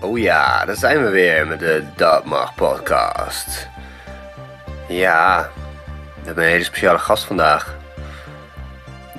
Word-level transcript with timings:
Oh 0.00 0.18
ja, 0.18 0.64
daar 0.64 0.76
zijn 0.76 1.04
we 1.04 1.10
weer 1.10 1.46
met 1.46 1.58
de 1.58 1.84
Dat 1.96 2.24
Mag 2.24 2.54
podcast. 2.54 3.68
Ja, 4.88 5.48
we 6.14 6.24
hebben 6.24 6.44
een 6.44 6.50
hele 6.50 6.64
speciale 6.64 6.98
gast 6.98 7.24
vandaag. 7.24 7.76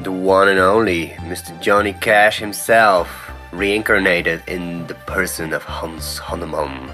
The 0.01 0.09
one 0.09 0.61
and 0.61 0.75
only 0.75 1.15
Mr. 1.27 1.53
Johnny 1.59 1.95
Cash 1.99 2.39
himself. 2.39 3.31
Reincarnated 3.51 4.41
in 4.45 4.83
the 4.85 4.95
person 5.05 5.55
of 5.55 5.63
Hans 5.63 6.19
Hanneman. 6.19 6.89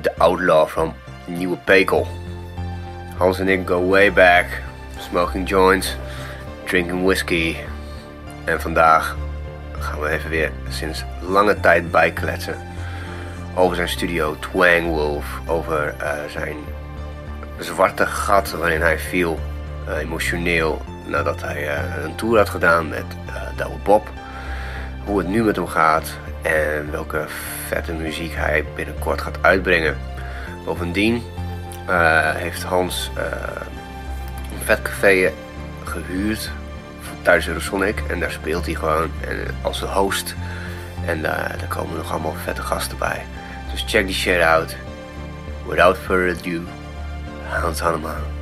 The 0.00 0.12
outlaw 0.18 0.68
from 0.68 0.94
Nieuwe 1.26 1.56
Pekel. 1.56 2.06
Hans 3.16 3.38
en 3.38 3.48
ik 3.48 3.68
go 3.68 3.88
way 3.88 4.12
back. 4.12 4.46
Smoking 4.98 5.48
joints, 5.48 5.96
drinking 6.64 7.04
whiskey. 7.04 7.56
En 8.44 8.60
vandaag 8.60 9.16
gaan 9.98 10.08
we 10.08 10.16
even 10.16 10.30
weer 10.30 10.50
sinds 10.68 11.04
lange 11.20 11.60
tijd 11.60 11.90
bijkletsen. 11.90 12.56
Over 13.54 13.76
zijn 13.76 13.88
studio 13.88 14.36
Twang 14.38 14.86
Wolf. 14.86 15.40
Over 15.46 15.94
eh, 15.98 16.12
zijn 16.28 16.56
zwarte 17.58 18.06
gat 18.06 18.50
waarin 18.50 18.80
hij 18.80 18.98
viel. 18.98 19.38
eh, 19.88 19.98
emotioneel 19.98 20.82
nadat 21.06 21.40
hij 21.40 21.68
eh, 21.68 22.04
een 22.04 22.14
tour 22.14 22.36
had 22.36 22.48
gedaan 22.48 22.88
met 22.88 23.04
Douwe 23.56 23.78
Bob. 23.82 24.08
Hoe 25.04 25.18
het 25.18 25.28
nu 25.28 25.42
met 25.42 25.56
hem 25.56 25.66
gaat. 25.66 26.10
En 26.42 26.90
welke 26.90 27.24
vette 27.66 27.92
muziek 27.92 28.34
hij 28.34 28.64
binnenkort 28.74 29.20
gaat 29.20 29.38
uitbrengen. 29.40 29.96
Bovendien 30.64 31.22
heeft 32.34 32.62
Hans 32.62 33.10
een 34.52 34.64
vet 34.64 34.82
café 34.82 35.32
gehuurd 35.84 36.50
thuis. 37.28 37.48
En 38.08 38.20
daar 38.20 38.32
speelt 38.32 38.66
hij 38.66 38.74
gewoon 38.74 39.10
en, 39.28 39.56
als 39.62 39.80
host. 39.80 40.34
En 41.04 41.18
uh, 41.18 41.22
daar 41.22 41.68
komen 41.68 41.96
nog 41.96 42.10
allemaal 42.10 42.34
vette 42.44 42.62
gasten 42.62 42.98
bij. 42.98 43.24
Dus 43.70 43.84
check 43.86 44.06
die 44.06 44.14
shit 44.14 44.42
out. 44.42 44.76
Without 45.66 45.98
further 45.98 46.52
ado, 46.52 46.62
Hans 47.48 47.80
Hanneman. 47.80 48.37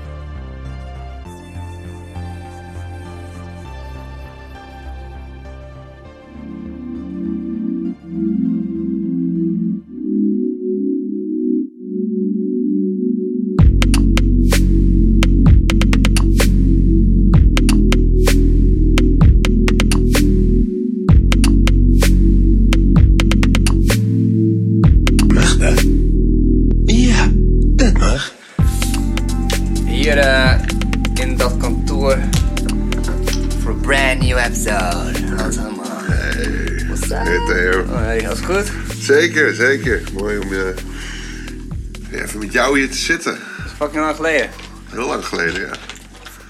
Zeker, 39.37 39.55
zeker. 39.55 40.03
Mooi 40.13 40.39
om 40.39 40.53
eh, 40.53 42.21
even 42.23 42.39
met 42.39 42.53
jou 42.53 42.79
hier 42.79 42.91
te 42.91 42.97
zitten. 42.97 43.33
Dat 43.33 43.67
is 43.67 43.73
fucking 43.77 44.03
lang 44.05 44.17
geleden. 44.17 44.51
Heel 44.91 45.07
lang 45.07 45.25
geleden, 45.27 45.61
ja. 45.61 45.73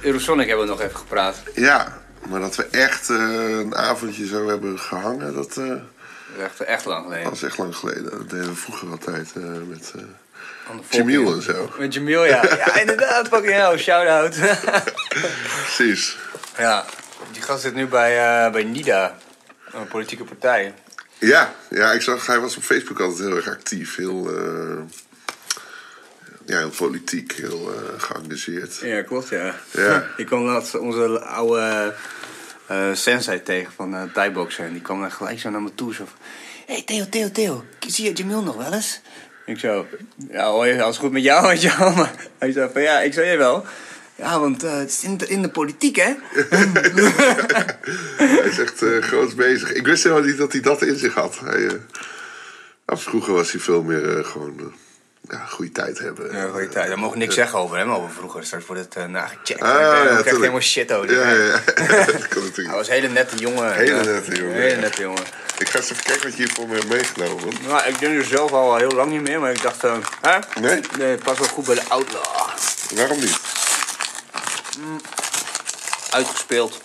Eurosonic 0.01 0.47
hebben 0.49 0.65
we 0.67 0.71
nog 0.71 0.81
even 0.81 0.97
gepraat. 0.97 1.37
Ja, 1.55 1.99
maar 2.29 2.41
dat 2.41 2.57
we 2.57 2.67
echt 2.71 3.11
eh, 3.11 3.17
een 3.59 3.75
avondje 3.75 4.27
zo 4.27 4.49
hebben 4.49 4.79
gehangen, 4.79 5.35
dat 5.35 5.55
Dat 5.55 5.65
is 6.37 6.43
echt, 6.43 6.61
echt 6.61 6.85
lang 6.85 7.05
geleden. 7.05 7.31
was 7.31 7.43
echt 7.43 7.59
lang 7.59 7.77
geleden. 7.77 8.05
Dat 8.05 8.31
deden 8.31 8.47
we 8.49 8.55
vroeger 8.55 8.89
altijd 8.91 9.33
met 9.69 9.93
volk- 10.91 11.35
en 11.35 11.43
zo. 11.43 11.71
Met 11.79 11.95
Jamil, 11.95 12.25
ja. 12.25 12.43
Ja, 12.67 12.81
inderdaad. 12.81 13.29
Fucking 13.29 13.53
hell. 13.55 13.79
Shout-out. 13.79 14.37
Precies. 15.65 16.17
ja, 16.59 16.85
die 17.33 17.43
gast 17.43 17.63
zit 17.63 17.75
nu 17.75 17.87
bij, 17.87 18.51
bij 18.51 18.65
NIDA. 18.65 19.17
Een 19.73 19.89
politieke 19.89 20.25
partij. 20.25 20.75
Ja, 21.19 21.55
ja, 21.71 21.93
ik 21.93 22.03
zag, 22.03 22.27
hij 22.27 22.41
was 22.41 22.57
op 22.57 22.63
Facebook 22.63 23.01
altijd 23.01 23.29
heel 23.29 23.37
erg 23.37 23.49
actief. 23.49 23.97
Heel, 23.97 24.37
eh, 24.37 24.79
ja, 26.47 26.59
heel 26.59 26.71
politiek, 26.71 27.33
heel 27.33 27.73
eh, 27.73 28.01
geëngageerd. 28.01 28.79
Ja, 28.83 29.03
klopt, 29.03 29.29
ja. 29.29 29.55
Ja. 29.71 30.07
Ik 30.17 30.27
kwam 30.27 30.43
laatst 30.43 30.79
onze 30.79 31.21
oude 31.21 31.95
eh 32.67 32.93
sensei 32.93 33.43
tegen 33.43 33.73
van 33.73 33.95
uh, 33.95 34.03
Thai-boksen. 34.13 34.65
En 34.65 34.73
die 34.73 34.83
kwam 34.83 35.01
dan 35.01 35.13
gelijk 35.13 35.39
zo 35.41 35.51
naar 35.51 35.63
me 35.63 35.75
toe. 35.75 35.95
Zo 35.95 36.05
van, 36.05 36.19
hey 36.67 36.83
Theo, 36.83 37.05
Theo, 37.11 37.31
Theo. 37.31 37.65
Zie 37.87 38.05
je 38.05 38.13
Jamil 38.13 38.43
nog 38.43 38.57
wel 38.57 38.73
eens? 38.73 39.01
Ik 39.47 39.59
zo, 39.59 39.87
ja 40.31 40.51
hoi, 40.51 40.81
alles 40.81 40.99
goed 40.99 41.13
met 41.13 41.23
jou, 41.23 41.59
wel. 41.79 41.93
Maar 41.93 42.15
hij 42.39 42.53
zei 42.53 42.71
van, 42.73 42.83
ja, 42.83 43.01
ik 43.01 43.13
zei 43.13 43.31
je 43.31 43.37
wel. 43.37 43.65
Ja, 44.17 44.41
want 44.41 44.63
eh, 44.65 44.73
het 44.79 44.91
is 44.91 45.03
in 45.03 45.17
de, 45.17 45.27
in 45.29 45.43
de 45.43 45.49
politiek, 45.49 45.97
hè? 45.97 46.13
Hij 48.17 48.39
is 48.45 48.59
echt 48.59 48.83
eh 48.83 49.03
groots 49.03 49.35
bezig. 49.35 49.73
Ik 49.73 49.87
wist 49.87 50.03
helemaal 50.03 50.25
niet 50.25 50.39
dat 50.39 50.53
hij 50.53 50.61
dat 50.61 50.83
in 50.83 50.97
zich 50.99 51.15
had. 51.15 51.39
Hij, 51.45 51.67
eh, 51.67 52.97
vroeger 52.97 53.33
was 53.33 53.53
hij 53.53 53.61
veel 53.61 53.83
meer 53.83 54.19
eh, 54.19 54.25
gewoon 54.25 54.55
eh, 54.59 54.65
ja, 55.31 55.45
goede 55.47 55.73
tijd 55.73 55.99
hebben. 55.99 56.33
Ja, 56.37 56.49
goeie 56.49 56.69
tijd. 56.69 56.89
Daar 56.89 56.99
mogen 56.99 57.13
we 57.13 57.19
niks 57.19 57.35
zeggen 57.35 57.59
over 57.59 57.77
hem, 57.77 57.91
over 57.91 58.11
vroeger. 58.11 58.45
Straks 58.45 58.67
wordt 58.67 58.83
het 58.83 58.97
uh, 58.97 59.05
nagecheckt. 59.05 59.61
Ah, 59.63 59.81
ja, 59.81 60.05
krijg 60.21 60.25
helemaal 60.37 60.61
shit 60.61 60.93
over. 60.93 61.13
Ja, 61.13 61.31
ja, 61.31 61.45
ja. 61.45 61.53
dat 62.07 62.29
kan 62.29 62.43
Hij 62.43 62.43
natuurlijk. 62.43 62.75
was 62.75 62.89
een 62.89 62.95
hele 62.95 63.09
nette 63.09 63.37
jongen. 63.37 63.73
Hele 63.75 63.95
Ja. 63.95 64.03
nette 64.03 64.35
jongen, 64.37 64.55
Hele 64.55 64.75
ja. 64.75 64.81
nette 64.81 65.01
jongen. 65.03 65.23
Ik 65.59 65.69
ga 65.69 65.79
eens 65.79 65.91
even 65.91 66.05
kijken 66.05 66.23
wat 66.29 66.37
je 66.37 66.43
hier 66.45 66.53
voor 66.55 66.69
me 66.69 66.75
hebt 66.75 66.89
meegenomen. 66.89 67.55
Nou, 67.67 67.89
ik 67.89 67.99
denk 67.99 68.19
er 68.19 68.25
zelf 68.25 68.53
al 68.53 68.77
heel 68.77 68.91
lang 68.91 69.11
niet 69.11 69.23
meer, 69.23 69.41
maar 69.41 69.51
ik 69.51 69.63
dacht, 69.63 69.85
eh 69.85 69.97
hè? 70.21 70.61
Nee? 70.61 70.81
Nee, 70.99 71.11
het 71.11 71.23
past 71.23 71.39
wel 71.39 71.49
goed 71.49 71.65
bij 71.67 71.75
de 71.75 71.83
outlaw. 71.89 72.25
Waarom 72.95 73.19
niet? 73.21 73.41
Uitgespeeld. 76.11 76.81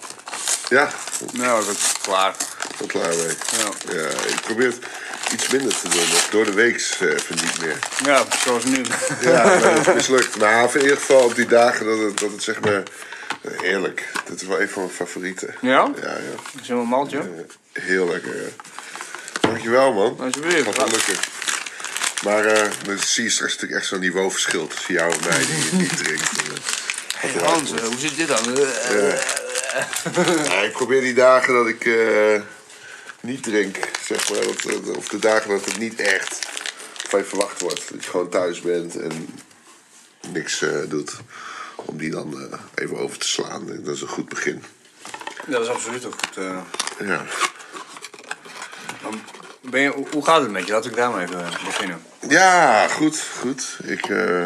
Ja, 0.70 0.90
Nou, 1.32 1.66
dat 1.66 1.76
is 1.76 1.92
klaar. 2.02 2.36
tot 2.78 2.88
klaar 2.92 3.08
mee. 3.16 3.36
Ja. 3.58 3.94
Ja, 3.94 4.08
ik 4.28 4.42
probeer 4.42 4.66
het 4.68 4.80
iets 5.34 5.48
minder 5.50 5.80
te 5.80 5.90
doen. 5.90 6.02
of 6.02 6.28
Door 6.32 6.46
de 6.46 6.54
week 6.54 6.76
even 7.00 7.36
niet 7.36 7.62
meer. 7.62 7.78
Ja, 8.04 8.26
zoals 8.44 8.64
nu. 8.64 8.86
Ja, 9.22 9.44
maar 9.44 9.60
dat 9.62 9.88
is 9.88 9.94
mislukt. 9.94 10.38
Maar 10.38 10.76
in 10.76 10.82
ieder 10.82 10.98
geval 10.98 11.24
op 11.24 11.36
die 11.36 11.46
dagen 11.46 11.86
dat 11.86 11.98
het, 12.00 12.20
dat 12.20 12.32
het 12.32 12.44
zeg 12.44 12.60
maar... 12.60 12.84
Heerlijk. 13.62 14.08
Dit 14.26 14.42
is 14.42 14.48
wel 14.48 14.62
een 14.62 14.70
van 14.70 14.82
mijn 14.84 14.96
favorieten. 14.96 15.56
Ja? 15.62 15.92
Ja, 16.02 16.18
ja. 16.62 16.74
Een 16.74 16.78
maltje? 16.78 17.18
Eh, 17.20 17.84
Heel 17.84 18.08
lekker, 18.08 18.36
ja. 18.36 18.50
Dankjewel, 19.40 19.94
man. 19.94 20.18
Alsjeblieft. 20.20 20.64
Gaat 20.66 20.76
wel 20.78 20.88
lukken. 20.88 21.16
Maar 22.24 22.46
eh 22.46 22.70
dan 22.86 22.98
zie 23.06 23.24
je 23.24 23.30
straks 23.30 23.52
natuurlijk 23.54 23.80
echt 23.82 23.90
zo'n 23.90 24.00
niveauverschil 24.00 24.68
tussen 24.68 24.94
jou 24.94 25.12
en 25.14 25.20
mij 25.30 25.46
die 25.46 25.80
niet 25.80 25.98
drinkt. 25.98 26.30
Hans, 27.44 27.72
eh, 27.72 27.84
hoe 27.84 27.98
zit 27.98 28.16
dit 28.16 28.28
dan? 28.28 28.58
Eh, 28.58 29.16
Ja, 30.46 30.62
ik 30.62 30.72
probeer 30.72 31.02
die 31.02 31.14
dagen 31.14 31.54
dat 31.54 31.68
ik 31.68 31.86
eh, 31.86 32.42
niet 33.22 33.44
drink, 33.44 33.78
zeg 34.06 34.30
maar, 34.30 34.40
dat, 34.42 34.98
of 34.98 35.08
de 35.08 35.20
dagen 35.20 35.50
dat 35.50 35.66
het 35.66 35.78
niet 35.78 36.00
echt 36.00 36.40
van 37.08 37.20
je 37.20 37.26
verwacht 37.26 37.62
wordt. 37.62 37.90
Dat 37.92 38.04
je 38.04 38.10
gewoon 38.10 38.30
thuis 38.30 38.62
bent 38.62 39.00
en 39.00 39.28
niks 40.32 40.62
eh, 40.62 40.70
doet. 40.88 41.12
Om 41.76 41.98
die 41.98 42.10
dan 42.12 42.34
eh, 42.52 42.60
even 42.84 42.98
over 42.98 43.18
te 43.18 43.28
slaan. 43.28 43.66
Dat 43.84 43.96
is 43.96 44.02
een 44.02 44.08
goed 44.08 44.30
begin. 44.30 44.64
Dat 45.46 45.62
is 45.62 45.68
absoluut 45.68 46.06
ook 46.06 46.16
goed. 46.26 46.38
eh. 46.38 46.58
Ja. 47.08 47.26
Ben 49.62 49.82
je, 49.82 49.90
hoe- 50.12 50.26
gaat 50.26 50.42
het 50.42 50.52
met 50.52 50.66
je? 50.68 50.72
Laten 50.74 50.90
we 50.90 50.96
daar 50.96 51.12
maar 51.12 51.24
even 51.24 51.46
eh, 51.46 51.66
beginnen. 51.66 52.04
Ja, 52.30 52.88
goed, 52.88 53.24
goed. 53.40 53.78
Ik, 53.84 54.06
eh, 54.10 54.44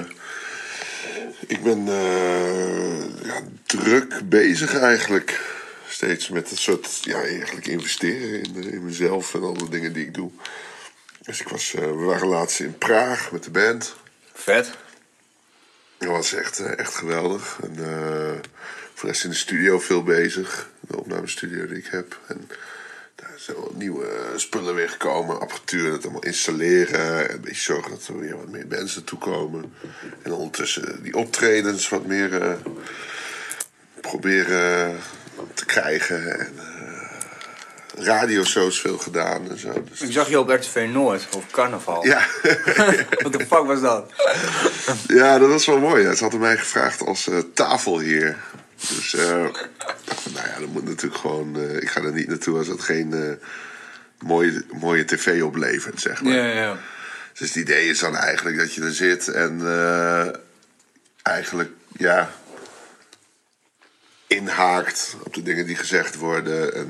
ik 1.47 1.63
ben 1.63 1.87
eh, 1.87 3.25
ja, 3.25 3.41
druk 3.65 4.29
bezig 4.29 4.79
eigenlijk. 4.79 5.53
Steeds 5.87 6.29
met 6.29 6.51
een 6.51 6.57
soort, 6.57 6.99
ja, 7.03 7.21
eigenlijk 7.21 7.67
investeren 7.67 8.43
in, 8.43 8.63
eh, 8.63 8.73
in 8.73 8.85
mezelf 8.85 9.33
en 9.33 9.43
alle 9.43 9.69
dingen 9.69 9.93
die 9.93 10.05
ik 10.05 10.13
doe. 10.13 10.31
Dus 11.21 11.41
ik 11.41 11.47
was, 11.47 11.73
eh, 11.73 11.81
we 11.81 12.03
waren 12.03 12.27
laatst 12.27 12.59
in 12.59 12.77
Praag 12.77 13.31
met 13.31 13.43
de 13.43 13.51
band. 13.51 13.95
Vet. 14.33 14.71
Dat 15.97 16.09
was 16.09 16.33
echt, 16.33 16.59
echt 16.59 16.95
geweldig. 16.95 17.57
En 17.61 17.75
voor 18.93 19.09
de 19.09 19.11
rest 19.11 19.23
in 19.23 19.29
de 19.29 19.35
studio 19.35 19.79
veel 19.79 20.03
bezig. 20.03 20.69
De 20.79 20.97
opnamestudio 20.97 21.67
die 21.67 21.77
ik 21.77 21.87
heb. 21.87 22.19
En 22.27 22.49
wel 23.45 23.71
nieuwe 23.75 24.07
spullen 24.35 24.75
weer 24.75 24.89
gekomen. 24.89 25.39
Apparatuur, 25.39 25.91
dat 25.91 26.03
allemaal 26.03 26.21
installeren. 26.21 27.27
En 27.27 27.33
een 27.33 27.41
beetje 27.41 27.61
zorgen 27.61 27.91
dat 27.91 28.07
er 28.07 28.19
weer 28.19 28.37
wat 28.37 28.49
meer 28.49 28.65
mensen 28.69 29.03
toekomen. 29.03 29.73
En 30.21 30.31
ondertussen 30.31 31.03
die 31.03 31.15
optredens 31.15 31.89
wat 31.89 32.05
meer 32.05 32.41
eh, 32.41 32.53
proberen 34.01 34.99
te 35.53 35.65
krijgen. 35.65 36.39
En 36.39 36.53
eh 36.57 36.75
radioshows 37.97 38.81
veel 38.81 38.97
gedaan 38.97 39.49
en 39.49 39.59
zo. 39.59 39.83
Dus, 39.89 40.01
Ik 40.01 40.11
zag 40.11 40.29
je 40.29 40.39
op 40.39 40.49
RTV 40.49 40.87
Noord, 40.91 41.27
over 41.35 41.49
carnaval. 41.51 42.05
ja. 42.05 42.21
Wat 43.23 43.33
de 43.33 43.45
fuck 43.47 43.65
was 43.65 43.81
dat? 43.81 44.11
Ja, 45.07 45.39
dat 45.39 45.49
was 45.49 45.65
wel 45.65 45.79
mooi. 45.79 46.15
Ze 46.15 46.21
hadden 46.23 46.39
mij 46.39 46.57
gevraagd 46.57 47.01
als 47.01 47.27
eh, 47.27 47.37
tafelheer. 47.53 48.37
Dus, 48.75 49.11
dacht 49.11 50.21
van, 50.21 50.31
nou 50.33 50.47
ja, 50.47 50.59
dat 50.59 50.67
moet 50.69 50.83
natuurlijk 50.85 51.21
gewoon... 51.21 51.55
eh, 51.59 51.75
ik 51.75 51.89
ga 51.89 52.01
er 52.01 52.13
niet 52.13 52.27
naartoe 52.27 52.57
als 52.57 52.67
het 52.67 52.81
geen 52.81 53.13
eh, 53.13 53.33
mooie, 54.19 54.65
mooie 54.79 55.05
tv 55.05 55.41
oplevert, 55.43 56.01
zeg 56.01 56.21
maar. 56.21 56.33
Ja, 56.33 56.45
ja. 56.45 56.77
Dus 57.33 57.47
het 57.47 57.55
idee 57.57 57.89
is 57.89 57.99
dan 57.99 58.15
eigenlijk 58.15 58.57
dat 58.57 58.73
je 58.73 58.81
er 58.81 58.93
zit 58.93 59.27
en 59.27 59.61
eigenlijk, 61.23 61.71
ja, 61.97 62.31
inhaakt 64.27 65.15
op 65.23 65.33
de 65.33 65.41
dingen 65.43 65.65
die 65.65 65.75
gezegd 65.75 66.15
worden. 66.15 66.73
En, 66.75 66.89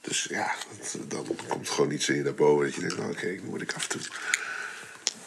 dus 0.00 0.26
ja, 0.30 0.54
dat- 1.08 1.10
dan 1.26 1.36
komt 1.48 1.68
gewoon 1.70 1.90
iets 1.90 2.08
in 2.08 2.16
je 2.16 2.22
naar 2.22 2.34
boven 2.34 2.64
dat 2.64 2.74
je 2.74 2.80
denkt, 2.80 2.96
nou 2.96 3.10
oké, 3.12 3.26
nu 3.26 3.40
moet 3.44 3.62
ik 3.62 3.72
af 3.72 3.82
en 3.82 3.88
toe... 3.88 4.00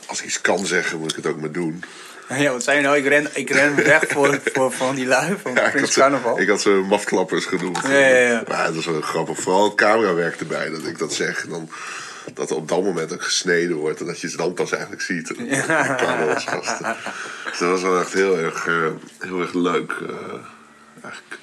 Als 0.05 0.19
ik 0.19 0.25
iets 0.25 0.41
kan 0.41 0.65
zeggen, 0.65 0.99
moet 0.99 1.09
ik 1.09 1.15
het 1.15 1.25
ook 1.27 1.39
maar 1.39 1.51
doen. 1.51 1.83
Ja, 2.29 2.51
wat 2.51 2.63
zei 2.63 2.77
je 2.77 2.83
nou? 2.83 2.97
Ik 2.97 3.07
ren, 3.07 3.27
ik 3.33 3.49
ren 3.49 3.75
weg 3.75 4.03
voor, 4.07 4.39
voor 4.53 4.71
van 4.71 4.95
die 4.95 5.05
lui 5.05 5.35
van 5.41 5.53
Ja, 5.53 5.69
Prins 5.69 5.93
Carnaval. 5.93 6.39
ik 6.39 6.47
had 6.49 6.61
ze 6.61 6.69
mafklappers 6.69 7.45
genoemd. 7.45 7.79
Ja, 7.83 7.91
ja, 7.97 8.17
ja. 8.17 8.43
Maar 8.47 8.65
dat 8.65 8.75
is 8.75 8.85
wel 8.85 9.01
grappig. 9.01 9.39
Vooral 9.39 9.63
het 9.63 9.75
camerawerk 9.75 10.39
erbij, 10.39 10.69
dat 10.69 10.85
ik 10.85 10.97
dat 10.97 11.13
zeg. 11.13 11.45
Dan, 11.49 11.69
dat 12.33 12.49
er 12.49 12.55
op 12.55 12.67
dat 12.67 12.83
moment 12.83 13.13
ook 13.13 13.23
gesneden 13.23 13.75
wordt. 13.75 13.99
En 13.99 14.05
dat 14.05 14.19
je 14.19 14.29
ze 14.29 14.37
dan 14.37 14.53
pas 14.53 14.71
eigenlijk 14.71 15.01
ziet. 15.01 15.31
En 15.37 15.65
carnavalsgasten. 15.97 16.95
Dus 17.49 17.57
dat 17.59 17.69
was 17.69 17.81
wel 17.81 17.99
echt 17.99 18.13
heel 18.13 18.37
erg, 18.37 18.67
eh, 18.67 18.87
heel 19.19 19.41
erg 19.41 19.53
leuk. 19.53 19.91
eh, 19.91 20.15
eigenlijk, 21.03 21.37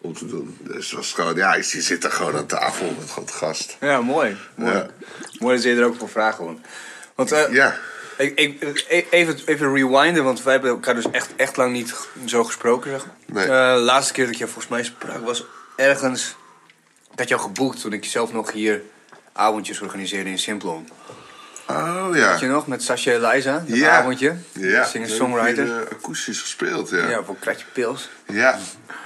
om 0.00 0.12
te 0.14 0.26
doen. 0.26 0.56
Dus 0.60 0.86
het 0.90 0.94
was 0.98 1.12
gewoon, 1.12 1.34
ja, 1.36 1.54
je 1.54 1.62
zit 1.62 2.04
er 2.04 2.10
gewoon 2.10 2.36
aan 2.36 2.46
tafel 2.46 2.94
met 2.98 3.10
gewoon 3.10 3.28
gast. 3.28 3.76
Ja, 3.80 4.00
mooi. 4.00 4.36
mooi. 4.54 4.72
Ja. 4.72 4.86
Mooi 5.38 5.54
dat 5.54 5.64
je 5.64 5.74
er 5.74 5.84
ook 5.84 5.96
voor 5.98 6.08
vragen. 6.08 6.64
Want 7.14 7.32
eh, 7.32 7.52
Ja, 7.52 7.76
ik, 8.22 8.38
ik, 8.38 8.84
e- 8.88 9.04
even, 9.10 9.36
even 9.44 9.74
rewinden, 9.74 10.24
want 10.24 10.42
wij 10.42 10.52
hebben 10.52 10.70
elkaar 10.70 10.94
dus 10.94 11.10
echt, 11.10 11.30
echt 11.36 11.56
lang 11.56 11.72
niet 11.72 11.94
zo 12.24 12.44
gesproken. 12.44 12.90
Zeg. 12.90 13.06
Nee. 13.26 13.44
Eh, 13.44 13.74
de 13.74 13.80
laatste 13.80 14.12
keer 14.12 14.26
dat 14.26 14.38
je 14.38 14.44
volgens 14.44 14.68
mij 14.68 14.82
sprak 14.82 15.24
was 15.24 15.44
ergens... 15.76 16.36
Ik 17.12 17.18
had 17.18 17.28
jou 17.28 17.40
geboekt 17.40 17.80
toen 17.80 17.92
ik 17.92 18.04
zelf 18.04 18.32
nog 18.32 18.52
hier 18.52 18.82
avondjes 19.32 19.80
organiseerde 19.80 20.30
in 20.30 20.38
Simplon. 20.38 20.88
oh 21.68 22.08
Weet 22.08 22.40
je 22.40 22.46
ja. 22.46 22.52
nog, 22.52 22.66
met 22.66 22.82
Sascha 22.82 23.10
Eliza, 23.10 23.64
dat 23.66 23.76
Ja. 23.76 23.98
avondje. 23.98 24.36
Ja, 24.52 24.84
Singer-songwriter. 24.84 25.66
Eh, 25.82 25.90
akoestisch 25.92 26.40
gespeeld, 26.40 26.90
ja. 26.90 27.08
Ja, 27.08 27.22
voor 27.22 27.36
Kratje 27.38 27.66
Pils. 27.72 28.08
Ja, 28.26 28.58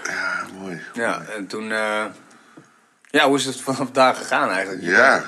ja 0.05 0.47
mooi. 0.61 0.81
Ja, 0.95 1.23
en 1.37 1.47
toen... 1.47 1.73
eh, 1.73 2.05
ja, 3.11 3.27
hoe 3.27 3.37
is 3.37 3.45
het 3.45 3.61
vanaf 3.61 3.91
daar 3.91 4.15
gegaan 4.15 4.51
eigenlijk? 4.51 4.83
Ja, 4.85 5.25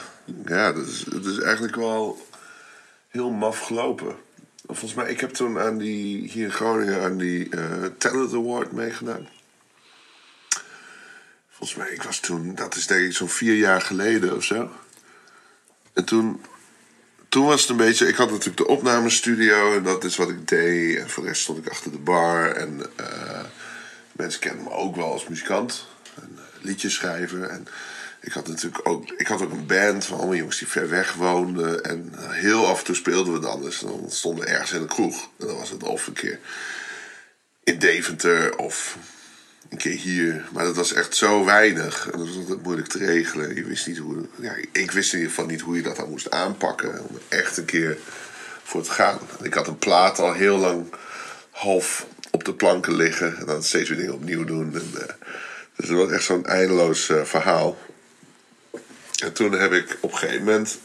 ja 0.47 0.73
dat 0.73 0.87
is, 0.87 1.05
het 1.11 1.25
is 1.25 1.41
eigenlijk 1.41 1.77
wel 1.77 2.27
heel 3.09 3.31
maf 3.31 3.61
gelopen. 3.61 4.17
Volgens 4.67 4.95
mij, 4.95 5.11
ik 5.11 5.21
heb 5.21 5.31
toen 5.31 5.59
aan 5.59 5.79
die, 5.79 6.29
hier 6.29 6.45
in 6.45 6.53
Groningen 6.53 7.03
aan 7.03 7.17
die 7.17 7.49
eh, 7.49 7.85
Talent 7.99 8.33
Award 8.33 8.73
meegedaan. 8.73 9.29
Volgens 11.49 11.79
mij, 11.79 11.89
ik 11.89 12.03
was 12.03 12.21
toen, 12.21 12.55
dat 12.55 12.75
is 12.75 12.87
denk 12.87 13.05
ik 13.05 13.13
zo'n 13.13 13.29
vier 13.29 13.55
jaar 13.55 13.81
geleden 13.81 14.37
of 14.37 14.45
zo. 14.45 14.71
En 15.93 16.05
toen, 16.05 16.43
toen 17.29 17.47
was 17.47 17.61
het 17.61 17.71
een 17.71 17.77
beetje, 17.77 18.09
ik 18.09 18.17
had 18.17 18.31
natuurlijk 18.31 18.57
de 18.57 18.67
opnamestudio 18.67 19.77
en 19.77 19.83
dat 19.83 20.05
is 20.05 20.17
wat 20.17 20.29
ik 20.29 20.49
deed. 20.49 20.99
En 20.99 21.11
voor 21.11 21.23
de 21.23 21.29
rest 21.29 21.43
stond 21.43 21.59
ik 21.59 21.71
achter 21.71 21.93
de 21.93 21.99
bar 21.99 22.53
en 22.53 22.81
eh, 22.97 23.45
mensen 24.13 24.41
kenden 24.41 24.65
me 24.65 24.71
ook 24.71 24.97
wel 24.97 25.13
als 25.13 25.29
muzikant. 25.29 25.87
En 26.15 26.31
eh, 26.37 26.65
liedjes 26.65 26.95
schrijven. 26.95 27.51
En 27.51 27.67
ik 28.21 28.33
had 28.33 28.49
natuurlijk 28.49 28.89
ook, 28.89 29.11
ik 29.11 29.27
had 29.27 29.43
ook 29.43 29.53
een 29.53 29.67
band 29.67 30.05
van 30.05 30.17
allemaal 30.17 30.37
jongens 30.37 30.59
die 30.59 30.69
ver 30.69 30.89
weg 30.89 31.15
woonden. 31.15 31.85
En 31.85 32.13
eh, 32.17 32.31
heel 32.31 32.67
af 32.67 32.79
en 32.79 32.85
toe 32.85 32.95
speelden 32.95 33.33
we 33.33 33.41
dan. 33.41 33.63
Dus 33.63 33.79
dan 33.79 34.05
stonden 34.09 34.45
we 34.45 34.51
ergens 34.51 34.73
in 34.73 34.81
een 34.81 34.87
kroeg. 34.87 35.29
En 35.39 35.47
dan 35.47 35.57
was 35.57 35.71
het 35.71 35.83
of 35.83 36.07
een 36.07 36.13
keer 36.13 36.39
in 37.65 37.79
Deventer 37.79 38.57
of 38.57 38.97
een 39.69 39.79
keer 39.79 39.97
hier. 39.97 40.49
Maar 40.53 40.65
dat 40.65 40.77
was 40.77 40.93
echt 40.93 41.17
zo 41.17 41.45
weinig. 41.45 42.09
En 42.11 42.19
dat 42.19 42.27
was 42.27 42.37
altijd 42.37 42.63
moeilijk 42.63 42.89
te 42.89 42.99
regelen. 42.99 43.55
Je 43.55 43.65
wist 43.65 43.87
niet 43.87 43.99
hoe, 43.99 44.27
ja, 44.37 44.55
ik 44.73 44.91
wist 44.91 45.13
in 45.13 45.19
ieder 45.19 45.35
geval 45.35 45.51
niet 45.51 45.61
hoe 45.61 45.77
je 45.77 45.83
dat 45.83 45.97
dan 45.97 46.11
moest 46.11 46.31
aanpakken. 46.31 47.09
Om 47.09 47.19
echt 47.29 47.57
een 47.57 47.65
keer 47.65 47.99
voor 48.63 48.83
te 48.83 48.91
gaan. 48.91 49.19
Ik 49.43 49.55
had 49.55 49.67
een 49.67 49.79
plaat 49.79 50.19
al 50.19 50.33
heel 50.33 50.57
lang 50.57 50.87
half 51.51 52.07
op 52.31 52.45
de 52.45 52.55
planken 52.55 52.95
liggen. 52.95 53.37
En 53.39 53.47
dan 53.47 53.63
steeds 53.63 53.89
weer 53.89 53.99
dingen 53.99 54.15
opnieuw 54.15 54.45
doen. 54.45 54.75
En, 54.75 54.91
eh, 54.95 55.15
dus 55.77 55.89
het 55.89 55.99
was 55.99 56.11
echt 56.11 56.25
zo'n 56.25 56.47
eindeloos 56.47 57.09
eh, 57.09 57.25
verhaal. 57.25 57.79
En 59.19 59.33
toen 59.33 59.53
heb 59.53 59.73
ik 59.73 59.99
op 60.01 60.13
een 60.13 60.19
gegeven 60.19 60.45
moment. 60.45 60.79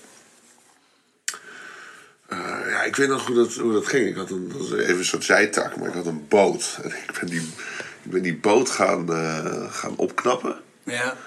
eh, 2.28 2.70
ja, 2.70 2.84
ik 2.84 2.96
weet 2.96 3.08
nog 3.08 3.28
hoe 3.28 3.36
dat, 3.36 3.54
hoe 3.54 3.74
dat 3.74 3.88
ging. 3.88 4.08
Ik 4.08 4.16
had 4.16 4.30
een, 4.30 4.50
dat 4.50 4.58
was 4.58 4.72
even 4.74 4.98
een 4.98 5.06
soort 5.06 5.24
zijtak, 5.24 5.76
maar 5.78 5.88
ik 5.88 5.94
had 5.94 6.06
een 6.06 6.28
boot. 6.28 6.78
En 6.84 6.90
ik 6.90 7.18
ben 7.20 7.30
die, 7.30 7.42
ik 8.04 8.12
ben 8.12 8.22
die 8.22 8.38
boot 8.38 8.70
gaan, 8.70 9.14
eh, 9.14 9.74
gaan 9.74 9.96
opknappen. 9.96 10.62
Ja. 10.84 11.18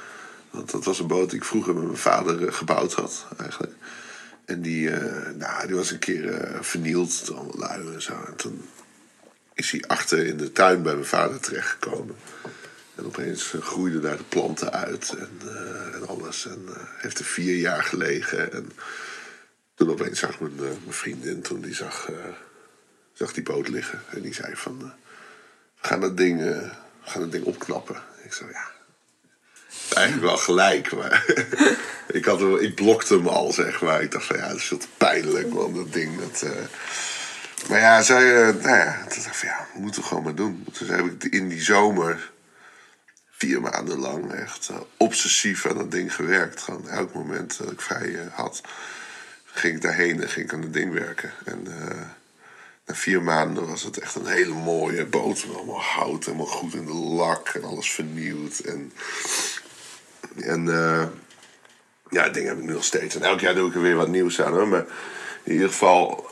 Want 0.50 0.70
dat 0.70 0.84
was 0.84 0.98
een 0.98 1.06
boot 1.06 1.30
die 1.30 1.38
ik 1.38 1.44
vroeger 1.44 1.74
met 1.74 1.84
mijn 1.84 1.96
vader 1.96 2.46
eh, 2.46 2.52
gebouwd 2.52 2.92
had, 2.92 3.26
eigenlijk. 3.36 3.72
En 4.44 4.62
die, 4.62 4.90
nou, 5.34 5.66
die 5.66 5.76
was 5.76 5.90
een 5.90 5.98
keer 5.98 6.58
vernield 6.60 7.26
door 7.26 7.36
allemaal 7.36 7.58
lui 7.58 7.94
en 7.94 8.02
zo. 8.02 8.12
En 8.26 8.36
toen 8.36 8.68
is 9.54 9.70
hij 9.70 9.84
achter 9.86 10.26
in 10.26 10.36
de 10.36 10.52
tuin 10.52 10.82
bij 10.82 10.94
mijn 10.94 11.06
vader 11.06 11.40
terechtgekomen. 11.40 12.16
En 12.96 13.06
opeens 13.06 13.54
eh, 13.54 13.60
groeiden 13.60 14.02
daar 14.02 14.16
de 14.16 14.22
planten 14.22 14.72
uit 14.72 15.14
en, 15.18 15.40
eh, 15.48 15.94
en 15.94 16.08
alles. 16.08 16.46
En 16.46 16.64
eh, 16.68 16.82
heeft 16.96 17.18
er 17.18 17.24
vier 17.24 17.56
jaar 17.56 17.82
gelegen. 17.82 18.52
En 18.52 18.70
toen 19.74 19.90
opeens 19.90 20.18
zag 20.18 20.40
mijn, 20.40 20.54
mijn 20.56 20.80
vriendin, 20.88 21.42
toen 21.42 21.60
die 21.60 21.74
zag, 21.74 22.10
zag 23.12 23.32
die 23.32 23.42
boot 23.42 23.68
liggen. 23.68 24.02
En 24.10 24.20
die 24.20 24.34
zei 24.34 24.56
van, 24.56 24.78
we 24.78 25.88
gaan 25.88 26.00
dat 26.00 26.16
ding, 26.16 26.60
gaan 27.02 27.20
dat 27.20 27.32
ding 27.32 27.44
opknappen. 27.44 28.02
Ik 28.24 28.32
zei, 28.32 28.50
ja, 28.50 28.70
eigenlijk 29.94 30.26
wel 30.26 30.36
gelijk. 30.36 30.92
Maar 30.92 31.24
ik, 32.18 32.24
had 32.24 32.40
hem, 32.40 32.56
ik 32.56 32.74
blokte 32.74 33.14
hem 33.14 33.28
al, 33.28 33.52
zeg 33.52 33.82
maar. 33.82 34.02
Ik 34.02 34.10
dacht 34.10 34.24
van 34.24 34.36
ja, 34.36 34.48
dat 34.48 34.56
is 34.56 34.64
veel 34.64 34.78
te 34.78 34.88
pijnlijk, 34.96 35.48
man, 35.48 35.74
dat 35.74 35.92
ding. 35.92 36.20
Dat. 36.20 36.44
Maar 37.68 37.80
ja, 37.80 37.98
eh, 37.98 38.62
nou 38.62 38.76
ja, 38.76 38.98
toen 38.98 39.22
dacht 39.22 39.26
ik 39.26 39.34
van 39.34 39.48
ja, 39.48 39.66
we 39.74 39.80
moeten 39.80 40.00
we 40.00 40.06
gewoon 40.06 40.22
maar 40.22 40.34
doen. 40.34 40.66
Dus 40.78 40.88
heb 40.88 41.06
ik 41.06 41.32
in 41.32 41.48
die 41.48 41.62
zomer 41.62 42.32
vier 43.36 43.60
maanden 43.60 43.98
lang 43.98 44.32
echt 44.32 44.68
eh, 44.68 44.76
obsessief 44.96 45.66
aan 45.66 45.76
dat 45.76 45.90
ding 45.90 46.14
gewerkt. 46.14 46.62
Gewoon 46.62 46.88
elk 46.88 47.12
moment 47.12 47.58
dat 47.58 47.72
ik 47.72 47.80
vrij 47.80 48.14
eh, 48.14 48.26
had, 48.32 48.60
ging 49.44 49.74
ik 49.74 49.82
daarheen 49.82 50.22
en 50.22 50.28
ging 50.28 50.46
ik 50.46 50.52
aan 50.52 50.62
het 50.62 50.72
ding 50.72 50.92
werken. 50.92 51.32
En 51.44 51.66
eh, 51.66 52.00
na 52.86 52.94
vier 52.94 53.22
maanden 53.22 53.66
was 53.66 53.82
het 53.82 53.98
echt 53.98 54.14
een 54.14 54.26
hele 54.26 54.54
mooie 54.54 55.04
boot. 55.04 55.46
Met 55.46 55.56
allemaal 55.56 55.82
hout, 55.82 56.24
helemaal 56.24 56.46
goed 56.46 56.74
in 56.74 56.86
de 56.86 56.92
lak 56.92 57.48
en 57.48 57.64
alles 57.64 57.92
vernieuwd. 57.92 58.58
En, 58.58 58.92
en 60.36 60.66
ja, 62.10 62.24
dat 62.24 62.34
ding 62.34 62.46
heb 62.46 62.58
ik 62.58 62.64
nu 62.64 62.72
nog 62.72 62.84
steeds. 62.84 63.14
En 63.14 63.22
elk 63.22 63.40
jaar 63.40 63.54
doe 63.54 63.68
ik 63.68 63.74
er 63.74 63.82
weer 63.82 63.96
wat 63.96 64.08
nieuws 64.08 64.40
aan 64.40 64.52
hoor. 64.52 64.68
Maar 64.68 64.86
in 65.42 65.52
ieder 65.52 65.68
geval, 65.68 66.30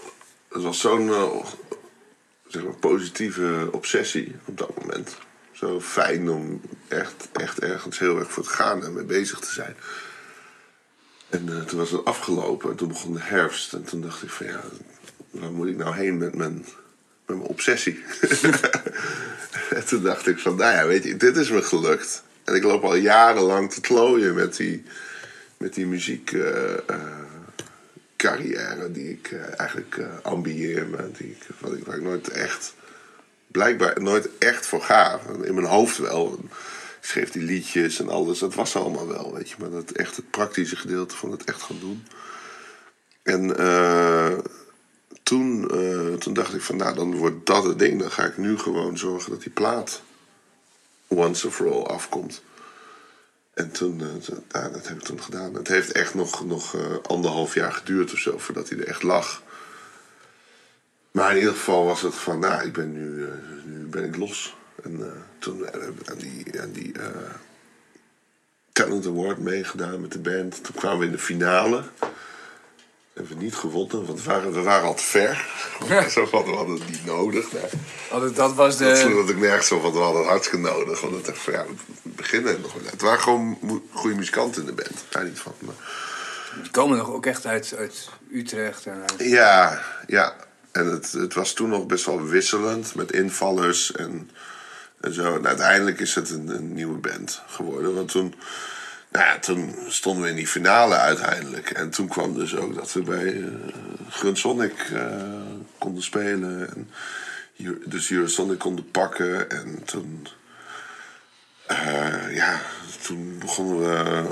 het 0.49 0.63
was 0.63 0.81
zo'n 0.81 1.13
zeg 2.47 2.63
maar, 2.63 2.75
positieve 2.75 3.69
obsessie 3.73 4.37
op 4.45 4.59
dat 4.59 4.81
moment. 4.81 5.17
Zo 5.55 5.81
fijn 5.81 6.31
om 6.31 6.61
echt, 6.89 7.29
echt 7.33 7.61
ergens 7.61 7.99
heel 7.99 8.19
erg 8.19 8.33
voor 8.33 8.43
te 8.43 8.49
gaan 8.49 8.85
en 8.85 8.93
mee 8.93 9.05
bezig 9.05 9.39
te 9.39 9.53
zijn. 9.53 9.77
En 11.29 11.49
eh, 11.49 11.61
toen 11.65 11.79
was 11.79 11.91
het 11.91 12.05
afgelopen 12.05 12.71
en 12.71 12.77
toen 12.77 12.89
begon 12.89 13.13
de 13.13 13.21
herfst. 13.21 13.73
En 13.73 13.85
toen 13.85 14.01
dacht 14.01 14.23
ik 14.23 14.31
van 14.31 14.47
ja, 14.47 14.61
waar 15.31 15.53
moet 15.53 15.69
ik 15.69 15.77
nou 15.77 15.95
heen 15.95 16.19
met 16.19 16.35
mijn, 16.35 16.55
met 17.27 17.37
mijn 17.37 17.49
obsessie? 17.49 18.05
en 19.77 19.87
toen 19.87 20.03
dacht 20.03 20.27
ik 20.27 20.39
van, 20.39 20.57
nou 20.57 20.75
ja, 20.75 20.87
weet 20.87 21.05
je, 21.05 21.17
dit 21.17 21.37
is 21.37 21.51
me 21.51 21.63
gelukt. 21.63 22.23
En 22.45 22.55
ik 22.55 22.63
loop 22.63 22.85
al 22.85 22.97
jarenlang 22.97 23.73
te 23.73 23.81
klooien 23.81 24.35
met 24.35 24.57
die, 24.57 24.83
met 25.57 25.75
die 25.75 25.87
muziek... 25.87 26.33
eh, 26.33 26.73
eh, 26.73 27.23
carrière 28.17 28.93
die 28.93 29.11
ik 29.11 29.33
eigenlijk 29.57 30.01
ambieer, 30.23 30.87
maar 30.87 31.07
die 31.17 31.37
ik, 31.61 31.87
ik 31.87 32.03
nooit 32.03 32.29
echt, 32.29 32.75
blijkbaar 33.55 34.03
nooit 34.03 34.29
echt 34.39 34.67
voor 34.67 34.83
ga. 34.83 35.21
In 35.43 35.55
mijn 35.55 35.67
hoofd 35.67 35.99
wel. 35.99 36.39
Ik 37.01 37.11
schreef 37.11 37.31
die 37.31 37.43
liedjes 37.43 38.01
en 38.01 38.09
alles, 38.09 38.39
dat 38.39 38.55
was 38.55 38.77
allemaal 38.77 39.09
wel, 39.09 39.35
weet 39.35 39.49
je. 39.49 39.55
Maar 39.59 39.71
dat 39.71 39.91
echt 39.91 40.17
het 40.17 40.31
praktische 40.31 40.77
gedeelte 40.77 41.17
van 41.17 41.31
het 41.31 41.45
echt 41.45 41.63
gaan 41.63 41.79
doen. 41.81 42.07
En 43.23 43.59
eh, 43.59 44.39
toen, 45.23 45.71
eh, 45.71 46.15
toen 46.15 46.35
dacht 46.35 46.55
ik 46.55 46.61
van, 46.61 46.77
nou, 46.77 46.95
dan 46.95 47.17
wordt 47.17 47.47
dat 47.47 47.65
het 47.65 47.79
ding. 47.79 48.01
Dan 48.01 48.11
ga 48.11 48.25
ik 48.25 48.37
nu 48.37 48.59
gewoon 48.59 48.99
zorgen 48.99 49.31
dat 49.31 49.43
die 49.43 49.53
plaat 49.53 50.03
once 51.09 51.51
for 51.51 51.73
all 51.73 51.83
afkomt. 51.83 52.43
En 53.55 53.71
toen, 53.71 54.01
eh, 54.01 54.71
dat 54.73 54.89
heb 54.89 54.97
ik 54.97 55.05
toen 55.05 55.23
gedaan. 55.23 55.55
Het 55.55 55.69
heeft 55.69 55.93
echt 55.93 56.15
nog, 56.15 56.45
nog 56.45 56.77
anderhalf 57.03 57.55
jaar 57.55 57.73
geduurd 57.73 58.13
of 58.13 58.19
zo 58.19 58.39
voordat 58.39 58.69
hij 58.69 58.79
er 58.79 58.87
echt 58.87 59.03
lag. 59.03 59.43
Maar 61.15 61.31
in 61.31 61.37
ieder 61.39 61.53
geval 61.53 61.85
was 61.85 62.03
het 62.03 62.15
van, 62.15 62.39
nou, 62.39 62.65
ik 62.67 62.73
ben 62.73 62.93
nu, 62.93 63.25
eh, 63.25 63.29
nu 63.65 63.87
ben 63.87 64.05
ik 64.05 64.17
los. 64.17 64.57
En 64.83 65.01
eh, 65.07 65.13
toen 65.39 65.59
hebben 65.71 65.97
we 66.05 66.11
aan 66.11 66.19
die, 66.19 66.61
aan 66.61 66.73
die 66.73 66.93
eh, 66.99 67.07
Talent 68.73 69.07
Award 69.07 69.39
meegedaan 69.39 70.01
met 70.01 70.13
de 70.13 70.19
band. 70.19 70.65
Toen 70.65 70.75
kwamen 70.75 70.99
we 70.99 71.05
in 71.05 71.11
de 71.13 71.19
finale. 71.19 71.83
Hebben 73.13 73.37
we 73.37 73.43
niet 73.43 73.55
gewonnen, 73.55 74.07
want 74.07 74.23
we 74.23 74.31
waren, 74.31 74.53
we 74.53 74.63
waren 74.63 74.87
al 74.87 74.95
te 74.95 75.03
ver. 75.03 75.47
zo 76.11 76.27
van, 76.27 76.45
we 76.45 76.51
hadden 76.51 76.75
het 76.75 76.89
niet 76.89 77.05
nodig. 77.07 77.47
Oh, 78.11 78.21
dat- 78.21 78.37
dat 78.37 78.55
was 78.55 78.79
dat 78.79 78.97
sloeg 78.99 79.09
de... 79.11 79.15
natuurlijk 79.15 79.47
nergens 79.47 79.73
op, 79.73 79.83
want 79.83 79.95
we 79.95 80.01
hadden 80.01 80.21
het 80.21 80.31
hartstikke 80.31 80.65
nodig. 80.69 81.01
Want 81.01 81.17
ik 81.17 81.25
dacht 81.25 81.39
van 81.39 81.53
ja, 81.53 81.65
we 82.03 82.11
beginnen 82.11 82.61
nog 82.61 82.73
wel. 82.73 82.83
Het 82.91 83.01
waren 83.01 83.21
gewoon 83.21 83.59
goede 83.93 84.17
muzikanten 84.17 84.61
in 84.61 84.67
de 84.67 84.73
band. 84.83 85.05
Daar 85.09 85.25
niet 85.25 85.39
van. 85.39 85.53
Maar, 85.59 85.75
Die 86.63 86.71
komen 86.71 86.97
nog 86.99 87.11
ook 87.13 87.27
echt 87.27 87.47
uit, 87.47 87.75
uit 87.79 88.09
Utrecht. 88.33 88.87
En 88.87 89.01
uit- 89.01 89.15
Ja, 89.29 89.83
ja. 90.07 90.37
En 90.75 90.87
het, 90.87 91.13
het 91.13 91.35
was 91.35 91.53
toen 91.53 91.69
nog 91.69 91.87
best 91.87 92.05
wel 92.05 92.25
wisselend 92.25 92.95
met 92.95 93.13
invallers 93.13 93.93
en, 93.93 94.31
en 95.01 95.13
zo. 95.13 95.37
En 95.37 95.47
uiteindelijk 95.47 96.01
is 96.01 96.15
het 96.15 96.31
een, 96.31 96.49
een 96.49 96.75
nieuwe 96.75 96.99
band 96.99 97.43
geworden. 97.47 97.95
Want 97.95 98.11
toen, 98.11 98.35
nou 99.11 99.25
ja, 99.25 99.39
toen 99.39 99.75
stonden 99.89 100.23
we 100.23 100.29
in 100.29 100.37
die 100.37 100.47
finale 100.47 100.95
uiteindelijk. 100.95 101.71
En 101.71 101.91
toen 101.91 102.09
kwam 102.09 102.35
dus 102.35 102.57
ook 102.57 102.75
dat 102.75 102.93
we 102.93 103.03
bij 103.03 103.43
eh 103.43 103.45
Grunsonic 104.09 104.91
eh, 104.93 105.23
konden 105.79 106.03
spelen. 106.03 106.69
En 106.75 106.91
dus 107.85 108.11
Eurosonic 108.11 108.59
konden 108.59 108.91
pakken. 108.91 109.51
En 109.51 109.85
toen, 109.85 110.27
eh, 111.67 112.35
ja, 112.35 112.61
toen 113.03 113.39
begonnen 113.39 113.79
we 113.79 114.25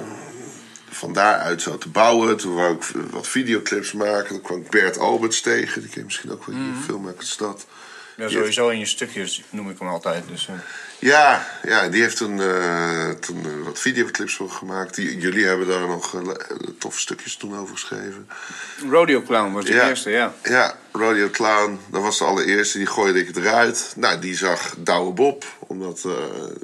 van 1.03 1.13
daaruit 1.13 1.63
zo 1.63 1.79
te 1.79 1.89
bouwen. 1.89 2.37
Toen 2.37 2.55
wou 2.55 2.75
ik 2.75 2.83
wat 3.11 3.29
videoclips 3.29 3.93
maken. 3.93 4.29
Toen 4.29 4.41
kwam 4.41 4.61
ik 4.61 4.71
Bert 4.71 4.99
Alberts 4.99 5.41
tegen. 5.41 5.81
Die 5.81 5.91
ken 5.91 5.99
je 5.99 6.05
misschien 6.05 6.31
ook 6.31 6.45
wel 6.45 6.57
hier, 6.57 6.75
film 6.85 7.07
uit 7.07 7.19
de 7.19 7.27
stad. 7.27 7.67
Ja, 8.17 8.29
sowieso 8.29 8.69
in 8.69 8.79
je 8.79 8.87
stukjes 8.87 9.43
noem 9.51 9.71
ik 9.71 9.79
hem 9.79 9.89
altijd. 9.89 10.25
Dus, 10.29 10.49
eh, 10.49 10.55
Ja, 11.03 11.47
ja, 11.63 11.89
die 11.89 12.03
heeft 12.03 12.17
toen, 12.17 12.41
eh, 12.41 13.11
toen 13.11 13.45
eh, 13.47 13.65
wat 13.65 13.79
videoclips 13.79 14.35
voor 14.35 14.51
gemaakt. 14.51 14.95
Die, 14.95 15.19
jullie 15.19 15.47
hebben 15.47 15.67
daar 15.67 15.87
nog 15.87 16.15
eh, 16.15 16.29
toffe 16.79 17.01
stukjes 17.01 17.37
toen 17.37 17.59
over 17.59 17.75
geschreven. 17.75 18.29
Rodeo 18.91 19.23
Clown 19.23 19.53
was 19.53 19.65
de 19.65 19.73
Ja. 19.73 19.89
eerste, 19.89 20.11
ja. 20.11 20.35
Ja, 20.43 20.75
Rodeo 20.93 21.31
Clown, 21.31 21.79
dat 21.91 22.03
was 22.03 22.19
de 22.19 22.25
allereerste. 22.25 22.79
Die 22.79 22.87
gooide 22.87 23.19
ik 23.27 23.37
eruit. 23.37 23.93
Nou, 23.97 24.19
die 24.19 24.37
zag 24.37 24.75
Douwe 24.79 25.13
Bob. 25.13 25.45
Omdat 25.59 26.01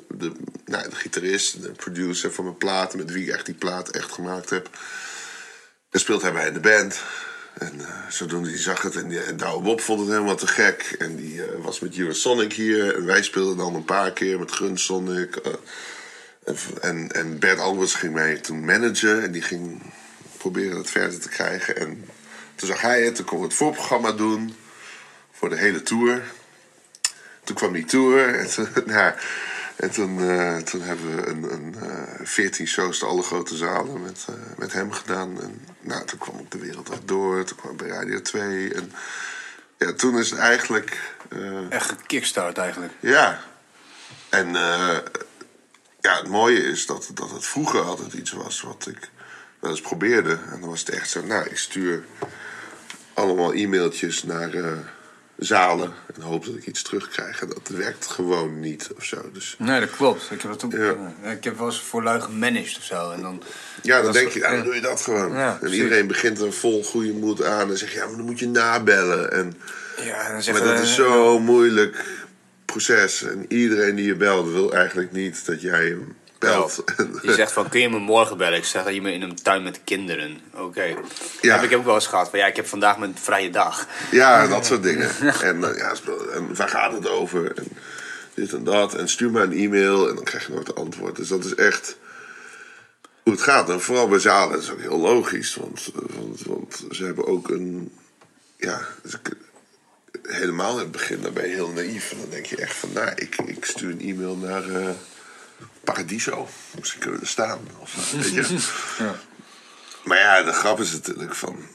de, 0.08 0.32
nou, 0.64 0.88
de 0.88 0.96
gitarist, 0.96 1.62
de 1.62 1.70
producer 1.70 2.32
van 2.32 2.44
mijn 2.44 2.56
platen... 2.56 2.98
met 2.98 3.10
wie 3.10 3.26
ik 3.26 3.34
echt 3.34 3.46
die 3.46 3.54
plaat 3.54 3.88
echt 3.90 4.12
gemaakt 4.12 4.50
heb... 4.50 4.68
daar 5.90 6.00
speelt 6.00 6.22
hij 6.22 6.32
bij 6.32 6.46
in 6.46 6.52
de 6.52 6.60
band. 6.60 7.00
En 7.58 7.80
eh, 7.80 8.08
zodoende 8.08 8.48
die 8.48 8.58
zag 8.58 8.82
het. 8.82 8.96
En, 8.96 9.08
die, 9.08 9.34
Douwe 9.34 9.62
Bob 9.62 9.80
vond 9.80 10.00
het 10.00 10.08
helemaal 10.08 10.36
te 10.36 10.46
gek. 10.46 10.94
En 10.98 11.16
die 11.16 11.44
eh, 11.44 11.48
was 11.62 11.80
met 11.80 11.98
Eurosonic 11.98 12.52
hier. 12.52 12.94
En 12.94 13.04
wij 13.04 13.22
speelden 13.22 13.56
dan 13.56 13.74
een 13.74 13.84
paar 13.84 14.12
keer 14.12 14.38
met 14.38 14.52
Gunsonic. 14.52 15.36
eh, 15.36 15.52
en, 16.80 17.12
en, 17.12 17.38
Bert 17.38 17.58
Alberts 17.58 17.94
ging 17.94 18.14
mij 18.14 18.36
toen 18.36 18.64
managen. 18.64 19.22
En 19.22 19.32
die 19.32 19.42
ging 19.42 19.82
proberen 20.36 20.78
het 20.78 20.90
verder 20.90 21.20
te 21.20 21.28
krijgen. 21.28 21.76
En 21.76 22.04
toen 22.54 22.68
zag 22.68 22.80
hij 22.80 23.02
het. 23.02 23.14
Toen 23.14 23.24
kon 23.24 23.38
we 23.38 23.44
het 23.44 23.54
voorprogramma 23.54 24.12
doen. 24.12 24.56
Voor 25.32 25.48
de 25.48 25.56
hele 25.56 25.82
tour. 25.82 26.22
Toen 27.44 27.56
kwam 27.56 27.72
die 27.72 27.84
tour. 27.84 28.34
En 28.38 28.50
toen, 28.50 28.68
nou, 28.86 29.14
en 29.78 29.90
toen, 29.90 30.30
eh, 30.30 30.56
toen 30.56 30.80
hebben 30.80 31.16
we 31.16 31.26
een, 31.26 31.52
een 31.52 31.74
eh, 31.74 32.26
14 32.26 32.66
shows, 32.66 32.98
de 32.98 33.06
alle 33.06 33.22
grote 33.22 33.56
zalen, 33.56 34.02
met, 34.02 34.24
eh, 34.28 34.34
met 34.56 34.72
hem 34.72 34.92
gedaan. 34.92 35.40
En 35.40 35.66
nou, 35.80 36.04
toen 36.04 36.18
kwam 36.18 36.38
ik 36.38 36.50
de 36.50 36.58
wereld 36.58 36.90
door. 37.04 37.44
Toen 37.44 37.56
kwam 37.56 37.70
ik 37.72 37.76
bij 37.76 37.88
Radio 37.88 38.22
2. 38.22 38.74
En 38.74 38.92
ja, 39.78 39.92
toen 39.92 40.18
is 40.18 40.30
het 40.30 40.38
eigenlijk... 40.38 41.16
Echt 41.70 41.88
gekickstart 41.88 42.58
eigenlijk. 42.58 42.92
ja. 43.00 43.40
En 44.28 44.52
ja, 46.00 46.16
het 46.16 46.28
mooie 46.28 46.62
is 46.62 46.86
dat, 46.86 47.10
dat 47.14 47.30
het 47.30 47.46
vroeger 47.46 47.80
altijd 47.80 48.12
iets 48.12 48.32
was 48.32 48.60
wat 48.60 48.86
ik 48.86 49.10
wel 49.58 49.70
eens 49.70 49.80
probeerde. 49.80 50.38
En 50.50 50.60
dan 50.60 50.68
was 50.68 50.80
het 50.80 50.88
echt 50.88 51.10
zo, 51.10 51.22
nou, 51.22 51.46
ik 51.46 51.58
stuur 51.58 52.04
allemaal 53.14 53.54
e-mailtjes 53.54 54.22
naar 54.22 54.50
zalen 55.38 55.92
en 56.14 56.22
hoop 56.22 56.44
dat 56.44 56.54
ik 56.54 56.66
iets 56.66 56.82
terugkrijg. 56.82 57.40
En 57.42 57.48
dat 57.48 57.68
werkt 57.68 58.06
gewoon 58.06 58.60
niet 58.60 58.88
of 58.96 59.04
zo. 59.04 59.30
Dus 59.32 59.54
Nee, 59.58 59.80
dat 59.80 59.90
klopt. 59.90 60.30
Ik 60.30 60.40
heb, 60.42 60.50
dat 60.50 60.64
ook, 60.64 60.72
Ja. 60.72 60.94
eh, 61.22 61.30
ik 61.32 61.44
heb 61.44 61.58
wel 61.58 61.66
eens 61.66 61.80
voor 61.80 62.02
lui 62.02 62.20
gemanaged 62.20 62.76
of 62.76 62.82
zo. 62.84 63.10
En 63.10 63.22
dan, 63.22 63.42
ja, 63.82 64.02
dan 64.02 64.12
denk 64.12 64.28
je, 64.30 64.40
dan 64.40 64.62
doe 64.62 64.74
je 64.74 64.80
dat 64.80 65.00
gewoon. 65.02 65.32
Ja, 65.32 65.58
en 65.62 65.72
iedereen 65.72 66.06
begint 66.06 66.40
er 66.40 66.52
vol 66.52 66.84
goede 66.84 67.12
moed 67.12 67.42
aan 67.44 67.70
en 67.70 67.78
zegt, 67.78 67.92
ja, 67.92 68.06
maar 68.06 68.16
dan 68.16 68.24
moet 68.26 68.38
je 68.38 68.48
nabellen. 68.48 69.32
En, 69.32 69.54
ja, 70.04 70.22
dan 70.32 70.52
maar 70.52 70.62
dat 70.64 70.76
we- 70.78 70.82
is 70.82 70.94
zo'n 70.94 71.42
moeilijk 71.44 72.04
proces. 72.64 73.22
En 73.22 73.44
iedereen 73.48 73.94
die 73.94 74.06
je 74.06 74.14
belt 74.16 74.50
wil 74.52 74.72
eigenlijk 74.74 75.12
niet 75.12 75.46
dat 75.46 75.60
jij 75.60 75.84
hem 75.86 76.16
belt. 76.38 76.84
Je 77.22 77.32
zegt 77.32 77.52
van, 77.52 77.68
kun 77.68 77.80
je 77.80 77.88
me 77.88 77.98
morgen 77.98 78.36
bellen? 78.36 78.58
Ik 78.58 78.64
zeg 78.64 78.84
dat 78.84 78.94
je 78.94 79.02
me 79.02 79.12
in 79.12 79.22
een 79.22 79.42
tuin 79.42 79.62
met 79.62 79.74
de 79.74 79.80
kinderen. 79.84 80.40
Oké. 80.54 80.84
Ja. 80.84 80.94
Dat 81.40 81.60
heb 81.60 81.70
ik 81.70 81.76
ook 81.76 81.84
wel 81.84 81.94
eens 81.94 82.06
gehad. 82.06 82.30
Van, 82.30 82.38
ja, 82.38 82.46
ik 82.46 82.56
heb 82.56 82.66
vandaag 82.66 82.98
mijn 82.98 83.16
vrije 83.20 83.50
dag. 83.50 83.86
Ja, 84.10 84.46
dat 84.46 84.66
soort 84.66 84.82
dingen. 84.82 85.10
En, 85.42 85.64
eh, 85.64 85.78
ja, 85.78 85.92
en 86.32 86.54
waar 86.54 86.68
gaat 86.68 86.92
het 86.92 87.08
over? 87.08 87.56
En 87.56 87.68
dit 88.34 88.52
en 88.52 88.64
dat. 88.64 88.94
En 88.94 89.08
stuur 89.08 89.30
maar 89.30 89.42
een 89.42 89.52
e-mail 89.52 90.08
en 90.08 90.14
dan 90.14 90.24
krijg 90.24 90.46
je 90.46 90.52
nooit 90.52 90.68
een 90.68 90.74
antwoord. 90.74 91.16
Dus 91.16 91.28
dat 91.28 91.44
is 91.44 91.54
echt 91.54 91.96
hoe 93.22 93.32
het 93.32 93.42
gaat. 93.42 93.70
En 93.70 93.80
vooral 93.80 94.08
bij 94.08 94.18
zalen 94.18 94.52
dat 94.52 94.62
is 94.62 94.70
ook 94.70 94.80
heel 94.80 94.98
logisch. 94.98 95.54
Want, 95.54 95.90
eh, 95.94 96.16
want, 96.16 96.42
want 96.42 96.84
ze 96.90 97.04
hebben 97.04 97.26
ook 97.26 97.48
een... 97.48 97.92
Ja, 98.56 98.80
helemaal 100.22 100.72
in 100.72 100.78
het 100.78 100.90
begin 100.90 101.20
dan 101.20 101.32
ben 101.32 101.48
je 101.48 101.54
heel 101.54 101.72
naïef. 101.72 102.12
En 102.12 102.18
dan 102.18 102.30
denk 102.30 102.46
je 102.46 102.56
echt 102.56 102.76
van, 102.76 102.90
nou, 102.92 103.10
ik, 103.14 103.36
ik 103.46 103.64
stuur 103.64 103.90
een 103.90 104.00
e-mail 104.00 104.36
naar 104.36 104.68
eh, 104.68 104.88
Paradiso. 105.92 106.48
Misschien 106.78 107.00
kunnen 107.00 107.18
we 107.18 107.24
er 107.24 107.30
staan. 107.32 107.58
Of, 107.78 108.10
weet 108.12 108.34
je. 108.34 108.58
Maar 110.04 110.18
ja, 110.18 110.42
de 110.42 110.52
grap 110.52 110.80
is 110.80 110.92
natuurlijk 110.92 111.34
van... 111.34 111.66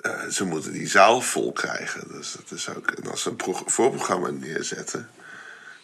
eh, 0.00 0.26
ze 0.26 0.44
moeten 0.44 0.72
die 0.72 0.88
zaal 0.88 1.20
vol 1.20 1.52
krijgen. 1.52 2.08
Dus 2.08 2.32
dat 2.32 2.58
is 2.58 2.68
ook... 2.68 2.90
En 2.90 3.10
als 3.10 3.22
ze 3.22 3.28
een 3.28 3.36
pro- 3.36 3.62
voorprogramma 3.66 4.30
neerzetten... 4.30 5.10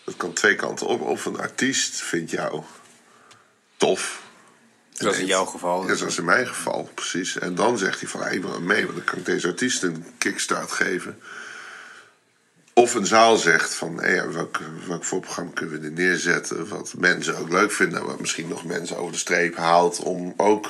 Dat 0.04 0.16
kan 0.16 0.32
twee 0.32 0.54
kanten 0.54 0.86
op. 0.86 1.00
Of 1.00 1.24
een 1.24 1.38
artiest 1.38 2.02
vindt 2.02 2.30
jou 2.30 2.62
tof. 3.76 4.22
Zoals 4.92 5.18
in 5.18 5.26
jouw 5.26 5.44
geval. 5.44 5.88
Ja, 5.88 5.94
zoals 5.94 6.18
in 6.18 6.24
mijn 6.24 6.46
geval, 6.46 6.90
precies. 6.94 7.38
En 7.38 7.54
dan 7.54 7.78
zegt 7.78 8.00
hij 8.00 8.08
van, 8.08 8.22
hey, 8.22 8.34
ik 8.34 8.42
wil 8.42 8.60
mee, 8.60 8.84
want 8.84 8.96
dan 8.96 9.04
kan 9.04 9.18
ik 9.18 9.24
deze 9.24 9.48
artiest 9.48 9.82
een 9.82 10.04
kickstart 10.18 10.72
geven. 10.72 11.20
Of 12.78 12.94
een 12.94 13.06
zaal 13.06 13.36
zegt 13.36 13.74
van, 13.74 14.00
hey, 14.00 14.14
ja, 14.14 14.28
welk, 14.30 14.60
welk 14.86 15.04
voorprogramma 15.04 15.50
kunnen 15.54 15.80
we 15.80 15.86
er 15.86 15.92
neerzetten... 15.92 16.68
wat 16.68 16.94
mensen 16.98 17.36
ook 17.38 17.50
leuk 17.50 17.72
vinden... 17.72 18.06
wat 18.06 18.20
misschien 18.20 18.48
nog 18.48 18.64
mensen 18.64 18.96
over 18.96 19.12
de 19.12 19.18
streep 19.18 19.56
haalt... 19.56 19.98
om 19.98 20.34
ook 20.36 20.66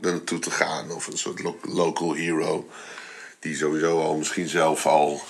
er 0.00 0.10
naartoe 0.10 0.38
te 0.38 0.50
gaan. 0.50 0.90
Of 0.90 1.06
een 1.06 1.18
soort 1.18 1.42
lo- 1.42 1.58
local 1.62 2.12
hero... 2.14 2.68
die 3.38 3.56
sowieso 3.56 4.00
al 4.00 4.16
misschien 4.16 4.48
zelf 4.48 4.86
al 4.86 5.22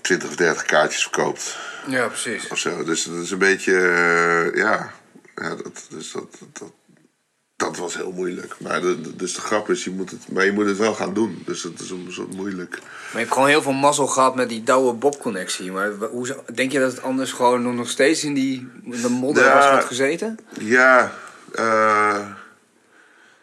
20 0.00 0.28
of 0.28 0.36
30 0.36 0.62
kaartjes 0.62 1.02
verkoopt 1.02 1.56
Ja, 1.86 2.06
precies. 2.06 2.48
of 2.48 2.58
zo. 2.58 2.84
Dus 2.84 3.04
dat 3.04 3.22
is 3.22 3.30
een 3.30 3.38
beetje, 3.38 3.72
eh, 3.76 4.58
ja, 4.60 4.92
ja 5.36 5.54
dat, 5.54 5.86
dus 5.90 6.12
dat, 6.12 6.38
dat, 6.52 6.72
dat 7.60 7.76
was 7.76 7.94
heel 7.94 8.12
moeilijk. 8.12 8.54
Maar 8.58 8.80
de, 8.80 9.00
de- 9.00 9.16
dus 9.16 9.34
de 9.34 9.40
grap 9.40 9.70
is, 9.70 9.84
je 9.84 9.90
moet 9.90 10.10
het, 10.10 10.32
maar 10.32 10.44
je 10.44 10.52
moet 10.52 10.66
het 10.66 10.76
wel 10.78 10.94
gaan 10.94 11.14
doen. 11.14 11.42
Dus 11.46 11.62
dat 11.62 11.72
is 11.80 11.90
een 11.90 12.06
soort 12.10 12.34
moeilijk. 12.36 12.70
Maar 12.80 13.12
je 13.12 13.18
hebt 13.18 13.32
gewoon 13.32 13.48
heel 13.48 13.62
veel 13.62 13.72
mazzel 13.72 14.06
gehad 14.06 14.34
met 14.34 14.48
die 14.48 14.62
Douwe 14.62 14.92
Bob-connectie. 14.92 15.72
Maar 15.72 15.90
hoe, 15.92 16.36
denk 16.54 16.72
je 16.72 16.78
dat 16.78 16.92
het 16.92 17.02
anders 17.02 17.32
gewoon 17.32 17.74
nog 17.76 17.88
steeds 17.88 18.24
in 18.24 18.34
die 18.34 18.68
in 18.84 19.00
de 19.02 19.08
modder 19.08 19.44
Ja. 19.44 19.54
was 19.54 19.64
had 19.64 19.84
gezeten? 19.84 20.38
Ja, 20.60 21.12
eh, 21.54 22.26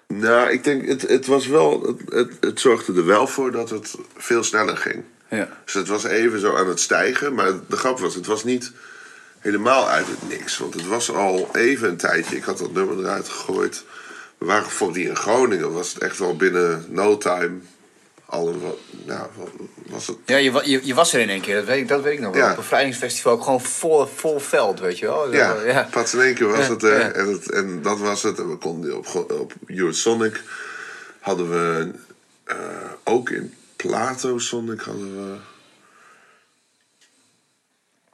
nou, 0.08 0.50
ik 0.50 0.64
denk, 0.64 0.88
het, 0.88 1.02
het 1.02 1.26
was 1.26 1.48
wel, 1.48 1.82
het, 1.88 2.02
het, 2.14 2.32
het 2.40 2.60
zorgde 2.60 2.94
er 2.94 3.06
wel 3.06 3.28
voor 3.28 3.52
dat 3.52 3.70
het 3.70 3.96
veel 4.18 4.44
sneller 4.44 4.78
ging. 4.78 5.04
Ja. 5.30 5.50
Dus 5.66 5.74
het 5.74 5.88
was 5.88 6.04
even 6.04 6.40
zo 6.40 6.56
aan 6.56 6.68
het 6.68 6.80
stijgen. 6.80 7.34
Maar 7.34 7.52
de 7.68 7.78
grap 7.78 8.00
was, 8.00 8.16
het 8.16 8.26
was 8.26 8.44
niet 8.44 8.72
helemaal 9.40 9.88
uit 9.90 10.08
het 10.08 10.30
niks. 10.30 10.58
Want 10.58 10.74
het 10.74 10.88
was 10.88 11.12
al 11.12 11.50
even 11.54 11.90
een 11.90 11.98
tijdje. 11.98 12.36
Ik 12.36 12.44
had 12.44 12.58
dat 12.58 12.74
nummer 12.74 13.00
eruit 13.00 13.30
gegooid. 13.30 13.84
We 14.38 14.46
waren 14.46 14.63
bijvoorbeeld 14.63 15.00
hier 15.00 15.10
in 15.10 15.15
Groningen. 15.15 15.74
Was 15.74 15.94
het 15.94 16.03
echt 16.03 16.17
wel 16.17 16.36
binnen 16.36 16.86
no 16.89 17.17
time. 17.17 17.60
Al 18.25 18.48
een, 18.48 18.62
nou, 19.06 19.27
was 19.86 20.08
het... 20.08 20.17
Ja, 20.25 20.38
je, 20.38 20.62
je, 20.63 20.79
je 20.84 20.94
was 20.94 21.13
er 21.13 21.20
in 21.20 21.29
één 21.29 21.41
keer, 21.41 21.56
dat 21.56 21.65
weet 21.65 21.82
ik, 21.82 21.88
dat 21.88 22.01
weet 22.01 22.13
ik 22.13 22.20
nog 22.20 22.34
wel. 22.34 22.41
Ja. 22.41 22.50
Op 22.51 22.56
een 22.56 22.62
bevrijdingsfestival 22.62 23.34
ook 23.34 23.44
gewoon 23.44 23.62
vol, 23.62 24.06
vol 24.06 24.39
veld, 24.39 24.79
weet 24.79 25.00
je 25.00 25.06
wel. 25.06 25.34
Ja, 25.34 25.62
ja. 25.62 25.88
pas 25.91 26.13
in 26.13 26.20
één 26.22 26.34
keer 26.34 26.48
was 26.48 26.65
Ja, 26.65 26.74
het 26.74 26.84
er. 26.84 27.00
ja. 27.00 27.12
En, 27.12 27.27
het, 27.27 27.51
en 27.51 27.82
dat 27.82 28.00
was 28.00 28.24
het. 28.24 28.39
En 28.39 28.50
we 28.50 28.56
konden 28.58 28.98
op, 28.98 29.32
op 29.32 29.53
Eurosonic 29.65 30.41
hadden 31.20 31.50
we 31.50 31.91
eh, 32.44 32.58
ook 33.03 33.29
in 33.29 33.53
Plato 33.75 34.38
Sonic 34.38 34.82
hadden 34.82 35.15
we 35.15 35.38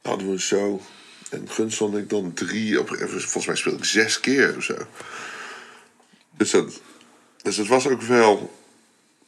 hadden 0.02 0.28
we 0.28 0.34
een 0.34 0.40
show. 0.40 0.82
En 1.30 1.50
Gunsonic 1.50 2.10
dan 2.10 2.34
drie, 2.34 2.80
op, 2.80 2.88
volgens 2.88 3.46
mij 3.46 3.56
speelde 3.56 3.78
ik 3.78 3.86
zes 3.86 4.20
keer 4.20 4.54
of 4.58 4.64
zo. 4.64 4.76
Dus, 6.38 6.52
dat, 6.52 6.80
dus 7.42 7.58
het 7.58 7.68
was 7.68 7.88
ook 7.88 8.02
wel. 8.02 8.62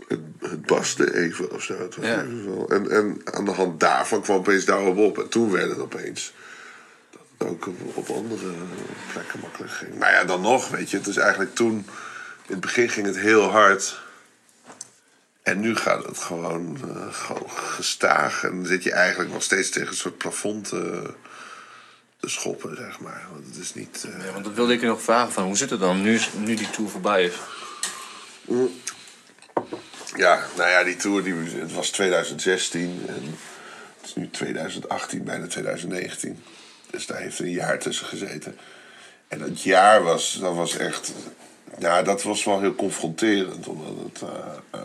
Het, 0.07 0.19
het 0.39 0.65
baste 0.65 1.15
even 1.15 1.51
of 1.51 1.63
zo. 1.63 1.77
Het 1.79 1.95
was 1.95 2.05
Ja. 2.05 2.21
even 2.23 2.55
wel. 2.55 2.69
En, 2.69 2.91
en 2.91 3.21
aan 3.23 3.45
de 3.45 3.51
hand 3.51 3.79
daarvan 3.79 4.21
kwam 4.21 4.37
opeens 4.37 4.65
daarop 4.65 4.97
op. 4.97 5.19
En 5.19 5.29
toen 5.29 5.51
werd 5.51 5.69
het 5.69 5.79
opeens 5.79 6.33
dat 7.11 7.21
het 7.37 7.47
ook 7.47 7.67
op, 7.67 7.75
op 7.93 8.09
andere 8.09 8.51
plekken 9.13 9.39
makkelijk 9.39 9.71
ging. 9.73 9.97
Maar 9.97 10.11
ja, 10.11 10.23
dan 10.23 10.41
nog, 10.41 10.69
weet 10.69 10.89
je. 10.89 10.97
Het 10.97 11.07
is 11.07 11.17
eigenlijk 11.17 11.55
toen. 11.55 11.73
In 12.47 12.51
het 12.51 12.59
begin 12.59 12.89
ging 12.89 13.05
het 13.05 13.17
heel 13.17 13.43
hard. 13.43 14.03
En 15.43 15.59
nu 15.59 15.75
gaat 15.75 16.05
het 16.05 16.17
gewoon, 16.17 16.77
eh, 16.89 17.13
gewoon 17.13 17.49
gestaag. 17.49 18.43
En 18.43 18.55
dan 18.55 18.65
zit 18.65 18.83
je 18.83 18.91
eigenlijk 18.91 19.31
nog 19.31 19.43
steeds 19.43 19.69
tegen 19.69 19.87
een 19.87 19.95
soort 19.95 20.17
plafond 20.17 20.67
te, 20.69 21.13
te 22.19 22.29
schoppen, 22.29 22.75
zeg 22.75 22.99
maar. 22.99 23.27
Want 23.31 23.45
het 23.45 23.55
is 23.57 23.73
niet... 23.73 24.05
eh, 24.13 24.25
Ja, 24.25 24.31
want 24.31 24.45
dat 24.45 24.53
wilde 24.53 24.73
ik 24.73 24.81
je 24.81 24.87
nog 24.87 25.01
vragen 25.01 25.31
van, 25.33 25.43
hoe 25.43 25.57
zit 25.57 25.69
het 25.69 25.79
dan 25.79 26.01
nu, 26.01 26.19
nu 26.37 26.55
die 26.55 26.69
tour 26.69 26.89
voorbij 26.89 27.23
is? 27.23 27.33
Ja, 30.15 30.45
nou 30.57 30.69
ja, 30.69 30.83
die 30.83 30.95
tour 30.95 31.23
die, 31.23 31.33
het 31.33 31.73
was 31.73 31.89
2016 31.89 33.03
en 33.07 33.23
het 34.01 34.05
is 34.09 34.15
nu 34.15 34.29
2018, 34.29 35.23
bijna 35.23 35.47
2019. 35.47 36.43
Dus 36.89 37.05
daar 37.05 37.19
heeft 37.21 37.39
een 37.39 37.51
jaar 37.51 37.79
tussen 37.79 38.05
gezeten. 38.05 38.57
En 39.27 39.39
dat 39.39 39.61
jaar 39.63 40.03
was, 40.03 40.37
dat 40.41 40.55
was 40.55 40.77
echt, 40.77 41.13
ja, 41.79 42.01
dat 42.01 42.23
was 42.23 42.43
wel 42.43 42.59
heel 42.59 42.75
confronterend, 42.75 43.67
omdat 43.67 44.03
het, 44.05 44.21
eh, 44.29 44.79
eh, 44.79 44.81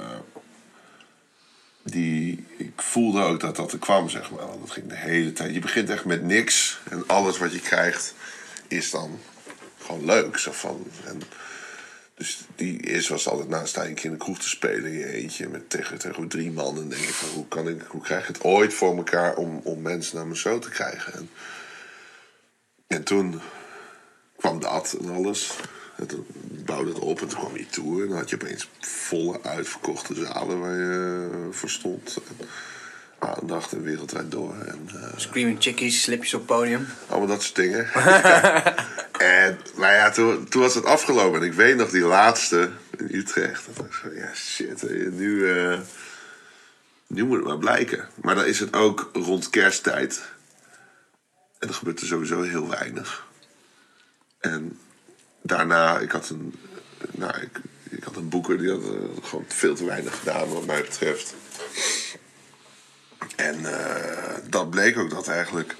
die, 1.82 2.46
ik 2.56 2.82
voelde 2.82 3.22
ook 3.22 3.40
dat 3.40 3.56
dat 3.56 3.72
er 3.72 3.78
kwam, 3.78 4.08
zeg 4.08 4.30
maar. 4.30 4.46
Want 4.46 4.60
Dat 4.60 4.70
ging 4.70 4.88
de 4.88 4.96
hele 4.96 5.32
tijd. 5.32 5.54
Je 5.54 5.60
begint 5.60 5.90
echt 5.90 6.04
met 6.04 6.22
niks 6.22 6.80
en 6.90 7.06
alles 7.06 7.38
wat 7.38 7.52
je 7.52 7.60
krijgt 7.60 8.14
is 8.68 8.90
dan 8.90 9.18
gewoon 9.78 10.04
leuk. 10.04 10.38
Zo 10.38 10.52
van, 10.52 10.86
en, 11.04 11.22
dus 12.14 12.40
die 12.56 12.80
eerst 12.80 13.08
was 13.08 13.28
altijd 13.28 13.48
naast 13.48 13.76
een 13.76 13.94
keer 13.94 14.04
in 14.04 14.10
de 14.10 14.16
kroeg 14.16 14.38
te 14.38 14.48
spelen 14.48 14.92
in 14.92 14.98
je 14.98 15.12
eentje 15.12 15.48
met 15.48 15.70
tegen, 15.70 15.98
tegen 15.98 16.28
drie 16.28 16.50
man. 16.50 16.76
En 16.76 16.88
denk 16.88 17.02
ik 17.02 17.08
van 17.08 17.28
hoe, 17.28 17.48
kan 17.48 17.68
ik, 17.68 17.82
hoe 17.88 18.02
krijg 18.02 18.28
ik 18.28 18.34
het 18.34 18.44
ooit 18.44 18.74
voor 18.74 18.96
elkaar 18.96 19.34
om, 19.34 19.60
om 19.64 19.82
mensen 19.82 20.16
naar 20.16 20.26
mijn 20.26 20.38
show 20.38 20.62
te 20.62 20.68
krijgen? 20.68 21.12
En, 21.12 21.30
en 22.86 23.04
toen 23.04 23.40
kwam 24.36 24.60
dat 24.60 24.96
en 25.00 25.10
alles. 25.10 25.52
Toen 26.06 26.26
bouwde 26.64 26.88
het 26.88 26.98
op 26.98 27.20
en 27.20 27.28
toen 27.28 27.38
kwam 27.38 27.52
die 27.52 27.66
tour. 27.66 28.02
En 28.02 28.08
dan 28.08 28.18
had 28.18 28.30
je 28.30 28.36
opeens 28.36 28.68
volle 28.80 29.42
uitverkochte 29.42 30.14
zalen 30.14 30.60
waar 30.60 30.76
je 30.76 31.28
eh, 31.32 31.38
voor 31.50 31.70
stond. 31.70 32.18
En 32.38 32.46
aandacht 33.20 33.72
en 33.72 33.82
wereldwijd 33.82 34.30
door. 34.30 34.54
En, 34.54 34.88
eh, 34.94 35.08
Screaming 35.16 35.62
chickies, 35.62 36.02
slipjes 36.02 36.34
op 36.34 36.46
podium. 36.46 36.86
allemaal 37.08 37.28
dat 37.28 37.42
soort 37.42 37.56
dingen. 37.56 37.92
en, 39.42 39.58
maar 39.74 39.94
ja, 39.94 40.10
toen, 40.10 40.48
toen 40.48 40.62
was 40.62 40.74
het 40.74 40.84
afgelopen. 40.84 41.40
En 41.40 41.46
ik 41.46 41.52
weet 41.52 41.76
nog 41.76 41.90
die 41.90 42.04
laatste 42.04 42.70
in 42.96 43.08
Utrecht. 43.10 43.66
Dat 43.74 43.86
ik 43.86 43.92
zo, 43.92 44.08
ja, 44.14 44.34
shit, 44.34 44.82
nu, 45.12 45.50
eh, 45.50 45.78
nu 47.06 47.24
moet 47.24 47.36
het 47.36 47.46
maar 47.46 47.58
blijken. 47.58 48.08
Maar 48.22 48.34
dan 48.34 48.46
is 48.46 48.60
het 48.60 48.74
ook 48.74 49.10
rond 49.12 49.50
kersttijd. 49.50 50.22
En 51.58 51.66
dan 51.66 51.74
gebeurt 51.74 52.00
er 52.00 52.06
sowieso 52.06 52.42
heel 52.42 52.68
weinig. 52.68 53.26
En 54.40 54.78
daarna, 55.42 55.98
ik 55.98 56.10
had 56.10 56.28
een, 56.28 56.54
nou, 57.10 57.40
ik, 57.40 57.60
ik 57.90 58.04
had 58.04 58.16
een 58.16 58.28
boeker 58.28 58.58
die 58.58 58.70
had 58.70 58.82
eh, 58.82 59.22
gewoon 59.22 59.44
veel 59.48 59.74
te 59.74 59.84
weinig 59.84 60.18
gedaan, 60.18 60.48
wat 60.48 60.66
mij 60.66 60.80
betreft. 60.80 61.34
En 63.36 63.64
eh, 63.64 64.34
dat 64.48 64.70
bleek 64.70 64.98
ook 64.98 65.10
dat 65.10 65.28
eigenlijk 65.28 65.74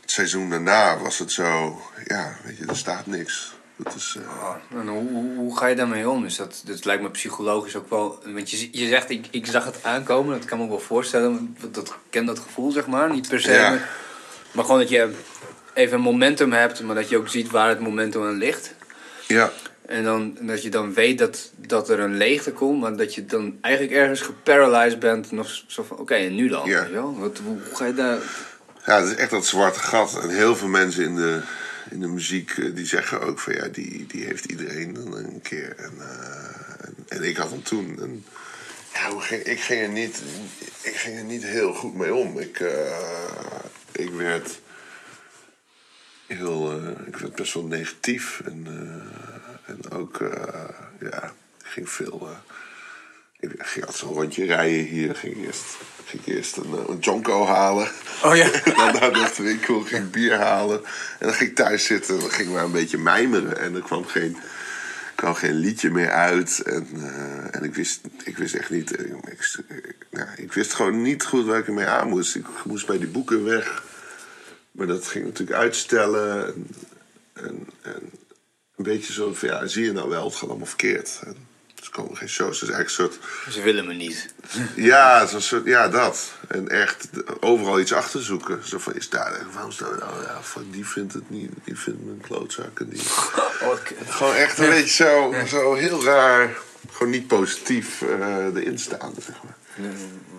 het 0.00 0.10
seizoen 0.10 0.50
daarna 0.50 0.98
was 0.98 1.18
het 1.18 1.32
zo, 1.32 1.80
ja, 2.04 2.36
weet 2.44 2.56
je, 2.56 2.66
er 2.66 2.76
staat 2.76 3.06
niks. 3.06 3.58
Dat 3.76 3.94
is, 3.94 4.16
eh, 4.18 4.42
Oh, 4.42 4.80
en 4.80 4.88
hoe, 4.88 5.10
hoe, 5.10 5.36
hoe 5.36 5.56
ga 5.56 5.66
je 5.66 5.76
daarmee 5.76 6.08
om? 6.08 6.24
Is 6.24 6.36
dat, 6.36 6.62
dat 6.64 6.84
lijkt 6.84 7.02
me 7.02 7.10
psychologisch 7.10 7.76
ook 7.76 7.90
wel. 7.90 8.22
Want 8.24 8.50
je, 8.50 8.68
je 8.72 8.88
zegt, 8.88 9.10
ik, 9.10 9.26
ik 9.30 9.46
zag 9.46 9.64
het 9.64 9.82
aankomen, 9.82 10.38
dat 10.38 10.48
kan 10.48 10.58
me 10.58 10.64
ook 10.64 10.70
wel 10.70 10.78
voorstellen. 10.78 11.56
Dat, 11.70 11.88
ik 11.88 11.94
ken 12.10 12.24
dat 12.24 12.38
gevoel, 12.38 12.70
zeg 12.70 12.86
maar. 12.86 13.10
Niet 13.10 13.28
per 13.28 13.40
se. 13.40 13.52
Ja. 13.52 13.70
Maar, 13.70 13.88
maar 14.52 14.64
gewoon 14.64 14.80
dat 14.80 14.88
je 14.88 15.14
even 15.74 15.96
een 15.96 16.02
momentum 16.02 16.52
hebt, 16.52 16.82
maar 16.82 16.94
dat 16.94 17.08
je 17.08 17.16
ook 17.16 17.28
ziet 17.28 17.50
waar 17.50 17.68
het 17.68 17.80
momentum 17.80 18.22
aan 18.22 18.38
ligt. 18.38 18.74
Ja, 19.34 19.52
En 19.86 20.04
dan, 20.04 20.36
dat 20.40 20.62
je 20.62 20.70
dan 20.70 20.94
weet 20.94 21.18
dat, 21.18 21.50
dat 21.56 21.88
er 21.88 22.00
een 22.00 22.16
leegte 22.16 22.52
komt, 22.52 22.80
maar 22.80 22.96
dat 22.96 23.14
je 23.14 23.26
dan 23.26 23.58
eigenlijk 23.60 23.94
ergens 23.94 24.20
geparalyzed 24.20 24.98
bent. 24.98 25.32
Nog 25.32 25.62
zo 25.66 25.82
van, 25.82 25.98
oké, 25.98 26.14
en 26.14 26.34
nu 26.34 26.48
dan? 26.48 26.68
Ja. 26.68 26.80
weet 26.80 26.88
je 26.88 26.94
wel? 26.94 27.18
Wat, 27.18 27.40
hoe, 27.44 27.58
ga 27.72 27.86
je 27.86 27.94
daar... 27.94 28.18
ja, 28.86 29.00
het 29.00 29.08
is 29.10 29.14
echt 29.14 29.30
dat 29.30 29.46
zwarte 29.46 29.80
gat. 29.80 30.22
En 30.22 30.28
heel 30.28 30.56
veel 30.56 30.68
mensen 30.68 31.04
in 31.04 31.16
de, 31.16 31.40
in 31.90 32.00
de 32.00 32.08
muziek 32.08 32.50
eh, 32.50 32.74
die 32.74 32.86
zeggen 32.86 33.20
ook 33.20 33.38
van 33.38 33.54
ja, 33.54 33.68
die, 33.68 34.06
die 34.06 34.24
heeft 34.24 34.44
iedereen 34.44 34.94
dan 34.94 35.16
een 35.16 35.40
keer. 35.42 35.74
En, 35.76 35.92
eh, 35.98 36.86
en, 36.86 36.94
en 37.08 37.22
ik 37.22 37.36
had 37.36 37.50
hem 37.50 37.62
toen. 37.62 37.98
En, 38.00 38.24
ja, 38.94 39.36
ik, 39.44 39.60
ging 39.60 39.82
er 39.82 39.88
niet, 39.88 40.22
ik 40.82 40.96
ging 40.96 41.18
er 41.18 41.24
niet 41.24 41.44
heel 41.44 41.74
goed 41.74 41.94
mee 41.94 42.14
om. 42.14 42.38
Ik, 42.38 42.60
eh, 42.60 42.94
ik 43.92 44.10
werd 44.10 44.60
heel, 46.36 46.70
eh, 46.70 47.06
ik 47.06 47.16
werd 47.16 47.34
best 47.34 47.54
wel 47.54 47.64
negatief. 47.64 48.40
En, 48.44 48.66
eh, 48.66 49.74
en 49.74 49.90
ook, 49.90 50.20
eh, 50.20 50.64
ja, 51.00 51.32
ging 51.62 51.90
veel. 51.90 52.28
ik 53.40 53.50
ging 53.58 53.84
altijd 53.84 54.02
zo'n 54.02 54.14
rondje 54.14 54.44
rijden 54.44 54.84
hier. 54.84 55.14
Ging 55.14 55.46
eerst, 55.46 55.64
ging 56.04 56.22
eerst 56.24 56.56
een, 56.56 56.72
een 56.88 56.98
jonko 56.98 57.46
halen. 57.46 57.88
Oh 58.22 58.36
ja. 58.36 58.50
dan 58.76 58.92
naar 58.92 59.12
de 59.12 59.42
winkel, 59.42 59.80
ging 59.80 60.10
bier 60.10 60.36
halen. 60.36 60.84
En 61.18 61.26
dan 61.26 61.34
ging 61.34 61.50
ik 61.50 61.56
thuis 61.56 61.84
zitten 61.84 62.14
en 62.14 62.20
dan 62.20 62.30
ging 62.30 62.52
maar 62.52 62.64
een 62.64 62.72
beetje 62.72 62.98
mijmeren. 62.98 63.58
En 63.58 63.74
er 63.74 63.82
kwam 63.82 64.04
geen, 64.04 64.36
kwam 65.14 65.34
geen 65.34 65.54
liedje 65.54 65.90
meer 65.90 66.10
uit. 66.10 66.60
En, 66.60 66.88
en 67.50 67.64
ik, 67.64 67.74
wist, 67.74 68.00
ik 68.24 68.36
wist 68.36 68.54
echt 68.54 68.70
niet... 68.70 69.00
Ik, 69.00 69.62
ik, 69.68 69.96
nou, 70.10 70.28
ik 70.36 70.52
wist 70.52 70.72
gewoon 70.72 71.02
niet 71.02 71.24
goed 71.24 71.46
waar 71.46 71.58
ik 71.58 71.66
ermee 71.66 71.86
aan 71.86 72.08
moest. 72.08 72.34
Ik 72.34 72.46
moest 72.64 72.86
bij 72.86 72.98
die 72.98 73.08
boeken 73.08 73.44
weg. 73.44 73.82
Maar 74.80 74.88
dat 74.88 75.06
ging 75.06 75.24
natuurlijk 75.24 75.58
uitstellen. 75.58 76.46
En, 76.46 76.66
en, 77.32 77.66
en 77.82 78.10
een 78.76 78.84
beetje 78.84 79.12
zo 79.12 79.34
van, 79.34 79.48
ja, 79.48 79.66
zie 79.66 79.84
je 79.84 79.92
nou 79.92 80.08
wel, 80.08 80.24
het 80.24 80.34
gaat 80.34 80.48
allemaal 80.48 80.66
verkeerd. 80.66 81.20
En, 81.24 81.36
dus 81.74 81.86
er 81.86 81.92
komen 81.92 82.16
geen 82.16 82.28
shows. 82.28 82.60
Het 82.60 82.68
is 82.68 82.74
eigenlijk 82.74 83.12
een 83.12 83.20
soort... 83.20 83.54
Ze 83.54 83.62
willen 83.62 83.86
me 83.86 83.94
niet. 83.94 84.34
Ja, 84.76 85.26
zo'n 85.26 85.40
soort, 85.40 85.64
ja, 85.64 85.88
dat. 85.88 86.32
En 86.48 86.68
echt 86.68 87.08
overal 87.40 87.80
iets 87.80 87.92
achter 87.92 88.22
zoeken. 88.22 88.68
Zo 88.68 88.78
van, 88.78 88.94
is 88.94 89.08
daar, 89.08 89.46
waarom 89.52 89.72
staan 89.72 89.90
we 89.90 89.96
nou, 89.98 90.22
ja, 90.22 90.42
fuck, 90.42 90.72
die 90.72 90.86
vindt 90.86 91.12
het 91.12 91.30
niet, 91.30 91.52
die 91.64 91.78
vindt 91.78 92.04
me 92.04 92.10
een 92.10 92.20
klootzak. 92.20 92.80
En 92.80 92.88
die... 92.88 93.02
Gewoon 94.06 94.34
echt 94.34 94.58
een 94.58 94.68
beetje 94.68 95.04
zo, 95.04 95.34
zo 95.46 95.74
heel 95.74 96.04
raar, 96.04 96.56
gewoon 96.90 97.12
niet 97.12 97.26
positief 97.26 98.02
eh, 98.02 98.44
erin 98.54 98.78
staan, 98.78 99.14
zeg 99.18 99.36
maar. 99.42 99.56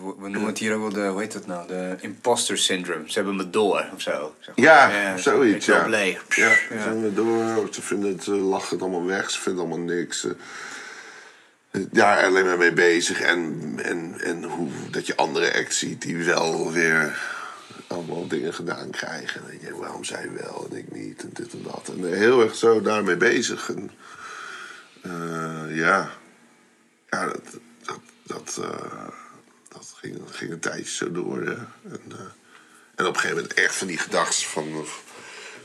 We 0.01 0.29
noemen 0.29 0.45
het 0.45 0.57
hier 0.57 0.73
ook 0.73 0.81
wel 0.81 0.89
de, 1.03 1.07
hoe 1.07 1.19
heet 1.19 1.31
dat 1.31 1.47
nou? 1.47 1.67
De 1.67 1.95
imposter 1.99 2.57
syndrome. 2.57 3.03
Ze 3.05 3.13
hebben 3.13 3.35
me 3.35 3.49
door 3.49 3.85
of 3.93 4.01
zo. 4.01 4.35
zeg 4.39 4.55
maar. 4.55 4.65
Ja, 4.65 5.17
zoiets, 5.17 5.65
ja. 5.65 5.87
Ja, 5.87 5.97
Ja. 5.97 6.17
ze 6.29 6.77
gaan 6.79 7.01
we 7.01 7.13
door, 7.13 7.67
ze 7.71 7.81
vinden 7.81 8.11
het, 8.11 8.23
ze 8.23 8.31
lachen 8.31 8.69
het 8.69 8.81
allemaal 8.81 9.05
weg, 9.05 9.29
ze 9.31 9.39
vinden 9.41 9.61
allemaal 9.65 9.85
niks. 9.95 10.19
Ze, 10.19 10.35
daar 11.71 12.25
alleen 12.25 12.45
maar 12.45 12.57
mee 12.57 12.73
bezig. 12.73 13.21
En, 13.21 13.73
en, 13.83 14.19
en 14.21 14.43
hoe 14.43 14.69
dat 14.91 15.07
je 15.07 15.15
andere 15.15 15.53
acts 15.53 15.79
ziet 15.79 16.01
die 16.01 16.17
wel 16.17 16.71
weer 16.71 17.19
allemaal 17.87 18.27
dingen 18.27 18.53
gedaan 18.53 18.89
krijgen. 18.89 19.41
En 19.49 19.57
je, 19.61 19.75
waarom 19.75 20.03
zij 20.03 20.29
wel 20.41 20.67
en 20.71 20.77
ik 20.77 20.91
niet 20.91 21.21
en 21.21 21.29
dit 21.33 21.53
en 21.53 21.63
dat. 21.63 21.91
En 21.97 22.13
heel 22.13 22.41
erg 22.41 22.55
zo 22.55 22.81
daarmee 22.81 23.17
bezig. 23.17 23.69
En, 23.69 23.91
eh, 25.01 25.77
ja, 25.77 26.09
ja, 27.09 27.25
dat, 27.25 27.41
dat, 27.83 27.99
dat, 28.23 28.57
eh, 28.61 28.69
dat 28.69 29.13
ging, 30.01 30.17
ging 30.31 30.51
een 30.51 30.59
tijdje 30.59 30.91
zo 30.91 31.11
door. 31.11 31.41
En, 31.41 32.01
eh, 32.11 32.17
en 32.95 33.05
op 33.05 33.13
een 33.13 33.19
gegeven 33.19 33.35
moment 33.35 33.53
echt 33.53 33.75
van 33.75 33.87
die 33.87 33.97
gedachten 33.97 34.43
van... 34.47 34.85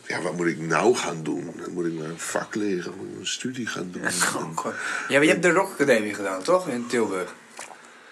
Ja, 0.07 0.21
wat 0.21 0.37
moet 0.37 0.47
ik 0.47 0.59
nou 0.59 0.97
gaan 0.97 1.23
doen? 1.23 1.61
Moet 1.71 1.87
ik 1.87 1.93
maar 1.93 2.09
een 2.09 2.19
vak 2.19 2.55
leren? 2.55 2.95
Moet 2.97 3.13
ik 3.13 3.19
een 3.19 3.27
studie 3.27 3.67
gaan 3.67 3.91
doen? 3.93 4.03
En- 4.03 4.13
Ja, 5.09 5.15
maar 5.17 5.23
je 5.25 5.29
hebt 5.31 5.43
de 5.43 5.51
Rock 5.51 5.71
Academie 5.73 6.15
gedaan, 6.15 6.43
toch? 6.43 6.69
In 6.69 6.87
Tilburg. 6.87 7.35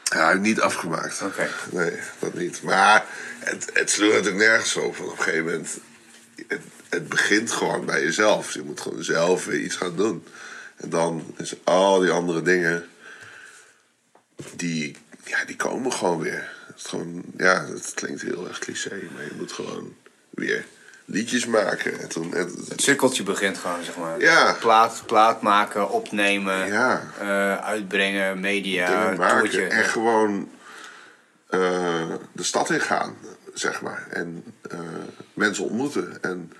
Ja, 0.04 0.32
niet 0.32 0.60
afgemaakt. 0.60 1.22
Oké. 1.22 1.48
Nee, 1.70 1.98
dat 2.18 2.34
niet. 2.34 2.62
Maar 2.62 3.06
het, 3.38 3.70
het 3.72 3.90
sloeg 3.90 4.10
natuurlijk 4.12 4.36
nergens 4.36 4.76
op. 4.76 5.00
Op 5.00 5.10
een 5.10 5.22
gegeven 5.22 5.44
moment... 5.44 5.78
Het, 6.46 6.60
het 6.88 7.08
begint 7.08 7.50
gewoon 7.52 7.84
bij 7.86 8.02
jezelf. 8.02 8.54
Je 8.54 8.62
moet 8.62 8.80
gewoon 8.80 9.02
zelf 9.04 9.44
weer 9.44 9.60
iets 9.60 9.76
gaan 9.76 9.96
doen. 9.96 10.24
En 10.76 10.88
dan 10.88 11.34
is 11.36 11.54
al 11.64 11.98
die 12.00 12.10
andere 12.10 12.42
dingen... 12.42 12.88
Die, 14.56 14.96
ja, 15.38 15.44
die 15.44 15.56
komen 15.56 15.92
gewoon 15.92 16.18
weer. 16.18 16.52
Het, 16.66 16.76
is 16.76 16.84
gewoon, 16.84 17.22
ja, 17.36 17.64
het 17.66 17.92
klinkt 17.94 18.22
heel 18.22 18.48
erg 18.48 18.58
cliché. 18.58 19.00
Maar 19.14 19.24
je 19.24 19.34
moet 19.36 19.52
gewoon 19.52 19.94
weer 20.30 20.64
liedjes 21.04 21.46
maken. 21.46 22.00
En 22.00 22.08
toen, 22.08 22.34
en, 22.34 22.54
Het 22.68 22.82
cirkeltje 22.82 23.22
begint 23.22 23.58
gewoon, 23.58 23.84
zeg 23.84 23.96
maar. 23.96 24.20
Ja. 24.20 24.56
Plaat, 24.60 25.02
plaat 25.06 25.42
maken, 25.42 25.90
opnemen, 25.90 26.66
Ja. 26.66 27.02
eh, 27.18 27.56
uitbrengen, 27.56 28.40
media, 28.40 29.14
maken. 29.16 29.70
En 29.70 29.84
gewoon 29.84 30.50
eh, 31.46 32.14
de 32.32 32.42
stad 32.42 32.70
in 32.70 32.80
gaan, 32.80 33.16
zeg 33.54 33.80
maar. 33.82 34.06
En 34.10 34.44
eh, 34.70 34.78
mensen 35.34 35.64
ontmoeten. 35.64 36.22
En, 36.22 36.52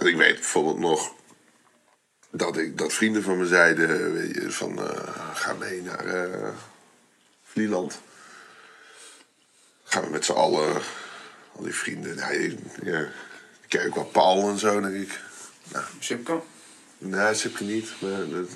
en 0.00 0.06
ik 0.06 0.16
weet 0.16 0.34
bijvoorbeeld 0.34 0.78
nog 0.78 1.12
dat, 2.30 2.56
ik, 2.56 2.78
dat 2.78 2.92
vrienden 2.92 3.22
van 3.22 3.38
me 3.38 3.46
zeiden: 3.46 4.52
van 4.52 4.80
ga 5.34 5.52
mee 5.52 5.82
naar 5.82 6.04
eh 7.56 7.62
Vlieland. 7.62 8.00
Gaan 9.84 10.02
we 10.02 10.10
met 10.10 10.24
z'n 10.24 10.32
allen, 10.32 10.74
al 11.56 11.62
die 11.62 11.74
vrienden. 11.74 12.16
Ja, 12.16 12.30
je- 12.30 12.56
ja, 12.82 12.98
ik 13.00 13.68
ken 13.68 13.86
ook 13.86 13.94
wel 13.94 14.04
Paul 14.04 14.48
en 14.48 14.58
zo, 14.58 14.80
denk 14.80 14.94
ik. 14.94 15.20
Nou, 15.72 15.84
Sipke? 15.98 16.40
nee, 16.98 17.34
Sipke 17.34 17.64
niet. 17.64 17.88
Maar 17.98 18.10
dat, 18.28 18.48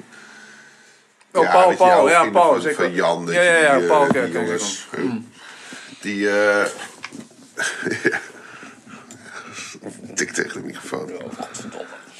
Oh, 1.32 1.42
ja, 1.42 1.50
Paul, 1.52 1.76
Paul, 1.76 2.08
ja, 2.08 2.30
Paul, 2.30 2.52
van, 2.52 2.60
zeker. 2.62 2.76
van 2.84 2.92
Jan, 2.92 3.26
Ja, 3.26 3.42
ja, 3.42 3.52
ja, 3.56 3.74
die, 3.74 3.82
eh, 3.82 3.88
Paul, 3.88 4.12
die 4.12 4.22
ik, 4.22 4.32
ken 4.32 4.40
ik 4.42 4.46
jongens. 4.46 4.86
Die, 6.00 6.30
eh 6.30 6.66
tik 10.14 10.30
tegen 10.32 10.52
de 10.60 10.66
microfoon. 10.66 11.10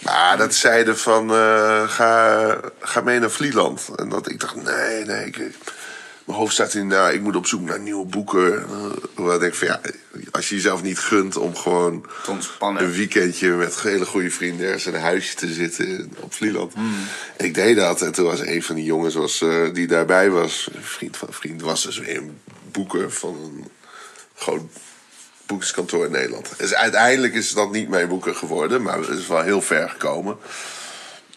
Maar 0.03 0.37
dat 0.37 0.55
zeiden 0.55 0.99
van, 0.99 1.31
eh, 1.31 1.89
ga, 1.89 2.61
ga 2.81 3.01
mee 3.01 3.19
naar 3.19 3.31
Vlieland. 3.31 3.89
En 3.97 4.09
dat 4.09 4.29
ik 4.31 4.41
dacht, 4.41 4.55
nee, 4.55 5.05
nee. 5.05 5.25
Ik, 5.27 5.37
mijn 6.31 6.43
hoofd 6.43 6.55
staat 6.55 6.75
in, 6.75 6.87
nou, 6.87 7.13
ik 7.13 7.21
moet 7.21 7.37
op 7.37 7.47
zoek 7.47 7.61
naar 7.61 7.81
nieuwe 7.81 8.07
boeken. 8.07 8.67
Waar 9.15 9.35
ik 9.35 9.41
denk 9.41 9.55
van, 9.55 9.67
ja, 9.67 9.81
als 10.31 10.49
je 10.49 10.55
jezelf 10.55 10.83
niet 10.83 10.99
gunt 10.99 11.37
om 11.37 11.57
gewoon 11.57 12.07
een 12.59 12.93
weekendje 12.93 13.49
met 13.49 13.81
hele 13.81 14.07
goede 14.07 14.31
vrienden 14.31 14.67
ergens 14.67 14.87
in 14.87 14.95
een 14.95 15.01
huisje 15.01 15.35
te 15.35 15.53
zitten 15.53 16.13
op 16.21 16.35
Vlieland. 16.35 16.75
Hmm. 16.75 16.95
Ik 17.37 17.55
deed 17.55 17.77
dat 17.77 18.03
en 18.03 18.13
toen 18.13 18.25
was 18.25 18.41
een 18.41 18.63
van 18.63 18.75
die 18.75 18.85
jongens 18.85 19.15
was, 19.15 19.43
eh, 19.43 19.73
die 19.73 19.87
daarbij 19.87 20.31
was, 20.31 20.69
een 20.73 20.83
vriend 20.83 21.17
van 21.17 21.29
een 21.29 21.35
vriend, 21.35 21.63
was 21.63 21.83
dus 21.83 21.99
weer 21.99 22.17
een 22.17 22.39
boeken 22.73 23.13
van 23.13 23.35
een 23.35 23.71
groot 24.35 24.63
boekskantoor 25.47 26.05
in 26.05 26.13
Nederland. 26.13 26.49
Dus 26.57 26.75
uiteindelijk 26.75 27.35
is 27.35 27.53
dat 27.53 27.73
niet 27.73 27.89
mijn 27.89 28.09
boeken 28.09 28.37
geworden, 28.37 28.83
maar 28.83 28.99
het 28.99 29.19
is 29.19 29.27
wel 29.27 29.43
heel 29.43 29.63
ver 29.63 29.89
gekomen. 29.89 30.37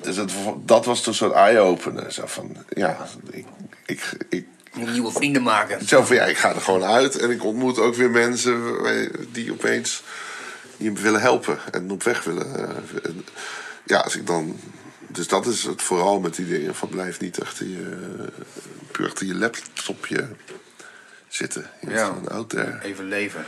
Dus 0.02 0.16
dat, 0.16 0.32
dat 0.66 0.86
was 0.86 1.02
toch 1.02 1.16
zo'n 1.16 1.34
eye-opener. 1.34 2.12
Zo 2.12 2.26
van, 2.26 2.58
ja, 2.70 3.08
ik, 3.32 3.46
ik, 3.86 4.18
ik, 4.30 4.46
nieuwe 4.74 5.12
vrienden 5.12 5.44
maken. 5.44 5.88
zo 5.88 6.04
van, 6.04 6.16
ja, 6.16 6.26
ik 6.26 6.38
ga 6.38 6.54
er 6.54 6.62
gewoon 6.62 6.84
uit 6.84 7.16
en 7.16 7.30
ik 7.32 7.44
ontmoet 7.44 7.80
ook 7.80 7.96
weer 7.96 8.10
mensen 8.10 8.78
die 9.32 9.52
opeens 9.52 10.04
me 10.78 10.92
willen 11.02 11.22
helpen 11.22 11.60
en 11.72 11.92
op 11.92 12.04
weg 12.04 12.24
willen. 12.24 12.56
eh, 12.56 13.12
ja, 13.86 13.98
als 13.98 14.16
ik 14.16 14.28
dan. 14.28 14.60
Dus 15.08 15.28
dat 15.28 15.46
is 15.46 15.64
het 15.64 15.82
vooral 15.82 16.20
met 16.20 16.36
die 16.36 16.48
dingen 16.48 16.76
van 16.76 16.90
blijf 16.90 17.20
niet 17.20 17.42
achter 17.42 17.68
je, 17.68 17.98
puur 18.92 19.06
achter 19.08 19.26
je 19.26 19.36
laptopje 19.36 20.28
zitten. 21.28 21.70
Je 21.82 21.90
Ja. 21.90 22.06
gewoon 22.06 22.28
out 22.30 22.50
there. 22.50 22.80
Even 22.84 23.08
leven. 23.08 23.46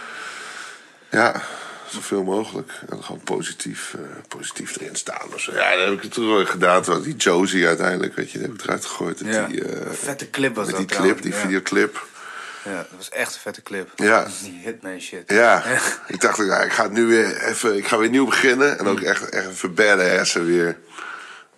Ja, 1.12 1.42
zoveel 1.96 2.24
mogelijk. 2.24 2.72
En 2.90 3.04
gewoon 3.04 3.22
positief, 3.24 3.94
eh, 3.94 4.02
positief 4.28 4.76
erin 4.80 4.96
staan. 4.96 5.34
of 5.34 5.40
zo. 5.42 5.54
Ja, 5.54 5.76
dat 5.76 5.86
heb 5.86 5.94
ik 5.94 6.02
het 6.02 6.12
toen 6.14 6.28
wel 6.28 6.46
gedaan. 6.46 6.84
Die 7.04 7.16
Josie 7.16 7.68
uiteindelijk, 7.68 8.16
weet 8.16 8.32
je, 8.32 8.38
die 8.38 8.48
heb 8.48 8.56
ik 8.56 8.64
eruit 8.64 8.86
gegooid. 8.86 9.22
Ja. 9.26 9.48
Die, 9.48 9.66
eh, 9.66 9.92
vette 9.92 10.30
clip 10.30 10.56
was 10.56 10.66
met 10.66 10.76
dat 10.76 10.88
die 10.90 10.98
clip, 10.98 11.22
die 11.22 11.32
ja. 11.34 11.38
videoclip. 11.40 12.08
Ja, 12.64 12.76
dat 12.76 12.88
was 12.98 13.10
echt 13.10 13.34
een 13.34 13.40
vette 13.40 13.62
clip. 13.62 13.90
Ja. 13.96 14.28
Die 14.44 14.60
hitman 14.64 15.00
shit. 15.00 15.24
Ja, 15.32 15.64
ik 16.08 16.22
dacht, 16.22 16.38
ja, 16.38 16.62
ik 16.62 16.72
ga 16.72 16.84
het 16.84 16.92
nu 16.92 17.06
weer 17.06 17.44
even, 17.44 17.78
ik 17.78 17.88
ga 17.88 17.98
weer 17.98 18.10
nieuw 18.10 18.26
beginnen. 18.26 18.80
En 18.80 18.88
ook 18.88 19.00
Mm. 19.00 19.06
echt, 19.06 19.30
echt 19.30 19.48
even 19.48 19.74
en 20.36 20.46
weer 20.46 20.78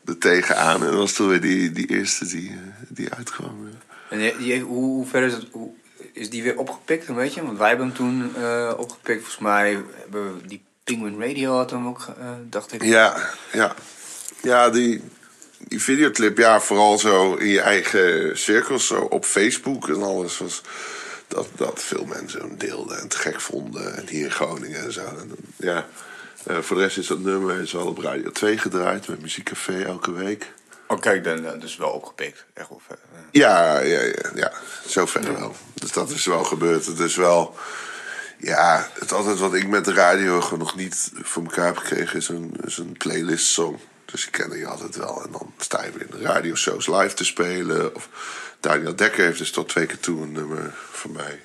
er 0.05 0.17
tegenaan. 0.17 0.81
En 0.83 0.87
dat 0.87 0.95
was 0.99 1.13
toen 1.13 1.27
weer 1.29 1.41
die, 1.41 1.71
die 1.71 1.87
eerste 1.87 2.25
die, 2.27 2.49
eh, 2.49 2.55
die 2.87 3.13
uitkwam. 3.13 3.69
En 4.09 4.17
die- 4.37 4.59
hoe, 4.61 4.75
hoe 4.83 5.05
ver 5.07 5.23
is 5.23 5.33
het? 5.33 5.45
Hoe, 5.51 5.73
is 6.17 6.29
die 6.29 6.43
weer 6.43 6.57
opgepikt, 6.57 7.07
een 7.07 7.15
beetje? 7.15 7.43
Want 7.43 7.57
wij 7.57 7.67
hebben 7.67 7.87
hem 7.87 7.95
toen 7.95 8.35
eh, 8.35 8.73
opgepikt. 8.77 9.19
Volgens 9.19 9.37
mij 9.37 9.83
hebben 10.01 10.41
we 10.41 10.47
die 10.47 10.63
Penguin 10.83 11.21
Radio 11.21 11.55
had 11.55 11.71
hem 11.71 11.87
ook, 11.87 12.07
eh, 12.19 12.29
dacht 12.49 12.73
ik. 12.73 12.83
Ja, 12.83 13.29
ja. 13.53 13.75
Ja, 14.41 14.69
die, 14.69 15.01
die 15.57 15.81
videoclip, 15.81 16.37
ja, 16.37 16.59
vooral 16.59 16.97
zo 16.97 17.33
in 17.33 17.47
je 17.47 17.61
eigen 17.61 18.37
cirkels, 18.37 18.87
zo 18.87 18.99
op 18.99 19.25
Facebook 19.25 19.89
en 19.89 20.03
alles, 20.03 20.37
was 20.37 20.61
dat, 21.27 21.47
dat 21.55 21.83
veel 21.83 22.05
mensen 22.05 22.39
hem 22.39 22.57
deelden 22.57 22.97
en 22.97 23.03
het 23.03 23.15
gek 23.15 23.41
vonden. 23.41 23.95
En 23.95 24.07
hier 24.07 24.23
in 24.23 24.31
Groningen 24.31 24.83
en 24.83 24.91
zo. 24.91 25.05
En, 25.05 25.31
ja, 25.55 25.87
eh, 26.45 26.57
voor 26.57 26.75
de 26.75 26.83
rest 26.83 26.97
is 26.97 27.07
dat 27.07 27.19
nummer 27.19 27.61
is 27.61 27.71
wel 27.71 27.87
op 27.87 27.97
Radio 27.97 28.31
2 28.31 28.57
gedraaid, 28.57 29.07
met 29.07 29.21
Muziekcafé 29.21 29.83
elke 29.83 30.11
week. 30.11 30.51
Oh, 30.87 30.99
kijk, 30.99 31.23
dan, 31.23 31.59
dus 31.59 31.77
wel 31.77 31.89
opgepikt. 31.89 32.45
Echt 32.53 32.69
wel 32.69 32.81
vet. 32.87 32.99
Ja. 33.31 33.79
Ja, 33.79 33.79
ja, 33.79 34.01
ja, 34.01 34.31
ja. 34.35 34.51
zover 34.85 35.33
wel. 35.39 35.55
Dus 35.73 35.91
dat 35.91 36.09
is 36.09 36.25
wel 36.25 36.43
gebeurd. 36.43 36.85
Het 36.85 36.99
is 36.99 37.15
wel. 37.15 37.55
Ja, 38.39 38.89
het 38.99 39.11
altijd 39.11 39.37
wat 39.39 39.53
ik 39.53 39.67
met 39.67 39.85
de 39.85 39.93
radio 39.93 40.41
gewoon 40.41 40.59
nog 40.59 40.75
niet 40.75 41.11
voor 41.21 41.43
elkaar 41.43 41.65
heb 41.65 41.77
gekregen 41.77 42.17
is 42.17 42.27
een, 42.29 42.55
is 42.65 42.77
een 42.77 42.95
playlist 42.97 43.45
song. 43.45 43.79
Dus 44.05 44.25
ik 44.25 44.31
ken 44.31 44.49
die 44.49 44.67
altijd 44.67 44.95
wel. 44.95 45.23
En 45.25 45.31
dan 45.31 45.53
sta 45.57 45.83
je 45.83 45.91
weer 45.91 46.01
in 46.11 46.19
de 46.19 46.25
radioshows 46.25 46.87
live 46.87 47.13
te 47.13 47.25
spelen. 47.25 47.95
Of 47.95 48.09
Daniel 48.59 48.95
Dekker 48.95 49.25
heeft 49.25 49.37
dus 49.37 49.51
tot 49.51 49.69
twee 49.69 49.85
keer 49.85 49.99
toe 49.99 50.21
een 50.21 50.31
nummer 50.31 50.73
van 50.91 51.11
mij. 51.11 51.41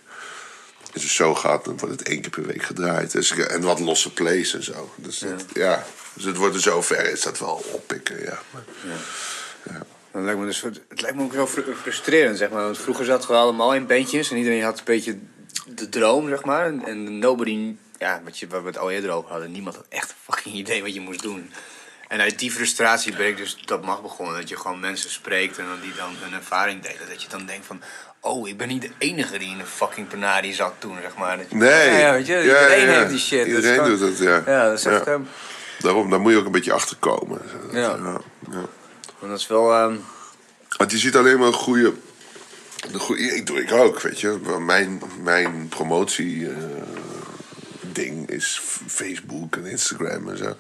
Is 0.92 1.02
een 1.02 1.08
show 1.08 1.36
gehad, 1.36 1.64
dan 1.64 1.78
wordt 1.78 1.98
het 1.98 2.08
één 2.08 2.20
keer 2.20 2.30
per 2.30 2.46
week 2.46 2.62
gedraaid. 2.62 3.12
Dus, 3.12 3.30
en 3.30 3.62
wat 3.62 3.80
losse 3.80 4.12
plays 4.12 4.54
en 4.54 4.64
zo. 4.64 4.92
Dus 4.96 5.18
dat- 5.18 5.44
ja. 5.52 5.84
Dus 6.14 6.24
het 6.24 6.36
wordt 6.36 6.54
er 6.54 6.60
zover, 6.60 7.10
is 7.10 7.22
dat 7.22 7.38
wel 7.38 7.64
oppikken, 7.72 8.22
ja. 8.22 8.38
Maar- 8.50 8.64
Dat 10.12 10.22
lijkt 10.22 10.38
me 10.40 10.46
dus, 10.46 10.60
het 10.88 11.00
lijkt 11.00 11.16
me 11.16 11.22
ook 11.22 11.32
heel 11.32 11.46
fru- 11.46 11.74
frustrerend, 11.80 12.38
zeg 12.38 12.50
maar. 12.50 12.62
Want 12.62 12.78
vroeger 12.78 13.04
zaten 13.04 13.28
we 13.28 13.34
allemaal 13.36 13.74
in 13.74 13.86
bandjes 13.86 14.30
en 14.30 14.36
iedereen 14.36 14.62
had 14.62 14.78
een 14.78 14.84
beetje 14.84 15.18
de 15.66 15.88
droom, 15.88 16.28
zeg 16.28 16.44
maar. 16.44 16.66
En, 16.66 16.84
en 16.84 17.18
nobody, 17.18 17.74
ja, 17.98 18.20
wat, 18.24 18.38
je, 18.38 18.46
waar 18.46 18.60
we 18.62 18.66
het 18.68 18.78
al 18.78 18.90
eerder 18.90 19.10
over 19.10 19.30
hadden, 19.30 19.52
niemand 19.52 19.76
had 19.76 19.84
echt 19.88 20.10
een 20.10 20.32
fucking 20.34 20.54
idee 20.54 20.82
wat 20.82 20.94
je 20.94 21.00
moest 21.00 21.22
doen. 21.22 21.50
En 22.08 22.20
uit 22.20 22.38
die 22.38 22.50
frustratie 22.50 23.16
ben 23.16 23.26
ik 23.26 23.36
dus, 23.36 23.58
dat 23.64 23.84
mag 23.84 24.02
begonnen, 24.02 24.36
dat 24.36 24.48
je 24.48 24.56
gewoon 24.56 24.80
mensen 24.80 25.10
spreekt 25.10 25.58
en 25.58 25.64
dan 25.66 25.80
die 25.80 25.92
dan 25.96 26.14
hun 26.18 26.32
ervaring 26.34 26.82
delen. 26.82 27.08
Dat 27.08 27.22
je 27.22 27.28
dan 27.28 27.46
denkt 27.46 27.66
van, 27.66 27.80
oh, 28.20 28.48
ik 28.48 28.56
ben 28.56 28.68
niet 28.68 28.82
de 28.82 28.90
enige 28.98 29.38
die 29.38 29.48
in 29.50 29.60
een 29.60 29.66
fucking 29.66 30.08
penarie 30.08 30.54
zat 30.54 30.72
toen, 30.78 30.96
zeg 31.02 31.16
maar. 31.16 31.38
Nee. 31.50 31.90
Ja, 31.90 31.98
ja, 31.98 32.12
weet 32.12 32.26
je, 32.26 32.32
Ja, 32.32 32.40
iedereen 32.42 32.84
ja, 32.84 32.90
ja. 32.92 32.98
heeft 32.98 33.10
die 33.10 33.18
shit. 33.18 33.38
Dat 33.38 33.46
is 33.48 33.54
Iedereen 33.54 33.74
gewoon- 33.78 33.98
doet 33.98 34.08
het, 34.08 34.18
ja. 34.18 34.42
Ja, 34.46 34.68
dat 34.68 34.78
is 34.78 34.84
echt, 34.84 35.04
Ja. 35.04 35.12
ehm, 35.12 35.22
Daarom, 35.78 36.10
daar 36.10 36.20
moet 36.20 36.32
je 36.32 36.38
ook 36.38 36.44
een 36.46 36.52
beetje 36.52 36.72
achter 36.72 36.96
komen. 36.96 37.40
Ja. 37.72 37.80
ja. 37.80 38.20
Want 39.22 39.34
dat 39.34 39.40
is 39.40 39.46
wel, 39.46 39.72
ehm, 39.72 39.96
Want 40.76 40.90
je 40.90 40.98
ziet 40.98 41.16
alleen 41.16 41.38
maar 41.38 41.46
een 41.46 41.52
goede. 41.52 41.92
De 42.92 42.98
goede 42.98 43.22
ik 43.22 43.46
doe 43.46 43.60
ik 43.62 43.72
ook, 43.72 44.00
weet 44.00 44.20
je. 44.20 44.38
Mijn, 44.60 45.02
mijn 45.22 45.68
promotie 45.68 46.48
eh, 46.48 46.56
ding 47.80 48.30
is 48.30 48.60
Facebook 48.86 49.56
en 49.56 49.66
Instagram 49.66 50.28
en 50.28 50.36
zo. 50.36 50.56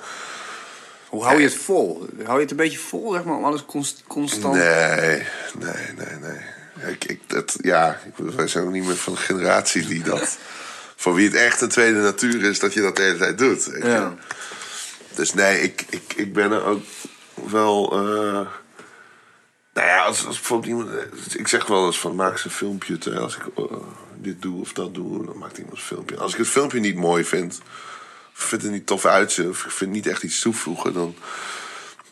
hoe 1.08 1.24
hou 1.24 1.38
je 1.38 1.44
het 1.44 1.54
vol? 1.54 2.06
Hou 2.22 2.34
je 2.34 2.42
het 2.42 2.50
een 2.50 2.56
beetje 2.56 2.78
vol, 2.78 3.12
zeg 3.12 3.24
maar, 3.24 3.36
om 3.36 3.44
alles 3.44 3.64
const- 3.64 4.04
constant... 4.06 4.54
Nee, 4.54 5.26
nee, 5.58 5.92
nee, 5.96 6.16
nee. 6.20 6.92
Ik, 6.92 7.04
ik, 7.04 7.20
dat, 7.26 7.56
ja, 7.60 8.00
ik, 8.06 8.34
wij 8.34 8.46
zijn 8.46 8.64
ook 8.64 8.72
niet 8.72 8.84
meer 8.84 8.96
van 8.96 9.12
de 9.12 9.18
generatie 9.18 9.86
die 9.86 10.02
dat... 10.02 10.38
voor 11.02 11.14
wie 11.14 11.26
het 11.26 11.36
echt 11.36 11.60
een 11.60 11.68
tweede 11.68 11.98
natuur 11.98 12.44
is, 12.44 12.58
dat 12.58 12.74
je 12.74 12.80
dat 12.80 12.96
de 12.96 13.02
hele 13.02 13.18
tijd 13.18 13.38
doet. 13.38 13.70
Ja. 13.82 14.14
Dus 15.14 15.34
nee, 15.34 15.60
ik, 15.62 15.84
ik, 15.90 16.12
ik 16.16 16.32
ben 16.32 16.52
er 16.52 16.64
ook 16.64 16.82
wel... 17.50 17.92
eh, 17.92 18.46
nou 19.74 19.86
ja, 19.88 20.04
als, 20.04 20.26
als 20.26 20.36
bijvoorbeeld 20.36 20.70
iemand... 20.70 20.90
Ik 21.38 21.48
zeg 21.48 21.66
wel 21.66 21.86
eens 21.86 21.98
van, 22.00 22.14
maak 22.14 22.32
eens 22.32 22.44
een 22.44 22.50
filmpje. 22.50 22.98
Terwijl 22.98 23.22
als 23.22 23.36
ik 23.36 23.42
eh, 23.56 23.64
dit 24.16 24.42
doe 24.42 24.60
of 24.60 24.72
dat 24.72 24.94
doe, 24.94 25.26
dan 25.26 25.38
maakt 25.38 25.58
iemand 25.58 25.76
een 25.76 25.82
filmpje. 25.82 26.16
Als 26.16 26.32
ik 26.32 26.38
het 26.38 26.48
filmpje 26.48 26.80
niet 26.80 26.96
mooi 26.96 27.24
vind... 27.24 27.60
of 28.34 28.42
vind 28.42 28.62
het 28.62 28.70
niet 28.70 28.86
tof 28.86 29.04
uitzien... 29.06 29.48
of 29.48 29.64
ik 29.64 29.70
vind 29.70 29.90
niet 29.92 30.06
echt 30.06 30.22
iets 30.22 30.40
toevoegen... 30.40 30.92
dan, 30.92 31.14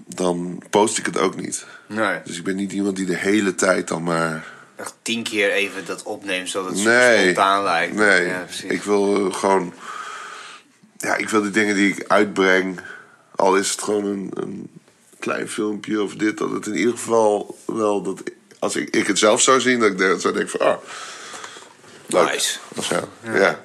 dan 0.06 0.62
post 0.70 0.98
ik 0.98 1.06
het 1.06 1.18
ook 1.18 1.36
niet. 1.36 1.66
Nee. 1.86 2.18
Dus 2.24 2.36
ik 2.36 2.44
ben 2.44 2.56
niet 2.56 2.72
iemand 2.72 2.96
die 2.96 3.06
de 3.06 3.16
hele 3.16 3.54
tijd 3.54 3.88
dan 3.88 4.02
maar... 4.02 4.46
Echt 4.76 4.94
tien 5.02 5.22
keer 5.22 5.50
even 5.50 5.84
dat 5.86 6.02
opneemt, 6.02 6.48
zodat 6.48 6.70
het 6.74 6.84
Nee, 6.84 7.22
spontaan 7.22 7.62
lijkt. 7.62 7.94
nee. 7.94 8.26
Ja, 8.26 8.38
precies. 8.44 8.70
ik 8.70 8.82
wil 8.82 9.26
eh, 9.26 9.34
gewoon... 9.34 9.74
Ja, 10.96 11.16
ik 11.16 11.28
wil 11.28 11.42
die 11.42 11.50
dingen 11.50 11.74
die 11.74 11.94
ik 11.94 12.04
uitbreng... 12.08 12.80
al 13.36 13.56
is 13.56 13.70
het 13.70 13.82
gewoon 13.82 14.04
een, 14.04 14.30
een 14.34 14.70
klein 15.20 15.48
filmpje 15.48 16.02
of 16.02 16.14
dit... 16.14 16.38
dat 16.38 16.50
het 16.50 16.66
in 16.66 16.74
ieder 16.76 16.92
geval 16.92 17.58
wel... 17.66 18.02
Dat, 18.02 18.22
als 18.58 18.76
ik, 18.76 18.96
ik 18.96 19.06
het 19.06 19.18
zelf 19.18 19.40
zou 19.40 19.60
zien, 19.60 19.80
dat 19.80 19.90
ik 19.90 19.98
de- 19.98 20.18
zou 20.18 20.34
denken 20.34 20.58
van... 20.58 20.66
Ah, 20.66 20.76
leuk. 22.06 22.32
Nice. 22.32 22.58
Of 22.76 22.84
zo, 22.84 23.08
ja. 23.22 23.60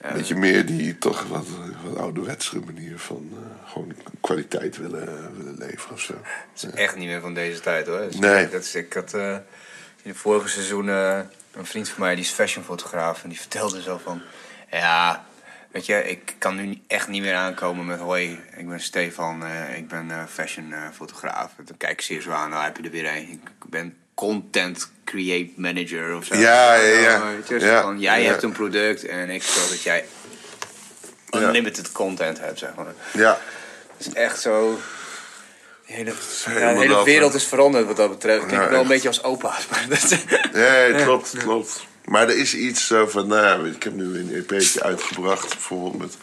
Een 0.00 0.12
beetje 0.16 0.34
meer 0.36 0.66
die 0.66 0.98
toch 0.98 1.24
wat, 1.28 1.46
wat 1.84 1.96
ouderwetsere 1.98 2.60
manier 2.64 2.98
van... 2.98 3.28
eh, 3.32 3.72
gewoon 3.72 3.92
kwaliteit 4.20 4.76
willen, 4.76 5.36
willen 5.36 5.56
leveren 5.58 5.92
of 5.94 6.00
zo. 6.00 6.14
Het 6.52 6.62
is 6.62 6.70
echt 6.70 6.96
niet 6.96 7.06
meer 7.08 7.20
van 7.20 7.34
deze 7.34 7.60
tijd 7.60 7.86
hoor. 7.86 7.98
Dus 8.00 8.16
Nee. 8.16 8.48
Dat 8.48 8.62
is, 8.62 8.74
ik 8.74 8.92
had 8.92 9.14
eh, 9.14 9.30
in 10.02 10.10
het 10.10 10.16
vorige 10.16 10.48
seizoen 10.48 10.88
eh, 10.88 11.18
een 11.52 11.66
vriend 11.66 11.88
van 11.88 12.00
mij, 12.00 12.14
die 12.14 12.24
is 12.24 12.30
fashionfotograaf. 12.30 13.22
En 13.22 13.28
die 13.28 13.38
vertelde 13.40 13.82
zo 13.82 14.00
van... 14.04 14.22
Ja, 14.70 15.26
weet 15.72 15.86
je, 15.86 16.04
ik 16.08 16.34
kan 16.38 16.56
nu 16.56 16.78
echt 16.86 17.08
niet 17.08 17.22
meer 17.22 17.34
aankomen 17.34 17.86
met... 17.86 17.98
Hoi, 17.98 18.40
ik 18.56 18.68
ben 18.68 18.80
Stefan, 18.80 19.44
eh, 19.44 19.76
ik 19.76 19.88
ben 19.88 20.10
eh 20.10 20.22
fashionfotograaf. 20.28 21.50
Dan 21.64 21.76
kijk 21.76 21.92
ik 21.92 22.00
ze 22.00 22.12
hier 22.12 22.22
zo 22.22 22.30
aan, 22.30 22.50
nou 22.50 22.64
heb 22.64 22.76
je 22.76 22.82
er 22.82 22.90
weer 22.90 23.06
een. 23.06 23.30
Ik 23.30 23.70
ben 23.70 23.96
content 24.14 24.90
create 25.04 25.50
manager 25.56 26.16
of 26.16 26.24
zo. 26.24 26.34
Ja, 26.34 26.74
ja, 26.74 26.98
ja. 26.98 27.26
Weet 27.26 27.48
je, 27.48 27.60
zo 27.60 27.66
Ja, 27.66 27.82
van, 27.82 28.00
jij 28.00 28.22
ja. 28.22 28.30
hebt 28.30 28.42
een 28.42 28.52
product 28.52 29.04
en 29.06 29.30
ik 29.30 29.42
wil 29.42 29.68
dat 29.68 29.82
jij 29.82 30.04
unlimited 31.30 31.92
content 31.92 32.38
hebt, 32.40 32.58
zeg 32.58 32.74
maar. 32.74 32.86
Ja, 33.12 33.38
Het 33.96 34.06
is 34.06 34.12
echt 34.12 34.40
zo. 34.40 34.78
De 35.86 35.92
hele, 35.92 36.10
ja, 36.10 36.50
helemaal 36.50 36.74
de 36.74 36.80
hele 36.80 36.94
dat, 36.94 37.04
wereld 37.04 37.34
is 37.34 37.44
veranderd 37.44 37.86
wat 37.86 37.96
dat 37.96 38.10
betreft. 38.10 38.48
Denk 38.48 38.68
wel 38.68 38.80
een 38.80 38.88
beetje 38.88 39.08
als 39.08 39.22
opa's. 39.22 39.66
Maar 39.68 39.86
dat 39.88 40.24
Ja, 40.52 40.90
klopt, 41.04 41.36
klopt. 41.38 41.86
Maar 42.04 42.28
er 42.28 42.38
is 42.38 42.54
iets 42.54 42.86
zo 42.86 43.06
van, 43.06 43.26
nou 43.26 43.66
ja, 43.66 43.70
ik 43.70 43.82
heb 43.82 43.92
nu 43.92 44.18
een 44.18 44.34
EP'tje 44.34 44.82
uitgebracht, 44.82 45.48
bijvoorbeeld 45.48 45.98
met 45.98 46.16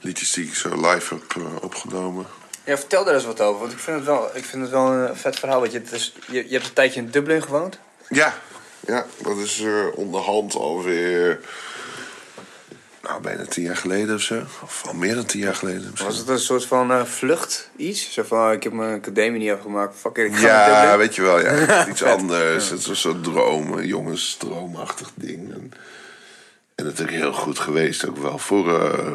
liedjes 0.00 0.32
die 0.32 0.46
ik 0.46 0.54
zo 0.54 0.90
live 0.90 1.14
heb 1.14 1.36
eh, 1.36 1.62
opgenomen. 1.62 2.26
ja, 2.64 2.78
vertel 2.78 3.04
daar 3.04 3.14
eens 3.14 3.24
wat 3.24 3.40
over. 3.40 3.60
Want 3.60 3.72
ik 3.72 3.78
vind 3.78 3.96
het 3.96 4.06
wel, 4.06 4.30
ik 4.34 4.44
vind 4.44 4.62
het 4.62 4.70
wel 4.70 4.92
een 4.92 5.16
vet 5.16 5.38
verhaal. 5.38 5.60
Want 5.60 5.72
je, 5.72 5.82
is, 5.90 6.14
je, 6.26 6.44
je 6.48 6.52
hebt 6.52 6.66
een 6.66 6.72
tijdje 6.72 7.00
in 7.00 7.10
Dublin 7.10 7.42
gewoond. 7.42 7.78
Ja, 8.08 8.34
ja 8.86 9.06
dat 9.22 9.36
is 9.36 9.60
eh, 9.60 9.86
onderhand 9.94 10.54
alweer 10.54 11.40
nou, 13.02 13.22
bijna 13.22 13.44
tien 13.44 13.64
jaar 13.64 13.76
geleden 13.76 14.14
of 14.14 14.20
zo. 14.20 14.42
Of 14.62 14.82
al 14.86 14.94
meer 14.94 15.14
dan 15.14 15.24
tien 15.24 15.40
jaar 15.40 15.54
geleden. 15.54 15.86
misschien. 15.90 16.06
Was 16.06 16.18
het 16.18 16.28
een 16.28 16.38
soort 16.38 16.64
van 16.66 16.92
eh, 16.92 17.04
vlucht 17.04 17.70
iets? 17.76 18.12
Zo 18.12 18.22
van, 18.22 18.52
ik 18.52 18.62
heb 18.62 18.72
mijn 18.72 18.98
academie 18.98 19.40
niet 19.40 19.50
afgemaakt, 19.50 19.96
fuck 19.96 20.16
it, 20.16 20.26
ik 20.26 20.36
ga 20.36 20.46
Ja, 20.46 20.98
weet 20.98 21.14
je 21.14 21.22
wel, 21.22 21.40
ja. 21.40 21.86
Iets 21.90 22.02
anders. 22.02 22.70
Het 22.70 22.86
was 22.86 23.00
zo'n 23.00 23.20
droom, 23.20 23.72
een 23.72 23.86
jongensdroomachtig 23.86 25.10
ding. 25.14 25.52
En, 25.52 25.72
en 26.74 26.84
natuurlijk 26.84 27.16
heel 27.16 27.32
goed 27.32 27.58
geweest 27.58 28.08
ook 28.08 28.16
wel 28.16 28.38
voor, 28.38 28.80
eh, 28.80 29.12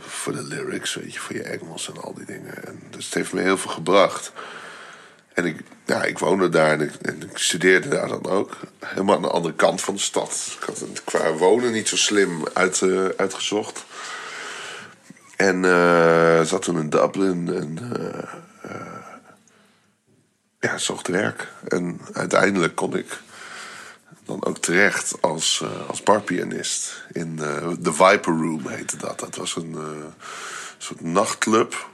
voor 0.00 0.32
de 0.32 0.42
lyrics, 0.42 0.94
weet 0.94 1.12
je, 1.12 1.20
voor 1.20 1.36
je 1.36 1.42
Engels 1.42 1.88
en 1.88 2.02
al 2.02 2.14
die 2.14 2.26
dingen. 2.26 2.64
En, 2.66 2.82
dus 2.90 3.04
het 3.04 3.14
heeft 3.14 3.32
me 3.32 3.40
heel 3.40 3.58
veel 3.58 3.70
gebracht. 3.70 4.32
En 5.36 5.44
ik, 5.44 5.60
ja, 5.84 6.04
ik 6.04 6.18
woonde 6.18 6.48
daar 6.48 6.70
en 6.70 6.80
ik, 6.80 7.38
studeerde 7.38 7.88
daar 7.88 8.08
dan 8.08 8.26
ook. 8.26 8.56
Helemaal 8.84 9.16
aan 9.16 9.22
de 9.22 9.28
andere 9.30 9.54
kant 9.54 9.80
van 9.80 9.94
de 9.94 10.00
stad. 10.00 10.56
Ik 10.60 10.66
had 10.66 10.78
het 10.78 11.04
qua 11.04 11.32
wonen 11.32 11.72
niet 11.72 11.88
zo 11.88 11.96
slim 11.96 12.46
eh, 12.46 13.08
uitgezocht. 13.16 13.84
En 15.36 15.64
eh, 15.64 16.42
zat 16.42 16.62
toen 16.62 16.78
in 16.78 16.90
Dublin 16.90 17.54
en 17.54 17.78
eh, 18.62 19.02
ja, 20.60 20.78
zocht 20.78 21.08
werk. 21.08 21.48
En 21.68 22.00
uiteindelijk 22.12 22.74
kon 22.74 22.96
ik 22.96 23.20
dan 24.24 24.44
ook 24.44 24.58
terecht 24.58 25.14
als, 25.20 25.64
als 25.88 26.02
barpianist. 26.02 27.04
In 27.12 27.36
de 27.80 27.92
Viper 27.92 28.32
Room 28.32 28.68
heette 28.68 28.96
dat. 28.96 29.20
Dat 29.20 29.36
was 29.36 29.56
een 29.56 29.76
soort 30.78 31.00
nachtclub. 31.00 31.88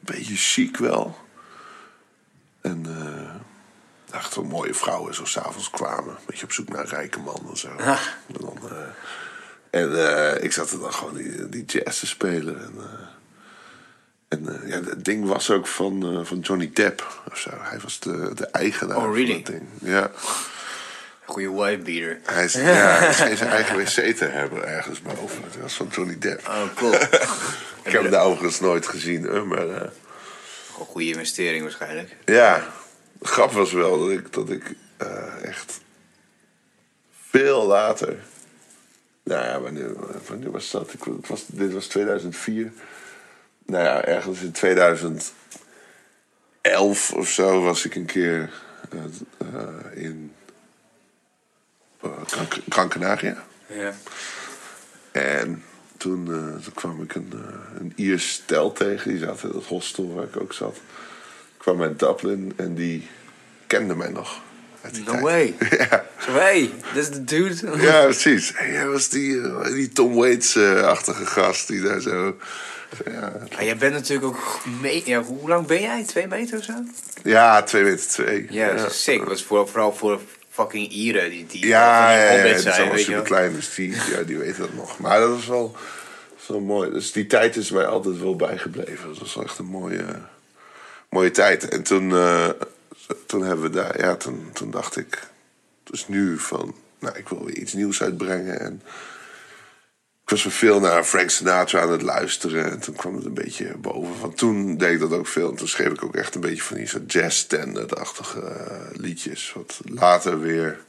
Beetje 0.00 0.36
chic 0.36 0.76
wel. 0.76 1.27
En 2.68 2.86
echt 4.12 4.34
wel 4.34 4.44
mooie 4.44 4.74
vrouwen 4.74 5.14
zo 5.14 5.24
s'avonds 5.24 5.70
kwamen. 5.70 6.10
Een 6.10 6.26
beetje 6.26 6.44
op 6.44 6.52
zoek 6.52 6.68
naar 6.68 6.80
een 6.80 6.88
rijke 6.88 7.20
man 7.20 7.46
en 7.50 7.56
zo. 7.56 7.68
En, 7.68 7.96
dan, 8.40 8.58
eh, 8.70 9.80
en 9.80 10.08
eh, 10.36 10.44
ik 10.44 10.52
zat 10.52 10.70
er 10.70 10.80
dan 10.80 10.92
gewoon 10.92 11.14
die, 11.14 11.48
die 11.48 11.64
jazz 11.64 12.00
te 12.00 12.06
spelen. 12.06 12.60
En, 12.62 12.74
en 14.28 14.62
ja, 14.66 14.82
het 14.82 15.04
ding 15.04 15.26
was 15.26 15.50
ook 15.50 15.66
van, 15.66 16.26
van 16.26 16.38
Johnny 16.38 16.70
Depp 16.74 17.22
of 17.30 17.38
zo. 17.38 17.50
Hij 17.60 17.78
was 17.80 18.00
de, 18.00 18.32
de 18.34 18.46
eigenaar 18.46 18.96
Oh, 18.96 19.14
really? 19.14 19.32
van 19.32 19.42
dat 19.42 19.46
ding. 19.52 19.62
Ja. 19.80 20.10
Goeie 21.24 21.50
wife-beater. 21.50 22.20
Hij, 22.24 22.44
is, 22.44 22.52
ja, 22.52 22.98
hij 22.98 23.36
zijn 23.36 23.50
eigen 23.50 23.76
wc 23.76 24.16
te 24.16 24.24
hebben 24.24 24.68
ergens 24.68 25.02
boven. 25.02 25.42
Dat 25.42 25.56
was 25.62 25.74
van 25.74 25.88
Johnny 25.90 26.18
Depp. 26.18 26.48
Oh, 26.48 26.74
cool. 26.74 26.94
Ik 27.84 27.94
heb 27.94 28.02
hem 28.02 28.10
daar 28.10 28.24
overigens 28.24 28.60
nooit 28.60 28.86
gezien. 28.86 29.48
Maar 29.48 29.90
Een 30.80 30.86
goede 30.86 31.08
investering 31.08 31.62
waarschijnlijk. 31.62 32.16
ja, 32.24 32.66
grap 33.22 33.52
was 33.52 33.72
wel 33.72 33.98
dat 33.98 34.10
ik, 34.10 34.32
dat 34.32 34.50
ik 34.50 34.74
eh, 34.96 35.44
echt 35.44 35.80
veel 37.30 37.66
later... 37.66 38.16
Nou 39.22 39.44
ja, 39.44 39.60
wanneer, 39.60 39.92
wanneer 40.26 40.50
was 40.50 40.70
dat? 40.70 40.92
Ik, 40.92 41.04
het 41.04 41.28
was, 41.28 41.44
dit 41.46 41.72
was 41.72 41.86
2004. 41.86 42.72
Nou 43.66 43.84
ja, 43.84 44.04
ergens 44.04 44.40
in 44.40 44.52
2011 44.52 45.32
of 47.12 47.28
zo 47.28 47.62
was 47.62 47.84
ik 47.84 47.94
een 47.94 48.06
keer 48.06 48.50
eh, 48.90 50.02
in 50.02 50.32
uh, 52.04 52.10
Gran 52.68 52.88
Canaria. 52.88 53.44
Ja. 53.66 53.94
En 55.12 55.64
toen, 55.98 56.26
eh, 56.26 56.62
toen 56.64 56.74
kwam 56.74 57.02
ik 57.02 57.14
een, 57.14 57.32
eh, 57.32 57.80
een 57.80 57.92
Iers 57.96 58.30
stel 58.32 58.72
tegen. 58.72 59.10
Die 59.10 59.18
zat 59.18 59.42
in 59.42 59.50
het 59.54 59.64
hostel 59.64 60.14
waar 60.14 60.24
ik 60.24 60.40
ook 60.40 60.52
zat. 60.52 60.76
Ik 60.76 61.58
kwam 61.58 61.82
uit 61.82 61.98
Dublin 61.98 62.52
en 62.56 62.74
die 62.74 63.06
kende 63.66 63.94
mij 63.94 64.08
nog. 64.08 64.40
No 64.82 65.04
tijd. 65.04 65.20
way. 65.20 65.54
ja. 65.90 66.04
Hey, 66.16 66.70
dit 66.94 67.02
is 67.02 67.10
de 67.10 67.24
dude. 67.24 67.70
ja, 67.86 68.02
precies. 68.02 68.52
Hey, 68.54 68.70
hij 68.70 68.88
was 68.88 69.08
die, 69.08 69.40
eh, 69.40 69.72
die 69.72 69.88
Tom 69.88 70.14
Waits-achtige 70.14 71.26
gast 71.26 71.68
die 71.68 71.80
daar 71.80 72.00
zo... 72.00 72.36
Ja, 73.04 73.32
Maar 73.52 73.64
jij 73.64 73.76
bent 73.76 73.92
natuurlijk 73.92 74.26
ook... 74.26 74.60
Me 74.80 75.02
ja, 75.04 75.22
hoe 75.22 75.48
lang 75.48 75.66
ben 75.66 75.80
jij? 75.80 76.04
Twee 76.04 76.26
meter 76.26 76.58
of 76.58 76.64
zo? 76.64 76.72
ja, 77.22 77.62
twee 77.62 77.82
meter 77.82 78.06
twee. 78.06 78.46
Ja, 78.50 78.72
dat 78.72 78.90
is 78.90 79.02
sick. 79.02 79.24
Dat 79.24 79.30
is 79.30 79.42
voor, 79.42 79.68
vooral 79.68 79.94
voor 79.94 80.20
fucking 80.58 80.88
Ieren 80.88 81.30
die, 81.30 81.46
die 81.46 81.66
Ja, 81.66 82.12
ja, 82.12 82.32
ja, 82.32 82.42
die 82.42 82.58
zijn, 82.58 82.74
allemaal 82.74 82.94
weet 82.94 83.04
super 83.04 83.22
klein, 83.22 83.54
dus 83.54 83.74
die, 83.74 83.94
ja, 84.10 84.22
die 84.22 84.38
weten 84.38 84.60
dat 84.60 84.74
nog. 84.74 84.98
Maar 84.98 85.20
dat 85.20 85.30
was 85.30 85.46
wel, 85.46 85.76
zo 86.40 86.60
mooi. 86.60 86.90
Dus 86.90 87.12
die 87.12 87.26
tijd 87.26 87.56
is 87.56 87.70
mij 87.70 87.86
altijd 87.86 88.20
wel 88.20 88.36
bijgebleven. 88.36 89.08
Dat 89.08 89.18
was 89.18 89.34
wel 89.34 89.44
echt 89.44 89.58
een 89.58 89.64
mooie, 89.64 90.04
mooie 91.08 91.30
tijd. 91.30 91.68
En 91.68 91.82
toen, 91.82 92.12
eh, 92.12 92.48
toen 93.26 93.42
hebben 93.42 93.70
we 93.70 93.70
daar, 93.70 94.00
ja, 94.00 94.16
toen, 94.16 94.50
toen 94.52 94.70
dacht 94.70 94.96
ik, 94.96 95.28
dus 95.84 96.08
nu 96.08 96.38
van, 96.38 96.74
nou, 96.98 97.18
ik 97.18 97.28
wil 97.28 97.44
weer 97.44 97.56
iets 97.56 97.72
nieuws 97.72 98.02
uitbrengen. 98.02 98.60
En 98.60 98.82
ik 100.28 100.42
was 100.42 100.54
veel 100.54 100.80
naar 100.80 101.04
Frank 101.04 101.30
Sinatra 101.30 101.80
aan 101.80 101.90
het 101.90 102.02
luisteren. 102.02 102.70
En 102.70 102.80
toen 102.80 102.94
kwam 102.94 103.14
het 103.14 103.24
een 103.24 103.34
beetje 103.34 103.76
boven. 103.76 104.14
Van 104.14 104.34
toen 104.34 104.76
deed 104.76 104.92
ik 104.92 105.00
dat 105.00 105.12
ook 105.12 105.26
veel. 105.26 105.50
En 105.50 105.56
toen 105.56 105.68
schreef 105.68 105.92
ik 105.92 106.04
ook 106.04 106.14
echt 106.14 106.34
een 106.34 106.40
beetje 106.40 106.62
van 106.62 106.76
die 106.76 106.86
soort 106.86 107.12
jazz-standard-achtige 107.12 108.40
eh, 108.40 108.76
liedjes. 108.92 109.52
Wat 109.52 109.80
later 109.84 110.40
weer 110.40 110.80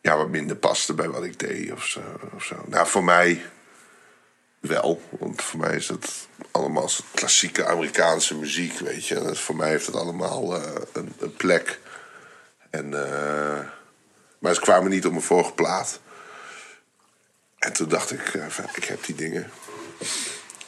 ja, 0.00 0.16
wat 0.16 0.28
minder 0.28 0.56
paste 0.56 0.94
bij 0.94 1.08
wat 1.08 1.24
ik 1.24 1.38
deed 1.38 1.72
of 1.72 1.84
zo, 1.84 2.00
of 2.34 2.44
zo. 2.44 2.64
Nou, 2.66 2.86
voor 2.86 3.04
mij 3.04 3.42
wel. 4.60 5.02
Want 5.10 5.42
voor 5.42 5.60
mij 5.60 5.76
is 5.76 5.88
het 5.88 6.28
allemaal 6.50 6.88
klassieke 7.14 7.66
Amerikaanse 7.66 8.36
muziek, 8.36 8.78
weet 8.78 9.06
je. 9.06 9.14
En 9.14 9.36
voor 9.36 9.56
mij 9.56 9.68
heeft 9.68 9.86
het 9.86 9.96
allemaal 9.96 10.56
eh, 10.56 10.72
een, 10.92 11.12
een 11.18 11.34
plek. 11.36 11.80
En, 12.70 13.06
eh, 13.06 13.60
maar 14.38 14.54
ze 14.54 14.60
kwamen 14.60 14.90
niet 14.90 15.06
op 15.06 15.12
mijn 15.12 15.24
vorige 15.24 15.52
plaat. 15.52 16.00
En 17.64 17.72
toen 17.72 17.88
dacht 17.88 18.12
ik, 18.12 18.34
eh, 18.34 18.44
ik 18.74 18.84
heb 18.84 19.04
die 19.04 19.14
dingen. 19.14 19.50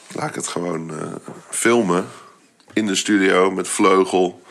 Laat 0.07 0.29
ik 0.29 0.35
het 0.35 0.47
gewoon 0.47 0.99
eh, 0.99 1.13
filmen. 1.49 2.07
In 2.73 2.85
de 2.85 2.95
studio 2.95 3.51
met 3.51 3.67
vleugel. 3.67 4.41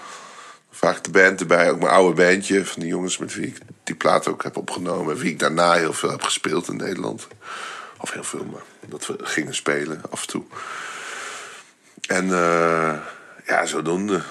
Vaak 0.71 1.05
de 1.05 1.11
band 1.11 1.41
erbij, 1.41 1.71
ook 1.71 1.79
mijn 1.79 1.93
oude 1.93 2.23
bandje 2.23 2.67
van 2.67 2.81
die 2.81 2.91
jongens 2.91 3.19
met 3.19 3.35
wie 3.35 3.47
ik 3.47 3.59
die 3.85 3.95
plaat 3.95 4.29
ook 4.29 4.43
heb 4.43 4.57
opgenomen. 4.57 5.15
En 5.15 5.21
wie 5.21 5.31
ik 5.31 5.39
daarna 5.39 5.73
heel 5.73 5.93
veel 5.93 6.11
heb 6.11 6.23
gespeeld 6.23 6.69
in 6.69 6.77
Nederland. 6.77 7.27
Of 7.99 8.13
heel 8.13 8.25
veel, 8.25 8.45
maar 8.45 8.63
dat 8.87 9.07
we 9.07 9.17
gingen 9.19 9.55
spelen 9.55 10.03
af 10.11 10.21
en 10.21 10.29
toe. 10.29 10.45
En 12.07 12.25
eh, 12.25 12.95
ja, 13.47 13.67
zodoende. 13.67 14.23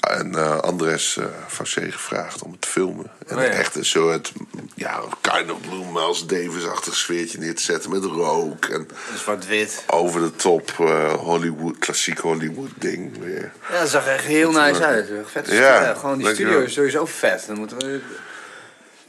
En 0.00 0.34
eh, 0.34 0.58
Andres 0.58 1.16
uh, 1.16 1.24
Fassé 1.48 1.90
gevraagd 1.90 2.42
om 2.42 2.50
het 2.50 2.60
te 2.60 2.68
filmen. 2.68 3.10
En 3.26 3.36
Oh 3.36 3.42
ja. 3.42 3.48
echt 3.48 3.74
een 3.74 3.84
soort, 3.84 4.32
ja, 4.74 5.00
kind 5.20 5.50
of 5.50 5.60
Blue 5.60 5.84
Miles 5.92 6.26
Davis-achtig 6.26 6.96
sfeertje 6.96 7.38
neer 7.38 7.54
te 7.54 7.62
zetten 7.62 7.90
met 7.90 8.04
rook. 8.04 8.64
En 8.64 8.88
Zwart-wit. 9.16 9.84
over 9.86 10.20
de 10.20 10.36
top 10.36 10.74
eh, 10.78 11.12
Hollywood, 11.12 11.78
klassiek 11.78 12.18
Hollywood 12.18 12.70
ding 12.74 13.18
weer. 13.18 13.52
Ja, 13.70 13.80
dat 13.80 13.88
zag 13.88 14.06
echt 14.06 14.24
heel 14.24 14.52
nice 14.52 14.84
uit. 14.84 15.08
Vet 15.24 15.48
Ja, 15.48 15.82
ja, 15.82 15.94
gewoon 15.94 16.18
die 16.18 16.34
studio 16.34 16.60
is 16.60 16.72
sowieso 16.72 17.06
vet. 17.06 17.44
Dan 17.46 17.58
moeten 17.58 17.78
we, 17.78 18.00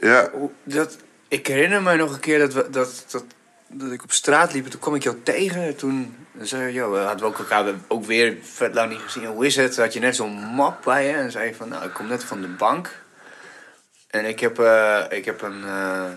Ja, 0.00 0.30
dat, 0.62 0.96
ik 1.28 1.46
herinner 1.46 1.82
me 1.82 1.96
nog 1.96 2.12
een 2.12 2.20
keer 2.20 2.38
dat, 2.38 2.52
we, 2.52 2.70
dat, 2.70 3.04
dat, 3.10 3.24
dat 3.68 3.92
ik 3.92 4.02
op 4.02 4.12
straat 4.12 4.52
liep 4.52 4.64
en 4.64 4.70
toen 4.70 4.80
kwam 4.80 4.94
ik 4.94 5.02
jou 5.02 5.16
tegen. 5.22 5.62
En 5.62 6.23
toen 6.38 6.46
zei 6.46 6.62
je, 6.62 6.72
joh, 6.72 6.92
we 6.92 6.98
hadden 6.98 7.18
we 7.20 7.24
ook 7.24 7.38
elkaar 7.38 7.74
ook 7.88 8.04
weer 8.04 8.36
vet 8.42 8.74
lang 8.74 8.90
niet 8.90 9.00
gezien. 9.00 9.26
Hoe 9.26 9.46
is 9.46 9.56
het? 9.56 9.76
Had 9.76 9.92
je 9.92 10.00
net 10.00 10.16
zo'n 10.16 10.32
map 10.32 10.82
bij 10.84 11.06
je 11.06 11.12
en 11.12 11.30
zei 11.30 11.48
je 11.48 11.54
van, 11.54 11.68
nou, 11.68 11.84
ik 11.84 11.92
kom 11.92 12.06
net 12.06 12.24
van 12.24 12.40
de 12.40 12.48
bank. 12.48 13.02
En 14.10 14.24
ik 14.24 14.40
heb, 14.40 14.58
eh, 14.58 15.04
ik 15.08 15.24
heb, 15.24 15.42
een, 15.42 15.64
eh, 15.64 16.10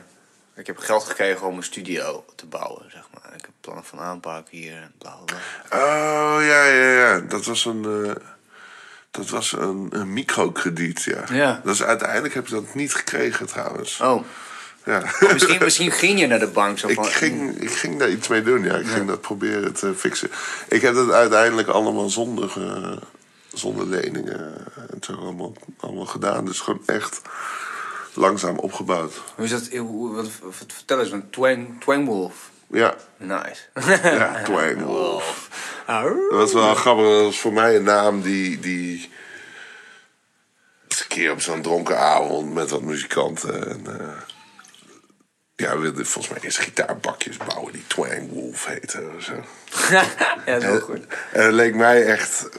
ik 0.55 0.67
heb 0.67 0.77
geld 0.77 1.03
gekregen 1.03 1.47
om 1.47 1.57
een 1.57 1.63
studio 1.63 2.25
te 2.35 2.45
bouwen, 2.45 2.91
zeg 2.91 3.03
maar. 3.13 3.33
Ik 3.35 3.41
heb 3.41 3.51
plannen 3.61 3.85
van 3.85 3.99
aanpak 3.99 4.47
hier 4.49 4.75
en 4.75 4.93
bla 4.97 5.15
bla. 5.25 5.35
Oh, 5.69 6.37
ja, 6.41 6.65
ja, 6.65 6.89
ja. 6.89 7.19
Dat 7.19 7.45
was 7.45 7.65
een, 7.65 8.05
eh, 8.05 8.23
dat 9.11 9.29
was 9.29 9.51
een, 9.51 9.87
een 9.89 10.13
microkrediet, 10.13 11.03
ja. 11.03 11.23
Ja. 11.31 11.61
Dus 11.63 11.83
uiteindelijk 11.83 12.33
heb 12.33 12.47
je 12.47 12.53
dat 12.53 12.73
niet 12.73 12.93
gekregen, 12.93 13.45
trouwens. 13.45 13.99
Oh, 13.99 14.23
Ja. 14.87 15.03
misschien, 15.33 15.63
misschien 15.63 15.91
ging 15.91 16.19
je 16.19 16.27
naar 16.27 16.39
de 16.39 16.47
bank 16.47 16.79
zo 16.79 16.87
ik, 16.87 16.95
van... 16.95 17.05
ging, 17.05 17.61
ik 17.61 17.71
ging 17.71 17.99
daar 17.99 18.09
iets 18.09 18.27
mee 18.27 18.41
doen, 18.41 18.63
ja. 18.63 18.75
Ik 18.75 18.87
ging 18.87 19.07
dat 19.07 19.21
proberen 19.21 19.73
te 19.73 19.93
fixen. 19.95 20.29
Ik 20.67 20.81
heb 20.81 20.95
het 20.95 21.11
uiteindelijk 21.11 21.67
allemaal 21.67 22.09
zonder, 22.09 22.51
eh, 22.57 22.97
zonder 23.53 23.87
leningen 23.87 24.65
en 24.89 24.97
zo 25.01 25.13
allemaal, 25.13 25.53
allemaal 25.79 26.05
gedaan. 26.05 26.45
Dus 26.45 26.59
gewoon 26.59 26.81
echt 26.85 27.21
langzaam 28.13 28.57
opgebouwd. 28.57 29.13
Hoe 29.35 29.45
is 29.45 29.51
dat? 29.51 29.67
Hoe, 29.67 30.15
wat, 30.15 30.29
wat, 30.41 30.53
vertel 30.73 30.99
eens, 30.99 31.09
van 31.09 31.29
Twang, 31.29 31.81
Twangwolf. 31.81 32.49
Ja, 32.67 32.95
Nice. 33.17 33.61
ja 34.17 34.43
Twang 34.43 34.81
Wolf. 34.81 35.49
Dat 35.85 36.29
was 36.29 36.53
wel 36.53 36.75
grappig. 36.75 37.05
Dat 37.05 37.23
was 37.23 37.39
voor 37.39 37.53
mij 37.53 37.75
een 37.75 37.83
naam 37.83 38.21
die... 38.21 38.59
die 38.59 39.09
eens 40.87 41.01
een 41.01 41.07
keer 41.07 41.31
op 41.31 41.41
zo'n 41.41 41.61
dronken 41.61 41.99
avond 41.99 42.53
met 42.53 42.69
wat 42.69 42.81
muzikanten. 42.81 43.69
En, 43.69 43.99
eh, 43.99 44.07
ja, 45.57 45.75
we 45.75 45.81
wilden 45.81 46.05
volgens 46.05 46.33
mij 46.33 46.43
eerst 46.43 46.57
gitaarbakjes 46.57 47.37
bouwen 47.37 47.73
die 47.73 47.87
Twang 47.87 48.29
Wolf 48.29 48.65
heten 48.65 49.15
of 49.15 49.23
zo. 49.23 49.33
ja, 50.45 50.59
dat 50.59 50.73
is 50.73 50.81
goed. 50.81 51.05
En 51.31 51.43
het 51.45 51.53
leek 51.53 51.75
mij 51.75 52.05
echt. 52.05 52.49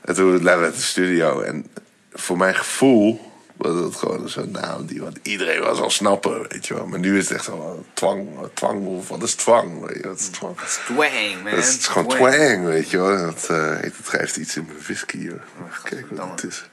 En 0.00 0.14
toen 0.14 0.32
we 0.32 0.40
de 0.40 0.72
studio. 0.76 1.40
En 1.40 1.66
voor 2.12 2.36
mijn 2.36 2.54
gevoel 2.54 3.32
was 3.56 3.84
het 3.84 3.96
gewoon 3.96 4.28
zo'n 4.28 4.50
naam 4.50 4.86
die 4.86 5.00
wat 5.00 5.18
iedereen 5.22 5.60
wel 5.60 5.74
zal 5.74 5.90
snappen, 5.90 6.48
weet 6.48 6.66
je 6.66 6.74
wel. 6.74 6.86
Maar 6.86 6.98
nu 6.98 7.18
is 7.18 7.28
het 7.28 7.36
echt 7.36 7.44
zo 7.44 7.84
twang, 7.92 8.28
twang 8.54 8.86
of 8.86 9.08
wat 9.08 9.22
is 9.22 9.34
twang? 9.34 9.86
Weet 9.86 9.96
je, 10.02 10.08
wat 10.08 10.18
is 10.18 10.28
twang? 10.28 10.56
Twang, 10.60 11.42
man. 11.42 11.54
Dat 11.54 11.64
is 11.64 11.86
gewoon 11.86 12.08
twang, 12.08 12.64
weet 12.64 12.90
je 12.90 12.98
wel. 12.98 13.16
Dat, 13.16 13.46
heet, 13.80 13.96
het 13.96 14.08
geeft 14.08 14.36
iets 14.36 14.56
in 14.56 14.64
mijn 14.66 14.82
whisky. 14.82 15.28
Hoor. 15.28 15.42
Kijk 15.82 16.06
wat 16.10 16.30
het 16.30 16.50
is. 16.50 16.68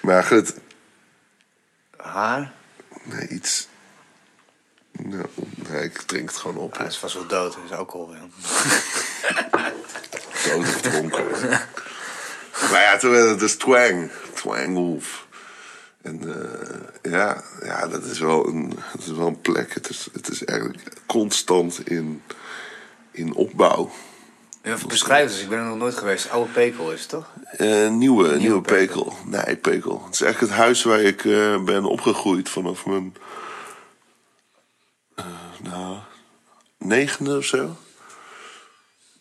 Maar 0.00 0.24
goed, 0.24 0.54
Haar? 1.96 2.52
nee, 3.02 3.28
iets... 3.28 3.68
Nee, 5.02 5.82
ik 5.84 6.00
drink 6.02 6.28
het 6.28 6.38
gewoon 6.38 6.56
op. 6.56 6.78
Hij 6.78 6.86
is 6.86 6.98
vast 6.98 7.14
wel 7.14 7.26
dood, 7.26 7.52
dat 7.54 7.62
is 7.64 7.72
alcohol. 7.76 8.14
Ja. 8.14 8.20
dood 10.50 10.64
gedronken. 10.64 11.24
maar 12.70 12.82
ja, 12.82 12.96
toen 12.96 13.10
werd 13.10 13.28
het 13.28 13.38
dus 13.38 13.56
Twang. 13.56 14.10
Twang 14.34 14.74
Wolf. 14.74 15.26
En 16.02 16.20
eh, 17.02 17.12
ja, 17.12 17.42
ja, 17.62 17.86
dat 17.86 18.04
is 18.04 18.18
wel 18.18 18.48
een, 18.48 18.68
dat 18.92 19.02
is 19.02 19.10
wel 19.10 19.26
een 19.26 19.40
plek. 19.40 19.74
Het 19.74 19.88
is, 19.88 20.08
het 20.12 20.28
is 20.28 20.44
eigenlijk 20.44 20.88
constant 21.06 21.88
in, 21.88 22.22
in 23.10 23.34
opbouw. 23.34 23.90
Ja, 24.62 24.76
beschrijf 24.86 25.30
dus, 25.30 25.40
ik 25.42 25.48
ben 25.48 25.58
er 25.58 25.64
nog 25.64 25.76
nooit 25.78 25.94
geweest. 25.94 26.30
Oude 26.30 26.50
Pekel 26.50 26.92
is 26.92 27.00
het 27.00 27.08
toch? 27.08 27.26
Eh, 27.50 27.88
nieuwe, 27.90 28.36
nieuwe, 28.36 28.60
Pekel. 28.60 29.04
pekel. 29.04 29.16
Nee, 29.24 29.56
Pekel. 29.56 30.02
Het 30.04 30.14
is 30.14 30.20
eigenlijk 30.20 30.52
het 30.52 30.62
huis 30.62 30.82
waar 30.82 31.00
ik 31.00 31.24
eh, 31.24 31.62
ben 31.64 31.84
opgegroeid 31.84 32.48
vanaf 32.48 32.86
mijn... 32.86 33.14
eh, 35.14 35.24
nou, 35.62 35.96
negende 36.88 37.36
of 37.36 37.44
zo. 37.44 37.76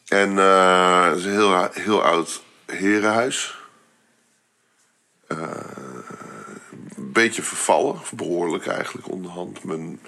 En 0.08 0.40
eh, 0.40 1.08
het 1.10 1.18
is 1.18 1.26
een 1.26 1.32
heel, 1.32 1.70
heel 1.72 2.04
oud 2.04 2.42
herenhuis. 2.66 3.58
Eh, 5.28 5.38
een 6.96 7.12
beetje 7.12 7.42
vervallen, 7.42 8.02
behoorlijk 8.12 8.68
eigenlijk 8.68 9.12
onderhand. 9.12 9.64
Mijn, 9.64 10.00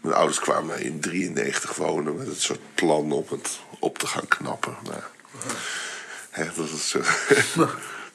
mijn 0.00 0.14
ouders 0.14 0.38
kwamen 0.38 0.80
in 0.80 1.00
93 1.00 1.74
wonen 1.74 2.16
met 2.16 2.26
het 2.26 2.40
soort 2.40 2.74
plan 2.74 3.12
om 3.12 3.24
het 3.28 3.60
op 3.78 3.98
te 3.98 4.06
gaan 4.06 4.28
knappen. 4.28 4.76
Nou, 4.82 5.00
dat 6.54 6.68
is 6.68 6.88
zo. 6.90 7.00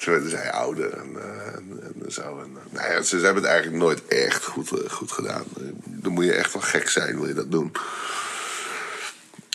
Zo 0.02 0.12
werden 0.12 0.30
zij 0.30 0.52
ouder 0.52 0.94
en, 0.94 1.16
eh, 1.22 1.56
en, 1.56 1.94
en 2.04 2.12
zo. 2.12 2.22
En, 2.22 2.58
eh, 2.58 2.74
nou 2.74 2.94
ja, 2.94 3.02
ze, 3.02 3.20
ze 3.20 3.26
hebben 3.26 3.44
het 3.44 3.52
eigenlijk 3.52 3.84
nooit 3.84 4.08
echt 4.08 4.46
goed, 4.46 4.72
eh, 4.72 4.90
goed 4.90 5.12
gedaan. 5.12 5.44
Dan 5.84 6.12
moet 6.12 6.26
je 6.26 6.34
echt 6.34 6.54
wel 6.54 6.62
gek 6.62 6.90
zijn, 6.90 7.16
wil 7.16 7.28
je 7.28 7.34
dat 7.34 7.52
doen. 7.52 7.72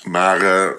Maar, 0.09 0.41
eh, 0.41 0.71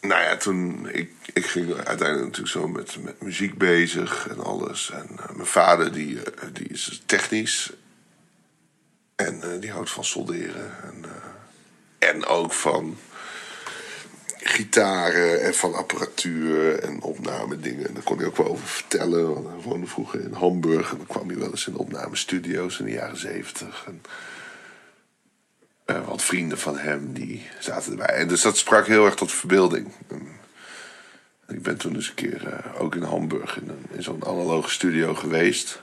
nou 0.00 0.22
ja, 0.22 0.36
toen... 0.36 0.88
Ik, 0.92 1.10
ik 1.32 1.46
ging 1.46 1.74
uiteindelijk 1.74 2.24
natuurlijk 2.24 2.48
zo 2.48 2.68
met, 2.68 2.96
met 3.02 3.22
muziek 3.22 3.58
bezig 3.58 4.28
en 4.28 4.44
alles. 4.44 4.90
En 4.90 5.08
eh, 5.18 5.34
mijn 5.34 5.46
vader, 5.46 5.92
die, 5.92 6.22
eh, 6.22 6.48
die 6.52 6.68
is 6.68 7.02
technisch. 7.06 7.72
En 9.16 9.60
die 9.60 9.70
houdt 9.70 9.90
van 9.90 10.04
solderen. 10.04 10.82
En, 10.82 11.04
en 11.98 12.24
ook 12.24 12.52
van 12.52 12.98
gitaren 14.36 15.42
en 15.42 15.54
van 15.54 15.74
apparatuur 15.74 16.78
en 16.78 17.00
opnamedingen. 17.00 17.88
En 17.88 17.94
daar 17.94 18.02
kon 18.02 18.18
hij 18.18 18.26
ook 18.26 18.36
wel 18.36 18.48
over 18.48 18.66
vertellen. 18.66 19.32
Want 19.62 19.78
hij 19.78 19.86
vroeger 19.86 20.20
in 20.20 20.32
Hamburg. 20.32 20.90
En 20.90 20.96
dan 20.96 21.06
kwam 21.06 21.28
hij 21.28 21.38
wel 21.38 21.50
eens 21.50 21.66
in 21.66 21.76
opnamestudio's 21.76 22.78
in 22.78 22.84
de 22.84 22.92
jaren 22.92 23.18
zeventig. 23.18 23.84
En 23.86 24.02
eh, 25.94 26.06
wat 26.08 26.22
vrienden 26.22 26.58
van 26.58 26.78
hem 26.78 27.12
die 27.12 27.46
zaten 27.58 27.90
erbij. 27.92 28.06
En 28.16 28.28
dus 28.28 28.42
dat 28.42 28.56
sprak 28.56 28.86
heel 28.86 29.04
erg 29.04 29.14
tot 29.14 29.32
verbeelding. 29.32 29.88
Ik 31.48 31.62
ben 31.62 31.76
toen 31.76 31.94
eens 31.94 32.08
een 32.08 32.14
keer 32.14 32.46
eh, 32.46 32.82
ook 32.82 32.94
in 32.94 33.02
Hamburg 33.02 33.56
in, 33.60 33.68
een- 33.68 33.86
in 33.96 34.02
zo'n 34.02 34.24
analoge 34.26 34.70
studio 34.70 35.14
geweest. 35.14 35.82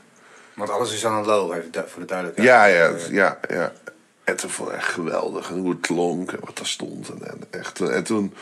Want 0.54 0.69
alles 0.69 0.93
is 0.93 1.06
analoog, 1.06 1.56
even 1.56 1.89
voor 1.89 2.00
de 2.02 2.06
duidelijkheid. 2.08 2.48
Ja, 2.50 2.65
ja, 2.65 2.93
ja, 3.10 3.39
ja. 3.50 3.72
En 4.24 4.36
toen 4.36 4.50
vond 4.50 4.69
ik 4.69 4.76
echt 4.76 4.88
geweldig. 4.93 5.50
En 5.50 5.58
hoe 5.58 5.69
het 5.69 5.80
klonk 5.80 6.32
en 6.32 6.39
wat 6.41 6.58
daar 6.58 6.65
stond. 6.67 7.10
En, 7.10 7.28
en, 7.32 7.39
echt, 7.50 7.80
en 7.82 8.04
toen 8.04 8.34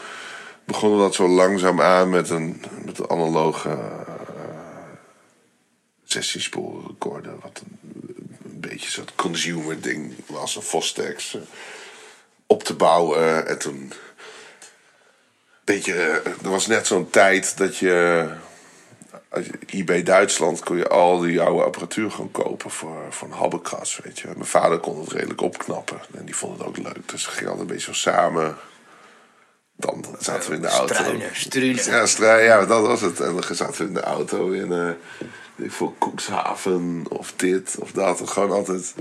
begonnen 0.65 0.97
we 0.97 1.03
dat 1.03 1.15
zo 1.15 1.27
langzaam 1.27 1.81
aan 1.81 2.09
met 2.09 2.29
een, 2.29 2.61
met 2.85 2.99
een 2.99 3.09
analoge 3.09 3.69
uh, 3.69 3.75
16 6.03 6.41
sporen 6.41 6.87
recorder. 6.87 7.31
Wat 7.41 7.61
een 7.65 8.15
beetje 8.69 8.91
zo'n 8.91 9.07
consumer 9.15 9.81
ding 9.81 10.13
was. 10.25 10.55
Een 10.55 10.61
Fostex. 10.61 11.33
eh, 11.35 11.41
op 12.45 12.63
te 12.63 12.73
bouwen. 12.73 13.47
En 13.47 13.59
toen... 13.59 13.93
Beetje, 15.63 15.93
eh, 15.93 16.25
er 16.25 16.49
was 16.49 16.67
net 16.67 16.87
zo'n 16.87 17.09
tijd 17.09 17.57
dat 17.57 17.77
je 17.77 18.27
als 19.29 19.45
eBay 19.65 20.03
Duitsland 20.03 20.63
kon 20.63 20.77
je 20.77 20.87
al 20.87 21.19
die 21.19 21.41
oude 21.41 21.63
apparatuur 21.63 22.11
gewoon 22.11 22.31
kopen 22.31 22.69
voor, 22.69 23.05
voor 23.09 23.27
een 23.27 23.33
habbekras, 23.33 23.99
weet 24.03 24.19
je. 24.19 24.27
Mijn 24.27 24.45
vader 24.45 24.79
kon 24.79 24.99
het 24.99 25.11
redelijk 25.11 25.41
opknappen 25.41 25.99
en 26.17 26.25
die 26.25 26.35
vond 26.35 26.57
het 26.57 26.67
ook 26.67 26.77
leuk. 26.77 27.09
Dus 27.09 27.25
we 27.25 27.31
gingen 27.31 27.51
altijd 27.51 27.69
een 27.69 27.75
beetje 27.75 27.93
zo 27.93 27.99
samen. 28.09 28.57
Dan 29.79 30.05
zaten 30.19 30.49
we 30.49 30.55
in 30.55 30.61
de 30.61 30.67
auto. 30.67 30.93
Struinen, 30.93 32.07
struinen. 32.07 32.45
Ja, 32.45 32.59
ja, 32.59 32.65
dat 32.65 32.87
was 32.87 33.01
het. 33.01 33.19
En 33.19 33.33
dan 33.33 33.55
zaten 33.55 33.81
we 33.81 33.87
in 33.87 33.93
de 33.93 34.01
auto 34.01 34.49
in 34.49 34.97
weet 35.57 35.67
ik 35.67 35.73
veel, 35.73 35.95
Koekshaven 35.97 37.03
of 37.09 37.33
dit 37.35 37.75
of 37.79 37.91
dat. 37.91 38.19
En 38.19 38.29
gewoon 38.29 38.51
altijd 38.51 38.93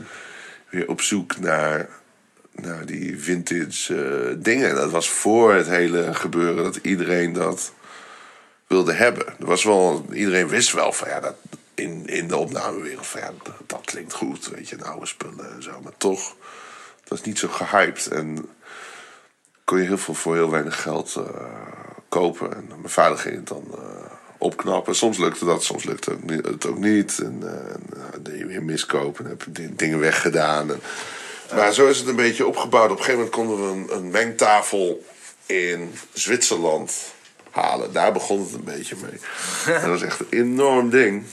weer 0.68 0.88
op 0.88 1.00
zoek 1.00 1.38
naar, 1.38 1.88
naar 2.52 2.86
die 2.86 3.20
vintage 3.20 3.94
eh, 3.94 4.34
dingen. 4.38 4.68
En 4.68 4.74
dat 4.74 4.90
was 4.90 5.08
voor 5.08 5.54
het 5.54 5.66
hele 5.66 6.14
gebeuren 6.14 6.64
dat 6.64 6.76
iedereen 6.76 7.32
dat 7.32 7.72
wilde 8.66 8.92
hebben. 8.92 9.26
Er 9.26 9.46
was 9.46 9.64
wel, 9.64 10.06
iedereen 10.12 10.48
wist 10.48 10.72
wel 10.72 10.92
van 10.92 11.08
ja, 11.08 11.20
dat 11.20 11.36
in, 11.74 12.06
in 12.06 12.28
de 12.28 12.36
opnamewereld 12.36 13.06
van 13.06 13.20
ja, 13.20 13.32
dat, 13.42 13.54
dat 13.66 13.80
klinkt 13.84 14.12
goed, 14.12 14.48
weet 14.48 14.68
je, 14.68 14.76
en 14.76 14.82
oude 14.82 15.06
spullen 15.06 15.54
en 15.54 15.62
zo. 15.62 15.80
Maar 15.82 15.96
toch, 15.96 16.36
het 17.00 17.08
was 17.08 17.22
niet 17.22 17.38
zo 17.38 17.48
gehyped. 17.48 18.06
En 18.06 18.48
kon 19.66 19.78
je 19.80 19.86
heel 19.86 19.98
veel 19.98 20.14
voor 20.14 20.34
heel 20.34 20.50
weinig 20.50 20.82
geld 20.82 21.14
eh, 21.16 21.22
kopen. 22.08 22.54
En 22.56 22.66
mijn 22.68 22.88
vader 22.88 23.18
ging 23.18 23.34
het 23.36 23.48
dan 23.48 23.64
eh, 23.74 23.80
opknappen. 24.38 24.94
Soms 24.94 25.18
lukte 25.18 25.44
dat, 25.44 25.64
soms 25.64 25.84
lukte 25.84 26.16
het 26.42 26.66
ook 26.66 26.78
niet. 26.78 27.18
En, 27.18 27.38
eh, 27.42 27.74
en 28.14 28.22
deed 28.22 28.38
je 28.38 28.46
weer 28.46 28.62
miskopen 28.62 29.24
en 29.24 29.30
heb 29.30 29.42
je 29.42 29.52
di- 29.52 29.76
dingen 29.76 29.98
weggedaan. 29.98 30.70
En, 30.70 30.80
maar 31.54 31.72
zo 31.72 31.86
is 31.88 31.98
het 31.98 32.08
een 32.08 32.16
beetje 32.16 32.46
opgebouwd. 32.46 32.90
Op 32.90 32.98
een 32.98 33.04
gegeven 33.04 33.18
moment 33.24 33.34
konden 33.34 33.86
we 33.86 33.92
een, 33.92 33.98
een 33.98 34.10
mengtafel 34.10 35.04
in 35.46 35.92
Zwitserland 36.12 36.92
halen. 37.50 37.92
Daar 37.92 38.12
begon 38.12 38.40
het 38.40 38.52
een 38.52 38.64
beetje 38.64 38.96
mee. 39.02 39.20
En 39.74 39.80
dat 39.90 39.90
was 39.90 40.02
echt 40.02 40.20
een 40.20 40.26
enorm 40.30 40.90
ding. 40.90 41.24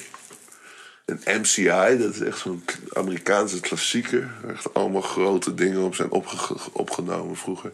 Een 1.06 1.40
MCI, 1.42 1.98
dat 1.98 2.14
is 2.14 2.20
echt 2.22 2.38
zo'n 2.40 2.64
Amerikaanse 2.94 3.60
klassieker. 3.60 4.30
Echt 4.48 4.74
allemaal 4.74 5.02
grote 5.02 5.54
dingen 5.54 5.82
op 5.82 5.96
zijn 5.96 6.12
opge- 6.12 6.56
opgenomen 6.72 7.36
vroeger. 7.36 7.72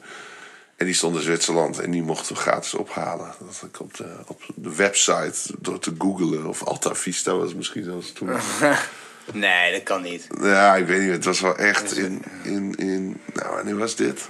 En 0.79 0.85
die 0.85 0.95
stond 0.95 1.15
in 1.15 1.21
Zwitserland 1.21 1.79
en 1.79 1.91
die 1.91 2.03
mochten 2.03 2.35
we 2.35 2.41
gratis 2.41 2.73
ophalen. 2.73 3.33
Dat 3.39 3.57
had 3.59 3.69
ik 3.69 3.79
op 3.79 3.97
de, 3.97 4.15
op 4.27 4.41
de 4.55 4.75
website 4.75 5.53
door 5.59 5.79
te 5.79 5.95
googlen. 5.97 6.45
Of 6.45 6.63
Alta 6.63 6.95
Vista 6.95 7.33
was 7.35 7.53
misschien 7.53 7.83
zelfs 7.83 8.11
toen. 8.11 8.29
Nee, 9.33 9.71
dat 9.71 9.83
kan 9.83 10.01
niet. 10.01 10.27
Ja, 10.41 10.75
ik 10.75 10.85
weet 10.85 11.01
niet. 11.01 11.11
Het 11.11 11.25
was 11.25 11.39
wel 11.39 11.57
echt 11.57 11.97
in... 11.97 12.23
in, 12.43 12.75
in 12.75 13.21
nou, 13.33 13.55
wanneer 13.55 13.77
was 13.77 13.95
dit? 13.95 14.29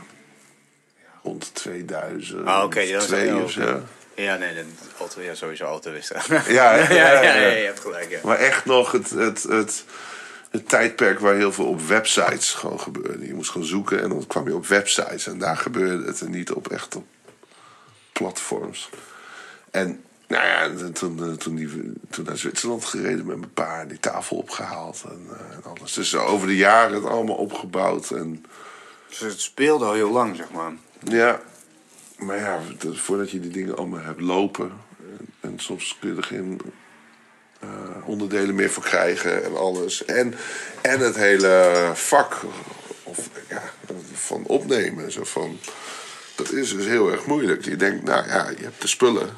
Rond 1.23 1.49
2000. 1.53 2.45
Ah, 2.45 2.63
oké, 2.63 2.97
of 3.43 3.51
zo. 3.51 3.81
Ja, 4.15 4.35
nee, 4.35 4.55
dat 4.55 4.65
auto, 4.99 5.21
ja, 5.21 5.33
sowieso 5.33 5.65
auto 5.65 5.91
wist. 5.91 6.13
Ja, 6.29 6.41
ja, 6.47 6.75
ja, 6.75 7.21
ja, 7.21 7.21
ja. 7.21 7.47
je 7.47 7.65
hebt 7.65 7.79
gelijk, 7.79 8.09
ja. 8.09 8.19
Maar 8.23 8.37
echt 8.37 8.65
nog 8.65 8.91
het, 8.91 9.09
het, 9.09 9.43
het, 9.43 9.83
het 10.49 10.69
tijdperk 10.69 11.19
waar 11.19 11.35
heel 11.35 11.51
veel 11.53 11.65
op 11.65 11.81
websites 11.81 12.53
gewoon 12.53 12.79
gebeurde. 12.79 13.27
Je 13.27 13.33
moest 13.33 13.51
gewoon 13.51 13.67
zoeken 13.67 14.01
en 14.01 14.09
dan 14.09 14.27
kwam 14.27 14.47
je 14.47 14.55
op 14.55 14.67
websites. 14.67 15.27
En 15.27 15.37
daar 15.37 15.57
gebeurde 15.57 16.05
het 16.05 16.21
en 16.21 16.31
niet 16.31 16.51
op 16.51 16.67
echt 16.67 16.95
op 16.95 17.05
platforms. 18.13 18.89
En 19.71 20.03
nou 20.27 20.45
ja, 20.45 20.61
en 20.63 20.93
toen, 20.93 21.23
eh, 21.25 21.33
toen, 21.33 21.55
die, 21.55 21.93
toen 22.09 22.25
naar 22.25 22.37
Zwitserland 22.37 22.85
gereden 22.85 23.25
met 23.25 23.37
mijn 23.37 23.53
pa. 23.53 23.85
Die 23.85 23.99
tafel 23.99 24.37
opgehaald 24.37 25.03
en, 25.05 25.27
eh, 25.31 25.55
en 25.55 25.63
alles. 25.63 25.93
Dus 25.93 26.15
over 26.15 26.47
de 26.47 26.55
jaren 26.55 26.95
het 26.95 27.05
allemaal 27.05 27.35
opgebouwd. 27.35 28.11
En 28.11 28.45
Dus 29.09 29.19
het 29.19 29.39
speelde 29.41 29.85
al 29.85 29.93
heel 29.93 30.11
lang, 30.11 30.35
zeg 30.35 30.51
maar. 30.51 30.71
ja, 31.03 31.41
maar 32.17 32.37
ja, 32.37 32.59
dat- 32.77 32.97
voordat 32.97 33.31
je 33.31 33.39
die 33.39 33.51
dingen 33.51 33.77
allemaal 33.77 33.99
hebt 33.99 34.21
lopen. 34.21 34.71
En, 34.99 35.27
en 35.39 35.59
soms 35.59 35.97
kun 35.99 36.09
je 36.09 36.15
er 36.17 36.23
geen 36.23 36.61
eh, 36.65 36.71
onderdelen 38.03 38.55
meer 38.55 38.69
voor 38.69 38.83
krijgen 38.83 39.43
en 39.43 39.57
alles. 39.57 40.05
En, 40.05 40.35
en 40.81 40.99
het 40.99 41.15
hele 41.15 41.91
vak 41.93 42.41
of, 43.03 43.29
ja, 43.49 43.63
van 44.13 44.43
opnemen. 44.45 45.11
Zo 45.11 45.23
van, 45.23 45.59
dat 46.35 46.51
is 46.51 46.73
dus 46.73 46.85
heel 46.85 47.11
erg 47.11 47.25
moeilijk. 47.25 47.65
Je 47.65 47.75
denkt, 47.75 48.03
nou 48.03 48.27
ja, 48.27 48.49
je 48.49 48.63
hebt 48.63 48.81
de 48.81 48.87
spullen. 48.87 49.37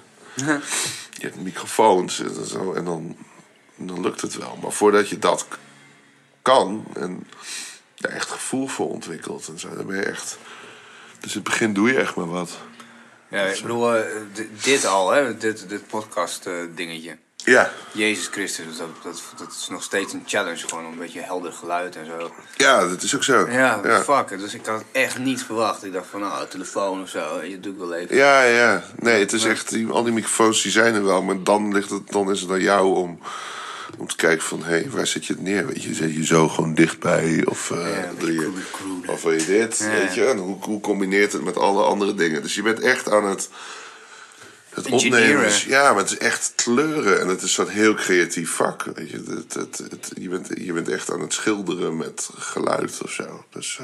Je 1.17 1.27
hebt 1.27 1.41
microfoons 1.41 2.19
en 2.19 2.45
zo. 2.45 2.73
En 2.73 2.85
dan, 2.85 3.17
dan 3.75 4.01
lukt 4.01 4.21
het 4.21 4.37
wel. 4.37 4.57
Maar 4.61 4.71
voordat 4.71 5.09
je 5.09 5.19
dat 5.19 5.45
kan 6.41 6.85
en 6.93 7.27
daar 7.95 8.11
echt 8.11 8.29
gevoel 8.29 8.67
voor 8.67 8.89
ontwikkelt 8.89 9.47
en 9.47 9.59
zo, 9.59 9.75
dan 9.75 9.85
ben 9.85 9.95
je 9.95 10.03
echt. 10.05 10.37
Dus 11.19 11.31
in 11.31 11.39
het 11.39 11.49
begin 11.49 11.73
doe 11.73 11.91
je 11.91 11.99
echt 11.99 12.15
maar 12.15 12.29
wat. 12.29 12.57
Ja, 13.29 13.43
ik 13.43 13.61
bedoel, 13.61 13.95
eh, 13.95 14.03
di- 14.33 14.49
dit 14.63 14.85
al, 14.85 15.09
hè, 15.11 15.37
dit, 15.37 15.69
dit 15.69 15.87
podcast 15.87 16.45
eh, 16.45 16.53
dingetje. 16.75 17.17
Ja, 17.45 17.71
Jezus 17.91 18.27
Christus, 18.27 18.77
dat, 18.77 18.87
dat, 19.03 19.21
dat 19.37 19.51
is 19.51 19.67
nog 19.69 19.83
steeds 19.83 20.13
een 20.13 20.23
challenge. 20.25 20.67
Gewoon 20.67 20.85
een 20.85 20.97
beetje 20.97 21.21
helder 21.21 21.51
geluid 21.51 21.95
en 21.95 22.05
zo. 22.05 22.31
ja, 22.57 22.87
dat 22.87 23.01
is 23.01 23.15
ook 23.15 23.23
zo. 23.23 23.47
Ja, 23.49 23.79
ja. 23.83 24.01
fuck. 24.01 24.39
Dus 24.39 24.53
ik 24.53 24.65
had 24.65 24.77
het 24.77 24.87
echt 24.91 25.17
niet 25.17 25.43
verwacht. 25.43 25.83
Ik 25.85 25.93
dacht 25.93 26.07
van, 26.09 26.19
nou, 26.19 26.47
telefoon 26.47 27.01
of 27.01 27.09
zo. 27.09 27.41
Je 27.43 27.59
doet 27.59 27.77
wel 27.77 27.93
even. 27.93 28.15
Ja, 28.15 28.43
ja. 28.43 28.83
Nee, 28.99 29.19
het 29.19 29.33
is 29.33 29.45
echt... 29.45 29.69
Die, 29.69 29.89
al 29.89 30.03
die 30.03 30.13
microfoons 30.13 30.61
die 30.61 30.71
zijn 30.71 30.95
er 30.95 31.05
wel. 31.05 31.21
Maar 31.21 31.43
dan, 31.43 31.73
ligt 31.73 31.89
het, 31.89 32.11
dan 32.11 32.31
is 32.31 32.41
het 32.41 32.51
aan 32.51 32.61
jou 32.61 32.95
om, 32.95 33.19
om 33.97 34.07
te 34.07 34.15
kijken 34.15 34.43
van... 34.43 34.63
Hé, 34.63 34.69
hey, 34.69 34.89
waar 34.89 35.07
zet 35.07 35.25
je 35.25 35.33
het 35.33 35.41
neer? 35.41 35.67
Weet 35.67 35.83
je, 35.83 35.93
zet 35.93 36.13
je 36.13 36.25
zo 36.25 36.47
gewoon 36.49 36.73
dichtbij? 36.73 37.41
Of, 37.45 37.71
eh, 37.71 37.77
Ja, 37.77 38.07
een 38.07 38.17
doe 38.19 38.33
je, 38.33 38.51
of 39.07 39.21
wil 39.21 39.31
je 39.31 39.45
dit? 39.45 39.77
Ja. 39.77 39.89
Weet 39.89 40.13
je? 40.13 40.25
En 40.25 40.37
hoe, 40.37 40.57
hoe 40.61 40.81
combineert 40.81 41.33
het 41.33 41.43
met 41.43 41.57
alle 41.57 41.83
andere 41.83 42.13
dingen? 42.13 42.41
Dus 42.41 42.55
je 42.55 42.61
bent 42.61 42.79
echt 42.79 43.11
aan 43.11 43.25
het... 43.25 43.49
Het 44.73 44.85
opnemen 44.91 45.45
is, 45.45 45.63
ja, 45.63 45.89
maar 45.93 46.01
het 46.01 46.11
is 46.11 46.17
echt 46.17 46.53
kleuren 46.55 47.19
en 47.19 47.27
het 47.27 47.37
is 47.37 47.43
een 47.43 47.49
soort 47.49 47.69
heel 47.69 47.93
creatief 47.93 48.51
vak. 48.51 48.83
Weet 48.83 49.09
je, 49.09 49.23
het, 49.27 49.53
het, 49.53 49.77
het, 49.77 50.11
je, 50.19 50.29
bent, 50.29 50.47
je 50.57 50.73
bent 50.73 50.89
echt 50.89 51.11
aan 51.11 51.19
het 51.21 51.33
schilderen 51.33 51.97
met 51.97 52.29
geluid 52.37 52.99
of 53.03 53.11
zo. 53.11 53.45
Dus, 53.49 53.79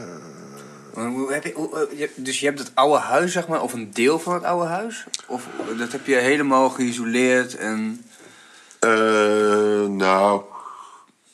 eh, 0.94 1.06
hoe 1.08 1.34
heb 1.34 1.44
je, 1.44 1.52
hoe, 1.56 1.88
eh, 1.90 2.00
je- 2.00 2.10
dus 2.16 2.40
je 2.40 2.46
hebt 2.46 2.60
het 2.60 2.72
oude 2.74 3.00
huis, 3.00 3.32
zeg 3.32 3.48
maar, 3.48 3.62
of 3.62 3.74
een 3.74 3.92
deel 3.92 4.20
van 4.20 4.34
het 4.34 4.44
oude 4.44 4.66
huis? 4.68 5.04
Of 5.26 5.44
dat 5.78 5.92
heb 5.92 6.06
je 6.06 6.16
helemaal 6.16 6.70
geïsoleerd 6.70 7.56
en... 7.56 8.06
eh, 8.80 8.90
nou, 9.88 10.42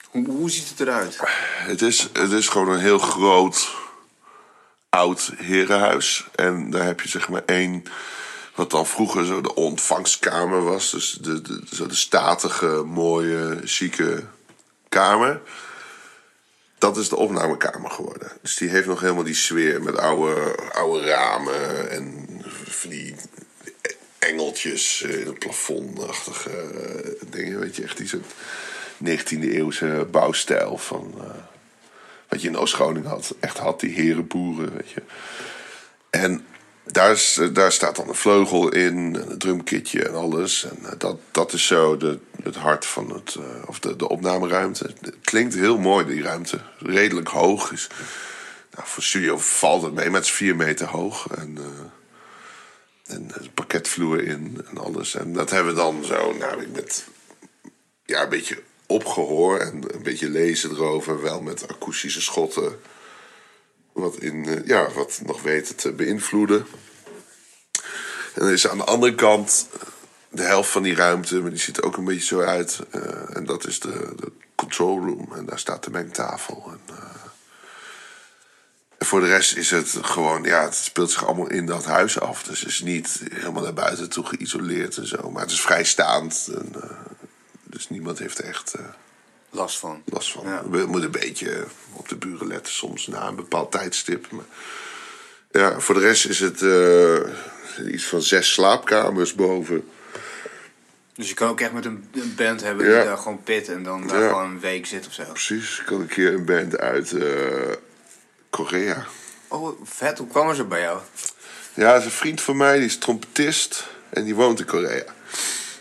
Hoe, 0.09 0.25
hoe 0.27 0.49
ziet 0.49 0.69
het 0.69 0.79
eruit? 0.79 1.19
Het 1.67 1.81
is, 1.81 2.09
het 2.13 2.31
is 2.31 2.47
gewoon 2.47 2.69
een 2.69 2.79
heel 2.79 2.99
groot 2.99 3.69
oud 4.89 5.31
herenhuis. 5.37 6.27
En 6.35 6.69
daar 6.69 6.85
heb 6.85 7.01
je 7.01 7.09
zeg 7.09 7.29
maar 7.29 7.41
één, 7.45 7.83
wat 8.55 8.71
dan 8.71 8.87
vroeger 8.87 9.25
zo 9.25 9.41
de 9.41 9.55
ontvangstkamer 9.55 10.63
was. 10.63 10.91
Dus 10.91 11.11
de, 11.11 11.61
zo 11.73 11.87
de 11.87 11.95
statige, 11.95 12.83
mooie, 12.85 13.59
chique 13.63 14.23
kamer. 14.89 15.41
Dat 16.77 16.97
is 16.97 17.09
de 17.09 17.15
opnamekamer 17.15 17.91
geworden. 17.91 18.31
Dus 18.41 18.55
die 18.55 18.69
heeft 18.69 18.87
nog 18.87 18.99
helemaal 18.99 19.23
die 19.23 19.35
sfeer 19.35 19.81
met 19.81 19.97
oude, 19.97 20.55
oude 20.71 21.05
ramen 21.05 21.89
en 21.89 22.27
van 22.65 22.89
die 22.89 23.15
engeltjes 24.19 25.01
in 25.01 25.25
het 25.25 25.39
plafondachtige 25.39 26.49
eh, 26.49 27.11
dingen. 27.29 27.59
Weet 27.59 27.75
je, 27.75 27.83
echt 27.83 27.97
die 27.97 28.07
soort 28.07 28.33
19e 29.05 29.39
eeuwse 29.39 30.07
bouwstijl 30.11 30.77
van... 30.77 31.13
eh, 31.17 31.25
wat 32.33 32.41
je 32.41 32.47
in 32.47 32.57
Oost-Groningen 32.57 33.09
had. 33.09 33.35
Echt 33.39 33.57
had, 33.57 33.79
die 33.79 33.93
herenboeren, 33.93 34.73
weet 34.73 34.89
je. 34.89 35.01
En 36.09 36.45
daar, 36.93 37.11
is, 37.11 37.39
daar 37.53 37.71
staat 37.71 37.95
dan 37.95 38.07
een 38.07 38.15
vleugel 38.15 38.71
in, 38.71 39.15
en 39.15 39.31
een 39.31 39.37
drumkitje 39.37 40.03
en 40.03 40.15
alles. 40.15 40.63
En 40.63 40.85
eh, 40.85 40.91
dat, 40.97 41.19
dat 41.31 41.53
is 41.53 41.67
zo 41.67 41.97
de, 41.97 42.19
het 42.43 42.55
hart 42.55 42.85
van 42.85 43.13
het, 43.13 43.35
eh, 43.35 43.43
of 43.65 43.79
de, 43.79 43.95
de 43.95 44.09
opnameruimte. 44.09 44.89
Het 45.01 45.15
klinkt 45.21 45.53
heel 45.53 45.77
mooi, 45.77 46.05
die 46.05 46.21
ruimte. 46.21 46.61
Redelijk 46.77 47.27
hoog. 47.27 47.71
Is, 47.71 47.87
nou, 48.71 48.87
voor 48.87 49.03
studio 49.03 49.37
valt 49.37 49.81
het 49.81 49.93
mee, 49.93 50.09
maar 50.09 50.19
het 50.19 50.29
vier 50.29 50.55
meter 50.55 50.87
hoog. 50.87 51.27
En, 51.27 51.57
eh, 51.57 53.15
en 53.15 53.31
er 53.33 53.49
parketvloer 53.53 54.23
in 54.23 54.65
en 54.69 54.77
alles. 54.77 55.15
En 55.15 55.33
dat 55.33 55.49
hebben 55.49 55.73
we 55.73 55.79
dan 55.79 56.03
zo, 56.03 56.33
nou, 56.33 56.67
met 56.67 57.07
ja, 58.05 58.23
een 58.23 58.29
beetje 58.29 58.61
opgehoor 58.85 59.59
en 59.59 59.83
een 59.93 60.03
beetje 60.03 60.29
lezen 60.29 60.71
erover. 60.71 61.21
Wel 61.21 61.41
met 61.41 61.67
akoestische 61.67 62.21
schotten. 62.21 62.79
Wat, 63.93 64.17
in, 64.17 64.45
eh, 64.45 64.65
ja, 64.65 64.91
wat 64.91 65.21
nog 65.25 65.41
weten 65.41 65.75
te 65.75 65.91
beïnvloeden. 65.91 66.65
En 68.33 68.41
dan 68.41 68.49
is 68.49 68.67
aan 68.67 68.77
de 68.77 68.83
andere 68.83 69.15
kant 69.15 69.67
de 70.29 70.41
helft 70.41 70.69
van 70.69 70.83
die 70.83 70.95
ruimte, 70.95 71.41
maar 71.41 71.49
die 71.49 71.59
ziet 71.59 71.77
er 71.77 71.83
ook 71.83 71.97
een 71.97 72.05
beetje 72.05 72.25
zo 72.25 72.41
uit. 72.41 72.79
eh, 72.91 73.35
en 73.35 73.45
dat 73.45 73.67
is 73.67 73.79
de, 73.79 74.15
control 74.55 74.99
room. 74.99 75.33
En 75.35 75.45
daar 75.45 75.59
staat 75.59 75.83
de 75.83 75.91
mengtafel. 75.91 76.63
En, 76.71 76.95
eh, 76.95 77.03
voor 78.99 79.19
de 79.19 79.27
rest 79.27 79.55
is 79.55 79.71
het 79.71 79.97
gewoon, 80.01 80.43
ja, 80.43 80.63
het 80.63 80.75
speelt 80.75 81.11
zich 81.11 81.25
allemaal 81.25 81.49
in 81.49 81.65
dat 81.65 81.85
huis 81.85 82.19
af. 82.19 82.43
Dus 82.43 82.59
het 82.59 82.69
is 82.69 82.79
niet 82.81 83.21
helemaal 83.33 83.63
naar 83.63 83.73
buiten 83.73 84.09
toe 84.09 84.25
geïsoleerd 84.25 84.97
en 84.97 85.07
zo. 85.07 85.31
Maar 85.31 85.41
het 85.41 85.51
is 85.51 85.61
vrijstaand. 85.61 86.49
En, 86.53 86.81
eh, 86.81 86.89
dus 87.63 87.89
niemand 87.89 88.19
heeft 88.19 88.39
echt 88.39 88.73
eh, 88.73 88.85
Last 89.55 89.77
van. 89.79 90.01
last 90.05 90.31
van. 90.31 90.45
Ja. 90.45 90.63
We 90.69 90.77
moeten 90.85 91.03
een 91.03 91.19
beetje 91.19 91.65
op 91.93 92.09
de 92.09 92.15
buren 92.15 92.47
letten 92.47 92.73
soms 92.73 93.07
na 93.07 93.27
een 93.27 93.35
bepaald 93.35 93.71
tijdstip. 93.71 94.31
Maar 94.31 94.45
ja, 95.51 95.79
voor 95.79 95.95
de 95.95 96.01
rest 96.01 96.25
is 96.25 96.39
het 96.39 96.61
eh, 96.61 97.93
iets 97.93 98.05
van 98.05 98.21
zes 98.21 98.53
slaapkamers 98.53 99.35
boven. 99.35 99.87
Dus 101.15 101.27
je 101.29 101.33
kan 101.33 101.49
ook 101.49 101.59
echt 101.61 101.71
met 101.71 101.85
een, 101.85 102.07
een 102.13 102.33
band 102.35 102.61
hebben 102.61 102.85
Ja. 102.89 102.95
die 102.97 103.03
daar 103.07 103.17
gewoon 103.17 103.43
pit 103.43 103.67
en 103.69 103.83
dan 103.83 104.07
daar 104.07 104.21
Ja. 104.21 104.27
gewoon 104.27 104.49
een 104.49 104.59
week 104.59 104.85
zit 104.85 105.07
of 105.07 105.13
zo. 105.13 105.23
Precies, 105.23 105.79
ik 105.79 105.87
had 105.87 105.99
een 105.99 106.07
keer 106.07 106.33
een 106.33 106.45
band 106.45 106.77
uit 106.77 107.11
eh, 107.11 107.71
Korea. 108.49 109.05
Oh, 109.47 109.81
vet. 109.83 110.17
Hoe 110.17 110.27
kwamen 110.27 110.55
ze 110.55 110.63
bij 110.63 110.81
jou? 110.81 110.99
Ja, 111.73 111.91
dat 111.91 111.99
is 111.99 112.05
een 112.05 112.11
vriend 112.11 112.41
van 112.41 112.57
mij, 112.57 112.77
die 112.77 112.85
is 112.85 112.97
trompetist 112.97 113.87
en 114.09 114.23
die 114.23 114.35
woont 114.35 114.59
in 114.59 114.65
Korea. 114.65 115.03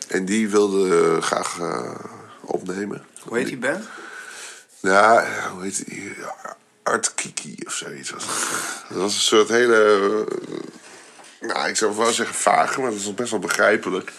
En 0.08 0.24
die 0.24 0.48
wilde 0.48 1.00
eh, 1.16 1.22
graag 1.22 1.58
opnemen. 2.40 3.04
Hoe 3.24 3.38
heet 3.38 3.46
die 3.46 3.58
band? 3.58 3.84
Ja, 4.80 5.26
hoe 5.52 5.62
heet 5.62 5.86
die? 5.86 6.16
Art 6.82 7.14
Kiki 7.14 7.56
of 7.66 7.72
zoiets. 7.74 8.10
Was 8.10 8.24
dat 8.88 8.98
was 8.98 9.14
een 9.14 9.20
soort 9.20 9.48
hele. 9.48 10.24
eh, 11.40 11.48
Nou, 11.48 11.68
ik 11.68 11.76
zou 11.76 11.96
wel 11.96 12.12
zeggen 12.12 12.34
vaag, 12.34 12.78
maar 12.78 12.90
dat 12.90 13.00
is 13.00 13.14
best 13.14 13.30
wel 13.30 13.40
begrijpelijk. 13.40 14.12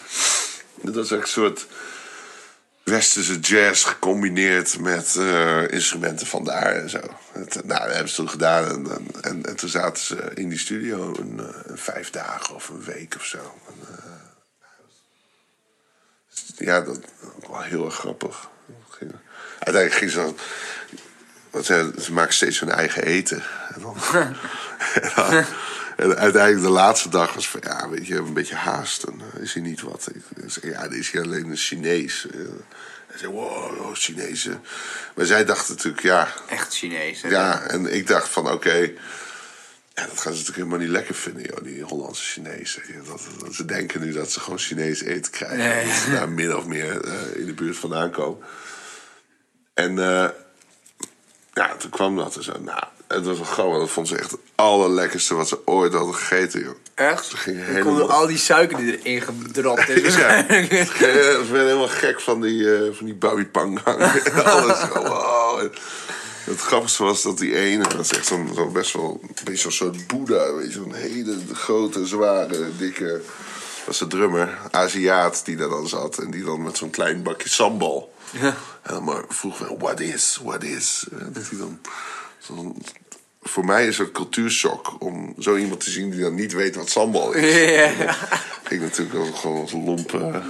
Dat 0.80 0.94
was 0.94 1.10
echt 1.10 1.22
een 1.22 1.28
soort 1.28 1.66
westerse 2.82 3.38
jazz 3.40 3.86
gecombineerd 3.86 4.78
met 4.78 5.16
eh, 5.16 5.68
instrumenten 5.68 6.26
van 6.26 6.44
daar 6.44 6.74
en 6.76 6.90
zo. 6.90 7.00
Het, 7.32 7.54
nou, 7.54 7.80
dat 7.84 7.92
hebben 7.92 8.08
ze 8.08 8.14
toen 8.14 8.28
gedaan. 8.28 8.64
En, 8.68 8.90
en, 8.90 9.06
en, 9.22 9.44
en 9.46 9.56
toen 9.56 9.68
zaten 9.68 10.02
ze 10.02 10.30
in 10.34 10.48
die 10.48 10.58
studio 10.58 11.14
een, 11.18 11.40
eh, 11.40 11.46
een 11.64 11.78
vijf 11.78 12.10
dagen 12.10 12.54
of 12.54 12.68
een 12.68 12.84
week 12.84 13.14
of 13.16 13.24
zo. 13.24 13.54
Ja, 16.56 16.80
dat 16.80 16.98
was 17.40 17.48
wel 17.50 17.60
heel 17.62 17.84
erg 17.84 17.94
grappig. 17.94 18.48
Uiteindelijk 19.58 19.94
ging 19.94 20.10
ze 20.10 20.16
dan... 20.16 20.36
Want 21.50 21.66
ze, 21.66 21.92
ze 22.00 22.12
maken 22.12 22.34
steeds 22.34 22.60
hun 22.60 22.70
eigen 22.70 23.02
eten. 23.04 23.42
En, 23.74 23.80
dan, 23.80 23.96
en, 24.94 25.10
dan- 25.16 25.44
en 25.96 26.16
uiteindelijk 26.16 26.62
de 26.64 26.70
laatste 26.72 27.08
dag 27.08 27.34
was 27.34 27.48
van... 27.48 27.60
Ja, 27.64 27.88
weet 27.88 28.06
je, 28.06 28.16
een 28.16 28.32
beetje 28.32 28.54
haast. 28.54 29.02
En 29.02 29.20
uh, 29.34 29.42
is 29.42 29.52
hier 29.54 29.62
niet 29.62 29.80
wat. 29.80 30.08
Ik 30.14 30.22
zei, 30.46 30.72
ja, 30.72 30.82
er 30.82 30.96
is 30.96 31.10
hier 31.10 31.22
alleen 31.22 31.50
een 31.50 31.56
Chinees. 31.56 32.26
Uh, 32.34 32.48
hij 33.06 33.18
zei, 33.18 33.32
wow, 33.32 33.80
oh, 33.80 33.94
Chinezen. 33.94 34.64
Maar 35.14 35.26
zij 35.26 35.44
dachten 35.44 35.74
natuurlijk, 35.74 36.02
ja... 36.02 36.28
Echt 36.48 36.74
Chinees. 36.74 37.22
hè? 37.22 37.28
Ja, 37.28 37.60
en 37.62 37.94
ik 37.94 38.06
dacht 38.06 38.28
van, 38.28 38.50
oké... 38.50 38.90
ja, 39.94 40.02
dat 40.06 40.20
gaan 40.20 40.32
ze 40.32 40.38
natuurlijk 40.38 40.56
helemaal 40.56 40.78
niet 40.78 40.88
lekker 40.88 41.14
vinden, 41.14 41.42
joh, 41.42 41.62
die 41.64 41.82
Hollandse 41.82 42.22
Chinezen. 42.24 42.82
Dat, 43.06 43.20
dat 43.38 43.54
ze 43.54 43.64
denken 43.64 44.00
nu 44.00 44.12
dat 44.12 44.30
ze 44.30 44.40
gewoon 44.40 44.58
Chinees 44.58 45.02
eten 45.02 45.32
krijgen. 45.32 45.58
Ja. 45.58 45.84
Dat 45.88 45.94
ze 46.04 46.10
daar 46.10 46.28
min 46.28 46.56
of 46.56 46.64
meer 46.66 47.04
eh, 47.04 47.12
in 47.40 47.46
de 47.46 47.52
buurt 47.52 47.76
vandaan 47.76 48.10
komen. 48.10 48.38
En 49.74 49.98
eh, 49.98 50.28
ja, 51.54 51.76
toen 51.78 51.90
kwam 51.90 52.16
dat 52.16 52.36
en 52.36 52.42
zo. 52.42 52.52
Nou, 52.60 52.82
het 53.08 53.24
was 53.24 53.36
wel 53.36 53.46
grappig. 53.46 53.78
Dat 53.78 53.90
vond 53.90 54.08
ze 54.08 54.16
echt 54.18 54.30
het 54.30 54.40
allerlekkerste 54.54 55.34
wat 55.34 55.48
ze 55.48 55.66
ooit 55.66 55.92
hadden 55.92 56.14
gegeten, 56.14 56.60
joh. 56.60 56.74
Echt? 56.94 57.24
Ze 57.26 57.36
gingen 57.36 57.64
helemaal- 57.64 58.10
al 58.10 58.26
die 58.26 58.38
suiker 58.38 58.76
die 58.76 59.02
erin 59.02 59.22
gedropt 59.22 59.88
is. 59.88 60.14
Ja. 60.24 60.44
Ze 60.48 61.46
werden 61.50 61.66
helemaal 61.66 61.88
gek 61.88 62.20
van 62.20 62.40
die, 62.40 62.74
eh 62.74 62.92
van 62.92 63.06
die. 63.06 63.16
Alles. 64.44 64.88
Wow. 64.88 65.72
Het 66.44 66.60
grappigste 66.60 67.02
was 67.02 67.22
dat 67.22 67.38
die 67.38 67.56
ene, 67.56 67.88
dat 67.88 68.00
is 68.00 68.12
echt 68.12 68.26
zo'n 68.26 68.50
zo 68.54 68.66
best 68.70 68.92
wel 68.92 69.20
een 69.22 69.34
beetje 69.44 69.62
zo'n 69.62 69.72
soort 69.72 70.06
Boeddha, 70.06 70.54
weet 70.54 70.66
je, 70.66 70.72
zo'n 70.72 70.94
hele 70.94 71.36
grote, 71.52 72.06
zware, 72.06 72.70
dikke. 72.78 73.20
was 73.86 73.98
de 73.98 74.06
drummer, 74.06 74.58
Aziat, 74.70 75.40
die 75.44 75.56
daar 75.56 75.68
dan 75.68 75.88
zat. 75.88 76.18
En 76.18 76.30
die 76.30 76.44
dan 76.44 76.62
met 76.62 76.76
zo'n 76.76 76.90
klein 76.90 77.22
bakje 77.22 77.48
sambal. 77.48 78.12
Ja. 78.30 78.46
En 78.82 78.94
dan 78.94 79.04
maar 79.04 79.24
vroeg 79.28 79.56
van, 79.56 79.78
what 79.78 80.00
is, 80.00 80.38
what 80.42 80.62
is? 80.62 81.06
En 81.18 81.32
dat 81.32 81.48
hij 81.50 81.58
dan, 81.58 81.80
zo'n- 82.38 82.82
voor 83.46 83.64
mij 83.64 83.86
is 83.86 83.98
het 83.98 84.12
cultuurshock 84.12 84.96
om 84.98 85.34
zo 85.38 85.56
iemand 85.56 85.80
te 85.80 85.90
zien 85.90 86.10
die 86.10 86.20
dan 86.20 86.34
niet 86.34 86.52
weet 86.52 86.76
wat 86.76 86.90
sambal 86.90 87.32
is. 87.32 87.54
Ik 88.68 88.80
natuurlijk 88.80 89.18
ook 89.18 89.36
gewoon 89.36 89.60
als 89.60 89.72
lompe 89.72 90.42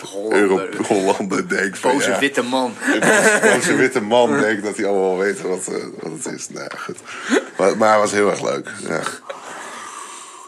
Hollander. 0.00 0.40
Euro- 0.40 0.68
Hollander 0.86 1.48
denk 1.48 1.76
van 1.76 1.92
Boze 1.92 2.10
ja, 2.10 2.18
witte 2.18 2.42
man. 2.42 2.74
boze 3.42 3.74
witte 3.74 4.00
man 4.00 4.40
denkt 4.40 4.62
dat 4.64 4.76
hij 4.76 4.86
allemaal 4.86 5.08
wel 5.08 5.18
weet 5.18 5.40
wat, 5.40 5.66
eh, 5.68 5.84
wat 6.00 6.12
het 6.12 6.34
is. 6.34 6.48
Nou 6.48 6.68
goed. 6.78 6.96
Maar, 7.56 7.76
maar 7.76 7.90
het 7.92 8.00
was 8.00 8.12
heel 8.12 8.30
erg 8.30 8.42
leuk. 8.42 8.68
Ja. 8.88 9.00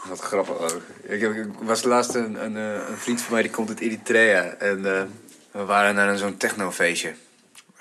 Wat 0.09 0.19
grappig 0.19 0.57
ook. 0.59 0.81
Ik, 1.07 1.21
heb- 1.21 1.33
ik 1.35 1.45
was 1.61 1.83
laatst 1.83 2.13
een, 2.15 2.43
een, 2.45 2.57
eh, 2.57 2.87
een 2.89 2.97
vriend 2.97 3.21
van 3.21 3.33
mij 3.33 3.41
die 3.41 3.51
komt 3.51 3.69
uit 3.69 3.79
Eritrea. 3.79 4.43
En 4.59 4.85
eh, 4.95 5.01
we 5.51 5.63
waren 5.65 5.95
naar 5.95 6.17
zo'n 6.17 6.37
technofeestje. 6.37 7.13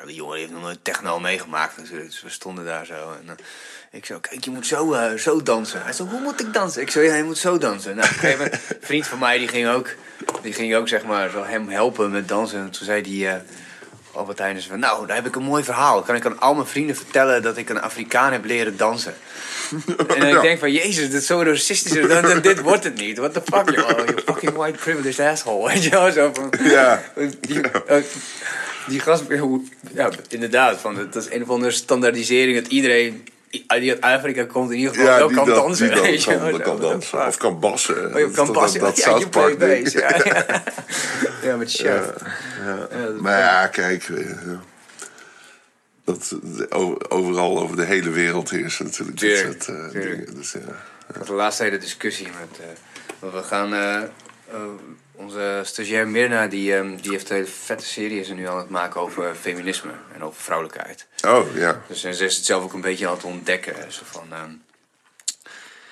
Die 0.07 0.17
jongen 0.17 0.39
heeft 0.39 0.51
nog 0.51 0.63
nooit 0.63 0.79
techno 0.83 1.21
meegemaakt 1.21 1.77
natuurlijk. 1.77 2.11
Dus 2.11 2.23
we 2.23 2.31
stonden 2.31 2.65
daar 2.65 2.87
zo. 2.87 2.95
En 2.95 3.29
eh, 3.29 3.35
ik 3.91 4.07
zo, 4.07 4.19
kijk, 4.19 4.45
je 4.45 4.51
moet 4.51 4.67
zo, 4.67 4.93
eh, 4.93 5.19
zo 5.19 5.43
dansen. 5.43 5.83
Hij 5.83 5.93
zo, 5.93 6.07
hoe 6.07 6.21
moet 6.21 6.41
ik 6.41 6.53
dansen? 6.53 6.83
Ik 6.83 6.91
zo, 6.91 7.01
ja, 7.01 7.15
je 7.15 7.25
moet 7.25 7.39
zo 7.39 7.59
dansen. 7.59 7.97
Nou, 7.97 8.09
op 8.09 8.41
een 8.41 8.51
vriend 8.81 9.07
van 9.07 9.19
mij 9.19 9.39
die 9.39 9.49
ging 9.49 9.69
ook 9.69 9.95
Die 10.43 10.53
ging 10.53 10.75
ook 10.75 10.89
zeg 10.89 11.05
maar 11.05 11.31
zo 11.31 11.45
hem 11.45 11.69
helpen 11.69 12.11
met 12.11 12.29
dansen. 12.29 12.59
En 12.59 12.71
toen 12.71 12.87
zei 12.87 13.03
die 13.03 13.29
eh 13.29 13.35
Albert 14.15 14.39
Heijn 14.39 14.55
dus 14.55 14.67
van... 14.67 14.79
Nou, 14.79 15.07
daar 15.07 15.17
heb 15.17 15.27
ik 15.27 15.37
een 15.37 15.43
mooi 15.43 15.65
verhaal. 15.65 16.03
Kan 16.03 16.15
ik 16.15 16.27
aan 16.27 16.41
al 16.41 16.55
mijn 16.55 16.67
vrienden 16.67 16.97
vertellen 16.97 17.43
dat 17.43 17.57
ik 17.57 17.69
een 17.69 17.81
Afrikaan 17.81 18.33
heb 18.33 18.45
leren 18.45 18.77
dansen. 18.77 19.15
En 19.87 19.97
dan 20.07 20.29
Ja. 20.29 20.41
denk 20.41 20.45
ik 20.45 20.59
van... 20.59 20.73
Jezus, 20.73 21.11
dit 21.11 21.21
is 21.21 21.27
zo 21.27 21.43
racistisch. 21.43 22.09
Dan, 22.09 22.23
dan, 22.23 22.41
dit 22.41 22.61
wordt 22.61 22.85
het 22.85 22.95
niet. 22.95 23.19
What 23.19 23.33
the 23.33 23.43
fuck, 23.45 23.71
joh. 23.71 23.89
You 23.89 24.21
fucking 24.27 24.53
white 24.53 24.79
privileged 24.79 25.27
asshole. 25.27 25.69
Weet 25.73 25.85
je 25.85 25.91
wel? 25.91 26.13
Zo 26.13 26.31
van... 26.35 26.53
Ja. 26.63 27.03
Die, 27.41 27.61
eh, 27.61 28.03
die 28.89 29.01
gast... 29.01 29.25
Ja, 29.95 30.11
inderdaad. 30.29 30.81
Van, 30.81 30.97
het 30.97 31.15
is 31.15 31.31
een 31.31 31.43
of 31.43 31.49
andere 31.51 31.71
standaardisering 31.73 32.63
dat 32.63 32.73
iedereen... 32.73 33.25
Die 33.69 33.91
uit 33.91 34.01
Afrika 34.01 34.45
komt 34.45 34.71
in 34.71 34.77
ieder 34.79 34.95
geval 34.95 35.09
Ja, 35.11 35.19
wel 35.19 35.27
kan 35.31 35.47
dan, 35.47 35.55
dansen. 35.57 35.93
die 35.93 36.01
weet 36.03 36.23
je 36.25 36.39
kan, 36.39 36.79
dat 36.79 36.81
dansen. 36.81 37.27
Of 37.27 37.37
kan 37.37 37.61
bassen. 37.61 38.07
Oh, 38.07 38.13
kan 38.13 38.47
Dat- 38.47 38.53
passen. 38.53 38.81
Dat, 38.81 38.97
dat 38.97 39.05
ja, 39.33 39.47
je. 39.47 39.91
Ja, 39.93 40.21
ja. 40.25 40.63
ja, 41.43 41.57
met 41.57 41.71
chef. 41.73 42.13
Ja, 42.65 42.77
dat- 43.03 43.21
Maar 43.21 43.39
ja, 43.39 43.67
kijk. 43.67 44.09
eh, 44.09 44.31
ja. 44.31 44.61
Dat, 46.05 46.35
eh, 46.71 46.79
over- 46.79 47.11
overal 47.11 47.61
over 47.61 47.77
de 47.77 47.85
hele 47.85 48.11
wereld 48.11 48.51
heersen 48.51 48.85
natuurlijk 48.85 49.19
dit 49.21 49.39
soort 49.39 49.69
eh, 49.69 49.91
dingen. 49.91 50.35
Dus, 50.35 50.53
ja. 50.53 50.59
Ik 51.09 51.15
had 51.15 51.27
de 51.27 51.33
laatste 51.33 51.63
hele 51.63 51.79
discussie 51.79 52.27
met. 52.27 53.33
we 53.33 53.43
gaan. 53.43 53.73
Onze 55.17 55.61
stagiair 55.65 56.09
Mirna, 56.09 56.47
die, 56.47 56.75
ehm, 56.77 56.97
die 56.97 57.11
heeft 57.11 57.31
een 57.31 57.37
hele 57.37 57.49
vette 57.49 57.85
serie 57.85 58.21
is 58.21 58.29
er 58.29 58.35
nu 58.35 58.49
aan 58.49 58.59
het 58.59 58.69
maken 58.71 59.01
over 59.01 59.35
feminisme 59.35 59.93
en 60.15 60.23
over 60.25 60.43
vrouwelijkheid. 60.43 61.07
Oh 61.27 61.57
ja. 61.57 61.83
Dus 61.89 62.05
en 62.05 62.15
ze 62.15 62.25
is 62.25 62.37
het 62.37 62.45
zelf 62.45 62.63
ook 62.63 62.73
een 62.73 62.81
beetje 62.81 63.07
aan 63.07 63.15
het 63.15 63.25
ontdekken. 63.25 63.93
Zo 63.93 64.03
van, 64.05 64.27
ehm, 64.31 64.51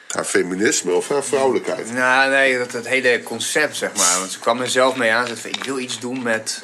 Haar 0.09 0.25
feminisme 0.25 0.93
of 0.93 1.09
haar 1.09 1.25
vrouwelijkheid? 1.25 1.93
nou, 1.93 2.31
nee, 2.31 2.59
dat, 2.59 2.73
het 2.73 2.89
hele 2.89 3.23
concept, 3.23 3.77
zeg 3.77 3.97
maar. 3.97 4.19
Want 4.19 4.31
ze 4.31 4.39
kwam 4.39 4.61
er 4.61 4.69
zelf 4.69 4.97
mee 4.97 5.13
aan. 5.13 5.27
Ze 5.27 5.37
zei 5.37 5.53
ik 5.53 5.65
wil 5.65 5.79
iets 5.79 6.01
doen 6.01 6.23
met 6.23 6.63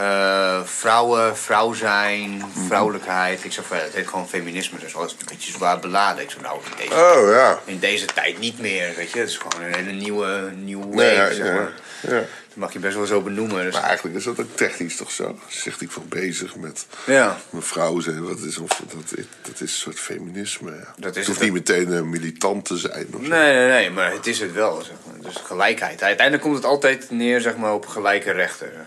eh, 0.00 0.60
vrouwen, 0.64 1.36
vrouw 1.36 1.72
zijn, 1.72 2.44
vrouwelijkheid. 2.66 3.44
Ik 3.44 3.52
zei 3.52 3.66
van, 3.66 3.76
ja, 3.76 3.82
het 3.82 3.92
heet 3.94 4.08
gewoon 4.08 4.28
feminisme. 4.28 4.78
Dus 4.78 4.96
alles 4.96 5.12
een 5.12 5.18
beetje 5.28 5.52
zwaar 5.52 5.78
beladen. 5.78 6.22
Ik 6.22 6.30
zei, 6.30 6.42
nou, 6.42 6.60
in 6.64 6.76
deze, 6.76 6.94
Oh 6.94 7.30
ja. 7.32 7.58
in 7.64 7.78
deze 7.78 8.04
tijd 8.06 8.38
niet 8.38 8.58
meer, 8.60 8.92
weet 8.96 9.10
je. 9.12 9.18
Het 9.18 9.28
is 9.28 9.36
gewoon 9.38 9.66
een 9.66 9.74
hele 9.74 9.92
nieuwe, 9.92 10.50
nieuwe 10.56 10.84
wave, 10.84 10.96
Nee, 10.96 11.14
ja, 11.14 11.32
zeg 11.32 11.46
ja, 11.46 11.52
maar. 11.54 11.72
ja. 12.00 12.10
Dat 12.48 12.58
mag 12.58 12.72
je 12.72 12.78
best 12.78 12.96
wel 12.96 13.06
zo 13.06 13.20
benoemen. 13.20 13.64
Dus, 13.64 13.74
Maar 13.74 13.82
eigenlijk 13.82 14.16
is 14.16 14.24
dat 14.24 14.40
ook 14.40 14.46
technisch 14.56 14.96
toch 14.96 15.10
zo? 15.10 15.38
Ze 15.48 15.60
zegt 15.60 15.80
ik 15.80 15.90
van 15.90 16.04
bezig 16.08 16.56
met 16.56 16.86
ja. 17.06 17.36
mevrouw 17.50 18.00
zijn. 18.00 18.26
Wat 18.28 18.38
is, 18.38 18.58
of, 18.58 18.68
dat, 18.68 19.18
is- 19.18 19.24
dat 19.42 19.54
is 19.54 19.60
een 19.60 19.68
soort 19.68 19.98
feminisme. 20.00 20.70
Ja. 20.70 20.94
Dat 20.96 21.10
is 21.10 21.16
het 21.16 21.26
hoeft 21.26 21.40
het 21.40 21.52
niet 21.52 21.52
meteen 21.68 21.90
een 21.92 22.10
militant 22.10 22.64
te 22.64 22.76
zijn. 22.76 23.06
Of 23.14 23.22
zo. 23.24 23.28
Nee, 23.30 23.54
nee, 23.54 23.68
nee, 23.68 23.90
maar 23.90 24.12
het 24.12 24.26
is 24.26 24.40
het 24.40 24.52
wel, 24.52 24.82
zeg 24.82 24.94
maar. 25.06 25.20
Dus 25.30 25.40
gelijkheid. 25.44 26.02
Uiteindelijk 26.02 26.42
komt 26.46 26.56
het 26.56 26.64
altijd 26.66 27.10
neer, 27.10 27.40
zeg 27.40 27.56
maar, 27.56 27.72
op 27.74 27.86
gelijke 27.86 28.30
rechten. 28.30 28.66
zeg 28.66 28.76
maar. 28.76 28.86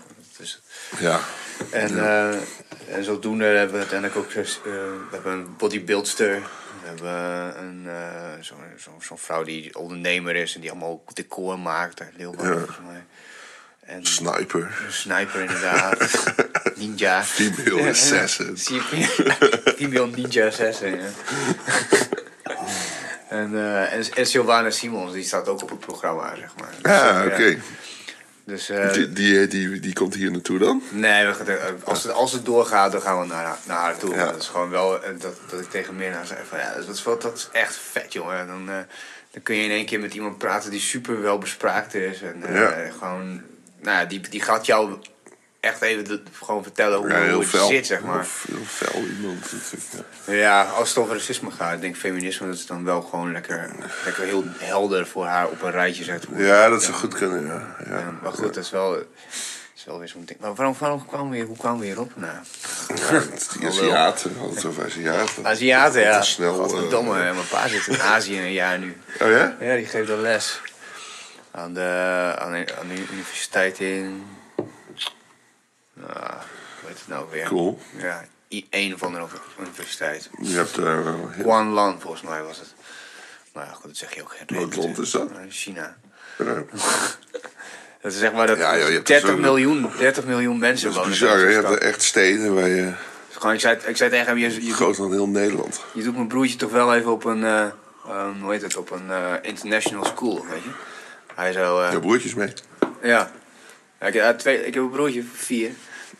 Ja. 0.98 1.20
En, 1.70 1.98
eh, 1.98 2.28
en 2.96 3.04
zodoende 3.04 3.44
hebben 3.44 3.72
we 3.72 3.78
uiteindelijk 3.78 4.18
ook 4.18 4.30
eh, 4.32 4.44
we 4.64 5.08
hebben 5.10 5.32
een 5.32 5.56
bodybuildster. 5.56 6.42
We 6.82 6.88
hebben 6.88 7.58
een, 7.62 7.86
eh, 7.88 8.32
zo'n 8.40 8.58
zo, 8.78 8.90
zo'n 9.00 9.18
vrouw 9.18 9.44
die 9.44 9.78
ondernemer 9.78 10.36
is 10.36 10.54
en 10.54 10.60
die 10.60 10.70
allemaal 10.70 10.90
ook 10.90 11.14
decor 11.14 11.58
maakt. 11.58 12.00
Leeuwarden, 12.16 12.50
Ja. 12.52 12.56
volgens 12.56 12.78
mij. 12.86 13.04
En 13.80 14.06
Sniper. 14.06 14.62
een 14.86 14.92
sniper 14.92 15.40
inderdaad. 15.40 16.24
Ninja. 16.76 17.24
Female 17.24 17.88
assassin. 17.90 18.56
Female 19.76 20.06
ninja 20.06 20.46
assassin, 20.46 20.96
ja. 21.00 21.08
en, 23.28 23.54
eh, 23.54 23.92
en, 23.92 24.04
en 24.14 24.26
Sylvana 24.26 24.70
Simons, 24.70 25.12
die 25.12 25.22
staat 25.24 25.48
ook 25.48 25.62
op 25.62 25.70
het 25.70 25.78
programma, 25.80 26.36
zeg 26.36 26.50
maar. 26.60 26.70
Dus, 26.82 26.92
Ah, 26.92 27.20
eh, 27.20 27.32
oké. 27.32 27.58
Dus 28.46 28.68
eh, 28.68 28.92
Die, 28.92 29.12
die, 29.12 29.46
die, 29.46 29.80
die 29.80 29.92
komt 29.92 30.14
hier 30.14 30.30
naartoe 30.30 30.58
dan? 30.58 30.82
Nee, 30.90 31.26
we 31.26 31.34
gaan, 31.34 31.46
eh, 31.48 31.56
als, 31.84 32.02
het, 32.02 32.12
als 32.12 32.32
het 32.32 32.44
doorgaat, 32.44 32.92
dan 32.92 33.00
gaan 33.00 33.20
we 33.20 33.26
naar, 33.26 33.56
naar 33.66 33.78
haar 33.78 33.96
toe. 33.96 34.14
Ja. 34.14 34.24
Dat 34.24 34.42
is 34.42 34.48
gewoon 34.48 34.70
wel 34.70 35.02
eh, 35.04 35.10
dat, 35.18 35.36
dat 35.50 35.60
ik 35.60 35.70
tegen 35.70 35.96
Mirna 35.96 36.24
zei 36.24 36.40
van 36.48 36.58
ja, 36.58 36.74
dat 36.74 36.88
is, 36.88 37.02
wel, 37.04 37.18
dat 37.18 37.36
is 37.36 37.48
echt 37.52 37.76
vet, 37.76 38.12
jongen. 38.12 38.46
Dan, 38.46 38.68
eh, 38.70 38.76
dan 39.30 39.42
kun 39.42 39.54
je 39.56 39.64
in 39.64 39.70
één 39.70 39.86
keer 39.86 40.00
met 40.00 40.14
iemand 40.14 40.38
praten 40.38 40.70
die 40.70 40.80
super 40.80 41.22
wel 41.22 41.38
bespraakt 41.38 41.94
is. 41.94 42.22
En 42.22 42.42
eh, 42.42 42.54
Ja. 42.54 42.90
gewoon, 42.98 43.42
nou 43.80 43.98
ja, 43.98 44.04
die, 44.04 44.20
die 44.28 44.40
gaat 44.42 44.66
jou 44.66 44.94
echt 45.64 45.82
even 45.82 46.04
de- 46.04 46.22
gewoon 46.42 46.62
vertellen 46.62 46.98
hoe, 46.98 47.08
Ja, 47.08 47.30
hoe 47.32 47.44
het 47.50 47.66
zit, 47.68 47.86
zeg 47.86 48.00
maar. 48.00 48.26
Heel, 48.48 48.58
fel 48.66 49.00
iemand 49.02 49.52
natuurlijk. 49.52 50.06
Ja. 50.26 50.32
Ja, 50.34 50.62
als 50.62 50.88
het 50.88 50.98
over 50.98 51.14
racisme 51.14 51.50
gaat, 51.50 51.72
ik 51.74 51.80
denk 51.80 51.96
feminisme, 51.96 52.46
dat 52.46 52.54
is 52.56 52.66
dan 52.66 52.84
wel 52.84 53.02
gewoon 53.02 53.32
lekker, 53.32 53.70
lekker 54.04 54.24
heel 54.24 54.44
helder 54.58 55.06
voor 55.06 55.24
haar 55.26 55.48
op 55.48 55.62
een 55.62 55.70
rijtje 55.70 56.04
zet. 56.04 56.26
Ja, 56.36 56.68
dat 56.68 56.82
zou 56.82 56.94
goed 56.96 57.14
kunnen, 57.14 57.44
ja. 57.46 57.76
ja. 57.88 58.18
Maar 58.22 58.32
goed, 58.32 58.54
dat 58.54 58.64
is 58.64 58.70
wel, 58.70 58.90
dat 58.90 59.04
is 59.76 59.84
wel 59.84 59.98
weer 59.98 60.08
zo'n 60.08 60.24
ding. 60.24 60.40
Maar 60.40 60.54
waarom, 60.54 60.76
waarom 60.78 61.06
kwamen 61.06 61.30
we 61.30 61.36
hier, 61.36 61.46
hoe 61.46 61.56
kwamen 61.56 61.80
we 61.80 61.86
hierop? 61.86 62.12
Nou, 62.14 62.32
Ja, 62.94 63.22
die 63.58 63.66
Aziaten, 63.68 64.32
we 64.32 64.38
hadden 64.38 64.56
het 64.56 64.64
over 64.64 64.84
Aziaten. 64.84 65.46
Aziaten, 65.46 66.00
ja. 66.00 66.22
Snel, 66.22 66.54
Godverdomme, 66.54 67.18
eh, 67.18 67.34
mijn 67.34 67.48
pa 67.50 67.68
zit 67.68 67.86
in 67.86 68.00
Azië 68.14 68.38
een 68.40 68.52
jaar 68.52 68.78
nu. 68.78 68.96
Oh 69.20 69.28
ja? 69.30 69.56
Ja, 69.60 69.74
die 69.76 69.86
geeft 69.86 70.08
dan 70.08 70.20
les. 70.20 70.60
Aan 71.50 71.74
de, 71.74 72.34
aan 72.38 72.52
de, 72.52 72.64
aan 72.80 72.88
de 72.88 73.02
universiteit 73.12 73.78
in... 73.80 74.26
Nou, 75.94 76.12
hoe 76.80 76.88
heet 76.88 76.98
het 76.98 77.08
nou 77.08 77.26
weer? 77.30 77.46
Cool. 77.46 77.78
Ja, 77.96 78.24
een 78.70 78.94
of 78.94 79.02
andere 79.02 79.26
universiteit. 79.60 80.30
Je 80.42 80.56
hebt 80.56 80.76
heel 80.76 81.28
Guanlan, 81.42 82.00
volgens 82.00 82.22
mij 82.22 82.42
was 82.42 82.58
het. 82.58 82.74
Maar 83.52 83.64
ja, 83.64 83.72
goed, 83.72 83.84
dat 83.84 83.96
zeg 83.96 84.14
je 84.14 84.22
ook 84.22 84.34
geen 84.36 84.58
Welk 84.58 84.76
land 84.76 84.98
is 84.98 85.10
dat? 85.10 85.30
Eh, 85.30 85.36
China. 85.48 85.96
veel. 86.36 86.66
Dat 88.02 88.12
is 88.12 88.18
zeg 88.18 88.32
maar 88.32 88.46
dat 88.46 88.58
Ja, 88.58 88.78
joh, 88.78 88.88
je 88.88 88.94
hebt 88.94 89.06
30, 89.06 89.28
zo- 89.28 89.36
miljoen, 89.36 89.90
30 89.98 90.24
miljoen 90.24 90.58
mensen 90.58 90.92
wonen 90.92 91.08
bizar, 91.10 91.38
je 91.38 91.54
hebt 91.54 91.68
er 91.68 91.78
echt 91.78 92.02
steden 92.02 92.54
waar 92.54 92.68
je... 92.68 92.92
Dus 93.28 93.36
gewoon, 93.36 93.54
ik, 93.54 93.60
zei, 93.60 93.78
ik 93.86 93.96
zei 93.96 94.10
tegen 94.10 94.26
hem, 94.26 94.36
je, 94.36 94.66
je, 94.66 94.72
groter 94.72 95.02
dan 95.02 95.12
heel 95.12 95.28
Nederland. 95.28 95.84
Je 95.92 96.02
doet 96.02 96.14
mijn 96.14 96.28
broertje 96.28 96.56
toch 96.56 96.70
wel 96.70 96.94
even 96.94 97.12
op 97.12 97.24
een, 97.24 97.44
eh, 97.44 97.66
ehm, 98.08 98.40
hoe 98.40 98.52
heet 98.52 98.62
het, 98.62 98.76
op 98.76 98.90
een 98.90 99.10
eh, 99.10 99.32
international 99.42 100.04
school, 100.04 100.46
weet 100.50 100.62
je? 100.62 100.70
Hij 101.34 101.52
zo, 101.52 101.82
Je 101.90 102.00
broertjes 102.00 102.34
mee. 102.34 102.52
ja. 103.02 103.30
Ja 104.12 104.28
ik, 104.28 104.38
twee, 104.38 104.66
ik 104.66 104.74
heb 104.74 104.82
een 104.82 104.90
broertje 104.90 105.20
van 105.22 105.36
vier, 105.36 105.70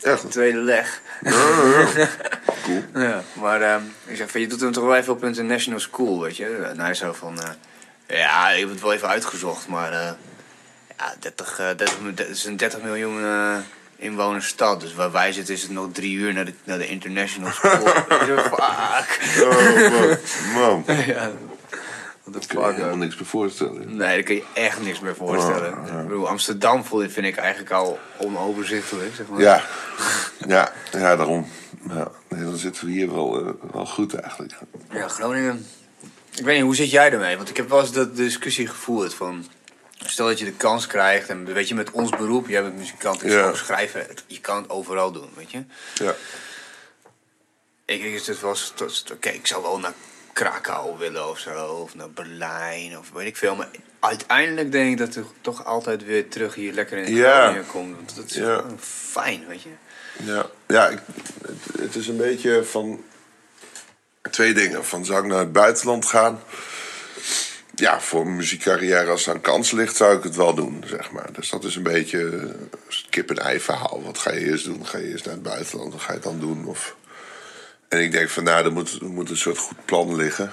Echt? 0.01 0.31
tweede 0.31 0.57
leg. 0.57 1.01
Cool. 2.63 2.83
Ja, 3.03 3.23
maar 3.33 3.61
ehm, 3.61 3.81
ik 4.05 4.15
zeg 4.17 4.31
van, 4.31 4.41
je 4.41 4.47
doet 4.47 4.61
hem 4.61 4.71
toch 4.71 4.83
wel 4.83 4.95
even 4.95 5.13
op 5.13 5.21
een 5.21 5.27
international 5.27 5.79
school, 5.79 6.21
weet 6.21 6.37
je? 6.37 6.55
En 6.55 6.79
hij 6.79 6.93
zo 6.93 7.13
van, 7.13 7.39
eh, 7.41 7.49
ja, 8.19 8.49
ik 8.49 8.59
heb 8.59 8.69
het 8.69 8.81
wel 8.81 8.93
even 8.93 9.07
uitgezocht, 9.07 9.67
maar 9.67 9.91
eh, 9.91 10.09
ja, 10.97 11.13
30, 11.19 11.59
eh 11.59 11.65
30, 11.65 11.99
mi- 12.01 12.13
dat 12.13 12.27
is 12.27 12.45
een 12.45 12.57
30 12.57 12.81
miljoen 12.81 13.23
eh, 13.23 13.57
inwoners 13.95 14.47
stad. 14.47 14.81
Dus 14.81 14.93
waar 14.93 15.11
wij 15.11 15.31
zitten 15.31 15.53
is 15.53 15.61
het 15.61 15.71
nog 15.71 15.87
drie 15.91 16.15
uur 16.15 16.33
naar 16.33 16.45
de, 16.45 16.53
naar 16.63 16.77
de 16.77 16.87
international 16.87 17.51
school. 17.51 17.87
Fuck. 18.51 19.19
Oh, 19.43 19.73
man. 20.53 20.83
man. 20.85 20.95
ja, 21.05 21.31
Ik 22.25 22.47
kan 22.47 22.57
me 22.61 22.63
fuck, 22.67 22.75
helemaal 22.75 22.97
niks 22.97 23.15
meer 23.15 23.25
voorstellen. 23.25 23.87
Nee, 23.87 23.97
daar 23.97 24.23
kun 24.23 24.35
je 24.35 24.43
echt 24.53 24.81
niks 24.81 24.99
meer 24.99 25.15
voorstellen. 25.15 25.77
Oh, 25.77 25.87
ja. 25.87 25.99
Ik 25.99 26.07
bedoel, 26.07 26.27
Amsterdam 26.27 26.83
voel- 26.85 27.09
vind 27.09 27.25
ik 27.25 27.35
eigenlijk 27.35 27.71
al 27.71 27.99
onoverzichtelijk, 28.17 29.15
zeg 29.15 29.27
maar. 29.27 29.41
Ja, 29.41 29.63
ja, 30.47 30.73
ja 30.91 31.15
daarom. 31.15 31.47
Ja, 31.89 32.11
nee, 32.27 32.43
dan 32.43 32.57
zitten 32.57 32.85
we 32.85 32.91
hier 32.91 33.11
wel, 33.11 33.39
eh, 33.45 33.53
wel 33.71 33.85
goed 33.85 34.13
eigenlijk. 34.13 34.53
Ja, 34.91 35.07
Groningen. 35.07 35.67
Ik 36.35 36.43
weet 36.45 36.55
niet, 36.55 36.63
hoe 36.65 36.75
zit 36.75 36.91
jij 36.91 37.11
ermee? 37.11 37.35
Want 37.37 37.49
ik 37.49 37.57
heb 37.57 37.69
wel 37.69 37.79
eens 37.79 37.91
de 37.91 38.11
discussie 38.13 38.67
gevoerd 38.67 39.13
van... 39.13 39.45
Stel 40.05 40.27
dat 40.27 40.39
je 40.39 40.45
de 40.45 40.51
kans 40.51 40.87
krijgt 40.87 41.29
en 41.29 41.53
weet 41.53 41.67
je, 41.67 41.75
met 41.75 41.91
ons 41.91 42.09
beroep, 42.09 42.47
jij 42.47 42.61
bent 42.61 42.77
muzikant, 42.77 43.23
ik 43.23 43.29
Ja. 43.31 43.37
zou 43.39 43.55
schrijven, 43.55 43.99
het- 44.07 44.23
je 44.27 44.39
kan 44.41 44.57
het 44.61 44.69
overal 44.69 45.11
doen, 45.11 45.29
weet 45.35 45.51
je. 45.51 45.63
Ja, 45.93 46.15
Ik 47.85 48.01
denk 48.01 48.13
is 48.13 48.27
het 48.27 48.41
wel 48.41 48.49
eens 48.49 48.71
tot- 48.75 49.11
oké, 49.13 49.29
ik 49.29 49.47
zou 49.47 49.61
wel 49.61 49.79
naar 49.79 49.93
Krakau 50.35 50.97
willen 50.97 51.29
of 51.29 51.39
zo, 51.39 51.65
of 51.65 51.95
naar 51.95 52.09
Berlijn, 52.11 52.97
of 52.97 53.11
weet 53.13 53.27
ik 53.27 53.37
veel. 53.37 53.55
Maar 53.55 53.67
uiteindelijk 53.99 54.71
denk 54.71 54.91
ik 54.91 54.97
dat 54.97 55.15
ik 55.15 55.25
toch 55.41 55.65
altijd 55.65 56.03
weer 56.05 56.29
terug 56.29 56.55
hier 56.55 56.73
lekker 56.73 56.97
in 56.97 57.15
Ja. 57.15 57.41
Groningen 57.41 57.67
kom. 57.67 57.95
Want 57.95 58.15
dat 58.15 58.25
is 58.25 58.35
Ja. 58.35 58.55
gewoon 58.57 58.79
fijn, 58.79 59.47
weet 59.47 59.61
je. 59.61 59.69
ja. 60.23 60.45
ja 60.67 60.87
ik, 60.87 60.99
het, 61.45 61.79
het 61.81 61.95
is 61.95 62.07
een 62.07 62.17
beetje 62.17 62.63
van 62.63 63.03
twee 64.31 64.53
dingen. 64.53 64.85
Van 64.85 65.05
zou 65.05 65.23
ik 65.23 65.29
naar 65.29 65.39
het 65.39 65.51
buitenland 65.51 66.05
gaan? 66.05 66.39
Ja, 67.75 67.99
voor 68.01 68.21
een 68.21 68.35
muziekcarrière 68.35 69.11
als 69.11 69.27
er 69.27 69.35
een 69.35 69.41
kans 69.41 69.71
ligt, 69.71 69.95
zou 69.95 70.17
ik 70.17 70.23
het 70.23 70.35
wel 70.35 70.53
doen, 70.53 70.83
zeg 70.87 71.11
maar. 71.11 71.33
Dus 71.33 71.49
dat 71.49 71.63
is 71.63 71.75
een 71.75 71.83
beetje 71.83 72.19
een 72.21 72.69
kip-en-ei 73.09 73.59
verhaal. 73.59 74.01
Wat 74.03 74.17
ga 74.17 74.31
je 74.31 74.39
eerst 74.45 74.65
doen? 74.65 74.85
Ga 74.87 74.97
je 74.97 75.07
eerst 75.11 75.25
naar 75.25 75.33
het 75.33 75.43
buitenland? 75.43 75.91
Wat 75.93 76.01
ga 76.01 76.13
je 76.13 76.19
dan 76.19 76.39
doen? 76.39 76.65
Of... 76.65 76.95
En 77.95 78.01
ik 78.01 78.11
denk 78.11 78.29
van, 78.29 78.43
nou, 78.43 78.65
er 78.65 78.71
moet, 78.71 78.99
er 79.01 79.09
moet 79.09 79.29
een 79.29 79.37
soort 79.37 79.57
goed 79.57 79.85
plan 79.85 80.15
liggen. 80.15 80.51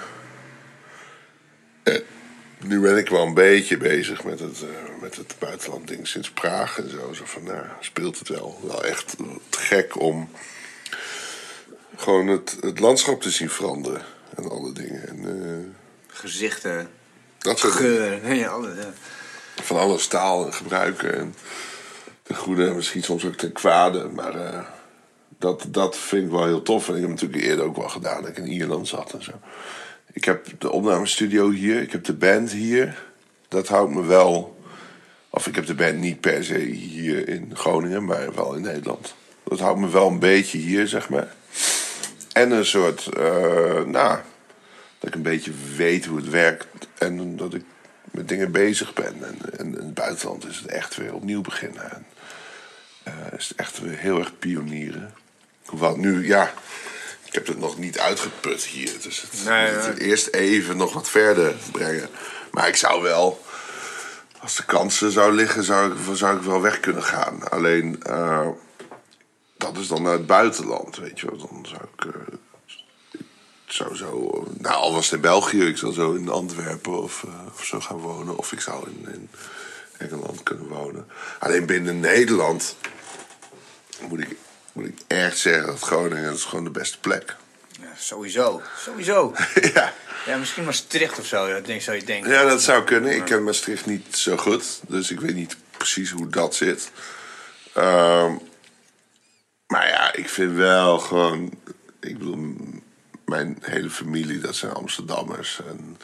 Nu 2.57 2.79
ben 2.79 2.97
ik 2.97 3.09
wel 3.09 3.25
een 3.25 3.33
beetje 3.33 3.77
bezig 3.77 4.23
met 4.23 4.39
het, 4.39 4.61
eh, 4.61 5.01
met 5.01 5.15
het 5.15 5.35
buitenland 5.39 5.87
ding 5.87 6.07
sinds 6.07 6.31
Praag 6.31 6.77
en 6.77 6.89
zo. 6.89 7.13
Zo 7.13 7.23
van, 7.25 7.43
nou, 7.43 7.65
speelt 7.79 8.19
het 8.19 8.27
wel. 8.27 8.59
Wel 8.63 8.83
echt 8.83 9.15
te 9.49 9.59
gek 9.59 9.99
om 9.99 10.29
gewoon 11.95 12.27
het, 12.27 12.57
het 12.61 12.79
landschap 12.79 13.21
te 13.21 13.29
zien 13.29 13.49
veranderen. 13.49 14.01
En 14.35 14.49
alle 14.49 14.71
dingen. 14.71 15.07
En, 15.07 15.17
eh, 15.25 16.15
Gezichten, 16.15 16.89
dat 17.39 17.59
soort 17.59 17.79
ja. 18.23 18.33
Ja. 18.33 18.59
van 19.61 19.77
alles 19.77 20.07
taal 20.07 20.51
gebruiken. 20.51 21.15
En 21.17 21.35
ten 22.23 22.35
goede 22.35 22.67
en 22.67 22.75
misschien 22.75 23.03
soms 23.03 23.25
ook 23.25 23.35
ten 23.35 23.51
kwade. 23.51 24.07
Maar 24.07 24.35
eh, 24.35 24.59
dat, 25.43 25.65
dat 25.67 25.97
vind 25.97 26.25
ik 26.25 26.31
wel 26.31 26.45
heel 26.45 26.61
tof. 26.61 26.89
En 26.89 26.95
ik 26.95 27.01
heb 27.01 27.09
natuurlijk 27.09 27.43
eerder 27.43 27.65
ook 27.65 27.75
wel 27.75 27.89
gedaan 27.89 28.21
dat 28.21 28.29
ik 28.29 28.37
in 28.37 28.47
Ierland 28.47 28.87
zat 28.87 29.13
en 29.13 29.23
zo. 29.23 29.31
Ik 30.13 30.23
heb 30.23 30.45
de 30.57 30.71
opnamestudio 30.71 31.49
hier, 31.49 31.81
ik 31.81 31.91
heb 31.91 32.03
de 32.03 32.13
band 32.13 32.51
hier. 32.51 33.03
Dat 33.47 33.67
houdt 33.67 33.93
me 33.93 34.05
wel. 34.05 34.57
Of 35.29 35.47
ik 35.47 35.55
heb 35.55 35.65
de 35.65 35.73
band 35.73 35.97
niet 35.97 36.19
per 36.19 36.43
se 36.43 36.57
hier 36.59 37.27
in 37.27 37.51
Groningen, 37.53 38.05
maar 38.05 38.35
wel 38.35 38.53
in 38.53 38.61
Nederland. 38.61 39.15
Dat 39.43 39.59
houdt 39.59 39.79
me 39.79 39.89
wel 39.89 40.07
een 40.07 40.19
beetje 40.19 40.57
hier, 40.57 40.87
zeg 40.87 41.09
maar. 41.09 41.33
En 42.33 42.51
een 42.51 42.65
soort, 42.65 43.07
eh, 43.07 43.83
nou, 43.83 44.19
dat 44.99 45.09
ik 45.09 45.15
een 45.15 45.21
beetje 45.21 45.51
weet 45.75 46.05
hoe 46.05 46.17
het 46.17 46.29
werkt. 46.29 46.67
En 46.97 47.37
dat 47.37 47.53
ik 47.53 47.63
met 48.11 48.27
dingen 48.27 48.51
bezig 48.51 48.93
ben. 48.93 49.23
En, 49.23 49.37
en 49.57 49.65
in 49.65 49.73
het 49.73 49.93
buitenland 49.93 50.47
is 50.47 50.57
het 50.57 50.67
echt 50.67 50.95
weer 50.95 51.13
opnieuw 51.13 51.41
beginnen. 51.41 51.91
En, 51.91 52.05
eh, 53.03 53.13
is 53.37 53.49
het 53.49 53.57
echt 53.57 53.79
weer 53.79 53.97
heel 53.97 54.19
erg 54.19 54.39
pionieren. 54.39 55.13
Hoewel 55.65 55.95
nu, 55.97 56.27
ja, 56.27 56.53
ik 57.23 57.33
heb 57.33 57.47
het 57.47 57.59
nog 57.59 57.77
niet 57.77 57.99
uitgeput 57.99 58.63
hier. 58.63 58.91
Dus 59.01 59.21
het, 59.21 59.45
Nee, 59.45 59.67
het 59.67 59.97
nee. 59.97 60.07
eerst 60.07 60.27
even 60.27 60.77
nog 60.77 60.93
wat 60.93 61.09
verder 61.09 61.55
brengen. 61.71 62.09
Maar 62.51 62.67
ik 62.67 62.75
zou 62.75 63.01
wel, 63.01 63.43
als 64.39 64.55
de 64.55 64.65
kansen 64.65 65.11
zou 65.11 65.33
liggen, 65.33 65.63
zou 65.63 65.91
ik, 65.91 65.97
zou 66.13 66.37
ik 66.37 66.43
wel 66.43 66.61
weg 66.61 66.79
kunnen 66.79 67.03
gaan. 67.03 67.49
Alleen, 67.49 68.03
eh, 68.03 68.47
dat 69.57 69.77
is 69.77 69.87
dan 69.87 70.01
naar 70.01 70.13
het 70.13 70.27
buitenland, 70.27 70.95
weet 70.97 71.19
je 71.19 71.25
wel. 71.27 71.37
Dan 71.37 71.65
zou 71.69 71.81
ik, 71.95 72.15
ik 73.65 73.79
zou 73.79 73.95
zo, 73.95 74.43
nou 74.57 74.75
al 74.75 74.93
was 74.93 75.05
het 75.05 75.13
in 75.13 75.21
België, 75.21 75.65
ik 75.65 75.77
zou 75.77 75.93
zo 75.93 76.13
in 76.13 76.29
Antwerpen 76.29 77.01
of, 77.01 77.23
eh, 77.23 77.53
of 77.53 77.65
zo 77.65 77.79
gaan 77.79 77.97
wonen. 77.97 78.37
Of 78.37 78.51
ik 78.51 78.59
zou 78.59 78.89
in, 78.89 79.07
in 79.13 79.29
Engeland 79.97 80.43
kunnen 80.43 80.67
wonen. 80.67 81.07
Alleen 81.39 81.65
binnen 81.65 81.99
Nederland 81.99 82.75
moet 84.09 84.19
ik, 84.19 84.37
moet 84.73 84.85
ik 84.85 84.99
echt 85.07 85.37
zeggen 85.37 85.65
dat 85.65 85.79
Groningen 85.79 86.23
dat 86.23 86.35
is 86.35 86.43
gewoon 86.43 86.63
de 86.63 86.69
beste 86.69 86.99
plek. 86.99 87.35
Ja, 87.81 87.87
sowieso. 87.97 88.61
Sowieso. 88.77 89.33
ja. 89.73 89.93
Ja, 90.25 90.37
misschien 90.37 90.63
Maastricht 90.63 91.19
of 91.19 91.25
zo, 91.25 91.47
dat 91.53 91.65
denk, 91.65 91.81
zou 91.81 91.97
je 91.97 92.03
denken. 92.03 92.31
ja, 92.31 92.43
dat 92.43 92.61
zou 92.61 92.83
kunnen. 92.83 93.15
Ik 93.15 93.25
ken 93.25 93.43
Maastricht 93.43 93.85
niet 93.85 94.17
zo 94.17 94.37
goed, 94.37 94.81
dus 94.87 95.11
ik 95.11 95.19
weet 95.19 95.35
niet 95.35 95.57
precies 95.77 96.11
hoe 96.11 96.29
dat 96.29 96.55
zit. 96.55 96.91
Ehm, 97.73 98.35
maar 99.67 99.87
ja, 99.87 100.13
ik 100.13 100.29
vind 100.29 100.55
wel 100.55 100.99
gewoon. 100.99 101.59
Ik 101.99 102.17
bedoel, 102.17 102.55
mijn 103.25 103.57
hele 103.61 103.89
familie, 103.89 104.39
dat 104.39 104.55
zijn 104.55 104.73
Amsterdammers 104.73 105.61
en, 105.67 105.97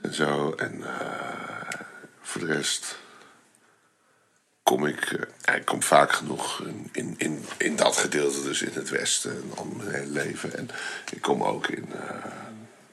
en 0.00 0.14
zo. 0.14 0.52
En 0.56 0.82
eh, 0.82 1.80
voor 2.22 2.40
de 2.40 2.52
rest 2.52 2.98
kom 4.66 4.86
ik, 4.86 5.18
eh, 5.44 5.54
ik 5.54 5.64
kom 5.64 5.82
vaak 5.82 6.12
genoeg 6.12 6.60
in, 6.62 6.88
in, 6.92 7.14
in, 7.18 7.44
in 7.56 7.76
dat 7.76 7.96
gedeelte, 7.96 8.42
dus 8.42 8.62
in 8.62 8.70
het 8.74 8.88
westen, 8.90 9.30
en 9.30 9.50
al 9.58 9.64
mijn 9.76 9.90
hele 9.94 10.10
leven. 10.12 10.56
En 10.56 10.68
ik 11.12 11.20
kom 11.22 11.42
ook 11.42 11.66
in. 11.66 11.88
eh, 11.92 12.24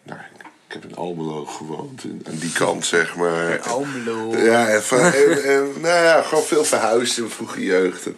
nou, 0.03 0.19
ik 0.67 0.73
heb 0.73 0.85
in 0.85 0.95
Almelo 0.95 1.45
gewoond, 1.45 2.03
in, 2.03 2.21
aan 2.29 2.37
die 2.37 2.51
kant 2.51 2.85
zeg 2.85 3.15
maar. 3.15 3.59
Almelo. 3.59 4.37
Ja, 4.37 4.67
en, 4.69 4.83
van, 4.83 4.99
en, 4.99 5.43
en, 5.43 5.63
nou 5.81 6.03
ja, 6.03 6.21
gewoon 6.21 6.43
veel 6.43 6.65
verhuisd 6.65 7.17
in 7.17 7.23
mijn 7.23 7.35
vroege 7.35 7.63
jeugd. 7.63 8.05
En- 8.05 8.17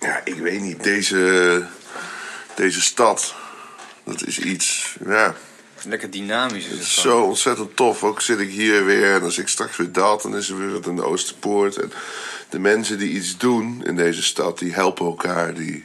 ja, 0.00 0.20
ik 0.24 0.34
weet 0.38 0.60
niet, 0.60 0.82
deze, 0.84 1.64
deze 2.54 2.80
stad, 2.82 3.34
dat 4.04 4.26
is 4.26 4.38
iets, 4.38 4.96
ja, 5.06 5.34
Lekker 5.86 6.10
dynamisch 6.10 6.66
is 6.66 6.78
het 6.78 6.86
zo 6.86 7.22
ontzettend 7.22 7.76
tof. 7.76 8.04
Ook 8.04 8.20
zit 8.20 8.38
ik 8.38 8.50
hier 8.50 8.84
weer 8.84 9.22
en 9.22 9.32
zit 9.32 9.42
ik 9.42 9.48
straks 9.48 9.76
weer 9.76 9.92
dat, 9.92 10.22
dan 10.22 10.36
is 10.36 10.48
er 10.48 10.58
weer 10.58 10.72
wat 10.72 10.86
in 10.86 10.96
de 10.96 11.04
Oosterpoort. 11.04 11.76
En 11.76 11.92
de 12.48 12.58
mensen 12.58 12.98
die 12.98 13.10
iets 13.10 13.38
doen 13.38 13.84
in 13.84 13.96
deze 13.96 14.22
stad, 14.22 14.58
die 14.58 14.72
helpen 14.72 15.06
elkaar, 15.06 15.54
die 15.54 15.84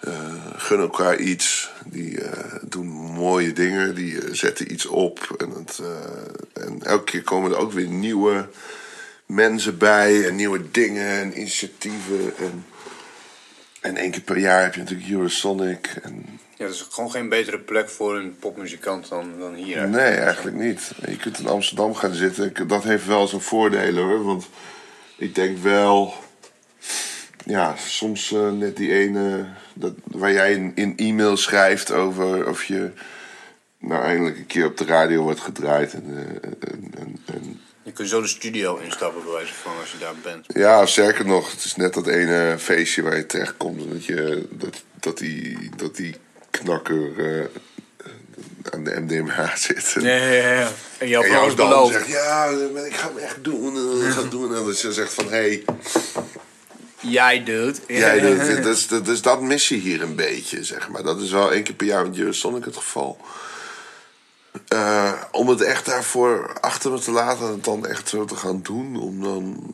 eh, 0.00 0.12
gunnen 0.56 0.86
elkaar 0.86 1.16
iets, 1.16 1.70
die 1.84 2.20
eh, 2.20 2.54
doen 2.62 2.86
mooie 2.86 3.52
dingen, 3.52 3.94
die 3.94 4.20
eh, 4.20 4.28
zetten 4.32 4.72
iets 4.72 4.86
op. 4.86 5.34
En, 5.38 5.50
het, 5.50 5.80
en 6.52 6.82
elke 6.82 7.04
keer 7.04 7.22
komen 7.22 7.50
er 7.50 7.58
ook 7.58 7.72
weer 7.72 7.88
nieuwe 7.88 8.48
mensen 9.26 9.78
bij 9.78 10.26
en 10.26 10.36
nieuwe 10.36 10.70
dingen 10.70 11.08
en 11.08 11.38
initiatieven. 11.38 12.36
En, 12.38 12.66
en 13.80 13.96
één 13.96 14.10
keer 14.10 14.20
per 14.20 14.38
jaar 14.38 14.62
heb 14.62 14.74
je 14.74 14.80
natuurlijk 14.80 15.10
Eurosonic. 15.10 15.86
En, 16.02 16.40
Ja, 16.56 16.64
dat 16.64 16.74
is 16.74 16.86
gewoon 16.90 17.10
geen 17.10 17.28
betere 17.28 17.58
plek 17.58 17.88
voor 17.88 18.16
een 18.16 18.36
popmuzikant 18.38 19.08
dan, 19.08 19.38
dan 19.38 19.54
hier. 19.54 19.88
Nee, 19.88 20.14
eigenlijk 20.14 20.56
niet. 20.56 20.92
Je 21.06 21.16
kunt 21.16 21.38
in 21.38 21.46
Amsterdam 21.46 21.94
gaan 21.94 22.14
zitten. 22.14 22.68
Dat 22.68 22.82
heeft 22.82 23.06
wel 23.06 23.26
zijn 23.26 23.40
voordelen 23.40 24.04
hoor. 24.04 24.24
Want 24.24 24.48
ik 25.16 25.34
denk 25.34 25.58
wel. 25.58 26.14
Ja, 27.44 27.74
soms 27.76 28.32
eh, 28.32 28.50
net 28.50 28.76
die 28.76 28.92
ene. 28.92 29.46
Dat, 29.74 29.92
waar 30.04 30.32
jij 30.32 30.52
in, 30.52 30.72
in 30.74 30.96
e-mail 30.96 31.36
schrijft 31.36 31.92
over 31.92 32.48
of 32.48 32.64
je. 32.64 32.90
Nou, 33.78 34.02
eindelijk 34.04 34.38
een 34.38 34.46
keer 34.46 34.66
op 34.66 34.76
de 34.76 34.84
radio 34.84 35.22
wordt 35.22 35.40
gedraaid. 35.40 35.92
En, 35.94 36.04
eh, 36.08 36.50
en, 36.70 36.90
en, 36.98 37.18
en 37.26 37.60
Je 37.82 37.92
kunt 37.92 38.08
zo 38.08 38.20
de 38.20 38.26
studio 38.26 38.76
instappen, 38.76 39.22
bij 39.22 39.32
wijze 39.32 39.54
van, 39.54 39.72
als 39.80 39.92
je 39.92 39.98
daar 39.98 40.14
bent. 40.22 40.44
ja, 40.48 40.86
sterker 40.86 41.26
nog, 41.26 41.50
het 41.50 41.64
is 41.64 41.76
net 41.76 41.94
dat 41.94 42.06
ene 42.06 42.56
feestje 42.58 43.02
waar 43.02 43.16
je 43.16 43.26
terechtkomt. 43.26 43.82
en 43.82 43.88
Dat, 43.90 44.04
je, 44.04 44.48
dat, 44.50 44.82
dat, 45.00 45.18
die, 45.18 45.70
dat 45.76 45.96
die 45.96 46.16
knakker 46.58 47.18
eh, 47.40 47.44
aan 48.70 48.84
de 48.84 49.00
MDMA 49.00 49.56
zit. 49.56 49.92
En- 49.96 50.02
Ja, 50.02 50.16
ja, 50.16 50.52
ja. 50.60 50.68
En 50.98 51.08
jouw 51.08 51.22
En 51.22 51.28
vrouw 51.28 51.40
jouw 51.40 51.48
is 51.50 51.56
dan 51.56 51.68
beloofd. 51.68 51.92
zegt, 51.92 52.06
ja, 52.08 52.44
ik 52.84 52.94
ga 52.96 53.08
hem 53.08 53.18
echt 53.18 53.44
doen. 53.44 53.76
eh, 53.76 54.06
Ik 54.06 54.12
ga 54.12 54.20
het 54.22 54.30
doen. 54.30 54.54
En 54.56 54.64
dat 54.64 54.80
je 54.80 54.92
zegt 54.92 55.14
van, 55.14 55.24
hé, 55.24 55.30
hey, 55.30 55.64
Jij 57.00 57.44
doet. 57.44 57.80
jij 57.86 58.20
doet. 58.20 58.62
Dus, 58.62 58.88
dat- 58.88 59.04
dus 59.04 59.22
dat 59.30 59.40
mis 59.40 59.68
je 59.68 59.74
hier 59.76 60.02
een 60.02 60.14
beetje, 60.16 60.64
zeg 60.64 60.88
maar. 60.88 61.02
Dat 61.02 61.20
is 61.20 61.30
wel 61.30 61.52
één 61.52 61.62
keer 61.62 61.74
per 61.74 61.86
jaar 61.86 62.06
met 62.06 62.18
Eurosonic 62.18 62.64
het 62.64 62.76
geval. 62.76 63.18
Eh, 64.68 65.12
om 65.32 65.48
het 65.48 65.60
echt 65.60 65.86
daarvoor 65.86 66.56
achter 66.60 66.90
me 66.92 66.98
te 66.98 67.10
laten 67.10 67.46
en 67.46 67.52
het 67.52 67.64
dan 67.64 67.86
echt 67.86 68.08
zo 68.08 68.24
te 68.24 68.36
gaan 68.36 68.60
doen. 68.62 68.96
Om 69.00 69.22
dan, 69.22 69.70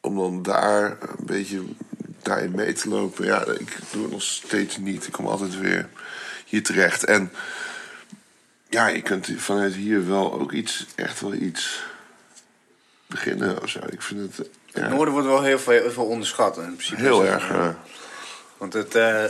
om 0.00 0.16
dan 0.16 0.42
daar 0.42 0.86
een 1.00 1.26
beetje 1.26 1.62
daarin 2.22 2.50
mee 2.54 2.72
te 2.72 2.88
lopen. 2.88 3.24
Ja, 3.24 3.44
ik 3.44 3.76
doe 3.90 4.02
het 4.02 4.10
nog 4.12 4.22
steeds 4.22 4.76
niet. 4.76 5.06
Ik 5.06 5.12
kom 5.12 5.26
altijd 5.26 5.58
weer 5.58 5.88
hier 6.44 6.62
terecht. 6.62 7.04
En 7.04 7.32
ja, 8.68 8.86
je 8.88 9.02
kunt 9.02 9.28
vanuit 9.36 9.74
hier 9.74 10.08
wel 10.08 10.40
ook 10.40 10.52
iets, 10.52 10.86
echt 10.94 11.20
wel 11.20 11.34
iets 11.34 11.82
beginnen 13.06 13.62
of 13.62 13.68
zo. 13.68 13.78
Ik 13.90 14.02
vind 14.02 14.20
het 14.20 14.36
Het 14.36 14.48
ja, 14.72 14.88
noorden 14.88 15.12
wordt 15.14 15.28
wel 15.28 15.42
heel 15.42 15.58
veel, 15.58 15.72
heel 15.80 15.90
veel 15.90 16.04
onderschat. 16.06 16.56
In 16.58 16.64
principe 16.76 17.00
heel 17.00 17.20
het- 17.22 17.30
erg. 17.30 17.48
ja. 17.48 17.76
Want 18.56 18.72
het, 18.72 18.94
eh, 18.94 19.22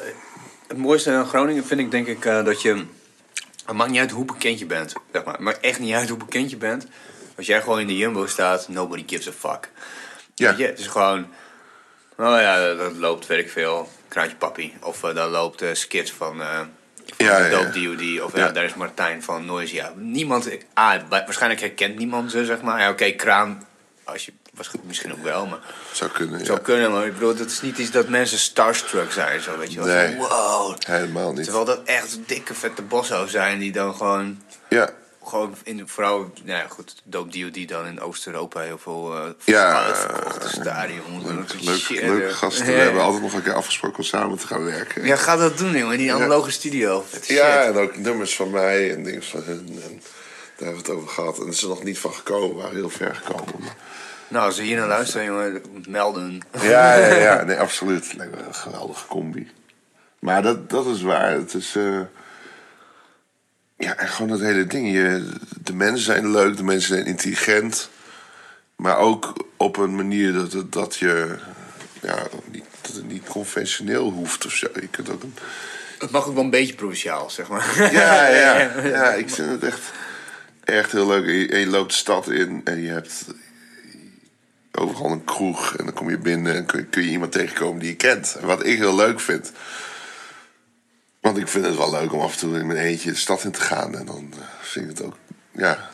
het 0.67 0.77
mooiste 0.77 1.11
aan 1.11 1.27
Groningen 1.27 1.65
vind 1.65 1.81
ik 1.81 1.91
denk 1.91 2.07
ik 2.07 2.25
eh, 2.25 2.45
dat 2.45 2.63
je... 2.63 2.85
Het 3.67 3.77
maakt 3.77 3.91
niet 3.91 4.01
uit 4.01 4.11
hoe 4.11 4.25
bekend 4.25 4.59
je 4.59 4.67
bent. 4.67 4.93
Zeg 5.13 5.25
maar. 5.25 5.33
Het 5.35 5.43
maakt 5.43 5.61
echt 5.61 5.79
niet 5.79 5.95
uit 5.95 6.09
hoe 6.09 6.19
bekend 6.19 6.51
je 6.51 6.57
bent. 6.57 6.87
Als 7.37 7.47
jij 7.47 7.61
gewoon 7.63 7.81
in 7.81 7.87
de 7.87 7.97
Jumbo 7.97 8.27
staat, 8.27 8.69
nobody 8.69 9.05
gives 9.07 9.29
a 9.29 9.33
fuck. 9.33 9.71
Ja. 10.35 10.49
Weet 10.49 10.59
je, 10.59 10.67
het 10.67 10.79
is 10.79 10.87
gewoon... 10.87 11.27
Oh 12.21 12.41
ja, 12.41 12.75
dat 12.75 12.97
loopt, 12.97 13.27
weet 13.27 13.39
ik 13.39 13.51
veel, 13.51 13.89
Kraantje 14.09 14.37
Papi. 14.37 14.75
Of 14.83 15.05
eh, 15.05 15.15
daar 15.15 15.29
loopt 15.29 15.63
eh 15.63 15.69
skits 15.73 16.13
van... 16.13 16.37
van 17.17 17.27
Ja, 17.27 17.39
ja, 17.39 17.49
Dope 17.51 17.71
DOD. 17.81 18.21
Of 18.23 18.37
ja. 18.37 18.49
Daar 18.49 18.65
is 18.65 18.75
Martijn 18.75 19.23
van 19.23 19.45
Noisia. 19.45 19.93
Niemand... 19.97 20.49
Ah, 20.75 20.95
wa- 21.09 21.25
waarschijnlijk 21.25 21.61
herkent 21.61 21.97
niemand 21.99 22.31
ze, 22.31 22.45
zeg 22.45 22.61
maar. 22.63 22.81
Ja, 22.81 22.91
oké, 22.91 23.11
Kraan... 23.11 23.67
Als 24.05 24.27
je, 24.27 24.33
misschien 24.83 25.13
ook 25.13 25.23
wel, 25.23 25.47
maar... 25.47 25.59
Zou 25.93 26.11
kunnen, 26.11 26.47
Zou 26.47 26.59
ja. 26.59 26.65
kunnen, 26.65 26.93
maar 26.93 27.07
ik 27.07 27.13
bedoel, 27.13 27.35
dat 27.35 27.47
is 27.47 27.61
niet 27.61 27.79
iets 27.79 27.91
dat 27.91 28.09
mensen 28.09 28.39
starstruck 28.39 29.13
zijn, 29.13 29.41
zo 29.41 29.59
weet 29.59 29.73
je 29.73 29.79
wel. 29.85 29.87
Nee. 29.95 30.17
Wow. 30.17 30.77
Helemaal 30.87 31.33
niet. 31.33 31.45
Terwijl 31.45 31.65
dat 31.65 31.81
echt 31.85 32.19
dikke 32.27 32.55
vette 32.55 32.83
bossen 32.83 33.29
zijn 33.29 33.59
die 33.59 33.73
dan 33.73 33.95
gewoon, 33.95 34.43
Ja, 34.69 34.91
gewoon 35.29 35.55
in, 35.63 35.89
vooral, 35.89 36.19
nou 36.45 36.59
ja 36.59 36.67
goed, 36.69 36.95
Dope 37.05 37.39
DOD 37.51 37.69
dan 37.69 37.87
in 37.87 38.01
Oost-Europa 38.01 38.61
heel 38.61 38.79
veel 38.79 39.17
uh, 39.17 39.31
Ja, 39.45 39.85
uitverkochte 39.85 40.49
stadions. 40.49 41.25
leuk, 41.61 41.79
shit, 41.79 42.03
leuke 42.03 42.27
eh. 42.27 42.33
gasten. 42.35 42.67
Ja. 42.67 42.73
We 42.73 42.79
hebben 42.79 43.03
altijd 43.03 43.23
nog 43.23 43.33
een 43.33 43.43
keer 43.43 43.53
afgesproken 43.55 43.99
om 43.99 44.05
samen 44.05 44.39
te 44.39 44.47
gaan 44.47 44.65
werken. 44.65 45.05
Ja, 45.05 45.17
ga 45.17 45.37
dat 45.37 45.59
doen, 45.59 45.77
jongen, 45.77 45.93
in 45.93 45.99
die 45.99 46.13
analoge 46.15 46.51
studio. 46.51 47.05
Ja, 47.27 47.63
en 47.63 47.77
ook 47.77 47.97
nummers 47.97 48.37
van 48.37 48.51
mij 48.51 48.95
en 48.95 49.03
dingen 49.03 49.23
van 49.23 49.43
hun. 49.43 49.67
En 49.69 50.01
daar 50.57 50.67
hebben 50.69 50.85
we 50.85 50.91
het 50.91 50.91
over 50.91 51.09
gehad. 51.09 51.37
En 51.39 51.43
er 51.43 51.49
is 51.49 51.63
er 51.63 51.69
nog 51.69 51.83
niet 51.83 51.99
van 51.99 52.13
gekomen. 52.15 52.57
We 52.57 52.63
waren 52.63 52.77
heel 52.77 52.91
ver 52.91 53.15
gekomen. 53.15 53.55
Maar- 53.61 53.77
Nou, 54.29 54.45
als 54.47 54.57
ze 54.57 54.63
hier 54.63 54.77
naar 54.77 54.89
luisteren, 54.89 55.27
jongen, 55.27 55.63
melden. 55.89 56.41
Ja, 56.61 56.95
ja, 56.95 57.15
ja. 57.15 57.43
Nee, 57.47 57.57
absoluut. 57.59 58.05
Het 58.09 58.17
lijkt 58.17 58.35
me 58.37 58.43
een 58.47 58.55
geweldige 58.55 59.07
combi. 59.07 59.51
Maar 60.19 60.43
dat, 60.43 60.71
dat 60.71 60.87
is 60.87 61.03
waar. 61.03 61.31
Het 61.33 61.55
is... 61.55 61.77
eh, 61.77 62.01
Ja, 63.79 63.97
en 63.97 64.09
gewoon 64.09 64.31
dat 64.31 64.41
hele 64.41 64.67
ding. 64.67 64.93
Je, 64.93 65.31
de 65.63 65.75
mensen 65.75 66.05
zijn 66.05 66.31
leuk, 66.31 66.57
de 66.57 66.65
mensen 66.65 66.95
zijn 66.95 67.07
intelligent. 67.07 67.91
Maar 68.77 68.99
ook 68.99 69.47
op 69.57 69.77
een 69.77 69.95
manier 69.95 70.33
dat, 70.33 70.53
het, 70.53 70.73
dat 70.73 70.97
je... 70.97 71.39
Ja, 72.03 72.27
niet, 72.51 72.65
dat 72.81 72.95
het 72.95 73.09
niet 73.09 73.29
conventioneel 73.29 74.11
hoeft 74.11 74.47
of 74.47 74.53
zo. 74.53 74.67
Je 74.75 74.89
kunt 74.89 75.11
ook 75.11 75.23
een... 75.23 75.35
Het 75.99 76.11
mag 76.11 76.27
ook 76.27 76.35
wel 76.35 76.45
een 76.45 76.51
beetje 76.51 76.75
provinciaal, 76.75 77.31
zeg 77.31 77.49
maar. 77.49 77.93
Ja, 77.93 78.27
ja, 78.29 78.73
ja. 78.97 79.13
Ik 79.13 79.31
vind 79.31 79.51
het 79.51 79.63
echt... 79.63 79.91
echt 80.65 80.93
heel 80.93 81.07
leuk. 81.07 81.27
En 81.27 81.33
je, 81.33 81.49
en 81.49 81.59
je 81.59 81.67
loopt 81.67 81.91
de 81.91 81.97
stad 81.97 82.31
in 82.31 82.61
en 82.65 82.81
je 82.81 82.89
hebt 82.89 83.25
overal 84.73 85.11
een 85.11 85.25
kroeg. 85.25 85.77
En 85.77 85.85
dan 85.85 85.95
kom 85.95 86.11
je 86.11 86.19
binnen 86.19 86.55
en 86.55 86.67
kun, 86.67 86.89
kun 86.89 87.03
je 87.03 87.11
iemand 87.11 87.33
tegenkomen 87.33 87.81
die 87.81 87.89
je 87.89 87.97
kent. 87.97 88.37
En 88.41 88.47
wat 88.47 88.67
ik 88.67 88.79
heel 88.79 88.97
leuk 88.97 89.21
vind. 89.21 89.53
Want 91.29 91.41
ik 91.41 91.49
vind 91.49 91.65
het 91.65 91.77
wel 91.77 91.91
leuk 91.91 92.13
om 92.13 92.21
af 92.21 92.33
en 92.33 92.39
toe 92.39 92.59
in 92.59 92.67
mijn 92.67 92.79
eentje 92.79 93.11
de 93.11 93.17
stad 93.17 93.45
in 93.45 93.51
te 93.51 93.61
gaan. 93.61 93.97
En 93.97 94.07
dan 94.07 94.33
eh, 94.33 94.39
vind 94.61 94.91
ik 94.91 94.97
het 94.97 95.07
ook, 95.07 95.17
ja, 95.53 95.91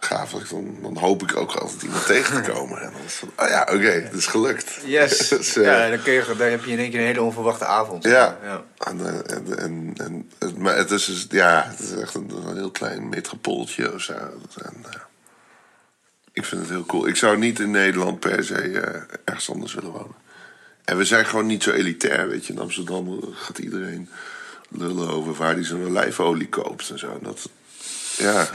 gaaf. 0.00 0.30
Dan, 0.30 0.78
dan 0.82 0.96
hoop 0.96 1.22
ik 1.22 1.36
ook 1.36 1.52
altijd 1.52 1.82
iemand 1.82 2.06
tegen 2.06 2.42
te 2.42 2.50
komen. 2.50 2.82
En 2.82 2.92
dan 2.92 3.00
is 3.06 3.14
van, 3.14 3.30
oh 3.36 3.48
ja, 3.48 3.60
oké, 3.62 3.90
het 3.90 4.12
is 4.12 4.26
gelukt. 4.26 4.80
Yes. 4.84 5.28
Dus, 5.28 5.56
eh, 5.56 5.64
ja, 5.64 5.88
dan, 5.88 6.02
kun 6.02 6.12
je, 6.12 6.34
dan 6.38 6.48
heb 6.48 6.64
je 6.64 6.70
in 6.70 6.78
één 6.78 6.90
keer 6.90 7.00
een 7.00 7.06
hele 7.06 7.22
onverwachte 7.22 7.64
avond. 7.64 8.04
Ja. 8.04 8.38
ja. 8.42 8.64
En, 8.78 9.00
eh, 9.06 9.36
en, 9.36 9.58
en, 9.58 9.92
en, 9.96 10.30
het, 10.38 10.58
maar 10.58 10.76
het 10.76 10.90
is, 10.90 11.04
dus- 11.04 11.26
ja, 11.30 11.64
het 11.68 11.80
is 11.80 11.92
echt 11.92 12.14
een, 12.14 12.30
een 12.30 12.56
heel 12.56 12.70
klein 12.70 13.08
metropooltje 13.08 13.94
of 13.94 14.00
zo. 14.00 14.12
En, 14.12 14.84
ik 16.32 16.44
vind 16.44 16.60
het 16.60 16.70
heel 16.70 16.86
cool. 16.86 17.06
Ik 17.06 17.16
zou 17.16 17.38
niet 17.38 17.58
in 17.58 17.70
Nederland 17.70 18.20
per 18.20 18.44
se 18.44 18.56
ergens 19.24 19.50
anders 19.50 19.74
willen 19.74 19.90
wonen. 19.90 20.23
En 20.84 20.96
we 20.96 21.04
zijn 21.04 21.26
gewoon 21.26 21.46
niet 21.46 21.62
zo 21.62 21.70
elitair, 21.70 22.28
weet 22.28 22.46
je. 22.46 22.52
In 22.52 22.58
Amsterdam 22.58 23.20
gaat 23.34 23.58
iedereen 23.58 24.08
lullen 24.68 25.08
over 25.08 25.34
waar 25.34 25.54
hij 25.54 25.64
zijn 25.64 25.84
olijfolie 25.84 26.48
koopt 26.48 26.90
en 26.90 26.98
zo. 26.98 27.06
En 27.06 27.18
dat, 27.22 27.48
ja. 28.18 28.48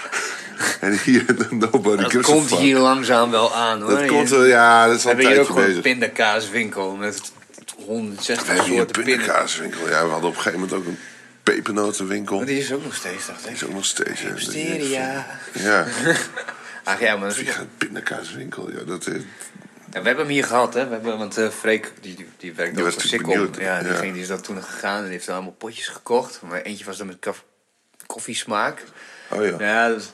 en 0.80 0.98
hier, 0.98 1.24
nobody 1.50 2.02
Dat 2.02 2.10
gives 2.10 2.26
komt 2.26 2.50
hier 2.50 2.78
langzaam 2.78 3.30
wel 3.30 3.54
aan 3.54 3.80
hoor. 3.82 3.90
Dat 3.90 4.06
komt 4.06 4.28
Je- 4.28 4.34
wel, 4.34 4.44
ja, 4.44 4.86
dat 4.86 4.96
is 4.96 5.02
We 5.02 5.08
al 5.08 5.14
een 5.18 5.24
hebben 5.24 5.42
hier 5.44 5.50
ook 5.50 5.56
een 5.74 5.80
pindakaaswinkel 5.80 6.96
met 6.96 7.32
160 7.76 8.46
We 8.46 8.52
hebben 8.52 8.70
hier 8.70 8.80
een 8.80 8.86
soorten 8.86 9.04
pindakaas. 9.04 9.54
pindakaaswinkel. 9.56 9.88
Ja, 9.88 10.04
we 10.04 10.10
hadden 10.10 10.28
op 10.30 10.36
een 10.36 10.42
gegeven 10.42 10.60
moment 10.60 10.78
ook 10.78 10.86
een 10.86 10.98
pepernotenwinkel. 11.42 12.36
Maar 12.36 12.46
die 12.46 12.58
is 12.58 12.72
ook 12.72 12.84
nog 12.84 12.94
steeds, 12.94 13.26
dacht 13.26 13.46
ik. 13.46 13.52
is 13.52 13.64
ook 13.64 13.72
nog 13.72 13.84
steeds. 13.84 14.20
hè. 14.20 14.32
Hysteria. 14.32 15.26
Ja, 15.52 15.86
Ach 16.84 17.00
ja, 17.00 17.16
maar 17.16 17.28
dat 17.28 17.38
is- 17.38 17.46
ja, 17.46 17.58
een 17.58 17.68
pindakaaswinkel. 17.78 18.70
Ja, 18.70 18.84
dat 18.86 19.06
is, 19.06 19.22
Ja, 19.94 20.00
we 20.00 20.06
hebben 20.06 20.24
hem 20.24 20.34
hier 20.34 20.44
gehad, 20.44 20.74
hè. 20.74 20.86
We 20.86 20.92
hebben, 20.92 21.18
want 21.18 21.38
eh 21.38 21.48
Freek, 21.48 21.92
die, 22.00 22.14
die, 22.14 22.28
die 22.36 22.54
werkt 22.54 22.74
Die 22.74 22.84
ook 22.84 22.94
was 22.94 23.10
voor 23.10 23.18
benieuwd, 23.22 23.56
Ja, 23.56 23.78
die, 23.78 23.88
ja. 23.88 23.94
Ging, 23.94 24.12
die 24.12 24.22
is 24.22 24.28
dat 24.28 24.44
toen 24.44 24.62
gegaan 24.62 25.04
en 25.04 25.10
heeft 25.10 25.26
dan 25.26 25.34
allemaal 25.34 25.52
potjes 25.52 25.88
gekocht. 25.88 26.42
Maar 26.42 26.62
eentje 26.62 26.84
was 26.84 26.96
dan 26.96 27.06
met 27.06 27.26
koffiesmaak. 28.06 28.82
oh 29.30 29.44
ja. 29.44 29.54
Ja, 29.58 29.88
dus 29.88 30.12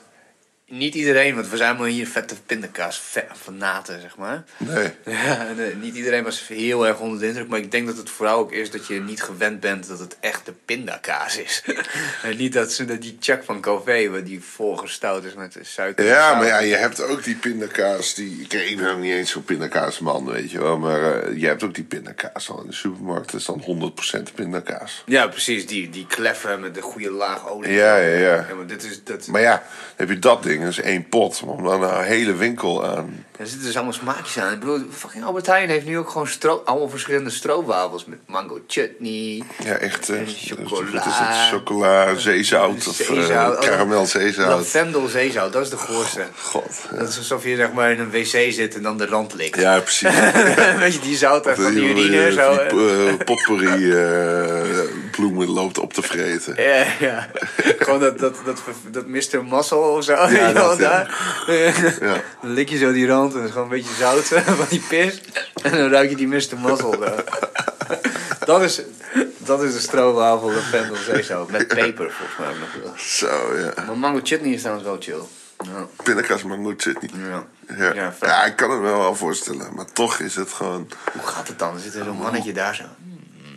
niet 0.71 0.95
iedereen, 0.95 1.35
want 1.35 1.49
we 1.49 1.57
zijn 1.57 1.69
allemaal 1.69 1.87
hier 1.87 2.07
vette 2.07 2.35
pindakaas 2.45 2.97
fa- 2.97 3.27
fanaten, 3.41 4.01
zeg 4.01 4.17
maar. 4.17 4.43
Nee. 4.57 4.89
Ja, 5.25 5.47
niet 5.81 5.95
iedereen 5.95 6.23
was 6.23 6.47
heel 6.47 6.87
erg 6.87 6.99
onder 6.99 7.19
de 7.19 7.27
indruk, 7.27 7.47
maar 7.47 7.59
ik 7.59 7.71
denk 7.71 7.87
dat 7.87 7.97
het 7.97 8.09
vooral 8.09 8.37
ook 8.39 8.51
is 8.51 8.71
dat 8.71 8.87
je 8.87 9.01
niet 9.01 9.23
gewend 9.23 9.59
bent 9.59 9.87
dat 9.87 9.99
het 9.99 10.17
echt 10.19 10.45
de 10.45 10.53
pindakaas 10.65 11.37
is. 11.37 11.63
en 12.23 12.37
niet 12.37 12.53
dat 12.53 12.71
ze 12.71 12.85
dat 12.85 13.01
die 13.01 13.17
Chuck 13.19 13.43
van 13.43 13.61
waar 13.61 14.23
die 14.23 14.43
volgestouwd 14.43 15.23
is 15.23 15.33
met 15.33 15.57
suiker. 15.61 16.05
Ja, 16.05 16.33
maar 16.33 16.45
ja, 16.45 16.59
je 16.59 16.75
hebt 16.75 17.01
ook 17.01 17.23
die 17.23 17.35
pindakaas 17.35 18.13
die... 18.13 18.47
Kijk, 18.47 18.69
ik 18.69 18.77
ben 18.77 18.91
ook 18.91 18.99
niet 18.99 19.13
eens 19.13 19.31
zo'n 19.31 19.43
pindakaasman, 19.43 20.25
weet 20.25 20.51
je 20.51 20.59
wel. 20.59 20.77
Maar 20.77 21.23
eh, 21.23 21.37
je 21.37 21.47
hebt 21.47 21.63
ook 21.63 21.73
die 21.73 21.83
pindakaas 21.83 22.49
al 22.49 22.61
in 22.61 22.67
de 22.67 22.73
supermarkt. 22.73 23.31
Dat 23.31 23.39
is 23.39 23.45
dan 23.45 23.93
100% 24.29 24.33
pindakaas. 24.35 25.03
Ja, 25.05 25.27
precies, 25.27 25.67
die, 25.67 25.89
die 25.89 26.07
kleffe 26.07 26.57
met 26.57 26.75
de 26.75 26.81
goede 26.81 27.11
laag 27.11 27.49
olie. 27.49 27.71
Ja, 27.71 27.97
ja, 27.97 28.17
ja. 28.17 28.47
maar 28.55 28.67
dit 28.67 28.83
is, 28.83 29.03
dat, 29.03 29.27
Maar 29.27 29.41
ja, 29.41 29.63
heb 29.95 30.09
je 30.09 30.19
dat 30.19 30.43
ding, 30.43 30.60
dat 30.61 30.69
is 30.69 30.81
één 30.81 31.09
pot. 31.09 31.43
Om 31.45 31.63
dan 31.63 31.83
een 31.83 32.03
hele 32.03 32.33
winkel 32.33 32.85
aan... 32.85 33.25
er 33.41 33.47
zitten 33.47 33.65
dus 33.65 33.75
allemaal 33.75 33.93
smaakjes 33.93 34.37
aan. 34.43 34.53
Ik 34.53 34.59
bedoel, 34.59 34.79
fucking 34.91 35.23
Albert 35.23 35.45
Heijn 35.47 35.69
heeft 35.69 35.85
nu 35.85 35.97
ook 35.97 36.09
gewoon 36.09 36.27
stro 36.27 36.61
allemaal 36.65 36.89
verschillende 36.89 37.29
stroopwafels 37.29 38.05
met 38.05 38.17
mango 38.27 38.59
chutney. 38.67 39.43
Ja, 39.63 39.73
echt... 39.73 40.09
eh, 40.09 40.17
En 40.19 40.25
wat 40.25 40.35
chocola. 40.37 41.05
is 41.05 41.13
het? 41.13 41.49
Chocola, 41.49 42.15
zeezout 42.15 42.87
of 42.87 42.99
eh, 42.99 43.05
Zeezout. 43.07 43.55
Oh, 43.55 43.61
karamel 43.61 44.05
zeezout. 44.05 44.47
Lavendel 44.47 45.07
zeezout, 45.07 45.53
dat 45.53 45.61
is 45.61 45.69
de 45.69 45.77
goorste. 45.77 46.21
God. 46.41 46.87
ja. 46.91 46.97
Dat 46.97 47.09
is 47.09 47.17
alsof 47.17 47.43
je 47.43 47.55
zeg 47.55 47.71
maar 47.71 47.91
in 47.91 47.99
een 47.99 48.09
wc 48.11 48.25
zit 48.53 48.75
en 48.75 48.81
dan 48.83 48.97
de 48.97 49.05
rand 49.05 49.33
likt. 49.33 49.59
Ja, 49.59 49.79
precies. 49.79 50.09
Weet 50.79 50.93
je, 50.93 50.99
die 50.99 51.17
zout 51.17 51.47
van 51.53 51.63
die 51.73 51.73
Die- 51.73 51.89
urine 51.89 52.23
die- 52.25 52.31
zo. 52.31 52.55
die, 52.69 53.07
eh, 53.07 53.17
potpourri 53.25 53.95
bloemen 55.11 55.47
loopt 55.49 55.77
op 55.79 55.93
te 55.93 56.01
vreten. 56.01 56.53
Ja, 56.63 56.85
ja. 56.99 57.27
Gewoon 57.79 57.99
dat, 57.99 58.19
dat, 58.19 58.35
dat, 58.45 58.61
dat 58.91 59.05
Mr. 59.07 59.45
Muscle 59.49 59.77
of 59.77 60.03
zo. 60.03 60.15
dat, 60.15 60.29
ja. 60.31 60.75
daar. 60.75 61.35
Ja. 61.47 61.71
Dan 62.41 62.53
lik 62.53 62.69
je 62.69 62.77
zo 62.77 62.91
die 62.91 63.07
rand 63.07 63.30
en 63.33 63.37
dan 63.37 63.47
is 63.47 63.51
gewoon 63.51 63.71
een 63.71 63.77
beetje 63.81 63.95
zout 63.97 64.23
van 64.57 64.65
die 64.69 64.83
pis. 64.89 65.21
En 65.63 65.71
dan 65.71 65.89
ruik 65.89 66.09
je 66.09 66.15
die 66.15 66.27
Mr. 66.27 66.41
Zo. 66.77 66.93
Dat 68.45 68.61
is, 68.61 68.81
dat 69.37 69.63
is 69.63 69.73
de 69.73 69.79
stroopwafel 69.79 70.51
lavendel 70.51 70.95
zeezout. 70.95 71.51
Met 71.51 71.67
peper 71.67 72.11
volgens 72.11 72.37
mij 72.37 72.47
ook 72.49 72.59
nog 72.59 72.83
wel. 72.83 72.93
Zo, 72.97 73.57
ja. 73.57 73.83
Maar 73.85 73.97
mango 73.97 74.19
chutney 74.23 74.51
is 74.53 74.59
trouwens 74.59 74.87
wel 74.87 74.97
chill. 74.99 75.21
Ja. 75.57 75.87
Pindakaas 76.03 76.43
mango 76.43 76.73
chutney. 76.77 77.11
Ja. 77.29 77.45
Ja. 77.77 77.93
Ja, 77.93 78.13
Ja, 78.21 78.43
ik 78.43 78.55
kan 78.55 78.71
het 78.71 78.79
me 78.81 78.87
wel 78.87 79.15
voorstellen. 79.15 79.73
Maar 79.75 79.91
toch 79.91 80.19
is 80.19 80.35
het 80.35 80.51
gewoon... 80.51 80.87
Hoe 81.11 81.21
gaat 81.27 81.47
het 81.47 81.59
dan? 81.59 81.73
Er 81.73 81.79
zit 81.79 81.95
er 81.95 82.03
zo'n 82.03 82.17
mannetje 82.17 82.53
daar 82.53 82.75
zo. 82.75 82.83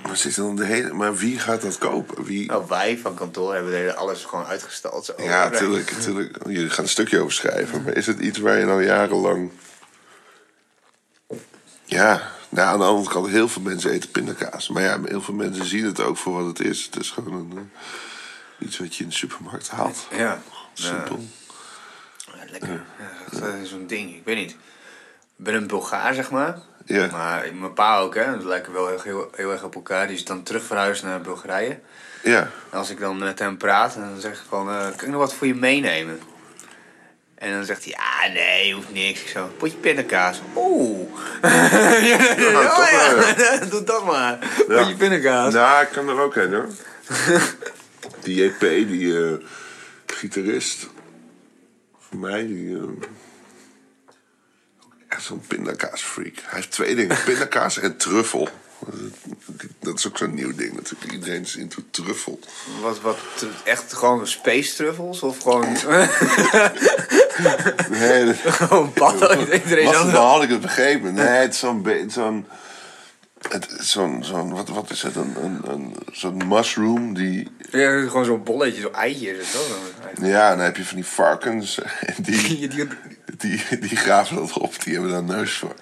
Maar, 0.07 0.17
zit 0.17 0.37
dan 0.37 0.57
de 0.57 0.65
hele, 0.65 0.93
maar 0.93 1.17
wie 1.17 1.39
gaat 1.39 1.63
dat 1.63 1.79
kopen? 1.79 2.25
Wie... 2.25 2.47
Nou, 2.47 2.65
wij 2.69 2.99
van 2.99 3.15
kantoor 3.15 3.55
hebben 3.55 3.73
de 3.73 3.79
hele- 3.79 3.95
alles 3.95 4.25
gewoon 4.25 4.45
uitgestald. 4.45 5.05
Zo. 5.05 5.15
ja, 5.19 5.51
tuurlijk, 5.51 5.91
tuurlijk. 5.91 6.37
Jullie 6.47 6.71
gaan 6.71 6.85
een 6.85 6.91
stukje 6.91 7.21
over 7.21 7.33
schrijven. 7.33 7.83
Maar 7.83 7.97
is 7.97 8.07
het 8.07 8.19
iets 8.19 8.39
waar 8.39 8.59
je 8.59 8.65
nou 8.65 8.85
jarenlang... 8.85 9.51
Ja, 11.85 12.31
nou, 12.49 12.69
aan 12.69 12.79
de 12.79 12.85
andere 12.85 13.11
kant, 13.11 13.29
heel 13.29 13.49
veel 13.49 13.63
mensen 13.63 13.91
eten 13.91 14.11
pindakaas. 14.11 14.69
Maar 14.69 14.83
ja, 14.83 15.01
heel 15.05 15.23
veel 15.23 15.35
mensen 15.35 15.65
zien 15.65 15.85
het 15.85 16.01
ook 16.01 16.17
voor 16.17 16.33
wat 16.33 16.59
het 16.59 16.67
is. 16.67 16.85
Het 16.85 16.97
is 16.97 17.11
gewoon 17.11 17.33
een, 17.35 17.59
eh, 17.59 18.67
iets 18.67 18.79
wat 18.79 18.97
je 18.97 19.03
in 19.03 19.09
de 19.09 19.15
supermarkt 19.15 19.69
haalt. 19.69 20.07
Ja. 20.17 20.43
Simpel. 20.73 21.25
Ja, 22.27 22.45
lekker. 22.51 22.85
Ja, 22.99 23.39
dat 23.41 23.55
is 23.63 23.69
zo'n 23.69 23.87
ding. 23.87 24.15
Ik 24.15 24.25
weet 24.25 24.37
niet. 24.37 24.51
Ik 25.37 25.45
ben 25.45 25.55
een 25.55 25.67
Bulgaar, 25.67 26.15
zeg 26.15 26.31
maar. 26.31 26.59
Ja. 26.85 27.09
Maar 27.11 27.47
mijn 27.55 27.72
pa 27.72 27.99
ook, 27.99 28.14
hè. 28.14 28.30
Dat 28.30 28.45
lijken 28.45 28.72
wel 28.72 28.89
heel, 28.89 29.01
heel, 29.03 29.30
heel 29.37 29.53
erg 29.53 29.62
op 29.62 29.74
elkaar. 29.74 30.07
Die 30.07 30.16
is 30.16 30.24
dan 30.24 30.43
terug 30.43 30.64
verhuisd 30.64 31.03
naar 31.03 31.20
Bulgarije. 31.20 31.78
Ja, 32.22 32.51
En 32.70 32.78
als 32.78 32.91
ik 32.91 33.01
dan 33.01 33.18
met 33.18 33.39
hem 33.39 33.57
praat, 33.57 33.95
dan 33.95 34.20
zeg 34.20 34.32
ik 34.32 34.45
van... 34.49 34.68
eh, 34.68 34.80
kan 34.80 34.91
ik 35.01 35.07
nog 35.07 35.20
wat 35.20 35.35
voor 35.35 35.47
je 35.47 35.55
meenemen? 35.55 36.20
En 37.35 37.53
dan 37.53 37.64
zegt 37.64 37.85
hij, 37.85 37.95
ja, 37.99 38.32
nee, 38.32 38.74
hoeft 38.74 38.93
niks. 38.93 39.20
Ik 39.20 39.28
zo, 39.28 39.51
potje 39.59 39.76
pindakaas. 39.76 40.41
Oeh. 40.57 41.09
ja, 41.43 42.78
oh, 42.78 42.89
ja. 42.91 43.57
Doe 43.70 43.85
dat 43.85 44.05
maar. 44.05 44.39
Ja. 44.68 44.78
Potje 44.78 44.95
pindakaas. 44.97 45.55
Nou, 45.55 45.82
ik 45.82 45.89
kan 45.93 46.09
er 46.09 46.20
ook 46.20 46.35
heen 46.35 46.53
hoor. 46.53 46.68
die 48.22 48.45
JP, 48.45 48.61
die 48.61 49.18
eh, 49.26 49.32
gitarist 50.07 50.87
van 52.09 52.18
mij, 52.20 52.47
die. 52.47 52.76
eh, 52.76 52.82
zo'n 55.25 55.43
pindakaasfreak. 55.47 56.35
Hij 56.35 56.55
heeft 56.55 56.70
twee 56.70 56.95
dingen: 56.95 57.16
pindakaas 57.25 57.79
en 57.79 57.97
truffel. 57.97 58.49
Dat 59.81 59.99
is 59.99 60.07
ook 60.07 60.18
zo'n 60.18 60.35
nieuw 60.35 60.55
ding 60.55 60.72
natuurlijk. 60.72 61.12
Iedereen 61.12 61.43
is 61.43 61.57
into 61.57 61.83
truffel. 61.91 62.39
Wat, 62.83 63.01
wat, 63.01 63.16
echt 63.64 63.93
gewoon 63.93 64.27
space 64.27 64.75
truffles? 64.75 65.20
Of 65.20 65.39
gewoon, 65.39 65.77
Nee, 67.91 68.35
gewoon 68.35 68.93
padden? 68.93 69.53
Iedereen 69.53 69.85
was 69.85 69.95
dan 70.12 70.14
had 70.14 70.43
ik 70.43 70.49
het 70.51 70.61
begrepen. 70.61 71.14
Nee, 71.14 71.27
het 71.27 71.53
is 71.53 71.59
zo'n. 73.91 74.25
zo'n 74.25 74.53
wat, 74.53 74.68
wat 74.68 74.91
is 74.91 75.03
het? 75.03 75.16
Een, 75.16 75.35
een, 75.43 75.61
een, 75.70 75.97
zo'n 76.12 76.49
mushroom 76.49 77.14
die 77.14 77.51
Ja, 77.70 78.01
gewoon 78.01 78.25
zo'n 78.25 78.43
bolletje, 78.43 78.81
zo'n 78.81 78.95
eitje 78.95 79.31
is 79.31 79.37
het 79.53 79.53
toch? 79.53 80.27
Ja, 80.27 80.49
dan 80.57 80.64
heb 80.64 80.77
je 80.77 80.85
van 80.85 80.97
die 80.97 81.05
varkens. 81.07 81.79
En 82.01 82.14
die, 82.22 82.43
Die- 82.43 82.68
die- 82.68 82.89
die, 83.39 83.62
die 83.80 83.97
graven 83.97 84.37
dat 84.37 84.59
op. 84.59 84.82
Die 84.85 84.93
hebben 84.93 85.11
daar 85.11 85.22
neus 85.37 85.53
voor. 85.59 85.74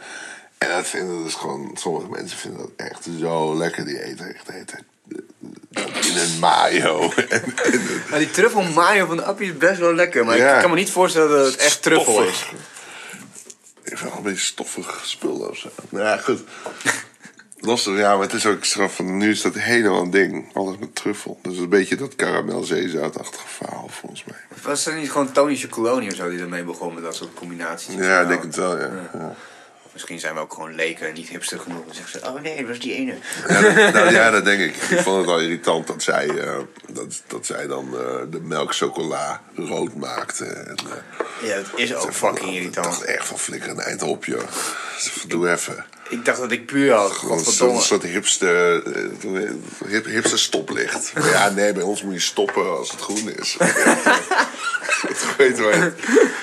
En 0.59 0.69
dat 0.69 0.87
vinden 0.87 1.25
dus 1.25 1.35
gewoon... 1.35 1.71
Sommige 1.75 2.09
mensen 2.09 2.39
vinden 2.39 2.61
dat 2.61 2.71
echt 2.89 3.09
zo 3.21 3.57
lekker. 3.57 3.85
Die 3.85 4.05
eten 4.05 4.35
echt 4.35 4.47
tijd 4.47 4.71
dat 4.71 4.81
in 6.05 6.17
een 6.17 6.39
mayo. 6.39 7.13
En, 7.29 7.43
en 7.65 8.03
Maar 8.11 8.19
die 8.19 8.31
truffel 8.31 8.63
mayo 8.63 9.07
van 9.07 9.17
de 9.17 9.23
appie 9.25 9.51
is 9.51 9.57
best 9.59 9.79
wel 9.81 9.95
lekker. 9.95 10.25
Maar 10.25 10.37
Ja. 10.37 10.55
ik 10.55 10.61
kan 10.61 10.71
me 10.71 10.77
niet 10.77 10.91
voorstellen 10.91 11.29
dat 11.31 11.47
het 11.47 11.57
echt 11.57 11.83
truffel 11.83 12.23
is. 12.25 12.51
Ik 13.83 13.99
vind 13.99 14.01
wel 14.11 14.17
een 14.17 14.23
beetje 14.23 14.45
stoffig 14.45 15.01
spul 15.05 15.37
of 15.51 15.57
zo. 15.57 15.69
Nou 15.89 16.05
ja, 16.05 16.17
goed. 16.17 16.41
Er- 17.67 17.97
ja, 17.99 18.13
maar 18.15 18.23
het 18.23 18.33
is 18.33 18.47
ook 18.47 18.65
zo 18.65 18.89
van... 18.89 19.17
Nu 19.17 19.31
is 19.31 19.43
dat 19.43 19.55
helemaal 19.55 20.03
een 20.03 20.11
ding. 20.11 20.51
Alles 20.55 20.79
met 20.79 20.95
truffel. 20.95 21.39
Dus 21.43 21.57
een 21.59 21.69
beetje 21.69 21.97
dat 21.97 22.17
karamel-zeezoutachtige 22.17 23.49
verhaal, 23.49 23.89
volgens 23.91 24.25
mij. 24.25 24.37
Was 24.63 24.87
er 24.87 24.95
niet 24.95 25.11
gewoon 25.11 25.33
Tony 25.33 25.57
Chocoloni 25.57 26.07
of 26.09 26.15
zo 26.15 26.29
die 26.31 26.41
ermee 26.41 26.63
begon 26.65 26.95
met 26.95 27.03
dat 27.03 27.15
soort 27.17 27.35
combinaties? 27.35 27.95
Ja, 27.95 28.21
ik 28.21 28.29
denk 28.29 28.43
het 28.43 28.57
wel, 28.57 28.79
ja. 28.79 28.91
ja. 29.13 29.35
Misschien 29.93 30.21
zijn 30.21 30.35
we 30.35 30.41
ook 30.41 30.53
gewoon 30.53 30.75
leken 30.75 31.07
en 31.09 31.15
niet 31.15 31.29
hipster 31.29 31.59
genoeg. 31.59 31.85
Dan 31.87 31.95
zeggen 31.95 32.21
ze, 32.21 32.27
oh 32.27 32.41
nee, 32.41 32.57
dat 32.57 32.67
was 32.69 32.79
die 32.79 32.95
ene. 32.95 33.15
Ja, 33.49 33.61
dat, 33.61 33.93
nou, 33.95 34.13
ja, 34.13 34.31
dat 34.31 34.45
denk 34.45 34.61
ik. 34.61 34.77
Ik 34.77 34.99
vond 35.01 35.17
het 35.17 35.27
wel 35.27 35.41
irritant 35.41 35.87
dat 35.87 36.03
zij, 36.03 36.29
eh, 36.29 36.53
dat, 36.89 37.23
dat 37.27 37.47
zij 37.47 37.67
dan 37.67 37.87
eh, 37.99 38.17
de 38.31 38.41
melk 38.41 38.75
chocola 38.75 39.43
rood 39.57 39.95
maakte. 39.95 40.45
En, 40.45 40.77
eh, 40.77 41.49
Ja, 41.49 41.55
dat 41.57 41.67
is 41.77 41.95
ook 41.95 42.13
van, 42.13 42.37
fucking 42.37 42.57
Ik 42.57 42.75
dacht 42.75 42.87
irritant. 42.87 43.03
echt 43.05 43.27
van 43.27 43.39
flikker 43.39 43.71
een 43.71 43.81
eind 43.81 44.03
op, 44.03 44.25
joh. 44.25 44.43
Doe 45.29 45.51
even. 45.51 45.85
Ik 46.13 46.25
dacht 46.25 46.39
dat 46.39 46.51
ik 46.51 46.67
puur 46.67 46.93
had, 46.93 47.13
Gewoon 47.13 47.39
Een 47.39 47.45
soort, 47.45 47.83
soort 47.83 48.03
hipster, 48.03 48.83
eh, 48.83 49.51
hip, 49.87 50.05
hipster 50.05 50.39
stoplicht. 50.39 51.13
Maar 51.15 51.29
ja, 51.29 51.49
nee, 51.51 51.73
bij 51.73 51.83
ons 51.83 52.03
moet 52.03 52.15
je 52.15 52.21
stoppen 52.21 52.79
als 52.79 52.91
het 52.91 53.01
groen 53.01 53.31
is. 53.39 53.57
Ik 55.09 55.35
weet 55.37 55.59
wel. 55.59 55.93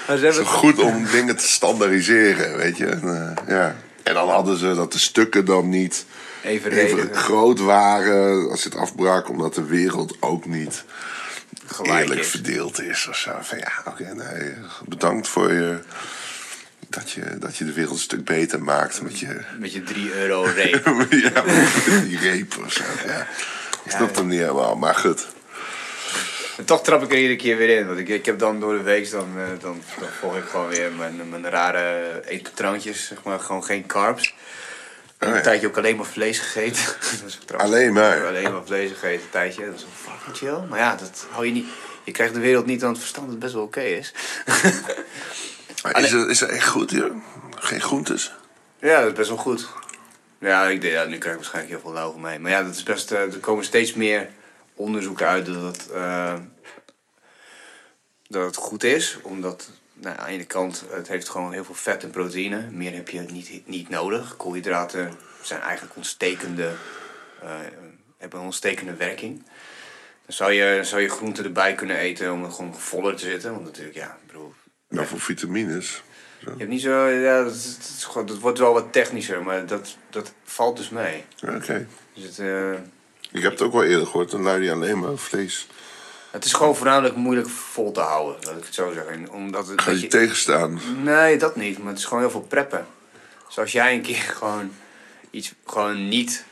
Het 0.06 0.22
is 0.22 0.38
goed 0.38 0.80
om 0.80 1.06
dingen 1.12 1.38
te 1.38 1.48
standaardiseren, 1.48 2.58
weet 2.58 2.78
je. 2.78 2.86
En, 2.86 3.36
eh, 3.38 3.48
ja. 3.48 3.76
en 4.04 4.14
dan 4.14 4.30
hadden 4.30 4.58
ze 4.58 4.74
dat 4.74 4.92
de 4.92 5.00
stukken 5.00 5.46
dan 5.46 5.70
niet 5.70 6.06
even 6.44 6.72
even 6.72 7.16
groot 7.16 7.60
waren 7.60 8.50
als 8.50 8.64
het 8.64 8.76
afbrak, 8.76 9.30
omdat 9.30 9.56
de 9.56 9.66
wereld 9.66 10.16
ook 10.20 10.46
niet 10.46 10.84
Gelijk 11.66 12.02
eerlijk 12.02 12.20
is. 12.20 12.30
verdeeld 12.30 12.82
is 12.82 13.08
of 13.08 13.18
zo. 13.18 13.32
Van 13.42 13.58
ja, 13.58 13.72
oké, 13.86 14.14
nee, 14.14 14.54
bedankt 14.86 15.28
voor 15.28 15.54
je. 15.54 15.80
Dat 16.90 17.12
je, 17.12 17.38
dat 17.40 17.58
je 17.58 17.66
de 17.66 17.74
wereld 17.74 17.94
een 17.94 18.00
stuk 18.00 18.26
beter 18.26 18.64
maakt 18.64 19.02
met 19.02 19.20
je, 19.20 19.42
Met 19.60 19.74
je 19.74 19.84
3 19.84 20.14
euro 20.14 20.42
reep. 20.44 20.86
ja, 21.34 21.44
met 21.46 22.04
die 22.04 22.20
reep 22.20 22.58
of 22.66 22.74
zo. 22.74 22.84
Ja. 23.06 23.28
Ik 23.84 23.92
snap 23.92 24.16
hem 24.16 24.28
niet 24.28 24.40
helemaal, 24.40 24.76
maar 24.76 24.96
goed. 24.96 25.28
En 26.58 26.66
toch 26.66 26.84
trap 26.84 27.04
ik 27.04 27.12
er 27.12 27.18
iedere 27.18 27.36
keer 27.36 27.58
weer 27.58 27.78
in. 27.78 27.88
Want 27.88 28.00
ik, 28.00 28.08
ik 28.08 28.26
heb 28.26 28.40
dan 28.40 28.60
door 28.60 28.78
de 28.78 28.84
week, 28.84 29.12
dan, 29.12 29.28
eh, 29.38 29.48
dan, 29.48 29.82
dan 30.00 30.08
volg 30.20 30.38
ik 30.38 30.44
gewoon 30.44 30.70
weer 30.70 30.92
mijn, 30.92 31.30
mijn 31.30 31.50
rare 31.50 32.22
eetpatroontjes. 32.26 33.08
Zeg 33.08 33.24
maar, 33.24 33.40
gewoon 33.40 33.64
geen 33.64 33.86
carbs. 33.86 34.36
En 35.18 35.30
Oh, 35.30 35.36
een 35.36 35.42
tijdje 35.42 35.68
ook 35.68 35.78
alleen 35.78 35.96
maar 35.96 36.06
vlees 36.06 36.40
gegeten. 36.40 36.84
Alleen 37.58 37.94
maar? 37.94 38.28
Alleen 38.28 38.52
maar 38.52 38.66
vlees 38.66 38.92
gegeten, 38.92 39.22
een 39.24 39.30
tijdje. 39.30 39.66
Dat 39.66 39.76
is 39.76 39.82
wel 39.82 40.16
fucking 40.16 40.38
chill. 40.38 40.68
Maar 40.70 40.80
ja, 40.80 40.96
dat 40.96 41.28
hou 41.30 41.46
je 41.46 41.52
niet... 41.52 41.68
Je 42.04 42.12
krijgt 42.12 42.34
de 42.34 42.40
wereld 42.40 42.66
niet 42.66 42.84
aan 42.84 42.90
het 42.90 43.00
verstand 43.00 43.26
dat 43.26 43.36
het 43.36 43.44
best 43.44 43.54
wel 43.54 43.64
oké 43.64 43.82
is. 43.82 44.14
Is, 45.84 46.12
het, 46.12 46.30
is 46.30 46.40
het 46.40 46.50
echt 46.50 46.68
goed 46.68 46.92
hier? 46.92 47.12
Geen 47.56 47.82
groentes? 47.82 48.34
Ja, 48.80 49.00
dat 49.00 49.10
is 49.10 49.18
best 49.18 49.30
wel 49.30 49.38
goed. 49.38 49.68
Ja, 50.40 50.68
ik 50.68 50.82
denk, 50.82 50.94
ja, 50.94 51.04
nu 51.04 51.18
krijg 51.18 51.36
ik 51.36 51.42
waarschijnlijk 51.42 51.74
heel 51.74 51.84
veel 51.84 51.94
lauw 51.94 52.12
van 52.12 52.22
mij. 52.22 52.40
Maar 52.40 52.52
ja, 52.52 52.64
dat 52.64 52.76
is 52.76 52.84
best, 52.84 53.12
eh, 53.12 53.22
er 53.22 53.40
komen 53.40 53.64
steeds 53.64 53.94
meer 53.94 54.30
onderzoeken 54.74 55.28
uit 55.28 55.46
dat 55.46 55.62
het, 55.62 55.90
eh, 55.90 56.34
dat 58.28 58.46
het 58.46 58.56
goed 58.56 58.84
is. 58.84 59.18
Omdat 59.22 59.70
nou, 59.94 60.18
aan 60.18 60.26
de 60.26 60.32
ene 60.32 60.46
kant, 60.46 60.84
het 60.90 61.08
heeft 61.08 61.30
gewoon 61.30 61.52
heel 61.52 61.64
veel 61.64 61.76
vet 61.76 62.04
en 62.04 62.10
proteïne. 62.10 62.68
Meer 62.72 62.94
heb 62.94 63.10
je 63.10 63.20
niet, 63.20 63.68
niet 63.68 63.90
nodig. 63.90 64.38
Koolhydraten 64.38 65.14
zijn 65.42 65.62
eigenlijk 65.62 65.96
ontstekende, 65.96 66.72
eh, 67.42 67.50
hebben 68.18 68.40
een 68.40 68.46
ontstekende 68.46 68.94
werking. 68.94 69.44
Dan 70.26 70.36
zou 70.36 70.52
je, 70.52 70.80
zou 70.84 71.02
je 71.02 71.10
groenten 71.10 71.44
erbij 71.44 71.76
kunnen 71.76 71.98
eten 71.98 72.34
om 72.34 72.44
er 72.44 72.52
gewoon 72.52 72.76
voller 72.76 73.16
te 73.16 73.26
zitten. 73.26 73.52
Want 73.52 73.64
natuurlijk, 73.64 73.96
ja, 73.96 74.08
ik 74.22 74.28
bedoel, 74.28 74.49
Nou, 74.90 75.08
voor 75.08 75.20
vitamines. 75.20 76.04
Zo. 76.44 76.50
je 76.52 76.58
hebt 76.58 76.70
niet 76.70 76.82
zo, 76.82 77.06
ja, 77.08 77.44
dat, 77.44 77.54
is- 77.56 77.76
dat, 77.78 77.92
is 77.98 78.04
gewoon, 78.04 78.26
dat 78.28 78.38
wordt 78.40 78.60
wel 78.60 78.74
wat 78.74 78.94
technischer, 78.94 79.44
maar 79.44 79.66
dat, 79.66 79.96
dat 80.10 80.34
valt 80.44 80.78
dus 80.78 80.90
mee. 80.90 81.24
Oké. 81.56 81.88
Dus 82.14 82.24
het, 82.24 82.40
eh, 82.40 82.72
Ik 83.32 83.42
heb 83.42 83.52
het 83.52 83.62
ook 83.62 83.72
wel 83.74 83.84
eerder 83.84 84.06
gehoord, 84.08 84.32
dan 84.32 84.42
lui 84.44 84.64
je 84.64 84.72
alleen 84.72 85.00
maar 85.00 85.18
vlees. 85.18 85.68
het 86.32 86.46
is 86.46 86.54
gewoon 86.54 86.76
voornamelijk 86.76 87.16
moeilijk 87.16 87.50
vol 87.50 87.92
te 87.92 88.00
houden, 88.00 88.46
laat 88.46 88.58
ik 88.58 88.64
het 88.66 88.74
zo 88.74 88.92
zeggen. 88.94 89.30
Omdat 89.32 89.68
het, 89.68 89.82
Ga 89.82 89.90
dat 89.90 89.96
je 90.00 90.06
je- 90.06 90.12
tegenstaan? 90.12 90.80
nee, 91.04 91.38
dat 91.38 91.56
niet, 91.56 91.78
maar 91.78 91.88
het 91.90 91.98
is 91.98 92.06
gewoon 92.06 92.20
heel 92.24 92.32
veel 92.32 92.42
preppen. 92.42 92.88
Dus 93.48 93.60
als 93.60 93.72
jij 93.72 93.94
een 93.94 94.02
keer 94.02 94.22
gewoon 94.40 94.72
iets, 95.30 95.54
gewoon 95.66 96.08
niet 96.08 96.44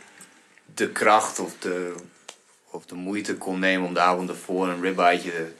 de 0.75 0.89
kracht 0.89 1.39
of 1.39 1.53
de, 1.59 1.93
of 2.71 2.85
de 2.85 2.95
moeite 2.95 3.35
kon 3.35 3.59
nemen 3.59 3.87
om 3.87 3.93
de 3.93 3.99
avond 3.99 4.29
ervoor 4.29 4.67
een 4.67 4.81
ribeye 4.81 5.51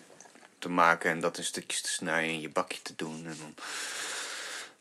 te 0.68 0.74
maken 0.74 1.11
en 1.11 1.20
dat 1.20 1.38
in 1.38 1.43
stukjes 1.43 1.82
te 1.82 1.89
snijden 1.89 2.30
en 2.30 2.36
in 2.36 2.41
je 2.41 2.49
bakje 2.49 2.82
te 2.82 2.93
doen. 2.95 3.26
En 3.26 3.38
dan, 3.39 3.53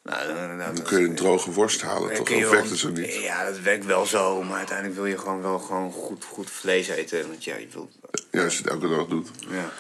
nou, 0.03 0.35
dan, 0.35 0.75
Dan 0.75 0.85
kun 0.85 1.01
je 1.01 1.09
een 1.09 1.15
droge 1.15 1.51
worst 1.51 1.83
halen, 1.83 2.15
toch? 2.15 2.31
Of 2.31 2.51
werkt 2.51 2.71
het 2.71 2.79
zo 2.79 2.91
niet? 2.91 3.15
Ja, 3.15 3.45
dat 3.45 3.61
werkt 3.61 3.85
wel 3.85 4.07
zo, 4.07 4.43
maar 4.43 4.57
uiteindelijk 4.57 4.97
wil 4.97 5.07
je 5.07 5.19
gewoon 5.19 5.43
wel 5.43 5.59
gewoon 5.59 5.93
goed, 5.93 6.25
goed 6.25 6.51
vlees 6.51 6.89
eten. 6.89 7.29
Want 7.29 7.45
ja, 7.45 7.57
je 7.57 7.69
wilt. 7.73 7.93
Ja, 8.31 8.45
als 8.45 8.57
je 8.57 8.63
het 8.63 8.73
elke 8.73 8.89
dag 8.89 9.07
doet. 9.07 9.29
Ja. 9.49 9.73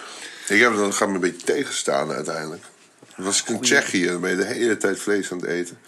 Ik 0.54 0.60
heb 0.60 0.74
dan 0.74 0.92
gaat 0.92 1.08
me 1.08 1.14
een 1.14 1.20
beetje 1.20 1.46
tegenstaan 1.46 2.12
uiteindelijk. 2.12 2.62
Dan 3.16 3.24
was 3.24 3.42
ik 3.42 3.48
in 3.48 3.60
Tsjechië, 3.60 4.06
dan 4.06 4.20
ben 4.20 4.30
je 4.30 4.36
de 4.36 4.44
hele 4.44 4.76
tijd 4.76 4.98
vlees 4.98 5.32
aan 5.32 5.38
het 5.38 5.48
eten. 5.48 5.78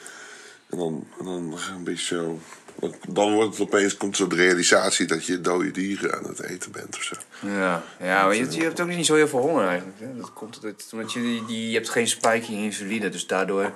En 0.70 0.78
dan, 0.78 1.08
en 1.18 1.24
dan 1.24 1.58
een 1.74 1.84
beetje 1.84 2.14
zo... 2.14 2.40
want 2.78 2.96
Dan 3.08 3.32
wordt 3.32 3.50
het 3.50 3.60
opeens, 3.60 3.96
komt 3.96 4.16
zo 4.16 4.26
de 4.26 4.36
realisatie 4.36 5.06
dat 5.06 5.26
je 5.26 5.40
dode 5.40 5.70
dieren 5.70 6.14
aan 6.14 6.24
het 6.24 6.42
eten 6.42 6.72
bent 6.72 6.96
of 6.96 7.02
zo. 7.02 7.14
Ja, 7.40 7.82
ja 8.00 8.24
maar 8.24 8.34
je, 8.34 8.50
je 8.50 8.62
hebt 8.62 8.80
ook 8.80 8.88
niet 8.88 9.06
zo 9.06 9.14
heel 9.14 9.28
veel 9.28 9.40
honger 9.40 9.66
eigenlijk. 9.66 10.00
Hè? 10.00 10.16
Dat 10.16 10.32
komt 10.32 10.60
omdat, 10.92 11.12
je, 11.12 11.20
die, 11.20 11.44
die, 11.44 11.68
je 11.68 11.74
hebt 11.74 11.88
geen 11.88 12.08
spike 12.08 12.52
in 12.52 12.58
insuline, 12.58 13.08
dus 13.08 13.26
daardoor 13.26 13.72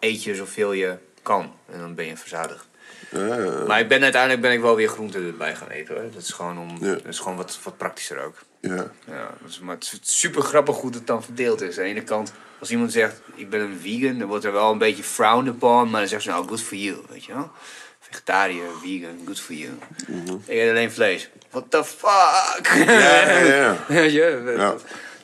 eet 0.00 0.22
je 0.22 0.34
zoveel 0.34 0.72
je 0.72 0.98
kan. 1.22 1.52
En 1.70 1.78
dan 1.78 1.94
ben 1.94 2.06
je 2.06 2.16
verzadigd. 2.16 2.65
Ja, 3.10 3.64
Maar 3.66 3.80
ik 3.80 3.88
ben, 3.88 4.02
uiteindelijk 4.02 4.42
ben 4.42 4.52
ik 4.52 4.60
wel 4.60 4.76
weer 4.76 4.88
groenten 4.88 5.26
erbij 5.26 5.54
gaan 5.56 5.68
eten 5.68 5.94
hoor. 5.94 6.04
Dat 6.12 6.22
is 6.22 6.30
gewoon, 6.30 6.58
om, 6.58 6.80
dat 6.80 7.04
is 7.08 7.18
gewoon 7.18 7.36
wat, 7.36 7.58
wat 7.62 7.76
praktischer 7.76 8.24
ook. 8.24 8.34
ja. 8.60 8.90
Ja, 9.06 9.30
maar 9.60 9.74
het 9.74 9.98
is 10.02 10.18
super 10.20 10.42
grappig 10.42 10.76
hoe 10.76 10.90
het 10.90 11.06
dan 11.06 11.22
verdeeld 11.24 11.60
is. 11.60 11.78
Aan 11.78 11.84
de 11.84 11.90
ene 11.90 12.02
kant, 12.02 12.32
als 12.58 12.70
iemand 12.70 12.92
zegt, 12.92 13.20
ik 13.34 13.50
ben 13.50 13.60
een 13.60 13.78
vegan, 13.82 14.18
dan 14.18 14.28
wordt 14.28 14.44
er 14.44 14.52
wel 14.52 14.72
een 14.72 14.78
beetje 14.78 15.02
frowned 15.02 15.54
upon, 15.54 15.90
maar 15.90 16.00
dan 16.00 16.08
zeggen 16.08 16.22
ze, 16.22 16.36
nou, 16.36 16.48
good 16.48 16.62
for 16.62 16.76
you, 16.76 16.96
weet 17.08 17.24
je 17.24 17.32
wel. 17.34 17.50
Vegetariër, 18.00 18.68
vegan, 18.82 19.20
good 19.26 19.40
for 19.40 19.54
you. 19.54 19.72
Ik 20.46 20.54
eet 20.58 20.70
alleen 20.70 20.92
vlees. 20.92 21.30
What 21.50 21.64
the 21.70 21.84
fuck? 21.84 22.66
Ja, 22.86 23.30
ja, 23.38 23.76
ja. 24.02 24.74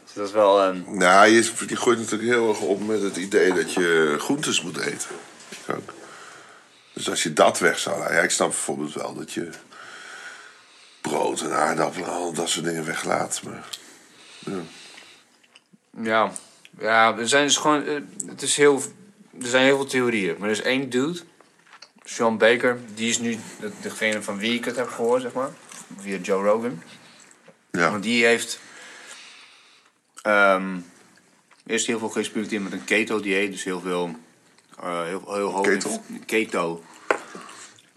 Dus 0.04 0.12
dat 0.14 0.26
is 0.26 0.32
wel... 0.32 0.60
ehm, 0.62 0.76
Nou, 0.86 1.26
je, 1.28 1.50
je 1.66 1.76
gooit 1.76 1.98
natuurlijk 1.98 2.30
heel 2.30 2.48
erg 2.48 2.60
op 2.60 2.86
met 2.86 3.02
het 3.02 3.16
idee 3.16 3.52
dat 3.52 3.72
je 3.72 4.16
groentes 4.18 4.62
moet 4.62 4.78
eten. 4.80 5.08
Ook. 5.70 5.92
Dus 7.02 7.10
als 7.10 7.22
je 7.22 7.32
dat 7.32 7.58
weg 7.58 7.78
zou 7.78 7.98
laten... 7.98 8.14
Ja, 8.14 8.20
ik 8.22 8.30
snap 8.30 8.48
bijvoorbeeld 8.48 8.92
wel 8.94 9.14
dat 9.14 9.32
je 9.32 9.50
brood 11.00 11.40
en 11.40 11.52
aardappelen 11.52 12.06
en 12.08 12.12
al 12.14 12.32
dat 12.32 12.48
soort 12.48 12.64
dingen 12.64 12.84
weglaat. 12.84 13.40
Maar 13.44 13.68
ja. 14.38 14.60
ja. 16.02 16.32
ja, 16.78 17.18
er 17.18 17.28
zijn 17.28 17.44
dus 17.46 17.56
gewoon... 17.56 17.84
eh, 17.86 18.00
het 18.26 18.42
is 18.42 18.56
heel... 18.56 18.82
Er 19.40 19.46
zijn 19.48 19.64
heel 19.64 19.76
veel 19.76 19.86
theorieën, 19.86 20.34
maar 20.38 20.48
er 20.48 20.54
is 20.54 20.62
één 20.62 20.90
dude, 20.90 21.20
Sean 22.04 22.38
Baker, 22.38 22.78
die 22.94 23.08
is 23.08 23.18
nu 23.18 23.38
de- 23.60 23.72
degene 23.80 24.22
van 24.22 24.38
wie 24.38 24.54
ik 24.54 24.64
het 24.64 24.76
heb 24.76 24.88
gehoord, 24.88 25.22
zeg 25.22 25.32
maar. 25.32 25.50
Via 25.98 26.16
Joe 26.18 26.44
Rogan. 26.44 26.82
ja. 27.70 27.90
Want 27.90 28.02
die 28.02 28.24
heeft 28.24 28.58
ehm, 30.22 30.76
eerst 31.66 31.86
heel 31.86 31.98
veel 31.98 32.08
geëxperimenteerd 32.08 32.62
met 32.62 32.72
een 32.72 32.84
keto-dieet. 32.84 33.50
Dus 33.50 33.64
heel 33.64 33.80
veel... 33.80 34.16
eh, 34.80 35.02
heel, 35.04 35.34
heel 35.34 35.50
hoog 35.50 35.66
Keto? 35.66 36.02
Keto. 36.26 36.82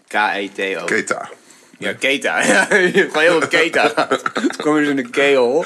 K-E-T-O. 0.08 0.84
Keta. 0.84 1.30
Ja, 1.78 1.92
keta. 1.92 2.42
Ja, 2.52 2.64
gewoon 2.64 3.20
heel 3.22 3.38
veel 3.40 3.48
keta. 3.48 4.06
toen 4.34 4.48
kwam 4.56 4.74
je 4.74 4.80
dus 4.80 4.88
in 4.90 4.96
de 4.96 5.10
keel. 5.10 5.64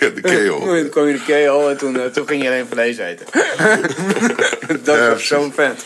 Ja, 0.00 0.08
de 0.08 0.20
keel. 0.20 0.58
Toen 0.64 0.88
kwam 0.88 1.04
je 1.06 1.12
in 1.12 1.18
de 1.18 1.24
keel 1.24 1.70
en 1.70 1.76
toen, 1.76 2.00
eh, 2.00 2.06
toen 2.06 2.26
ging 2.28 2.42
je 2.42 2.48
alleen 2.48 2.66
vlees 2.66 2.98
eten. 2.98 3.26
dat 4.82 4.96
Ja, 4.96 5.08
was 5.08 5.26
zo'n 5.26 5.52
vent. 5.52 5.84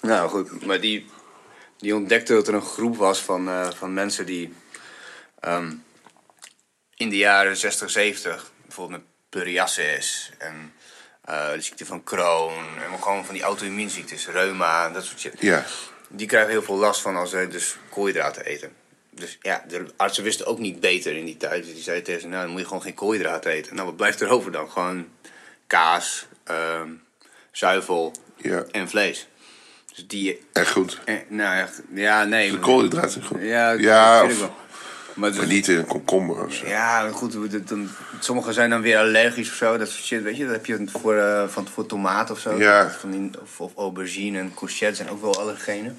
nou 0.00 0.28
goed, 0.28 0.66
maar 0.66 0.80
die, 0.80 1.06
die 1.78 1.94
ontdekte 1.94 2.32
dat 2.32 2.48
er 2.48 2.54
een 2.54 2.62
groep 2.62 2.96
was 2.96 3.18
van, 3.20 3.48
eh, 3.48 3.68
van 3.76 3.94
mensen 3.94 4.26
die 4.26 4.54
ehm, 5.40 5.72
in 6.96 7.08
de 7.08 7.16
jaren 7.16 7.56
60, 7.56 7.90
70, 7.90 8.50
bijvoorbeeld 8.62 9.00
met 9.00 9.10
psoriasis 9.30 10.30
en 10.38 10.72
eh, 11.24 11.52
de 11.52 11.60
ziekte 11.60 11.86
van 11.86 12.04
Crohn 12.04 12.52
en 12.92 13.02
gewoon 13.02 13.24
van 13.24 13.34
die 13.34 13.42
auto-immuunziektes, 13.42 14.26
reuma 14.28 14.86
en 14.86 14.92
dat 14.92 15.04
soort 15.04 15.20
shit. 15.20 15.34
Ja. 15.38 15.64
Die 16.08 16.26
krijgen 16.26 16.50
heel 16.50 16.62
veel 16.62 16.76
last 16.76 17.00
van 17.00 17.16
als 17.16 17.30
ze 17.30 17.48
dus 17.50 17.76
koolhydraten 17.90 18.44
eten. 18.44 18.72
Dus 19.10 19.38
ja, 19.42 19.64
de 19.68 19.84
artsen 19.96 20.24
wisten 20.24 20.46
ook 20.46 20.58
niet 20.58 20.80
beter 20.80 21.16
in 21.16 21.24
die 21.24 21.36
tijd. 21.36 21.64
Dus 21.64 21.74
die 21.74 21.82
zeiden 21.82 22.04
tegen 22.04 22.20
ze, 22.20 22.26
nou 22.28 22.42
dan 22.42 22.50
moet 22.50 22.60
je 22.60 22.66
gewoon 22.66 22.82
geen 22.82 22.94
koolhydraten 22.94 23.50
eten. 23.50 23.74
Nou, 23.74 23.86
wat 23.86 23.96
blijft 23.96 24.20
er 24.20 24.28
over 24.28 24.52
dan? 24.52 24.70
Gewoon 24.70 25.08
kaas, 25.66 26.26
ehm, 26.44 26.88
zuivel 27.52 28.12
Ja. 28.36 28.64
en 28.70 28.88
vlees. 28.88 29.28
Dus 29.94 30.06
die... 30.06 30.40
Echt 30.52 30.70
goed. 30.70 30.98
Eh, 31.04 31.14
nou 31.28 31.56
ja, 31.56 31.68
ja, 31.94 32.24
nee. 32.24 32.50
De 32.50 32.58
koolhydraten 32.58 33.10
zijn 33.10 33.24
goed. 33.24 33.40
Ja, 33.42 33.70
dat 33.72 33.80
Ja, 33.80 34.24
of- 34.24 34.38
wel. 34.40 34.56
Maar, 35.18 35.34
Maar 35.34 35.46
niet 35.46 35.68
in 35.68 35.76
een 35.76 35.86
komkommer 35.86 36.44
of 36.44 36.54
zo. 36.54 36.66
ja, 36.66 37.10
goed. 37.10 37.68
Dan, 37.68 37.88
sommigen 38.18 38.54
zijn 38.54 38.70
dan 38.70 38.80
weer 38.80 38.98
allergisch 38.98 39.50
of 39.50 39.54
zo. 39.54 39.76
Dat 39.76 39.88
soort 39.88 40.04
shit, 40.04 40.22
weet 40.22 40.36
je. 40.36 40.44
Dat 40.44 40.52
heb 40.52 40.66
je 40.66 40.84
voor, 40.86 41.16
eh, 41.16 41.48
van, 41.48 41.68
voor 41.68 41.86
tomaat 41.86 42.30
of 42.30 42.38
zo. 42.38 42.58
Ja. 42.58 42.90
Van 42.90 43.10
die, 43.10 43.30
of, 43.42 43.60
of 43.60 43.72
aubergine 43.76 44.38
en 44.38 44.54
courgette 44.54 44.96
zijn 44.96 45.10
ook 45.10 45.20
wel 45.20 45.40
allergenen. 45.40 45.98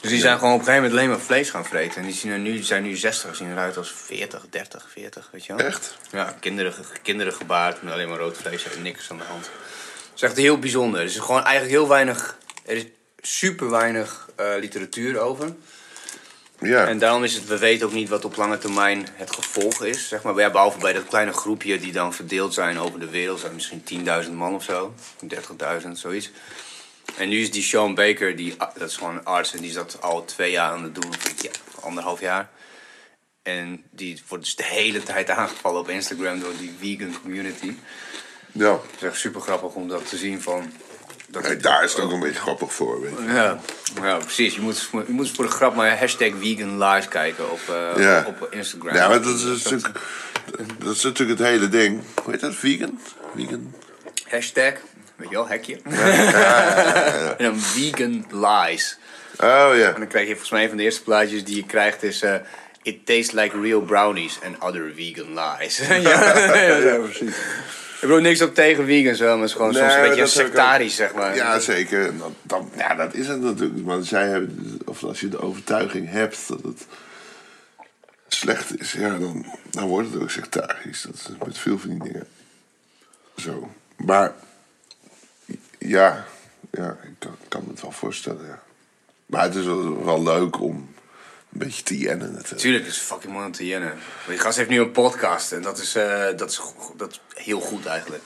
Dus 0.00 0.10
die 0.10 0.20
zijn 0.20 0.38
gewoon 0.38 0.52
op 0.52 0.58
een 0.58 0.64
gegeven 0.64 0.88
moment 0.88 1.00
alleen 1.00 1.16
maar 1.16 1.26
vlees 1.26 1.50
gaan 1.50 1.64
vreten. 1.64 2.00
En 2.00 2.06
die 2.06 2.16
zien 2.16 2.32
er 2.32 2.38
nu, 2.38 2.62
zijn 2.62 2.82
nu 2.82 2.96
60, 2.96 3.36
zien 3.36 3.50
eruit 3.50 3.76
als 3.76 3.92
40, 3.92 4.46
30, 4.50 4.86
40, 4.92 5.28
weet 5.32 5.46
je 5.46 5.56
wel. 5.56 5.66
Echt? 5.66 5.98
Ja, 6.10 6.36
kinderen, 6.40 6.74
kinderen 7.02 7.32
gebaard 7.32 7.82
met 7.82 7.92
alleen 7.92 8.08
maar 8.08 8.18
rood 8.18 8.36
vlees 8.36 8.74
en 8.74 8.82
niks 8.82 9.10
aan 9.10 9.18
de 9.18 9.24
hand. 9.24 9.42
Dat 9.42 10.14
is 10.14 10.22
echt 10.22 10.36
heel 10.36 10.58
bijzonder. 10.58 11.00
Er 11.00 11.06
is 11.06 11.18
gewoon 11.18 11.44
eigenlijk 11.44 11.76
heel 11.76 11.88
weinig... 11.88 12.38
Er 12.64 12.76
is 12.76 12.84
super 13.20 13.70
weinig 13.70 14.28
eh, 14.36 14.46
literatuur 14.60 15.18
over. 15.18 15.54
Ja. 16.60 16.86
En 16.86 16.98
daarom 16.98 17.24
is 17.24 17.34
het, 17.34 17.46
we 17.46 17.58
weten 17.58 17.86
ook 17.86 17.92
niet 17.92 18.08
wat 18.08 18.24
op 18.24 18.36
lange 18.36 18.58
termijn 18.58 19.06
het 19.12 19.34
gevolg 19.34 19.84
is. 19.84 20.08
Zeg 20.08 20.22
maar, 20.22 20.38
ja, 20.38 20.50
behalve 20.50 20.78
bij 20.78 20.92
dat 20.92 21.06
kleine 21.06 21.32
groepje 21.32 21.78
die 21.78 21.92
dan 21.92 22.14
verdeeld 22.14 22.54
zijn 22.54 22.78
over 22.78 23.00
de 23.00 23.10
wereld. 23.10 23.40
zijn 23.40 23.54
misschien 23.54 24.06
10.000 24.24 24.32
man 24.32 24.54
of 24.54 24.62
zo. 24.62 24.94
30.000, 25.82 25.90
zoiets. 25.92 26.30
En 27.16 27.28
nu 27.28 27.40
is 27.40 27.50
die 27.50 27.62
Sean 27.62 27.94
Baker, 27.94 28.36
die, 28.36 28.56
dat 28.56 28.88
is 28.88 28.96
gewoon 28.96 29.16
een 29.16 29.24
arts 29.24 29.54
en 29.54 29.60
die 29.60 29.72
dat 29.72 30.02
al 30.02 30.24
twee 30.24 30.50
jaar 30.50 30.72
aan 30.72 30.82
het 30.82 30.94
doen. 30.94 31.10
Ja, 31.40 31.50
anderhalf 31.80 32.20
jaar. 32.20 32.50
En 33.42 33.84
die 33.90 34.22
wordt 34.28 34.44
dus 34.44 34.56
de 34.56 34.64
hele 34.64 35.02
tijd 35.02 35.30
aangevallen 35.30 35.80
op 35.80 35.88
Instagram 35.88 36.40
door 36.40 36.52
die 36.58 36.74
vegan 36.80 37.20
community. 37.22 37.72
Ja. 38.52 38.72
Het 38.72 38.96
is 38.96 39.02
echt 39.02 39.18
super 39.18 39.40
grappig 39.40 39.74
om 39.74 39.88
dat 39.88 40.08
te 40.08 40.16
zien 40.16 40.42
van... 40.42 40.72
Dat 41.28 41.62
daar 41.62 41.84
is 41.84 41.92
het 41.92 42.00
ook 42.02 42.12
een 42.12 42.20
beetje 42.20 42.40
grappig 42.40 42.72
voor. 42.72 43.00
Weet 43.00 43.12
je. 43.18 43.32
Ja, 43.32 43.58
ja 44.02 44.16
precies. 44.16 44.54
Je 44.54 44.60
moet, 44.60 44.88
je 44.92 45.12
moet 45.12 45.30
voor 45.30 45.44
de 45.44 45.50
grap 45.50 45.74
maar 45.74 45.98
hashtag 45.98 46.28
vegan 46.40 46.78
lives 46.84 47.08
kijken 47.08 47.50
op, 47.50 47.60
eh, 47.68 48.02
Ja. 48.02 48.24
op 48.28 48.48
Instagram. 48.52 48.94
Ja, 48.94 49.08
maar 49.08 49.22
dat 49.22 49.34
is, 49.36 49.42
natuurlijk, 49.44 49.88
dat 50.78 50.94
is 50.96 51.02
natuurlijk 51.02 51.38
het 51.38 51.48
hele 51.48 51.68
ding. 51.68 52.02
Hoe 52.22 52.32
heet 52.32 52.40
dat? 52.40 52.54
Vegan? 52.54 53.00
Vegan? 53.36 53.74
Hashtag, 54.28 54.72
weet 55.16 55.28
je 55.28 55.34
wel, 55.34 55.48
hekje. 55.48 55.78
en 57.36 57.44
dan 57.44 57.58
vegan 57.74 58.26
lies. 58.30 58.98
Oh 59.40 59.70
ja. 59.74 59.92
En 59.92 59.94
dan 59.98 60.06
krijg 60.08 60.24
je 60.26 60.30
volgens 60.32 60.50
mij 60.50 60.62
een 60.62 60.68
van 60.68 60.76
de 60.76 60.82
eerste 60.82 61.02
plaatjes 61.02 61.44
die 61.44 61.56
je 61.56 61.64
krijgt 61.66 62.02
is... 62.02 62.22
eh, 62.22 62.34
It 62.82 63.06
tastes 63.06 63.30
like 63.32 63.60
real 63.60 63.80
brownies 63.80 64.38
and 64.44 64.62
other 64.62 64.92
vegan 64.96 65.34
lies. 65.34 65.78
ja, 65.88 66.54
ja, 66.54 66.96
precies. 66.96 67.34
Ik 67.96 68.02
bedoel 68.02 68.20
niks 68.20 68.42
op 68.42 68.54
tegen 68.54 68.84
vegans, 68.84 69.18
wel, 69.18 69.32
maar 69.32 69.40
het 69.40 69.48
is 69.48 69.56
gewoon 69.56 69.72
Nee, 69.72 69.82
soms 69.82 69.94
een 69.94 70.08
beetje 70.08 70.26
sectarisch, 70.26 70.94
zeg 70.94 71.14
maar. 71.14 71.34
Ja, 71.34 71.58
zeker. 71.58 72.18
Dat, 72.18 72.32
dan, 72.42 72.70
ja, 72.76 72.94
dat 72.94 73.14
is 73.14 73.28
het 73.28 73.40
natuurlijk. 73.40 73.84
Maar 73.84 74.02
zij 74.02 74.28
hebben, 74.28 74.78
of 74.84 75.04
als 75.04 75.20
je 75.20 75.28
de 75.28 75.40
overtuiging 75.40 76.10
hebt 76.10 76.48
dat 76.48 76.62
het 76.62 76.86
slecht 78.28 78.80
is, 78.80 78.92
ja, 78.92 79.18
dan, 79.18 79.46
dan 79.70 79.88
wordt 79.88 80.12
het 80.12 80.22
ook 80.22 80.30
sectarisch. 80.30 81.02
Dat 81.02 81.14
is 81.14 81.28
met 81.46 81.58
veel 81.58 81.78
van 81.78 81.90
die 81.90 82.02
dingen. 82.02 82.26
Zo. 83.36 83.70
Maar 83.96 84.32
ja, 85.78 86.24
ja 86.70 86.96
ik 87.02 87.14
kan, 87.18 87.36
kan 87.48 87.62
me 87.64 87.70
het 87.70 87.80
wel 87.80 87.92
voorstellen, 87.92 88.46
ja. 88.46 88.62
Maar 89.26 89.42
het 89.42 89.54
is 89.54 89.64
wel, 89.64 90.04
wel 90.04 90.22
leuk 90.22 90.60
om 90.60 90.88
een 91.60 91.66
beetje 91.66 91.82
te 91.82 91.98
jennen 91.98 92.32
natuurlijk. 92.32 92.60
Tuurlijk, 92.60 92.84
het 92.84 92.94
is 92.94 93.00
fucking 93.00 93.32
mooi 93.32 93.46
om 93.46 93.52
te 93.52 93.66
jennen. 93.66 93.88
Maar 93.88 94.28
die 94.28 94.38
gast 94.38 94.56
heeft 94.56 94.68
nu 94.68 94.80
een 94.80 94.90
podcast 94.90 95.52
en 95.52 95.62
dat 95.62 95.78
is, 95.78 95.94
eh, 95.94 96.24
dat 96.36 96.50
is, 96.50 96.60
dat 96.96 97.10
is 97.10 97.20
heel 97.34 97.60
goed 97.60 97.86
eigenlijk. 97.86 98.22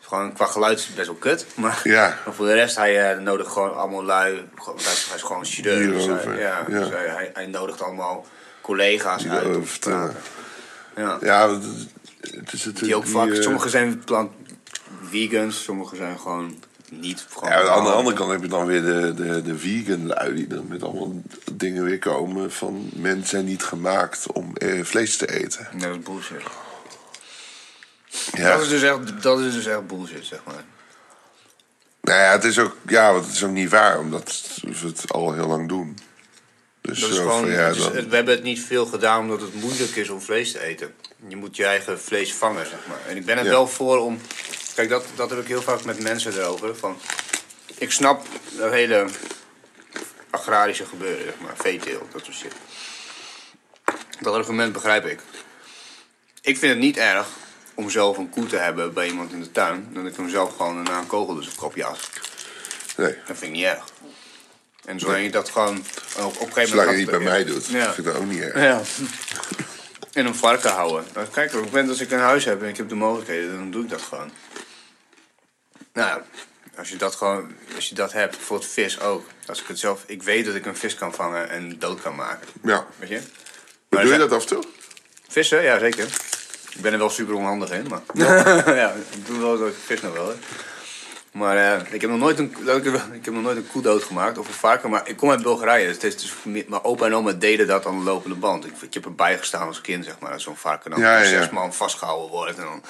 Gewoon 0.00 0.32
qua 0.32 0.46
geluid 0.46 0.78
is 0.78 0.86
het 0.86 0.94
best 0.94 1.06
wel 1.06 1.16
kut. 1.16 1.46
Maar, 1.54 1.80
Ja. 1.84 2.08
maar 2.24 2.34
voor 2.34 2.46
de 2.46 2.54
rest, 2.54 2.76
hij 2.76 3.12
eh, 3.12 3.18
nodigt 3.18 3.50
gewoon 3.50 3.76
allemaal 3.76 4.04
lui. 4.04 4.34
hij 4.34 4.74
is, 4.76 5.06
hij 5.06 5.16
is 5.16 5.22
gewoon 5.22 5.38
een 5.38 5.46
chirurg. 5.46 5.92
Dus 5.92 6.24
hij, 6.24 6.38
ja, 6.38 6.64
ja. 6.68 6.78
Dus 6.78 6.88
hij, 6.88 7.08
hij, 7.08 7.30
hij 7.34 7.46
nodigt 7.46 7.82
allemaal 7.82 8.26
collega's 8.60 9.28
uit 9.28 9.44
om 9.44 9.50
erover 9.50 9.62
te 9.62 9.68
vertellen. 9.70 10.16
praten. 10.94 11.20
Ja. 11.22 11.38
Ja, 11.38 11.50
het 11.50 12.52
is 12.52 12.64
natuurlijk... 12.64 12.78
Die 12.78 12.94
ook 12.94 13.06
vaak, 13.06 13.30
eh, 13.30 13.42
sommigen 13.42 13.70
zijn 13.70 14.04
plant 14.04 14.30
vegans, 15.10 15.62
sommigen 15.62 15.96
zijn 15.96 16.18
gewoon 16.18 16.58
niet. 17.00 17.26
Ja, 17.42 17.68
aan 17.68 17.84
de 17.84 17.90
andere 17.90 18.16
kant 18.16 18.30
heb 18.30 18.42
je 18.42 18.48
dan 18.48 18.66
weer 18.66 18.82
de, 18.82 19.14
de, 19.14 19.42
de 19.42 19.58
vegan 19.58 20.06
lui 20.06 20.34
die 20.34 20.46
dan 20.46 20.66
met 20.68 20.82
allemaal 20.82 21.12
dingen 21.52 21.84
weer 21.84 21.98
komen 21.98 22.52
van 22.52 22.90
mensen 22.94 23.26
zijn 23.28 23.44
niet 23.44 23.62
gemaakt 23.62 24.32
om 24.32 24.56
eh, 24.56 24.84
vlees 24.84 25.16
te 25.16 25.32
eten. 25.38 25.68
Nee, 25.72 25.88
dat 25.88 25.98
is 25.98 26.04
bullshit. 26.04 26.42
Ja. 28.32 28.52
Dat, 28.52 28.62
is 28.62 28.68
dus 28.68 28.82
echt, 28.82 29.22
dat 29.22 29.40
is 29.40 29.52
dus 29.52 29.66
echt 29.66 29.86
bullshit, 29.86 30.24
zeg 30.24 30.40
maar. 30.44 30.64
Nou 32.00 32.18
ja, 32.20 32.30
het 32.32 32.44
is 32.44 32.58
ook, 32.58 32.76
ja, 32.86 33.12
want 33.12 33.24
het 33.26 33.34
is 33.34 33.44
ook 33.44 33.50
niet 33.50 33.70
waar, 33.70 33.98
omdat 33.98 34.50
we 34.62 34.86
het 34.86 35.12
al 35.12 35.32
heel 35.32 35.46
lang 35.46 35.68
doen. 35.68 35.98
Dus 36.80 37.00
Dat 37.00 37.10
is 37.10 37.16
zo 37.16 37.22
gewoon, 37.22 37.40
van, 37.40 37.50
ja, 37.50 37.56
het 37.58 37.76
is- 37.76 37.82
dan- 37.82 37.92
we 38.08 38.14
hebben 38.16 38.34
het 38.34 38.42
niet 38.42 38.60
veel 38.60 38.86
gedaan 38.86 39.20
omdat 39.20 39.40
het 39.40 39.54
moeilijk 39.54 39.96
is 39.96 40.08
om 40.08 40.20
vlees 40.20 40.52
te 40.52 40.60
eten. 40.60 40.94
Je 41.28 41.36
moet 41.36 41.56
je 41.56 41.64
eigen 41.64 42.00
vlees 42.00 42.34
vangen, 42.34 42.66
zeg 42.66 42.78
maar. 42.88 42.98
En 43.08 43.16
ik 43.16 43.24
ben 43.24 43.38
er 43.38 43.44
Ja. 43.44 43.50
wel 43.50 43.66
voor 43.66 43.98
om... 43.98 44.20
Kijk, 44.74 44.88
dat, 44.88 45.04
dat 45.14 45.30
heb 45.30 45.38
ik 45.38 45.46
heel 45.46 45.62
vaak 45.62 45.84
met 45.84 46.02
mensen 46.02 46.38
erover. 46.38 46.76
Van, 46.76 46.98
ik 47.74 47.92
snap 47.92 48.26
dat 48.58 48.70
hele 48.72 49.06
agrarische 50.30 50.84
gebeuren, 50.86 51.24
zeg 51.24 51.34
maar. 51.40 51.52
Veeteelt, 51.56 52.12
dat 52.12 52.24
soort 52.24 52.36
shit. 52.36 52.52
Dat 54.20 54.34
argument 54.34 54.72
begrijp 54.72 55.06
ik. 55.06 55.20
Ik 56.40 56.58
vind 56.58 56.72
het 56.72 56.80
niet 56.82 56.96
erg 56.96 57.26
om 57.74 57.90
zelf 57.90 58.16
een 58.16 58.30
koe 58.30 58.46
te 58.46 58.56
hebben 58.56 58.92
bij 58.92 59.06
iemand 59.06 59.32
in 59.32 59.40
de 59.40 59.52
tuin... 59.52 59.88
dan 59.92 60.06
ik 60.06 60.16
hem 60.16 60.28
zelf 60.28 60.56
gewoon 60.56 60.82
na 60.82 60.98
een 60.98 61.06
kogel 61.06 61.34
dus 61.34 61.46
een 61.46 61.54
kop 61.54 61.76
jas. 61.76 62.10
nee. 62.96 63.16
Dat 63.26 63.36
vind 63.38 63.42
ik 63.42 63.50
niet 63.50 63.64
erg. 63.64 63.84
En 64.84 65.00
zolang 65.00 65.22
je 65.22 65.30
dat 65.30 65.48
gewoon 65.50 65.84
op, 66.18 66.24
op 66.24 66.46
een 66.46 66.52
gegeven 66.52 66.52
moment... 66.52 66.68
Zolang 66.68 66.90
je 66.90 66.96
niet 66.96 67.10
bij 67.10 67.18
mij 67.18 67.44
doet, 67.44 67.66
Ja. 67.66 67.84
vind 67.84 67.98
ik 67.98 68.04
dat 68.04 68.16
ook 68.22 68.30
niet 68.30 68.40
erg. 68.40 68.62
Ja. 68.62 68.80
En 70.12 70.26
een 70.26 70.34
varken 70.34 70.70
houden. 70.70 71.04
Nou, 71.14 71.26
kijk, 71.28 71.54
op 71.54 71.60
het 71.60 71.70
moment 71.70 71.88
als 71.88 72.00
ik 72.00 72.10
een 72.10 72.18
huis 72.18 72.44
heb 72.44 72.62
en 72.62 72.68
ik 72.68 72.76
heb 72.76 72.88
de 72.88 72.94
mogelijkheden, 72.94 73.54
dan 73.54 73.70
doe 73.70 73.82
ik 73.82 73.90
dat 73.90 74.02
gewoon. 74.02 74.30
Nou, 75.92 76.20
als 76.76 76.88
je 76.88 76.96
dat 76.96 77.14
gewoon, 77.14 77.52
als 77.76 77.88
je 77.88 77.94
dat 77.94 78.12
hebt, 78.12 78.36
voor 78.36 78.56
het 78.56 78.66
vis 78.66 79.00
ook. 79.00 79.26
Als 79.46 79.60
ik 79.60 79.66
het 79.68 79.78
zelf, 79.78 80.04
ik 80.06 80.22
weet 80.22 80.44
dat 80.44 80.54
ik 80.54 80.66
een 80.66 80.76
vis 80.76 80.94
kan 80.94 81.14
vangen 81.14 81.48
en 81.50 81.78
dood 81.78 82.00
kan 82.02 82.14
maken. 82.14 82.48
Ja. 82.62 82.86
Weet 82.98 83.08
je? 83.08 83.20
Doe 83.88 84.06
je 84.06 84.18
dat 84.18 84.32
af 84.32 84.42
en 84.42 84.48
toe? 84.48 84.64
Vissen, 85.28 85.62
ja 85.62 85.78
zeker. 85.78 86.04
Ik 86.74 86.80
ben 86.80 86.92
er 86.92 86.98
wel 86.98 87.10
super 87.10 87.34
onhandig 87.34 87.70
in, 87.70 87.86
maar. 87.88 88.00
ja, 88.74 88.94
ik 89.16 89.26
doe 89.26 89.38
wel 89.38 89.56
zo, 89.56 89.66
ik 89.66 89.74
vis 89.84 90.00
nog 90.00 90.12
wel. 90.12 90.28
Hè. 90.28 90.34
Maar 91.32 91.56
eh, 91.56 91.92
ik, 91.92 92.00
heb 92.00 92.10
nog 92.10 92.18
nooit 92.18 92.38
een, 92.38 92.56
dat 92.64 92.76
ik, 92.76 92.84
ik 93.12 93.24
heb 93.24 93.34
nog 93.34 93.42
nooit 93.42 93.56
een 93.56 93.66
koe 93.66 93.82
doodgemaakt 93.82 94.38
of 94.38 94.48
een 94.48 94.54
varken. 94.54 94.90
Maar 94.90 95.08
ik 95.08 95.16
kom 95.16 95.30
uit 95.30 95.42
Bulgarije. 95.42 95.86
Dus 95.86 95.94
het 95.94 96.04
is 96.04 96.14
dus, 96.16 96.32
mijn 96.42 96.84
opa 96.84 97.06
en 97.06 97.14
oma 97.14 97.32
deden 97.32 97.66
dat 97.66 97.86
aan 97.86 97.98
de 97.98 98.04
lopende 98.04 98.36
band. 98.36 98.64
Ik, 98.66 98.72
ik 98.80 98.94
heb 98.94 99.04
erbij 99.04 99.38
gestaan 99.38 99.66
als 99.66 99.80
kind, 99.80 100.04
zeg 100.04 100.18
maar. 100.18 100.30
Dat 100.30 100.40
zo'n 100.40 100.56
varken 100.56 100.90
dan 100.90 101.00
Ja, 101.00 101.14
door 101.16 101.24
ja, 101.24 101.30
ja. 101.30 101.42
zes 101.42 101.50
man 101.50 101.74
vastgehouden 101.74 102.30
wordt. 102.30 102.58
En 102.58 102.64
dan 102.64 102.82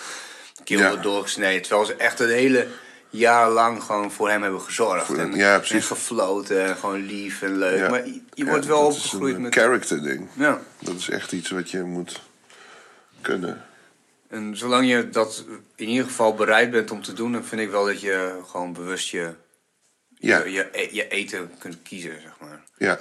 keel 0.64 0.78
Ja. 0.78 0.88
wordt 0.88 1.02
doorgesneden. 1.02 1.62
Terwijl 1.62 1.84
ze 1.86 1.94
echt 1.94 2.20
een 2.20 2.30
hele 2.30 2.68
jaar 3.12 3.50
lang 3.50 3.82
gewoon 3.82 4.12
voor 4.12 4.28
hem 4.30 4.42
hebben 4.42 4.60
gezorgd. 4.60 5.06
Voor- 5.06 5.18
en, 5.18 5.34
ja, 5.34 5.56
precies. 5.58 5.74
en 5.76 5.82
gefloten 5.96 6.64
en 6.64 6.76
gewoon 6.76 7.00
lief 7.06 7.42
en 7.42 7.56
leuk. 7.58 7.78
Ja. 7.78 7.88
Maar 7.88 8.06
je, 8.06 8.12
je 8.12 8.44
Ja, 8.44 8.50
wordt 8.50 8.66
wel 8.66 8.82
dat 8.82 8.92
is 8.92 8.98
opgegroeid 9.04 9.34
een 9.34 9.42
met... 9.42 9.54
character 9.54 10.02
ding. 10.02 10.28
Ja. 10.32 10.60
Dat 10.78 10.94
is 10.94 11.08
echt 11.08 11.32
iets 11.32 11.50
wat 11.50 11.70
je 11.70 11.82
moet 11.82 12.20
kunnen. 13.20 13.64
En 14.28 14.56
zolang 14.56 14.88
je 14.88 15.08
dat 15.08 15.44
in 15.76 15.88
ieder 15.88 16.04
geval 16.06 16.34
bereid 16.34 16.70
bent 16.70 16.90
om 16.90 17.02
te 17.02 17.12
doen, 17.12 17.32
dan 17.32 17.44
vind 17.44 17.60
ik 17.60 17.70
wel 17.70 17.84
dat 17.84 18.00
je 18.00 18.38
gewoon 18.46 18.72
bewust 18.72 19.08
je, 19.10 19.34
Ja, 20.18 20.38
je, 20.44 20.50
je, 20.52 20.68
e- 20.72 20.88
je 20.92 21.08
eten 21.08 21.50
kunt 21.58 21.82
kiezen, 21.82 22.20
zeg 22.22 22.32
maar. 22.40 22.60
ja. 22.76 22.98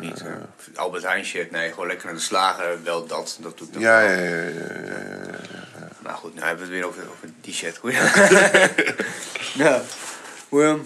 Niet 0.00 0.20
eh, 0.20 0.32
Albert 0.74 1.02
Heijn 1.02 1.24
shit, 1.24 1.50
nee, 1.50 1.70
gewoon 1.70 1.86
lekker 1.86 2.06
naar 2.06 2.14
de 2.14 2.20
slager, 2.20 2.82
wel 2.84 3.06
dat, 3.06 3.38
dat 3.40 3.58
doe 3.58 3.66
ik 3.66 3.72
dan 3.72 3.82
Ja, 3.82 3.98
wel. 4.00 4.08
ja, 4.08 4.16
ja, 4.16 4.36
ja, 4.36 4.80
ja, 4.84 4.98
ja. 5.52 5.69
Maar 6.02 6.14
goed, 6.14 6.34
nou 6.34 6.46
hebben 6.46 6.68
we 6.68 6.72
het 6.72 6.80
weer 6.80 6.88
over, 6.88 7.10
over 7.10 7.28
die 7.40 7.54
shit. 7.54 7.76
Goed. 7.76 7.92
ja. 9.64 9.82
Hoe, 10.48 10.62
ehm, 10.64 10.78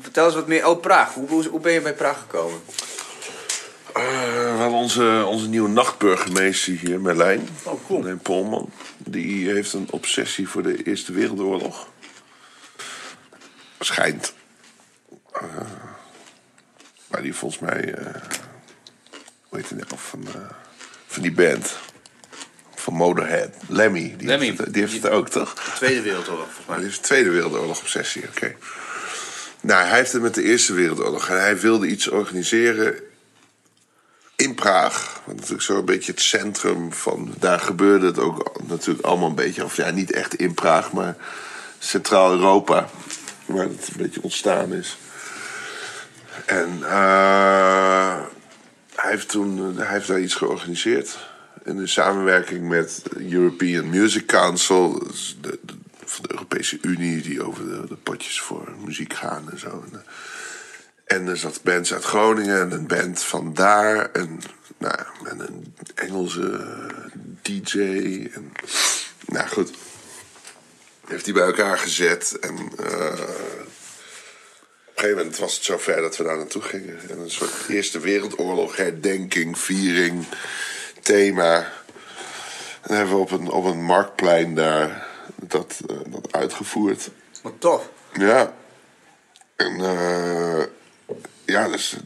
vertel 0.00 0.24
eens 0.26 0.34
wat 0.34 0.46
meer. 0.46 0.66
Oh, 0.66 0.80
Praag. 0.80 1.14
Hoe, 1.14 1.28
hoe, 1.28 1.46
hoe 1.46 1.60
ben 1.60 1.72
je 1.72 1.80
bij 1.80 1.94
Praag 1.94 2.18
gekomen? 2.18 2.60
Eh, 3.94 4.52
we 4.52 4.54
hadden 4.58 4.78
onze, 4.78 5.24
onze 5.26 5.48
nieuwe 5.48 5.68
nachtburgemeester 5.68 6.72
hier, 6.72 7.00
Merlijn. 7.00 7.48
Oh, 7.62 7.86
cool. 7.86 7.98
Merlijn 7.98 8.18
Polman. 8.18 8.70
Die 8.96 9.50
heeft 9.50 9.72
een 9.72 9.88
obsessie 9.90 10.48
voor 10.48 10.62
de 10.62 10.82
Eerste 10.82 11.12
Wereldoorlog. 11.12 11.88
Schijnt. 13.80 14.34
Eh, 15.32 15.42
maar 17.08 17.22
die 17.22 17.34
volgens 17.34 17.60
mij... 17.60 17.94
eh 17.94 18.22
hoe 19.48 19.58
heet 19.58 19.68
die 19.68 19.78
nou? 19.78 19.88
Van, 19.96 20.26
eh, 20.26 20.50
van 21.06 21.22
die 21.22 21.32
band. 21.32 21.78
Van 22.88 22.96
Motorhead. 22.96 23.48
Lemmy. 23.66 24.14
Die 24.18 24.26
Lemmy. 24.26 24.46
Heeft 24.46 24.58
het, 24.58 24.72
die 24.72 24.82
heeft 24.82 25.02
het 25.02 25.08
ook, 25.08 25.28
toch? 25.28 25.54
De 25.54 25.72
Tweede 25.74 26.02
Wereldoorlog, 26.02 26.46
volgens 26.46 26.66
mij. 26.66 26.78
dit 26.78 26.86
is 26.86 26.96
de 26.96 27.02
Tweede 27.02 27.30
Wereldoorlog 27.30 27.80
obsessie, 27.80 28.22
oké. 28.28 28.54
Nou, 29.60 29.86
hij 29.86 29.96
heeft 29.98 30.12
het 30.12 30.22
met 30.22 30.34
de 30.34 30.42
Eerste 30.42 30.72
Wereldoorlog. 30.72 31.28
En 31.28 31.40
hij 31.40 31.58
wilde 31.58 31.86
iets 31.86 32.08
organiseren 32.08 32.94
in 34.36 34.54
Praag. 34.54 35.20
Wat 35.24 35.34
natuurlijk 35.34 35.62
zo 35.62 35.78
een 35.78 35.84
beetje 35.84 36.12
het 36.12 36.20
centrum 36.20 36.92
van... 36.92 37.34
Daar 37.38 37.60
gebeurde 37.60 38.06
het 38.06 38.18
ook 38.18 38.60
natuurlijk 38.66 39.06
allemaal 39.06 39.28
een 39.28 39.34
beetje... 39.34 39.64
Of 39.64 39.76
ja, 39.76 39.90
niet 39.90 40.12
echt 40.12 40.34
in 40.34 40.54
Praag, 40.54 40.92
maar 40.92 41.16
Centraal-Europa. 41.78 42.88
Waar 43.46 43.64
het 43.64 43.88
een 43.88 44.02
beetje 44.02 44.22
ontstaan 44.22 44.72
is. 44.72 44.98
En 46.44 46.78
eh, 46.82 48.20
hij, 48.94 49.10
heeft 49.10 49.28
toen, 49.28 49.76
hij 49.76 49.92
heeft 49.92 50.08
daar 50.08 50.20
iets 50.20 50.34
georganiseerd. 50.34 51.27
In 51.68 51.88
samenwerking 51.88 52.68
met 52.68 53.02
European 53.16 53.90
Music 53.90 54.26
Council. 54.26 55.02
is 55.12 55.36
De, 55.40 55.58
de- 55.62 55.74
van 56.04 56.22
de 56.22 56.32
Europese 56.32 56.78
Unie 56.80 57.22
die 57.22 57.42
over 57.42 57.64
de, 57.64 57.86
de 57.88 57.96
potjes 57.96 58.40
voor 58.40 58.74
muziek 58.84 59.12
gaan 59.14 59.50
en 59.50 59.58
zo. 59.58 59.84
En, 59.86 59.92
eh, 59.92 61.16
en 61.16 61.26
er 61.26 61.36
zat 61.36 61.62
bands 61.62 61.92
uit 61.92 62.04
Groningen 62.04 62.60
en 62.60 62.72
een 62.72 62.86
band 62.86 63.22
van 63.22 63.54
daar. 63.54 64.10
En, 64.12 64.40
nou, 64.78 64.98
en 65.24 65.40
een 65.40 65.74
Engelse 65.94 66.60
DJ. 67.42 67.78
En, 68.34 68.52
nou 69.26 69.48
goed. 69.48 69.70
Heeft 71.06 71.24
die 71.24 71.34
bij 71.34 71.46
elkaar 71.46 71.78
gezet. 71.78 72.36
En 72.40 72.56
eh, 72.56 73.12
op 73.12 74.94
een 74.94 75.04
gegeven 75.04 75.16
moment 75.16 75.38
was 75.38 75.54
het 75.54 75.64
zover 75.64 76.00
dat 76.00 76.16
we 76.16 76.24
daar 76.24 76.36
naartoe 76.36 76.62
gingen. 76.62 77.10
En 77.10 77.18
een 77.18 77.30
soort 77.30 77.52
Eerste 77.68 78.00
Wereldoorlog 78.00 78.76
herdenking, 78.76 79.58
viering, 79.58 80.26
thema. 81.02 81.56
En 82.82 82.96
hebben 82.96 83.14
we 83.14 83.20
op 83.20 83.30
een, 83.30 83.50
op 83.50 83.64
een 83.64 83.84
marktplein 83.84 84.54
daar 84.54 85.06
dat, 85.34 85.80
eh, 85.88 85.96
dat 86.06 86.32
uitgevoerd. 86.32 87.10
Wat 87.42 87.54
tof. 87.58 87.88
Ja. 88.12 88.52
En 89.56 89.80
eh, 89.80 90.62
ja, 91.44 91.68
dus, 91.68 91.96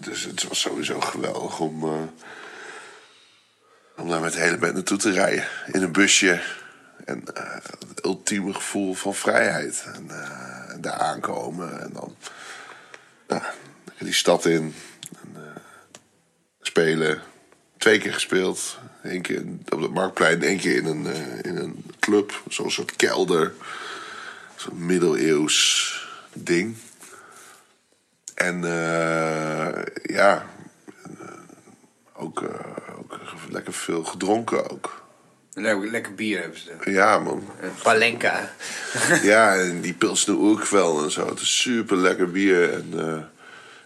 dus 0.00 0.24
het 0.24 0.48
was 0.48 0.60
sowieso 0.60 1.00
geweldig 1.00 1.60
om, 1.60 1.84
eh, 1.84 2.02
daar 4.08 4.20
met 4.20 4.32
de 4.32 4.40
hele 4.40 4.58
band 4.58 4.74
naartoe 4.74 4.98
te 4.98 5.10
rijden. 5.10 5.48
In 5.72 5.82
een 5.82 5.92
busje. 5.92 6.42
En 7.04 7.22
het 7.88 8.04
ultieme 8.04 8.54
gevoel 8.54 8.94
van 8.94 9.14
vrijheid. 9.14 9.84
En 9.94 10.06
daar 10.80 10.92
aankomen. 10.92 11.80
En 11.80 11.90
dan 11.92 12.16
nou, 13.26 13.42
die 13.98 14.12
stad 14.12 14.46
in. 14.46 14.74
En, 15.22 15.36
spelen. 16.60 17.22
Twee 17.84 17.98
keer 17.98 18.12
gespeeld. 18.12 18.78
Eén 19.02 19.22
keer 19.22 19.42
op 19.68 19.80
het 19.80 19.90
Marktplein. 19.90 20.42
één 20.42 20.58
keer 20.58 20.76
in 20.76 20.86
een, 20.86 21.06
eh, 21.06 21.50
in 21.50 21.56
een 21.56 21.84
club. 22.00 22.42
Zo'n 22.48 22.70
soort 22.70 22.96
kelder. 22.96 23.52
Zo'n 24.56 24.86
middeleeuws 24.86 26.08
ding. 26.32 26.76
En 28.34 28.64
eh, 28.64 29.82
ja, 30.02 30.46
eh, 31.02 31.28
ook, 32.12 32.42
ook 32.98 33.20
lekker 33.50 33.72
veel 33.72 34.04
gedronken 34.04 34.70
ook. 34.70 35.04
Lekker, 35.52 36.14
bier 36.14 36.40
hebben 36.40 36.58
ze. 36.58 36.90
Ja, 36.90 37.18
man. 37.18 37.48
Palenka. 37.82 38.50
Ja, 39.22 39.56
en 39.56 39.80
die 39.80 39.94
Pilsner 39.94 40.36
Oerkwel 40.36 41.02
en 41.02 41.10
zo. 41.10 41.28
Het 41.28 41.40
is 41.40 41.60
super 41.60 41.96
lekker 41.96 42.30
bier. 42.30 42.72
En, 42.72 42.92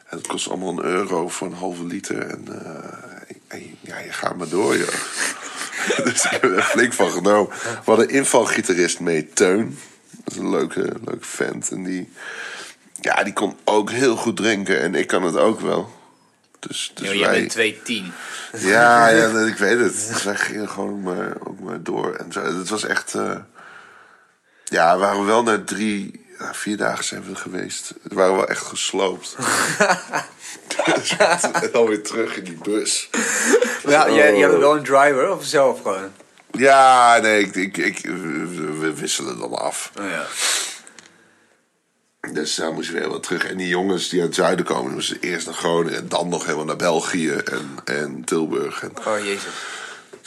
en 0.04 0.18
het 0.18 0.26
kost 0.26 0.48
allemaal 0.48 0.78
een 0.78 0.84
euro 0.84 1.28
voor 1.28 1.46
een 1.46 1.52
halve 1.52 1.84
liter. 1.84 2.18
En, 2.18 2.44
en 3.48 3.76
ja, 3.80 3.98
je 3.98 4.12
gaat 4.12 4.36
maar 4.36 4.48
door, 4.48 4.76
joh. 4.76 4.88
dus 6.04 6.24
ik 6.24 6.30
heb 6.30 6.42
er 6.44 6.62
flink 6.62 6.92
van 6.92 7.10
genomen. 7.10 7.48
We 7.58 7.80
hadden 7.84 8.08
invalgitarist 8.08 9.00
mee, 9.00 9.28
Teun. 9.28 9.78
Dat 10.24 10.34
is 10.34 10.40
een 10.40 10.50
leuke, 10.50 10.80
leuke 10.80 11.26
vent. 11.26 11.70
En 11.70 11.84
die, 11.84 12.12
ja, 13.00 13.22
die 13.22 13.32
kon 13.32 13.56
ook 13.64 13.90
heel 13.90 14.16
goed 14.16 14.36
drinken. 14.36 14.80
En 14.80 14.94
ik 14.94 15.06
kan 15.06 15.22
het 15.22 15.36
ook 15.36 15.60
wel. 15.60 15.96
Dus, 16.58 16.90
dus 16.94 17.08
Jo, 17.08 17.14
jij 17.14 17.28
wij- 17.28 17.38
bent 17.40 17.50
210. 17.50 18.12
ja, 18.58 19.08
ja, 19.08 19.28
ik 19.46 19.56
weet 19.56 19.78
het. 19.78 20.08
Dus 20.12 20.22
wij 20.24 20.36
gingen 20.36 20.68
gewoon 20.68 21.02
maar, 21.02 21.32
ook 21.44 21.60
maar 21.60 21.82
door. 21.82 22.14
En 22.14 22.32
zo. 22.32 22.42
Het 22.58 22.68
was 22.68 22.84
echt... 22.84 23.14
eh, 23.14 23.36
ja, 24.64 24.92
we 24.94 25.00
waren 25.00 25.26
wel 25.26 25.42
na 25.42 25.62
drie, 25.64 26.26
vier 26.38 26.76
dagen 26.76 27.04
zijn 27.04 27.24
we 27.24 27.34
geweest. 27.34 27.94
We 28.02 28.14
waren 28.14 28.34
wel 28.36 28.48
echt 28.48 28.66
gesloopt. 28.66 29.36
dus 30.94 31.16
en 31.52 31.70
dan 31.72 31.86
weer 31.86 32.02
terug 32.02 32.36
in 32.36 32.44
die 32.44 32.58
bus. 32.62 33.10
Ja, 33.86 34.10
jij, 34.10 34.32
jij 34.36 34.48
hebt 34.48 34.58
wel 34.58 34.76
een 34.76 34.82
driver 34.82 35.30
of 35.30 35.44
zelf 35.44 35.82
gewoon? 35.82 36.12
Ja, 36.50 37.18
nee, 37.22 37.40
ik, 37.40 37.56
ik, 37.56 37.76
ik, 37.76 37.98
we 38.78 38.92
wisselen 38.94 39.38
dan 39.38 39.54
af. 39.54 39.92
Oh, 39.98 40.10
ja. 40.10 40.26
Dus 42.32 42.54
daar 42.54 42.72
moesten 42.72 42.94
we 42.94 43.00
weer 43.00 43.08
wat 43.08 43.22
terug. 43.22 43.44
En 43.44 43.56
die 43.56 43.68
jongens 43.68 44.08
die 44.08 44.20
uit 44.20 44.28
het 44.28 44.38
zuiden 44.38 44.64
komen, 44.64 44.92
moesten 44.92 45.20
eerst 45.20 45.46
naar 45.46 45.54
Groningen... 45.54 45.98
en 45.98 46.08
dan 46.08 46.28
nog 46.28 46.44
helemaal 46.44 46.64
naar 46.64 46.76
België 46.76 47.30
en, 47.30 47.76
en 47.84 48.24
Tilburg. 48.24 48.82
En, 48.82 48.92
Oh, 49.06 49.18
jezus. 49.18 49.52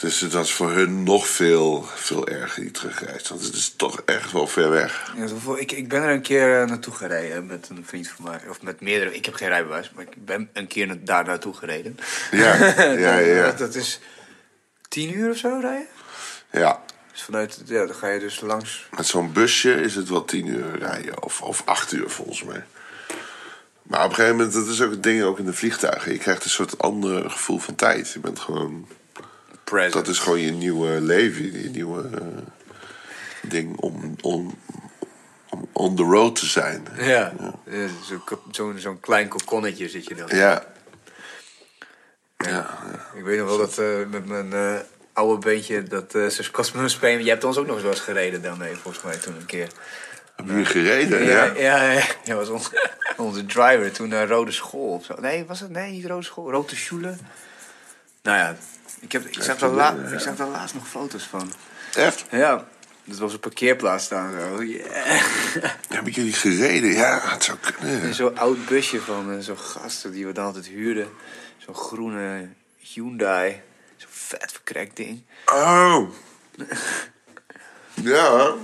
Dus 0.02 0.20
het 0.20 0.32
was 0.32 0.52
voor 0.52 0.70
hun 0.70 1.02
nog 1.02 1.28
veel, 1.28 1.84
veel 1.94 2.28
erger, 2.28 2.62
die 2.62 2.70
terugreis. 2.70 3.28
Want 3.28 3.44
het 3.44 3.54
is 3.54 3.74
toch 3.76 4.02
echt 4.04 4.32
wel 4.32 4.46
ver 4.46 4.70
weg. 4.70 5.12
Ja, 5.16 5.56
ik, 5.56 5.72
ik 5.72 5.88
ben 5.88 6.02
er 6.02 6.10
een 6.10 6.22
keer 6.22 6.60
eh, 6.62 6.68
naartoe 6.68 6.94
gereden 6.94 7.46
met 7.46 7.68
een 7.70 7.84
vriend 7.86 8.08
van 8.08 8.24
mij. 8.24 8.40
Of 8.48 8.62
met 8.62 8.80
meerdere. 8.80 9.14
Ik 9.14 9.24
heb 9.24 9.34
geen 9.34 9.48
rijbewijs, 9.48 9.90
maar 9.94 10.04
ik 10.04 10.24
ben 10.24 10.48
een 10.52 10.66
keer 10.66 10.86
na- 10.86 10.96
daar 11.00 11.24
naartoe 11.24 11.54
gereden. 11.54 11.98
Ja, 12.30 12.54
ja, 13.06 13.18
ja. 13.18 13.44
Dat, 13.46 13.58
dat 13.58 13.74
is 13.74 14.00
tien 14.88 15.14
uur 15.16 15.30
of 15.30 15.36
zo 15.36 15.58
rijden. 15.60 15.86
Ja, 16.52 16.82
Dus 17.12 17.22
vanuit, 17.22 17.62
ja, 17.64 17.86
dan 17.86 17.94
ga 17.94 18.08
je 18.08 18.20
dus 18.20 18.40
langs. 18.40 18.86
met 18.96 19.06
zo'n 19.06 19.32
busje 19.32 19.72
is 19.74 19.94
het 19.94 20.08
wel 20.08 20.24
tien 20.24 20.46
uur 20.46 20.78
rijden. 20.78 21.22
Of, 21.22 21.42
of 21.42 21.62
acht 21.64 21.92
uur 21.92 22.10
volgens 22.10 22.42
mij. 22.44 22.64
Maar 23.82 24.04
op 24.04 24.08
een 24.08 24.14
gegeven 24.14 24.36
moment, 24.36 24.54
dat 24.54 24.66
is 24.66 24.80
ook 24.82 24.90
het 24.90 25.02
ding 25.02 25.22
ook 25.22 25.38
in 25.38 25.44
de 25.46 25.52
vliegtuigen. 25.52 26.12
Je 26.12 26.18
krijgt 26.18 26.44
een 26.44 26.50
soort 26.50 26.78
ander 26.78 27.30
gevoel 27.30 27.58
van 27.58 27.74
tijd. 27.74 28.10
Je 28.12 28.20
bent 28.20 28.38
gewoon... 28.38 28.88
Present. 29.72 29.92
Dat 29.92 30.08
is 30.08 30.18
gewoon 30.18 30.40
je 30.40 30.50
nieuwe 30.50 31.00
leven, 31.00 31.62
je 31.62 31.68
nieuwe 31.68 32.08
eh, 32.14 32.26
ding 33.42 33.76
om, 33.76 34.16
om, 34.20 34.54
om 35.50 35.68
on 35.72 35.96
the 35.96 36.02
road 36.02 36.36
te 36.36 36.46
zijn. 36.46 36.86
Ja, 36.98 37.32
ja. 37.66 37.88
zo'n 38.50 38.78
zo'n 38.78 39.00
klein 39.00 39.28
kokonnetje 39.28 39.88
zit 39.88 40.06
je 40.06 40.14
dan. 40.14 40.28
Ja, 40.28 40.64
Ja. 42.36 42.78
Ik 43.14 43.24
weet 43.24 43.38
nog 43.38 43.48
wel 43.48 43.58
dat 43.58 43.78
eh, 43.78 43.86
met 44.10 44.26
mijn 44.26 44.52
eh, 44.52 44.80
oude 45.12 45.38
beentje, 45.38 45.82
dat 45.82 46.14
uh, 46.14 46.50
Cosmo 46.52 46.88
Spain, 46.88 47.18
jij 47.22 47.32
hebt 47.32 47.44
ons 47.44 47.56
ook 47.56 47.66
nog 47.66 47.74
eens 47.74 47.84
wel 47.84 47.92
eens 47.92 48.00
gereden 48.00 48.42
daarmee, 48.42 48.74
volgens 48.74 49.04
mij 49.04 49.16
toen 49.16 49.36
een 49.36 49.46
keer. 49.46 49.68
heb 50.36 50.46
je 50.48 50.64
gereden? 50.64 51.24
Ja, 51.24 51.44
Ja, 51.44 51.54
ja, 51.54 51.92
ja, 51.92 52.04
ja 52.24 52.34
was 52.34 52.48
ons, 52.48 52.70
onze 53.16 53.46
driver 53.46 53.92
toen 53.92 54.08
naar 54.08 54.28
Rode 54.28 54.52
School 54.52 54.94
of 54.94 55.04
zo. 55.04 55.14
Nee, 55.20 55.44
was 55.44 55.60
het? 55.60 55.70
Nee, 55.70 55.90
niet 55.90 56.06
Rode 56.06 56.24
School, 56.24 56.50
Rode 56.50 56.76
Schule. 56.76 57.14
Nou 58.22 58.38
ja, 58.38 58.56
ik, 59.02 59.12
heb, 59.12 59.26
ik, 59.26 59.42
zag 59.42 59.58
daar 59.58 59.70
la, 59.70 59.94
ik 60.12 60.20
zag 60.20 60.36
daar 60.36 60.48
laatst 60.48 60.74
nog 60.74 60.88
foto's 60.88 61.24
van. 61.24 61.52
Echt? 61.94 62.24
Ja, 62.30 62.66
dat 63.04 63.18
was 63.18 63.32
een 63.32 63.40
parkeerplaats 63.40 64.04
staan 64.04 64.32
zo. 64.32 64.62
Yeah. 64.62 65.22
Hebben 65.88 66.12
jullie 66.12 66.32
gereden? 66.32 66.90
Ja, 66.90 67.20
het 67.22 67.44
zou 67.44 67.58
kunnen. 67.58 68.02
En 68.02 68.14
Zo'n 68.14 68.38
oud 68.38 68.66
busje 68.66 69.00
van 69.00 69.32
eh, 69.32 69.38
zo'n 69.38 69.58
gasten 69.58 70.12
die 70.12 70.26
we 70.26 70.32
dan 70.32 70.44
altijd 70.44 70.66
huurden. 70.66 71.08
Zo'n 71.58 71.74
groene 71.74 72.48
Hyundai. 72.78 73.60
Zo'n 73.96 74.10
vet 74.10 74.52
verkrekt 74.52 74.96
ding. 74.96 75.22
Oh. 75.46 76.08
Ja. 77.94 78.54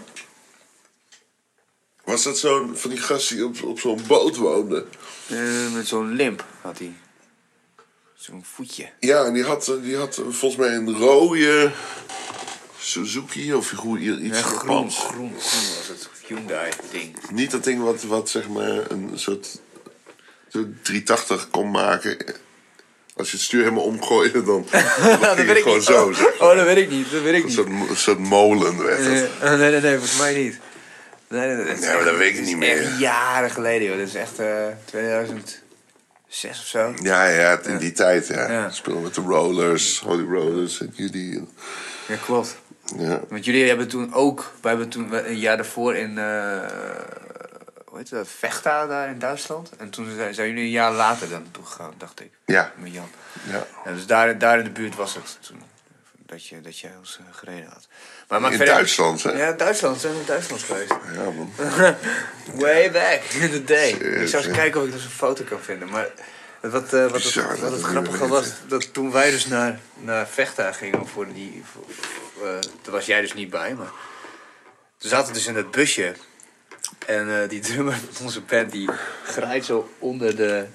Was 2.04 2.22
dat 2.22 2.38
zo'n 2.38 2.76
van 2.76 2.90
die 2.90 2.98
gast 2.98 3.28
die 3.28 3.44
op, 3.44 3.62
op 3.62 3.80
zo'n 3.80 4.00
boot 4.06 4.36
woonde? 4.36 4.86
Eh, 5.28 5.72
met 5.72 5.88
zo'n 5.88 6.12
limp 6.12 6.44
had 6.60 6.78
hij 6.78 6.92
voetje. 8.42 8.88
Ja, 9.00 9.24
en 9.24 9.32
die 9.32 9.44
had, 9.44 9.72
die 9.82 9.96
had 9.96 10.14
volgens 10.14 10.56
mij 10.56 10.74
een 10.74 10.96
rode 10.96 11.72
Suzuki 12.78 13.54
of 13.54 13.72
iets 13.72 14.38
ja, 14.38 14.42
groen, 14.42 14.90
groen, 14.90 14.90
groen, 14.90 15.32
was 15.32 15.88
het 15.88 16.08
Hyundai-ding. 16.26 17.30
Niet 17.30 17.50
dat 17.50 17.64
ding 17.64 17.82
wat, 17.82 18.02
wat 18.02 18.30
zeg 18.30 18.48
maar 18.48 18.90
een 18.90 19.10
soort, 19.14 19.60
soort 20.48 20.84
380 20.84 21.50
kon 21.50 21.70
maken. 21.70 22.16
Als 23.16 23.30
je 23.30 23.36
het 23.36 23.46
stuur 23.46 23.62
helemaal 23.62 23.84
omgooide, 23.84 24.44
dan, 24.44 24.66
dan 24.70 25.20
nou, 25.20 25.36
dat 25.36 25.46
weet 25.46 25.62
gewoon 25.62 25.78
niet. 25.78 25.86
zo. 25.86 26.12
Oh, 26.38 26.56
dat 26.56 26.64
weet 26.64 26.76
ik 26.76 26.90
niet. 26.90 27.10
Dat 27.10 27.22
weet 27.22 27.34
ik 27.34 27.44
niet. 27.44 27.56
Een 27.58 27.96
soort, 27.96 28.18
molen 28.18 28.84
werd. 28.84 29.00
Nee, 29.00 29.24
oh, 29.24 29.58
nee, 29.58 29.70
nee, 29.70 29.80
nee, 29.80 29.96
volgens 29.96 30.18
mij 30.18 30.34
niet. 30.34 30.58
Nee, 31.28 31.56
dat, 31.56 31.80
maar 31.80 32.04
dat 32.04 32.16
weet 32.16 32.38
ik 32.38 32.44
niet 32.44 32.56
meer. 32.56 32.98
jaren 32.98 33.50
geleden, 33.50 33.88
joh. 33.88 33.98
Dat 33.98 34.06
is 34.06 34.14
echt 34.14 34.38
eh, 34.38 34.66
2000 34.84 35.62
zes 36.28 36.60
of 36.60 36.66
zo. 36.66 36.94
Ja, 37.02 37.24
ja 37.24 37.58
in 37.58 37.78
die 37.78 37.92
tijd. 37.92 38.26
Ja. 38.26 38.50
ja. 38.50 38.70
Met 39.02 39.14
de 39.14 39.20
Rollers, 39.20 40.00
Holy 40.00 40.24
Rollers 40.24 40.80
en 40.80 40.92
jullie. 40.94 41.48
Ja, 42.08 42.16
klopt. 42.24 42.56
Ja. 42.96 43.20
Want 43.28 43.44
jullie 43.44 43.68
hebben 43.68 43.88
toen 43.88 44.14
ook, 44.14 44.52
wij 44.60 44.70
hebben 44.70 44.88
toen 44.88 45.28
een 45.28 45.38
jaar 45.38 45.56
daarvoor 45.56 45.94
in, 45.94 46.18
eh, 46.18 46.24
hoe 47.84 47.98
heet 47.98 48.10
het, 48.10 48.28
Vechta 48.28 48.86
daar 48.86 49.08
in 49.08 49.18
Duitsland. 49.18 49.76
En 49.76 49.90
toen 49.90 50.14
zijn, 50.16 50.34
zijn 50.34 50.48
jullie 50.48 50.64
een 50.64 50.70
jaar 50.70 50.92
later 50.92 51.28
dan 51.28 51.46
toegegaan 51.50 51.92
dacht 51.96 52.20
ik. 52.20 52.30
Ja. 52.44 52.72
Met 52.76 52.92
Jan. 52.92 53.08
Ja. 53.50 53.66
ja 53.84 53.92
dus 53.92 54.06
daar, 54.06 54.38
daar 54.38 54.58
in 54.58 54.64
de 54.64 54.70
buurt 54.70 54.96
was 54.96 55.14
het 55.14 55.38
toen, 55.40 55.62
dat 56.26 56.46
je, 56.46 56.60
dat 56.60 56.78
je 56.78 56.88
ons 56.98 57.18
eh, 57.20 57.34
gereden 57.36 57.70
had. 57.70 57.88
Maar 58.28 58.40
maakt 58.40 58.52
In 58.52 58.58
verder- 58.58 58.74
Duitsland, 58.74 59.22
hè? 59.22 59.30
Ja, 59.30 59.52
Duitsland. 59.52 60.00
Zijn 60.00 60.12
we 60.12 60.18
in 60.20 60.26
Duitsland 60.26 60.62
geweest. 60.62 60.94
Ja, 61.14 61.30
man. 61.30 61.52
Way 62.62 62.90
back 62.90 63.22
in 63.22 63.50
the 63.50 63.64
day. 63.64 63.90
Ik 63.90 64.28
zou 64.28 64.44
eens 64.44 64.56
kijken 64.56 64.80
of 64.80 64.86
ik 64.86 64.92
dus 64.92 65.04
een 65.04 65.10
foto 65.10 65.44
kan 65.44 65.60
vinden. 65.60 65.88
Maar 65.88 66.08
wat, 66.60 66.92
eh, 66.92 67.02
wat, 67.02 67.12
Bizar 67.12 67.50
het, 67.50 67.60
wat 67.60 67.72
het 67.72 67.82
grappige 67.82 68.28
was, 68.28 68.52
dat 68.66 68.92
toen 68.92 69.12
wij 69.12 69.30
dus 69.30 69.46
naar, 69.46 69.80
naar 69.94 70.28
Vechta 70.28 70.72
gingen 70.72 71.06
voor 71.06 71.32
die... 71.32 71.62
Voor, 71.72 71.84
eh, 72.46 72.52
daar 72.82 72.92
was 72.92 73.06
jij 73.06 73.20
dus 73.20 73.34
niet 73.34 73.50
bij, 73.50 73.74
maar... 73.74 73.90
We 74.98 75.08
zaten 75.08 75.32
dus 75.32 75.46
in 75.46 75.54
dat 75.54 75.70
busje. 75.70 76.14
En 77.06 77.42
eh, 77.42 77.48
die 77.48 77.60
drummer 77.70 77.98
van 78.10 78.24
onze 78.26 78.40
band, 78.40 78.72
die 78.72 78.90
grijpt 79.24 79.64
zo 79.64 79.92
onder 79.98 80.36
de... 80.36 80.66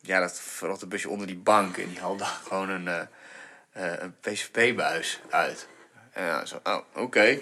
ja, 0.00 0.20
dat 0.20 0.40
verrotte 0.40 0.86
busje 0.86 1.08
onder 1.08 1.26
die 1.26 1.36
bank. 1.36 1.76
En 1.76 1.88
die 1.88 2.00
haalde 2.00 2.24
gewoon 2.48 2.68
een, 2.68 3.08
een 3.72 4.14
PCP-buis 4.20 5.20
uit. 5.30 5.66
En 6.16 6.24
ja, 6.24 6.44
zo, 6.44 6.60
oh, 6.64 6.78
oké. 6.94 7.38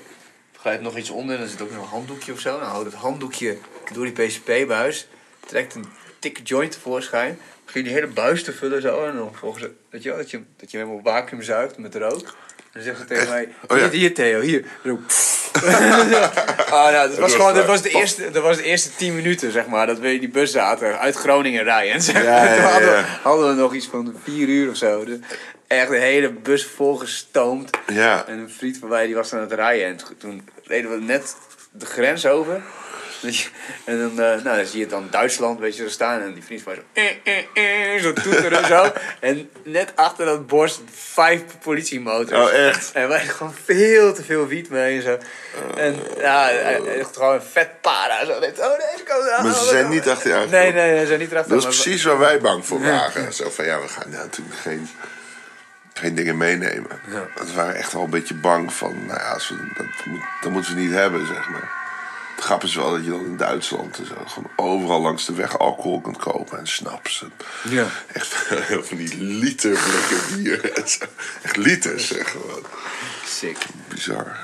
Glijdt 0.60 0.82
nog 0.82 0.96
iets 0.96 1.10
onder 1.10 1.36
en 1.36 1.42
er 1.42 1.48
zit 1.48 1.60
ook 1.62 1.70
nog 1.70 1.82
een 1.82 1.88
handdoekje 1.88 2.32
of 2.32 2.40
zo. 2.40 2.58
Dan 2.58 2.68
houdt 2.68 2.84
het 2.84 2.94
handdoekje 2.94 3.58
door 3.92 4.04
die 4.04 4.26
PCP-buis. 4.26 5.08
Trekt 5.46 5.74
een 5.74 5.86
dikke 6.18 6.42
joint 6.42 6.72
tevoorschijn. 6.72 7.38
Begint 7.64 7.84
die 7.84 7.94
hele 7.94 8.06
buis 8.06 8.44
te 8.44 8.52
vullen 8.52 8.82
zo. 8.82 9.04
En 9.04 9.16
dan 9.16 9.34
volgens 9.34 9.64
weet 9.90 10.02
je 10.02 10.08
wel, 10.08 10.18
dat 10.18 10.30
je, 10.30 10.42
dat 10.56 10.70
je 10.70 10.78
hem 10.78 10.90
op 10.90 11.00
vacuüm 11.04 11.42
zuigt 11.42 11.78
met 11.78 11.94
rook. 11.94 12.26
En 12.56 12.70
dan 12.72 12.82
zegt 12.82 12.98
ze 12.98 13.04
tegen 13.04 13.28
mij, 13.28 13.48
Oh, 13.68 13.76
ja. 13.76 13.82
hier, 13.82 13.92
hier 13.92 14.14
Theo, 14.14 14.40
hier. 14.40 14.64
Dan, 14.82 15.04
ah, 16.70 16.92
nou, 16.92 17.08
dat 17.08 17.18
was 17.18 17.34
gewoon, 17.34 17.54
dat 17.54 17.82
de 17.82 17.90
eerste, 17.90 18.30
dat 18.30 18.42
was 18.42 18.56
de 18.56 18.62
eerste 18.62 18.94
tien 18.96 19.14
minuten, 19.14 19.52
zeg 19.52 19.66
maar, 19.66 19.86
dat 19.86 19.98
we 19.98 20.12
in 20.12 20.20
die 20.20 20.28
bus 20.28 20.52
zaten, 20.52 20.98
uit 20.98 21.14
Groningen 21.14 21.64
rijden. 21.64 22.02
Zeg. 22.02 22.22
Ja, 22.24 22.44
ja, 22.44 22.54
Toen 22.54 22.64
hadden, 22.64 22.88
we, 22.88 22.94
ja. 22.94 23.18
hadden 23.22 23.48
we 23.48 23.54
nog 23.54 23.74
iets 23.74 23.86
van 23.86 24.14
vier 24.22 24.48
uur 24.48 24.70
of 24.70 24.76
zo. 24.76 25.04
Dus 25.04 25.18
echt 25.66 25.88
de 25.90 25.96
hele 25.98 26.30
bus 26.30 26.66
volgestoomd. 26.66 27.70
Ja. 27.92 28.24
En 28.26 28.38
een 28.38 28.50
vriend 28.50 28.76
van 28.78 28.88
mij 28.88 29.06
die 29.06 29.14
was 29.14 29.32
aan 29.32 29.40
het 29.40 29.52
rijden. 29.52 29.86
En 29.86 29.98
toen 30.18 30.48
reden 30.64 30.90
we 30.90 30.96
net 31.04 31.36
de 31.72 31.86
grens 31.86 32.26
over. 32.26 32.62
Je- 33.20 33.46
En 33.84 33.98
dan, 33.98 34.10
eh, 34.10 34.42
nou, 34.42 34.56
dan 34.56 34.64
zie 34.66 34.74
je 34.76 34.80
het 34.80 34.90
dan 34.90 35.06
Duitsland, 35.10 35.58
weet 35.60 35.76
je, 35.76 35.82
zo 35.82 35.88
staan. 35.88 36.20
En 36.22 36.34
die 36.34 36.42
vriend 36.44 36.62
van 36.62 36.72
mij 36.74 36.82
zo... 36.94 37.00
Eh, 37.24 37.44
eh, 37.54 37.94
eh, 37.94 38.02
zo 38.02 38.12
toeteren 38.12 38.62
en 38.62 38.66
zo. 38.68 38.92
En 39.20 39.50
net 39.64 39.92
achter 39.94 40.26
dat 40.26 40.46
borst 40.46 40.80
vijf 40.92 41.42
politiemotors. 41.62 42.40
Oh, 42.50 42.52
echt? 42.52 42.90
En 42.92 43.08
wij 43.08 43.20
gewoon 43.20 43.54
veel 43.64 44.14
te 44.14 44.22
veel 44.22 44.46
wiet 44.46 44.68
mee 44.70 44.96
en 44.96 45.02
zo. 45.02 45.18
En 45.76 45.96
ja, 46.18 46.50
echt 46.50 47.16
gewoon 47.16 47.34
een 47.34 47.42
vet 47.42 47.80
para. 47.80 48.24
Zo. 48.24 48.32
Oh, 48.32 48.40
deze 48.40 49.02
kant. 49.04 49.42
Maar 49.42 49.54
ze 49.54 49.64
zijn 49.64 49.88
niet 49.88 50.08
achter 50.08 50.40
je 50.40 50.46
Nee, 50.48 50.72
nee, 50.72 51.00
ze 51.00 51.06
zijn 51.06 51.18
niet 51.18 51.30
erachter. 51.30 51.54
Dat 51.54 51.62
is 51.72 51.82
precies 51.82 52.04
waar 52.04 52.18
wij 52.18 52.38
bang 52.40 52.66
voor 52.66 52.80
waren. 52.80 53.32
Zo 53.32 53.50
van, 53.50 53.64
ja, 53.64 53.80
we 53.80 53.88
gaan 53.88 54.10
natuurlijk 54.10 54.56
geen, 54.56 54.88
geen 55.94 56.14
dingen 56.14 56.36
meenemen. 56.36 57.00
Ja. 57.10 57.28
Want 57.36 57.48
we 57.48 57.54
waren 57.54 57.74
echt 57.74 57.92
wel 57.92 58.02
een 58.02 58.10
beetje 58.10 58.34
bang 58.34 58.72
van, 58.72 59.06
nou 59.06 59.18
ja, 59.20 59.32
als 59.32 59.48
we, 59.48 59.56
dat, 59.76 59.86
moet, 60.04 60.22
dat 60.40 60.52
moeten 60.52 60.74
we 60.74 60.80
niet 60.80 60.92
hebben, 60.92 61.26
zeg 61.26 61.48
maar. 61.48 61.82
Het 62.34 62.44
grap 62.44 62.62
is 62.62 62.74
wel 62.74 62.90
dat 62.90 63.04
je 63.04 63.10
dan 63.10 63.24
in 63.24 63.36
Duitsland 63.36 63.96
zo, 63.96 64.14
gewoon 64.26 64.50
overal 64.56 65.00
langs 65.00 65.26
de 65.26 65.34
weg 65.34 65.58
alcohol 65.58 66.00
kunt 66.00 66.16
kopen 66.16 66.58
en 66.58 66.66
snaps. 66.66 67.22
En 67.22 67.32
Ja. 67.70 67.86
Echt 68.12 68.34
van 68.88 68.96
die 68.96 69.16
liter 69.18 69.70
blikken 69.70 70.42
bier. 70.42 70.72
Echt 71.42 71.56
liters, 71.56 72.06
zeg 72.06 72.30
gewoon. 72.30 72.62
Sick. 73.26 73.56
Bizar. 73.88 74.38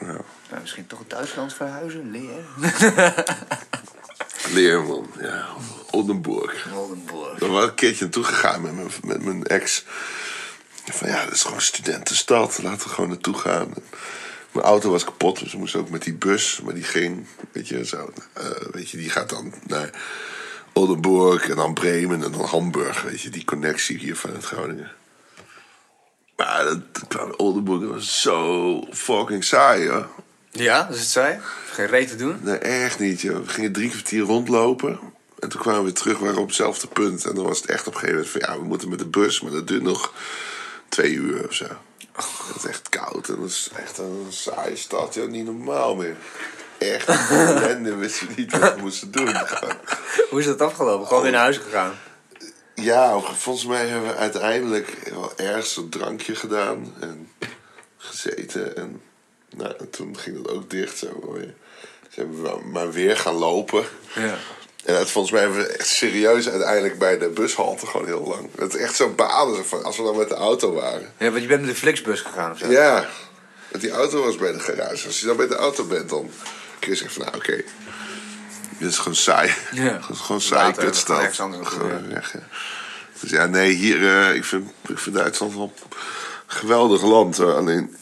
Ja. 0.00 0.16
Nou, 0.48 0.60
misschien 0.60 0.86
toch 0.86 1.00
Duitsland 1.06 1.54
verhuizen, 1.54 2.10
leer. 2.10 2.44
Leerman, 4.54 5.10
ja. 5.20 5.46
Oldenburg. 5.90 6.66
Oldenburg. 6.74 7.38
Daar 7.38 7.48
was 7.48 7.64
een 7.64 7.74
keertje 7.74 8.04
naartoe 8.04 8.24
gegaan 8.24 8.62
met 8.62 8.74
mijn, 8.74 8.88
met 9.02 9.24
mijn 9.24 9.44
ex. 9.44 9.84
Van 10.94 11.08
ja, 11.08 11.24
dat 11.24 11.34
is 11.34 11.42
gewoon 11.42 11.60
studentenstad. 11.60 12.62
Laten 12.62 12.88
we 12.88 12.94
gewoon 12.94 13.10
naartoe 13.10 13.38
gaan. 13.38 13.74
Mijn 14.52 14.66
auto 14.66 14.90
was 14.90 15.04
kapot, 15.04 15.38
dus 15.38 15.52
we 15.52 15.58
moesten 15.58 15.80
ook 15.80 15.90
met 15.90 16.02
die 16.02 16.14
bus. 16.14 16.60
Maar 16.64 16.74
die 16.74 16.82
ging, 16.82 17.26
weet 17.52 17.68
je, 17.68 17.84
zo. 17.84 18.12
eh, 18.32 18.44
weet 18.70 18.90
je, 18.90 18.96
die 18.96 19.10
gaat 19.10 19.28
dan 19.28 19.54
naar 19.66 19.90
Oldenburg 20.72 21.48
en 21.48 21.56
dan 21.56 21.74
Bremen 21.74 22.22
en 22.24 22.32
dan 22.32 22.44
Hamburg. 22.44 23.02
Weet 23.02 23.20
je, 23.20 23.30
die 23.30 23.44
connectie 23.44 23.98
hier 23.98 24.16
vanuit 24.16 24.44
Groningen. 24.44 24.90
Maar 26.36 26.64
dat, 26.64 27.36
Oldenburg 27.36 27.80
dat 27.80 27.90
was 27.90 28.20
zo 28.20 28.86
fucking 28.92 29.44
saai, 29.44 29.88
hoor. 29.88 30.08
Ja, 30.50 30.82
dat 30.82 30.94
is 30.94 31.00
het 31.00 31.10
zij. 31.10 31.40
Geen 31.70 31.86
reet 31.86 32.08
te 32.08 32.16
doen. 32.16 32.38
Nee, 32.42 32.58
echt 32.58 32.98
niet, 32.98 33.20
joh. 33.20 33.44
We 33.44 33.48
gingen 33.48 33.72
drie 33.72 33.90
kwartier 33.90 34.22
rondlopen. 34.22 35.00
En 35.38 35.48
toen 35.48 35.60
kwamen 35.60 35.84
we 35.84 35.92
terug, 35.92 36.18
we 36.18 36.24
waren 36.24 36.40
op 36.40 36.46
hetzelfde 36.46 36.86
punt. 36.86 37.24
En 37.24 37.34
dan 37.34 37.44
was 37.44 37.60
het 37.60 37.70
echt 37.70 37.86
op 37.86 37.94
een 37.94 38.00
gegeven 38.00 38.22
moment 38.24 38.44
van... 38.44 38.54
ja, 38.54 38.60
we 38.60 38.66
moeten 38.66 38.88
met 38.88 38.98
de 38.98 39.06
bus, 39.06 39.40
maar 39.40 39.52
dat 39.52 39.66
duurt 39.68 39.82
nog 39.82 40.12
twee 40.88 41.12
uur 41.12 41.46
of 41.48 41.54
zo. 41.54 41.66
Het 42.46 42.56
is 42.56 42.64
echt 42.64 42.88
koud 42.88 43.28
en 43.28 43.36
dat 43.40 43.48
is 43.48 43.70
echt 43.76 43.98
een 43.98 44.26
saaie 44.28 44.76
stad. 44.76 45.14
Joh, 45.14 45.28
niet 45.28 45.44
normaal 45.44 45.94
meer. 45.94 46.16
Echt. 46.78 47.08
En 47.68 47.82
we 47.82 47.94
wisten 47.94 48.28
niet 48.36 48.58
wat 48.58 48.74
we 48.74 48.80
moesten 48.80 49.10
doen. 49.10 49.28
Hoe 50.30 50.40
is 50.40 50.44
dat 50.44 50.60
afgelopen? 50.60 51.06
Gewoon 51.06 51.22
weer 51.22 51.32
naar 51.32 51.40
huis 51.40 51.56
gegaan. 51.58 51.94
Ja, 52.74 53.20
volgens 53.20 53.66
mij 53.66 53.86
hebben 53.86 54.08
we 54.08 54.16
uiteindelijk 54.16 55.10
wel 55.10 55.32
ergens 55.36 55.76
een 55.76 55.88
drankje 55.88 56.34
gedaan. 56.34 56.94
En 57.00 57.32
gezeten. 57.96 58.76
En 58.76 59.02
nou, 59.56 59.74
en 59.78 59.90
toen 59.90 60.18
ging 60.18 60.42
dat 60.42 60.52
ook 60.52 60.70
dicht. 60.70 60.98
Zo. 60.98 61.32
weer. 61.32 61.54
Zijn 62.10 62.42
we 62.42 62.58
maar 62.72 62.92
weer 62.92 63.16
gaan 63.16 63.34
lopen. 63.34 63.84
Ja. 64.14 64.36
En 64.88 64.98
het, 64.98 65.10
volgens 65.10 65.32
mij 65.32 65.42
hebben 65.42 65.58
we 65.60 65.66
echt 65.66 65.88
serieus 65.88 66.48
uiteindelijk 66.48 66.98
bij 66.98 67.18
de 67.18 67.28
bushalte 67.28 67.86
gewoon 67.86 68.06
heel 68.06 68.26
lang. 68.28 68.50
Het 68.58 68.74
is 68.74 68.80
echt 68.80 68.96
zo 68.96 69.14
van 69.64 69.84
als 69.84 69.96
we 69.96 70.02
dan 70.02 70.16
met 70.16 70.28
de 70.28 70.34
auto 70.34 70.72
waren. 70.72 71.12
Ja, 71.18 71.30
want 71.30 71.42
je 71.42 71.48
bent 71.48 71.60
met 71.60 71.70
de 71.70 71.76
Flixbus 71.76 72.20
gegaan 72.20 72.50
of 72.50 72.58
zo. 72.58 72.70
Ja, 72.70 73.08
want 73.70 73.82
die 73.82 73.90
auto 73.90 74.22
was 74.22 74.36
bij 74.36 74.52
de 74.52 74.60
garage. 74.60 75.06
Als 75.06 75.20
je 75.20 75.26
dan 75.26 75.36
bij 75.36 75.46
de 75.46 75.56
auto 75.56 75.84
bent, 75.84 76.08
dan 76.08 76.30
kun 76.78 76.90
je 76.90 76.96
zeggen 76.96 77.22
van 77.22 77.24
nou 77.24 77.36
oké. 77.36 77.62
Dit 78.78 78.88
is 78.88 78.98
gewoon 78.98 79.14
saai. 79.14 79.54
Ja. 79.72 79.98
Gewoon, 80.00 80.16
gewoon 80.16 80.40
saai 80.40 80.72
kutstad. 80.72 81.34
Gewoon 81.34 82.08
weg, 82.08 82.32
ja. 82.32 82.48
Dus 83.20 83.30
ja, 83.30 83.46
nee, 83.46 83.72
hier, 83.72 84.08
eh, 84.08 84.34
ik, 84.34 84.44
vind, 84.44 84.70
ik 84.86 84.98
vind 84.98 85.16
Duitsland 85.16 85.54
wel 85.54 85.72
een 85.84 85.92
geweldig 86.46 87.02
land. 87.02 87.36
hoor. 87.36 87.54
Alleen, 87.54 87.96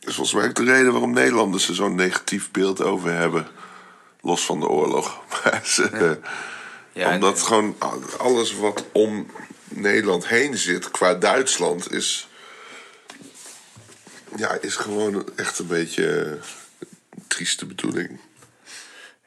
dat 0.00 0.08
is 0.08 0.14
volgens 0.14 0.36
mij 0.36 0.48
ook 0.48 0.54
de 0.54 0.64
reden 0.64 0.92
waarom 0.92 1.12
Nederlanders 1.12 1.68
er 1.68 1.74
zo'n 1.74 1.94
negatief 1.94 2.50
beeld 2.50 2.82
over 2.82 3.12
hebben. 3.12 3.46
Los 4.22 4.44
van 4.44 4.60
de 4.60 4.68
oorlog. 4.68 5.20
Maar 5.44 5.60
ze, 5.64 6.18
Ja, 6.92 7.14
omdat 7.14 7.42
gewoon 7.42 7.76
alles 8.18 8.54
wat 8.56 8.84
om 8.92 9.30
Nederland 9.68 10.26
heen 10.28 10.56
zit 10.56 10.90
qua 10.90 11.14
Duitsland 11.14 11.92
is. 11.92 12.28
Ja, 14.36 14.58
is 14.60 14.76
gewoon 14.76 15.28
echt 15.36 15.58
een 15.58 15.66
beetje 15.66 16.06
een 17.10 17.24
trieste 17.26 17.66
bedoeling. 17.66 18.20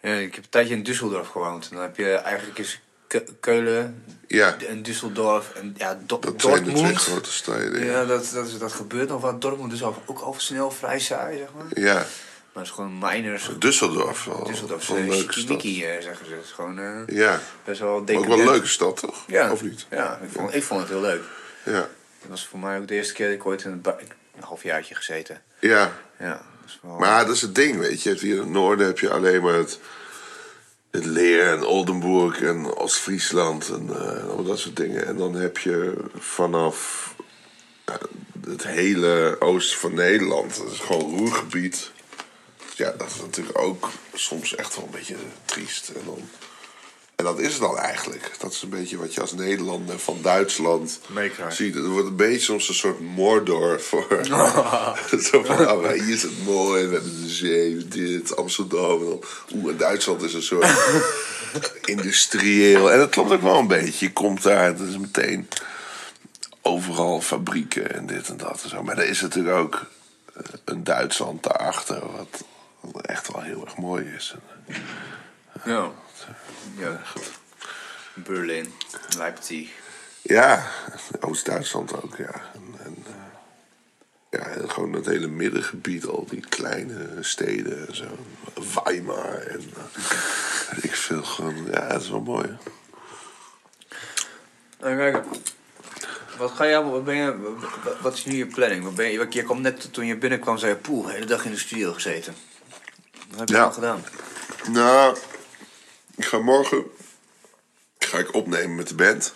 Ja, 0.01 0.13
ik 0.13 0.35
heb 0.35 0.43
een 0.43 0.49
tijdje 0.49 0.76
in 0.76 0.84
Düsseldorf 0.93 1.31
gewoond. 1.31 1.63
En 1.69 1.76
dan 1.76 1.81
heb 1.81 1.97
je 1.97 2.13
eigenlijk 2.13 2.57
eens 2.59 2.80
Ke- 3.07 3.26
Keulen 3.39 4.03
Ja, 4.27 4.57
en 4.57 4.84
Düsseldorf 4.85 5.53
en 5.55 5.76
ja, 5.77 5.99
Do- 6.05 6.19
dat 6.19 6.34
zijn 6.41 6.53
de 6.53 6.61
twee 6.61 6.73
Dortmund. 6.73 6.97
grote 6.97 7.31
steden. 7.31 7.85
Ja, 7.85 8.05
dat, 8.05 8.30
dat, 8.34 8.47
is- 8.47 8.57
dat 8.57 8.72
gebeurt 8.73 9.09
nog 9.09 9.22
wat. 9.22 9.41
Dortmund 9.41 9.73
is 9.73 9.84
ook 9.84 10.19
al 10.19 10.35
snel 10.38 10.72
vrij 10.72 10.99
saai, 10.99 11.38
zeg 11.38 11.47
maar. 11.57 11.80
Ja, 11.80 12.05
Maar 12.56 12.64
het 12.64 12.72
is 12.73 12.80
gewoon 12.80 12.98
miners. 12.99 13.49
Düsseldorf 13.49 14.23
wel. 14.26 14.48
Düsseldorf 14.52 14.82
is 14.82 14.88
wel 14.88 14.98
een 14.98 15.03
een 15.03 15.10
leuke 15.10 15.40
stad. 15.40 15.64
eh, 15.64 16.02
zeggen 16.02 16.26
ze. 16.26 16.34
Het 16.34 16.44
is 16.44 16.52
gewoon 16.52 16.80
eh, 16.80 17.15
Ja, 17.18 17.41
best 17.64 17.80
wel 17.80 17.90
ook 17.90 18.07
wel 18.26 18.40
een 18.40 18.45
leuke 18.45 18.68
stad, 18.68 18.98
toch? 18.98 19.23
Ja, 19.27 19.52
Of 19.52 19.61
niet? 19.64 19.86
Ja, 19.90 20.19
ik 20.23 20.30
vond, 20.32 20.56
ik 20.56 20.64
vond 20.64 20.80
het 20.82 20.90
heel 20.90 21.02
leuk. 21.02 21.22
Ja, 21.65 21.88
Dat 22.22 22.30
was 22.30 22.48
voor 22.48 22.60
mij 22.60 22.80
ook 22.80 22.88
de 22.88 22.94
eerste 22.95 23.14
keer 23.14 23.26
dat 23.27 23.36
ik 23.36 23.45
ooit 23.45 23.64
in 23.64 23.72
een, 23.72 23.82
een 24.38 24.44
halfjaartje 24.44 24.95
gezeten. 24.95 25.41
ja. 25.60 25.91
Ja, 26.19 26.30
dat 26.32 26.69
is 26.69 26.80
wel... 26.82 26.98
Maar 26.98 27.26
dat 27.26 27.36
is 27.36 27.41
het 27.41 27.56
ding, 27.56 27.77
weet 27.80 28.02
je. 28.03 28.14
Hier 28.14 28.34
in 28.34 28.40
het 28.40 28.49
noorden 28.49 28.86
heb 28.86 28.99
je 28.99 29.10
alleen 29.10 29.41
maar 29.41 29.53
het, 29.53 29.80
het 30.91 31.06
Leer 31.06 31.48
en 31.48 31.65
Oldenburg 31.65 32.41
en 32.41 32.77
Oost-Friesland 32.77 33.69
en 33.69 33.90
eh, 33.90 34.30
al 34.30 34.44
dat 34.44 34.60
soort 34.60 34.76
dingen. 34.76 35.06
En 35.07 35.18
dan 35.18 35.36
heb 35.36 35.57
je 35.57 35.94
vanaf 36.18 37.14
eh, 37.86 37.95
het 38.48 38.64
hele 38.64 39.36
oosten 39.40 39.80
van 39.80 39.94
Nederland, 39.94 40.57
dat 40.57 40.72
is 40.72 40.80
gewoon 40.80 41.18
roergebied. 41.18 41.91
Ja, 42.77 42.91
dat 42.97 43.07
is 43.07 43.22
natuurlijk 43.22 43.60
ook 43.60 43.89
soms 44.14 44.56
echt 44.56 44.76
wel 44.76 44.85
een 44.85 44.91
beetje 44.91 45.15
triest. 45.45 45.89
En, 45.89 46.02
dan, 46.06 46.30
en 47.15 47.26
dat 47.26 47.39
is 47.39 47.52
het 47.52 47.61
dan 47.61 47.77
eigenlijk. 47.77 48.31
Dat 48.39 48.52
is 48.52 48.61
een 48.61 48.69
beetje 48.69 48.97
wat 48.97 49.14
je 49.14 49.22
als 49.22 49.34
Nederlander 49.34 49.99
van 49.99 50.19
Duitsland 50.22 50.99
ziet. 51.49 51.76
Het 51.76 51.85
wordt 51.85 52.07
een 52.07 52.15
beetje 52.15 52.39
soms 52.39 52.68
een 52.68 52.76
soort 52.76 52.99
Mordor 52.99 53.81
voor... 53.81 54.07
Zo 55.31 55.43
van, 55.43 55.81
maar 55.81 55.91
hier 55.91 56.14
is 56.14 56.22
het 56.22 56.43
mooi, 56.43 56.85
we 56.85 56.93
hebben 56.93 57.22
de 57.22 57.30
zee, 57.30 57.88
dit, 57.88 58.35
Amsterdam. 58.35 59.19
Oeh, 59.53 59.72
en 59.72 59.77
Duitsland 59.77 60.22
is 60.22 60.34
een 60.34 60.41
soort 60.41 60.73
industrieel. 61.85 62.91
En 62.91 62.97
dat 62.97 63.10
klopt 63.10 63.31
ook 63.31 63.41
wel 63.41 63.60
een 63.60 63.68
beetje. 63.68 64.06
Je 64.06 64.14
komt 64.14 64.43
daar, 64.43 64.65
het 64.65 64.80
is 64.80 64.97
meteen 64.97 65.47
overal 66.61 67.22
fabrieken 67.22 67.93
en 67.93 68.06
dit 68.06 68.30
en 68.30 68.38
dat 68.38 68.64
en 68.64 68.69
zo. 68.69 68.84
Maar 68.84 68.97
er 68.97 69.07
is 69.07 69.22
natuurlijk 69.22 69.56
ook 69.56 69.85
eh, 70.34 70.43
een 70.65 70.84
Duitsland 70.84 71.43
daarachter, 71.43 72.02
wat, 72.11 72.43
wat 72.91 73.05
echt 73.05 73.31
wel 73.31 73.41
heel 73.41 73.65
erg 73.65 73.77
mooi 73.77 74.05
is. 74.15 74.35
En, 74.67 74.73
Ja. 75.65 75.91
ja. 76.77 77.01
Berlin, 78.13 78.73
Leipzig. 79.17 79.69
Ja, 80.21 80.71
Oost-Duitsland 81.19 82.03
ook, 82.03 82.17
ja. 82.17 82.41
En, 82.53 82.75
en, 82.83 83.03
eh, 83.07 84.39
ja, 84.39 84.67
gewoon 84.67 84.93
het 84.93 85.05
hele 85.05 85.27
middengebied, 85.27 86.05
al 86.05 86.25
die 86.29 86.45
kleine 86.49 87.17
steden 87.21 87.87
en 87.87 87.95
zo. 87.95 88.05
Weimar 88.83 89.35
en 89.35 89.61
eh, 89.75 90.83
ik 90.83 90.95
veel. 90.95 91.23
Gewoon, 91.23 91.65
ja, 91.71 91.87
dat 91.87 92.01
is 92.01 92.09
wel 92.09 92.21
mooi. 92.21 92.47
hè. 92.47 92.55
Nou, 94.79 94.95
kijk. 94.97 95.25
Wat 96.37 96.51
ga 96.51 96.63
je 96.63 96.75
allemaal, 96.75 96.93
wat, 96.93 97.05
ben 97.05 97.15
je, 97.15 97.55
wat, 98.01 98.13
is 98.13 98.25
nu 98.25 98.33
je 98.33 98.45
planning? 98.45 98.83
Wat 98.83 98.95
ben 98.95 99.11
je, 99.11 99.27
je 99.29 99.43
kwam 99.43 99.61
net 99.61 99.93
toen 99.93 100.05
je 100.05 100.17
binnenkwam, 100.17 100.57
zei 100.57 100.71
je, 100.71 100.77
poeh, 100.77 101.05
de 101.07 101.13
hele 101.13 101.25
dag 101.25 101.45
in 101.45 101.51
de 101.51 101.57
studio 101.57 101.93
gezeten. 101.93 102.33
Wat 103.35 103.39
heb 103.39 103.49
je 103.49 103.55
Ja. 103.55 103.63
al 103.63 103.71
gedaan? 103.71 104.03
Nou, 104.71 105.17
ik 106.15 106.25
ga 106.25 106.39
morgen 106.39 106.83
ga 107.99 108.17
ik 108.17 108.33
opnemen 108.33 108.75
met 108.75 108.87
de 108.87 108.95
band. 108.95 109.33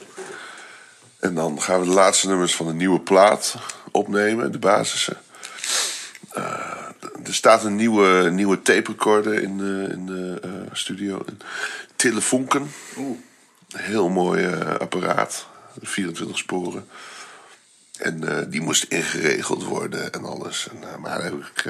En 1.20 1.36
dan 1.36 1.62
gaan 1.62 1.80
we 1.80 1.86
de 1.86 1.92
laatste 1.92 2.28
nummers 2.28 2.56
van 2.56 2.68
de 2.68 2.74
nieuwe 2.74 3.00
plaat 3.00 3.56
opnemen, 3.92 4.52
de 4.52 4.60
basissen. 4.60 5.18
Eh, 6.30 6.44
er 7.24 7.34
staat 7.34 7.64
een 7.64 7.76
nieuwe, 7.76 8.30
nieuwe 8.30 8.62
tape 8.62 8.92
recorder 8.92 9.34
in 9.34 9.58
de, 9.58 9.88
in 9.92 10.06
de 10.06 10.40
eh, 10.44 10.50
studio. 10.72 11.22
Een 11.26 11.40
Telefonken. 11.96 12.72
Oeh. 12.98 13.18
Heel 13.76 14.10
mooi 14.10 14.46
eh, 14.46 14.76
apparaat. 14.76 15.48
24 15.82 16.38
sporen. 16.38 16.88
En 17.98 18.48
die 18.50 18.62
moest 18.62 18.84
ingeregeld 18.84 19.64
worden 19.64 20.14
en 20.14 20.26
alles. 20.26 20.68
En, 20.70 21.02
maar 21.02 21.18
daar 21.18 21.24
heb 21.24 21.34
ik 21.34 21.64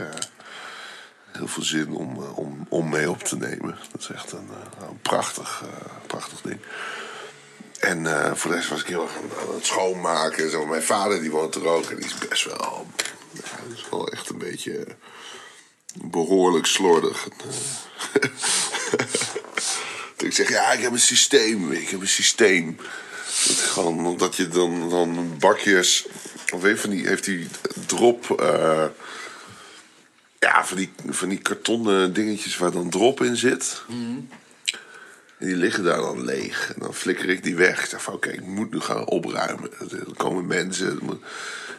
heel 1.40 1.48
veel 1.48 1.64
zin 1.64 1.96
om, 1.96 2.16
eh, 2.16 2.38
om, 2.38 2.66
om 2.70 2.90
mee 2.90 3.10
op 3.10 3.24
te 3.24 3.38
nemen. 3.38 3.78
Dat 3.92 4.02
is 4.02 4.10
echt 4.10 4.32
een, 4.32 4.50
eh, 4.80 4.88
prachtig, 5.02 5.64
eh, 5.64 5.92
prachtig 6.08 6.42
ding. 6.42 6.60
En 7.80 8.38
voor 8.38 8.52
de 8.52 8.58
rest 8.58 8.70
was 8.70 8.82
ik 8.82 8.88
heel 8.88 9.02
erg 9.02 9.16
aan, 9.16 9.56
het 9.56 9.66
schoonmaken. 9.66 10.44
en 10.44 10.50
Zo. 10.50 10.66
Mijn 10.66 10.84
vader 10.84 11.22
die 11.22 11.32
woont 11.32 11.56
er 11.56 11.68
ook 11.68 11.90
en 11.90 11.96
die 11.96 12.06
is 12.06 12.28
best 12.30 12.46
wel... 12.46 12.88
Is 13.74 13.86
wel 13.90 14.08
echt 14.08 14.30
een 14.30 14.38
beetje 14.38 14.88
behoorlijk 15.94 16.66
slordig. 16.66 17.28
En, 17.28 17.34
Toen 20.16 20.28
ik 20.28 20.34
zeg, 20.34 20.50
ja, 20.50 20.72
ik 20.72 20.82
heb 20.82 20.92
een 20.92 21.00
systeem. 21.00 21.72
Ik 21.72 21.90
heb 21.90 22.02
een 22.02 22.08
systeem. 22.08 22.78
Dat 23.48 23.56
gewoon, 23.56 24.06
omdat 24.06 24.36
je 24.36 24.48
dan, 24.48 24.90
dan 24.90 25.36
bakjes... 25.40 26.08
Of 26.54 26.64
een 26.64 26.78
van 26.78 26.90
die, 26.90 27.08
heeft 27.08 27.24
die 27.24 27.48
drop... 27.86 28.42
ja, 30.40 30.66
van 30.66 30.78
die, 30.78 30.92
van 31.10 31.30
die 31.30 31.38
kartonnen 31.38 32.14
dingetjes 32.14 32.58
waar 32.58 32.72
dan 32.72 32.90
drop 32.90 33.22
in 33.22 33.36
zit. 33.36 33.82
En 35.38 35.48
die 35.48 35.56
liggen 35.56 35.84
daar 35.84 36.02
dan 36.02 36.26
leeg. 36.26 36.72
En 36.76 36.82
dan 36.82 36.94
flikker 36.94 37.30
ik 37.30 37.44
die 37.44 37.56
weg. 37.56 37.84
Ik 37.84 37.90
zeg 37.90 38.04
van, 38.04 38.14
oké, 38.14 38.30
ik 38.30 38.46
moet 38.46 38.72
nu 38.72 38.80
gaan 38.80 39.06
opruimen. 39.06 39.72
Er 39.80 40.16
komen 40.18 40.48
mensen. 40.48 41.00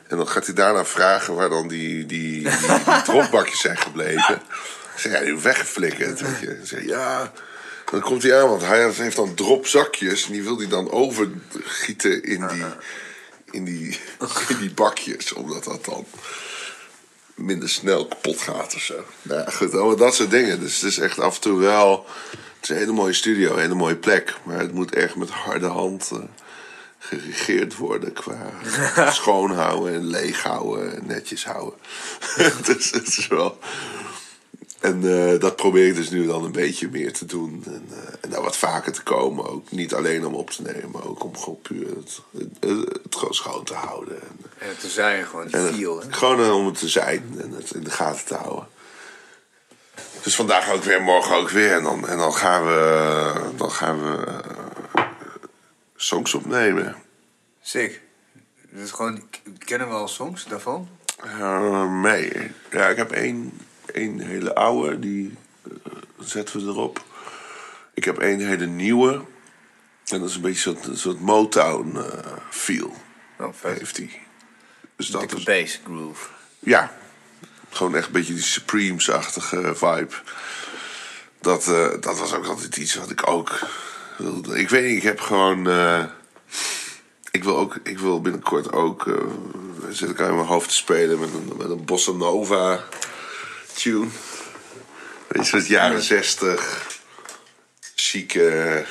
En 0.08 0.16
dan 0.16 0.28
gaat 0.28 0.46
hij 0.46 0.54
daarna 0.54 0.84
vragen 0.84 1.34
waar 1.34 1.48
dan 1.48 1.68
die, 1.68 2.06
die, 2.06 2.42
die, 2.42 2.50
die 2.84 3.02
dropbakjes 3.04 3.60
zijn 3.60 3.76
gebleven. 3.76 4.34
Ik 4.94 4.96
zeg, 4.96 5.12
ja, 5.12 5.20
die 5.20 5.38
weggeflikkerd. 5.38 6.20
Weet 6.20 6.40
je. 6.40 6.60
Zeg, 6.62 6.84
ja... 6.84 7.32
Dan 7.90 8.00
komt 8.00 8.22
hij 8.22 8.40
aan, 8.40 8.48
want 8.48 8.62
hij 8.62 8.90
heeft 8.92 9.16
dan 9.16 9.34
dropzakjes. 9.34 10.26
En 10.26 10.32
die 10.32 10.42
wil 10.42 10.58
hij 10.58 10.68
dan 10.68 10.90
overgieten 10.90 12.22
in 12.22 12.46
die, 12.46 12.64
in 13.50 13.64
die, 13.64 14.00
in 14.48 14.58
die 14.58 14.72
bakjes. 14.72 15.32
Omdat 15.32 15.64
dat 15.64 15.84
dan 15.84 16.06
minder 17.40 17.68
snel 17.68 18.06
kapot 18.06 18.40
gaat 18.40 18.74
of 18.74 18.80
zo. 18.80 19.04
Nou 19.22 19.40
ja, 19.40 19.50
goed, 19.50 19.74
allemaal 19.74 19.96
dat 19.96 20.14
soort 20.14 20.30
dingen. 20.30 20.60
Dus 20.60 20.74
het 20.80 20.90
is 20.90 20.98
echt 20.98 21.18
af 21.18 21.34
en 21.34 21.40
toe 21.40 21.58
wel... 21.58 22.06
Het 22.30 22.62
is 22.62 22.68
een 22.68 22.76
hele 22.76 22.92
mooie 22.92 23.12
studio, 23.12 23.52
een 23.52 23.60
hele 23.60 23.74
mooie 23.74 23.96
plek. 23.96 24.34
Maar 24.42 24.58
het 24.58 24.72
moet 24.72 24.94
echt 24.94 25.14
met 25.14 25.30
harde 25.30 25.66
hand 25.66 26.10
eh, 26.12 26.18
geregeerd 26.98 27.76
worden... 27.76 28.12
qua 28.12 28.52
schoonhouden 29.12 29.94
en 29.94 30.06
leeghouden 30.06 30.96
en 30.96 31.06
netjes 31.06 31.44
houden. 31.44 31.78
dus 32.66 32.90
het 32.90 33.06
is 33.06 33.26
wel... 33.26 33.58
En 34.80 35.10
eh, 35.32 35.40
dat 35.40 35.56
probeer 35.56 35.86
ik 35.86 35.94
dus 35.94 36.10
nu 36.10 36.26
dan 36.26 36.44
een 36.44 36.52
beetje 36.52 36.88
meer 36.90 37.12
te 37.12 37.24
doen. 37.26 37.62
En, 37.66 37.86
eh, 37.90 38.14
en 38.20 38.30
daar 38.30 38.42
wat 38.42 38.56
vaker 38.56 38.92
te 38.92 39.02
komen. 39.02 39.48
Ook 39.50 39.70
niet 39.70 39.94
alleen 39.94 40.26
om 40.26 40.34
op 40.34 40.50
te 40.50 40.62
nemen, 40.62 40.90
maar 40.90 41.06
ook 41.06 41.24
om 41.24 41.36
gewoon 41.38 41.60
puur 41.62 41.86
het, 41.96 42.20
het, 42.38 42.48
het 43.02 43.14
gewoon 43.16 43.34
schoon 43.34 43.64
te 43.64 43.74
houden. 43.74 44.20
En, 44.22 44.28
En 44.68 44.78
te 44.78 44.88
zijn 44.88 45.24
gewoon, 45.26 45.46
die 45.46 45.56
en 45.56 45.62
het- 45.64 45.74
feel. 45.74 46.00
hè. 46.00 46.12
gewoon 46.12 46.40
eh, 46.40 46.56
om 46.56 46.66
het 46.66 46.78
te 46.78 46.88
zijn 46.88 47.34
en 47.40 47.50
het 47.52 47.70
in 47.74 47.84
de 47.84 47.90
gaten 47.90 48.24
te 48.26 48.34
houden. 48.34 48.66
Dus 50.22 50.34
vandaag 50.34 50.72
ook 50.72 50.82
weer, 50.82 51.02
morgen 51.02 51.36
ook 51.36 51.50
weer. 51.50 51.72
En 51.72 51.82
dan, 51.82 52.08
en 52.08 52.18
dan 52.18 52.34
gaan 52.34 52.64
we, 52.64 53.32
dan 53.56 53.70
gaan 53.72 54.02
we 54.02 54.24
eh, 54.26 55.02
songs 55.96 56.34
opnemen. 56.34 56.96
Sick. 57.62 58.00
Is 58.74 58.90
gewoon, 58.90 59.22
kennen 59.58 59.88
we 59.88 59.94
al 59.94 60.08
songs 60.08 60.44
daarvan? 60.44 60.88
Eh, 61.24 62.00
nee, 62.02 62.50
ja, 62.70 62.88
ik 62.88 62.96
heb 62.96 63.10
één, 63.12 63.60
één 63.90 64.20
hele 64.20 64.54
oude, 64.54 64.98
die 64.98 65.36
eh, 65.62 65.72
zetten 66.18 66.60
we 66.60 66.66
erop. 66.70 67.04
Ik 67.94 68.04
heb 68.04 68.18
één 68.18 68.46
hele 68.46 68.66
nieuwe. 68.66 69.12
En 70.06 70.20
dat 70.20 70.28
is 70.28 70.34
een 70.34 70.40
beetje 70.40 70.76
zo'n 70.82 70.96
soort 70.96 71.20
Motown 71.20 71.96
eh, 71.96 72.32
feel, 72.50 72.94
Oh, 73.38 73.48
vet. 73.52 73.78
heeft 73.78 73.96
hij. 73.96 74.20
Dus 74.96 75.08
dat 75.08 75.20
Dikke 75.20 75.36
is, 75.36 75.44
bass 75.44 75.80
groove. 75.84 76.28
Ja, 76.58 76.92
gewoon 77.70 77.94
echt 77.94 78.06
een 78.06 78.12
beetje 78.12 78.34
die 78.34 78.42
Supremes-achtige 78.42 79.72
vibe. 79.74 80.14
Dat, 81.40 81.66
eh, 81.68 81.90
dat 82.00 82.18
was 82.18 82.34
ook 82.34 82.46
altijd 82.46 82.76
iets 82.76 82.94
wat 82.94 83.10
ik 83.10 83.28
ook 83.28 83.58
wilde. 84.18 84.58
Ik 84.58 84.68
weet 84.68 84.84
niet, 84.88 84.96
ik 84.96 85.02
heb 85.02 85.20
gewoon... 85.20 85.68
ik, 87.30 87.44
wil 87.44 87.56
ook 87.56 87.78
ik 87.82 87.98
wil 87.98 88.20
binnenkort 88.20 88.72
ook... 88.72 89.06
eh 89.06 89.14
zit 89.94 90.10
ik 90.10 90.20
aan 90.20 90.34
mijn 90.34 90.46
hoofd 90.46 90.68
te 90.68 90.74
spelen 90.74 91.18
met 91.18 91.28
een, 91.34 91.52
met 91.56 91.70
een 91.70 91.84
bossa 91.84 92.12
nova 92.12 92.84
tune. 93.80 94.08
Weet 95.28 95.42
je, 95.42 95.48
soort 95.48 95.66
jaren 95.66 96.02
zestig. 96.02 96.86
Chique... 97.94 98.86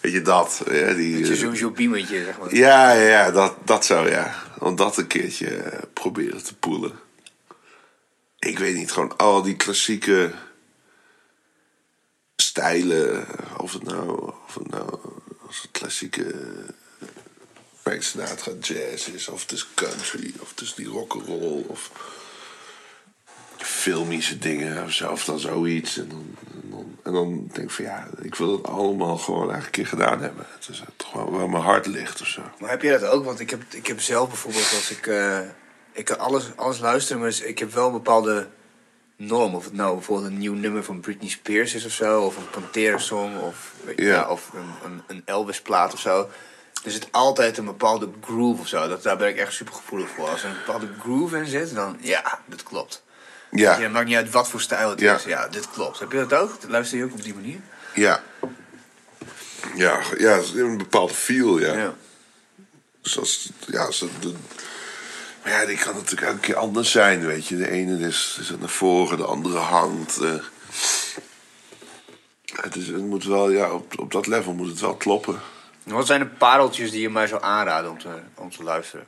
Weet 0.00 0.12
je 0.12 0.22
dat? 0.22 0.62
Ja, 0.70 0.92
die, 0.92 1.30
eh, 1.30 1.38
zo'n 1.38 1.54
Jobiemetje, 1.54 2.24
zeg 2.24 2.38
maar. 2.38 2.54
ja, 2.54 2.92
ja, 2.92 3.30
dat, 3.30 3.56
dat 3.64 3.84
zou 3.84 4.10
ja. 4.10 4.42
Om 4.58 4.76
dat 4.76 4.96
een 4.96 5.06
keertje 5.06 5.56
eh, 5.56 5.82
proberen 5.92 6.44
te 6.44 6.56
poelen. 6.56 6.92
Ik 8.38 8.58
weet 8.58 8.74
niet, 8.74 8.92
gewoon 8.92 9.16
al 9.16 9.42
die 9.42 9.56
klassieke 9.56 10.32
stijlen. 12.36 13.26
Of 13.56 13.72
het 13.72 13.82
nou, 13.82 14.32
of 14.46 14.54
het 14.54 14.70
nou 14.70 14.98
als 15.46 15.62
het 15.62 15.70
klassieke 15.70 16.34
Frank 17.90 18.02
Sinatra 18.02 18.52
jazz 18.60 19.08
is. 19.08 19.28
Of 19.28 19.40
het 19.40 19.52
is 19.52 19.66
country. 19.74 20.32
Of 20.40 20.50
het 20.50 20.60
is 20.60 20.74
die 20.74 20.86
rock'n'roll. 20.86 21.64
Of 21.66 21.90
filmische 23.56 24.38
dingen 24.38 24.84
of 24.84 24.92
zo. 24.92 25.10
Of 25.10 25.24
dan 25.24 25.38
zoiets. 25.38 25.98
En 25.98 26.08
dan, 26.08 26.36
en 26.62 26.70
dan, 26.70 26.96
en 27.02 27.12
dan 27.12 27.50
denk 27.52 27.68
ik 27.68 27.70
van 27.70 27.84
ja, 27.84 28.08
ik 28.22 28.34
wil 28.34 28.52
het 28.52 28.66
allemaal 28.66 29.18
gewoon 29.18 29.50
eigenlijk 29.50 29.76
een 29.76 29.82
keer 29.82 29.98
gedaan 29.98 30.20
hebben. 30.20 30.46
Het 30.48 30.68
is 30.68 30.78
het 30.80 31.06
gewoon 31.06 31.30
waar 31.30 31.50
mijn 31.50 31.62
hart 31.62 31.86
ligt 31.86 32.20
of 32.20 32.26
zo. 32.26 32.42
Maar 32.58 32.70
heb 32.70 32.82
je 32.82 32.90
dat 32.90 33.04
ook? 33.04 33.24
Want 33.24 33.40
ik 33.40 33.50
heb, 33.50 33.62
ik 33.70 33.86
heb 33.86 34.00
zelf 34.00 34.28
bijvoorbeeld, 34.28 34.72
als 34.74 34.90
ik... 34.90 35.06
eh, 35.06 35.40
ik 35.92 36.04
kan 36.04 36.18
alles, 36.18 36.44
alles 36.56 36.78
luisteren, 36.78 37.22
maar 37.22 37.40
ik 37.44 37.58
heb 37.58 37.72
wel 37.72 37.86
een 37.86 37.92
bepaalde 37.92 38.48
norm. 39.16 39.54
Of 39.54 39.64
het 39.64 39.72
nou 39.72 39.94
bijvoorbeeld 39.94 40.30
een 40.30 40.38
nieuw 40.38 40.54
nummer 40.54 40.84
van 40.84 41.00
Britney 41.00 41.30
Spears 41.30 41.74
is 41.74 41.84
of 41.84 41.92
zo. 41.92 42.22
Of 42.22 42.36
een 42.36 42.50
Pantera-song. 42.50 43.36
Of, 43.38 43.72
Ja. 43.96 44.28
of 44.30 44.50
een, 44.54 44.90
een, 44.90 45.02
een 45.06 45.22
Elvis-plaat 45.24 45.92
of 45.92 46.00
zo. 46.00 46.28
Er 46.84 46.90
zit 46.90 47.08
altijd 47.10 47.58
een 47.58 47.64
bepaalde 47.64 48.08
groove 48.24 48.60
of 48.60 48.68
zo. 48.68 48.88
Dat, 48.88 49.02
daar 49.02 49.16
ben 49.16 49.28
ik 49.28 49.36
echt 49.36 49.52
super 49.52 49.74
gevoelig 49.74 50.08
voor. 50.16 50.28
Als 50.28 50.42
er 50.42 50.48
een 50.48 50.56
bepaalde 50.66 50.88
groove 51.00 51.36
in 51.36 51.46
zit, 51.46 51.74
dan 51.74 51.96
ja, 52.00 52.38
dat 52.46 52.62
klopt. 52.62 53.02
Ja, 53.50 53.78
Ja, 53.78 53.88
maakt 53.88 54.06
niet 54.06 54.16
uit 54.16 54.30
wat 54.30 54.48
voor 54.48 54.60
stijl 54.60 54.90
het 54.90 55.00
Ja. 55.00 55.14
is. 55.14 55.24
Ja, 55.24 55.48
dit 55.48 55.70
klopt. 55.70 55.98
Heb 55.98 56.12
je 56.12 56.26
dat 56.26 56.40
ook? 56.40 56.52
Luister 56.68 56.98
je 56.98 57.04
ook 57.04 57.12
op 57.12 57.22
die 57.22 57.34
manier? 57.34 57.60
ja. 57.94 58.22
Ja, 59.76 60.00
ja, 60.18 60.38
een 60.54 60.76
bepaalde 60.78 61.14
feel, 61.14 61.58
ja. 61.58 61.72
Ja. 61.74 61.94
Dus 63.02 63.18
als, 63.18 63.50
ja, 63.66 63.84
als 63.84 64.00
het, 64.00 64.10
de- 64.20 64.34
maar 65.42 65.52
ja, 65.52 65.66
die 65.66 65.78
kan 65.78 65.94
natuurlijk 65.94 66.22
elke 66.26 66.40
keer 66.40 66.56
anders 66.56 66.90
zijn, 66.90 67.26
weet 67.26 67.46
je. 67.46 67.56
De 67.56 67.70
ene 67.70 68.06
is, 68.06 68.36
is 68.40 68.50
naar 68.58 68.68
voren, 68.68 69.16
de 69.16 69.24
andere 69.24 69.58
hangt. 69.58 70.18
eh. 70.20 70.34
het, 72.54 72.76
is, 72.76 72.86
het 72.86 72.96
moet 73.06 73.24
wel, 73.24 73.50
ja, 73.50 73.70
op, 73.72 73.98
op 73.98 74.12
dat 74.12 74.26
level 74.26 74.52
moet 74.52 74.68
het 74.68 74.80
wel 74.80 74.94
kloppen. 74.96 75.40
Wat 75.84 76.06
zijn 76.06 76.20
de 76.20 76.26
pareltjes 76.26 76.90
die 76.90 77.00
je 77.00 77.10
mij 77.10 77.26
zou 77.26 77.42
aanraden 77.42 77.90
om 77.90 77.98
te, 77.98 78.08
om 78.34 78.50
te 78.50 78.62
luisteren? 78.62 79.06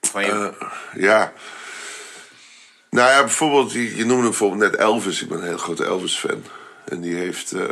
Van 0.00 0.24
je, 0.24 0.30
Eh, 0.58 0.68
ja. 1.02 1.32
Nou 2.90 3.10
ja, 3.10 3.20
bijvoorbeeld, 3.20 3.72
je, 3.72 3.96
je 3.96 4.04
noemde 4.04 4.22
bijvoorbeeld 4.28 4.60
net 4.60 4.80
Elvis. 4.80 5.22
Ik 5.22 5.28
ben 5.28 5.38
een 5.38 5.44
heel 5.44 5.56
grote 5.56 5.84
Elvis-fan. 5.84 6.44
En 6.84 7.00
die 7.00 7.14
heeft, 7.14 7.52
eh, 7.52 7.64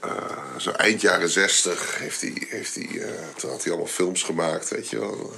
eh, 0.00 0.10
zo 0.56 0.70
eind 0.70 1.00
jaren 1.00 1.28
zestig, 1.28 1.98
heeft 1.98 2.20
hij, 2.20 2.46
heeft 2.48 2.74
hij, 2.74 2.86
toen 3.36 3.50
had 3.50 3.62
hij 3.62 3.72
allemaal 3.72 3.90
films 3.90 4.22
gemaakt, 4.22 4.68
weet 4.68 4.88
je 4.90 4.98
wel. 4.98 5.32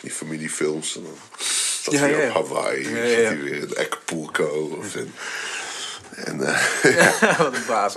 Die 0.00 0.10
familiefilms. 0.10 0.96
En 0.96 1.02
dan 1.02 1.16
zat 1.82 1.94
Ja, 1.94 2.00
hij 2.00 2.10
ja, 2.10 2.26
op 2.28 2.32
Hawaii, 2.34 2.80
Ja, 2.88 2.88
zat 2.88 3.10
ja, 3.10 3.18
ja. 3.18 3.26
hij 3.26 3.38
weer 3.38 3.54
in 3.54 3.76
Acapulco. 3.76 4.76
Of 4.78 4.94
in, 4.94 5.12
en 6.24 6.40
eh, 6.46 7.38
wat 7.38 7.54
een 7.54 7.66
baas. 7.66 7.94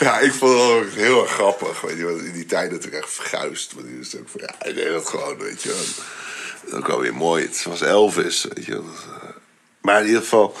ja, 0.00 0.18
ik 0.20 0.32
vond 0.32 0.84
het 0.84 0.94
heel 0.94 1.22
erg 1.22 1.32
grappig. 1.32 1.80
Weet 1.80 1.96
je, 1.98 2.04
want 2.04 2.20
in 2.20 2.32
die 2.32 2.46
tijd 2.46 2.70
natuurlijk 2.70 3.02
echt 3.02 3.12
verguisd. 3.12 3.74
Maar 3.74 3.84
die 3.84 3.98
is 3.98 4.16
ook 4.16 4.28
van, 4.28 4.40
ja, 4.40 4.54
hij 4.58 4.72
deed 4.72 4.88
dat 4.88 5.06
gewoon, 5.08 5.38
weet 5.38 5.62
je. 5.62 5.92
Dat 6.64 6.74
ook 6.74 6.86
wel 6.86 7.00
weer 7.00 7.14
mooi. 7.14 7.44
Het 7.46 7.62
was 7.64 7.80
Elvis, 7.80 8.46
weet 8.54 8.64
je. 8.64 8.74
eh, 8.74 9.28
maar 9.80 10.00
in 10.00 10.06
ieder 10.06 10.22
geval 10.22 10.56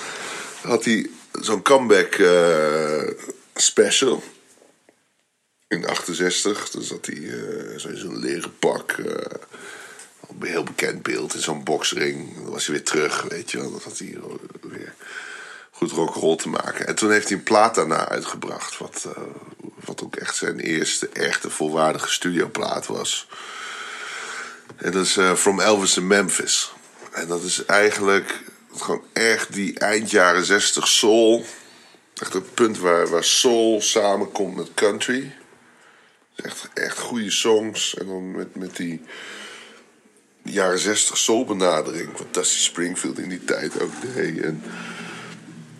had 0.62 0.84
hij 0.84 1.10
zo'n 1.40 1.62
comeback 1.62 2.14
eh, 2.14 3.08
special. 3.54 4.22
In 5.68 5.86
68. 5.86 6.70
Dus 6.70 6.90
had 6.90 7.06
hij 7.06 7.14
in 7.14 7.98
zo'n 7.98 8.18
leren 8.18 8.58
pak. 8.58 8.94
een 8.98 10.46
heel 10.46 10.62
bekend 10.64 11.02
beeld 11.02 11.34
in 11.34 11.40
zo'n 11.40 11.64
boxring. 11.64 12.34
Dan 12.34 12.50
was 12.50 12.66
hij 12.66 12.74
weer 12.74 12.84
terug, 12.84 13.22
weet 13.22 13.50
je 13.50 13.58
wel. 13.58 13.72
Dat 13.72 13.82
had 13.82 13.98
hij 13.98 14.18
weer 14.62 14.94
goed 15.74 15.90
rock'n'roll 15.90 16.36
te 16.36 16.48
maken. 16.48 16.86
En 16.86 16.94
toen 16.94 17.10
heeft 17.10 17.28
hij 17.28 17.36
een 17.36 17.42
plaat 17.42 17.74
daarna 17.74 18.08
uitgebracht. 18.08 18.78
Wat, 18.78 19.06
eh, 19.16 19.22
wat 19.84 20.02
ook 20.02 20.16
echt 20.16 20.36
zijn 20.36 20.58
eerste 20.60 21.08
echte 21.08 21.50
volwaardige 21.50 22.10
studioplaat 22.10 22.86
was. 22.86 23.28
En 24.76 24.92
dat 24.92 25.04
is 25.04 25.16
eh, 25.16 25.34
From 25.34 25.60
Elvis 25.60 25.94
to 25.94 26.02
Memphis. 26.02 26.72
En 27.12 27.26
dat 27.28 27.42
is 27.42 27.64
eigenlijk 27.64 28.42
gewoon 28.76 29.04
echt 29.12 29.52
die 29.52 29.78
eind 29.78 30.10
jaren 30.10 30.44
60 30.44 30.88
soul. 30.88 31.44
Echt 32.14 32.32
het 32.32 32.54
punt 32.54 32.78
waar, 32.78 33.08
waar 33.08 33.24
soul 33.24 33.80
samenkomt 33.80 34.56
met 34.56 34.74
country. 34.74 35.34
Echt, 36.36 36.68
echt 36.74 36.98
goede 36.98 37.30
songs. 37.30 37.94
En 37.94 38.06
dan 38.06 38.30
met, 38.30 38.54
met 38.54 38.76
die 38.76 39.02
jaren 40.42 40.78
60 40.78 41.16
soul 41.16 41.44
benadering. 41.44 42.10
Wat 42.32 42.46
Springfield 42.46 43.18
in 43.18 43.28
die 43.28 43.44
tijd 43.44 43.80
ook 43.80 43.92
deed. 44.14 44.40
En, 44.40 44.62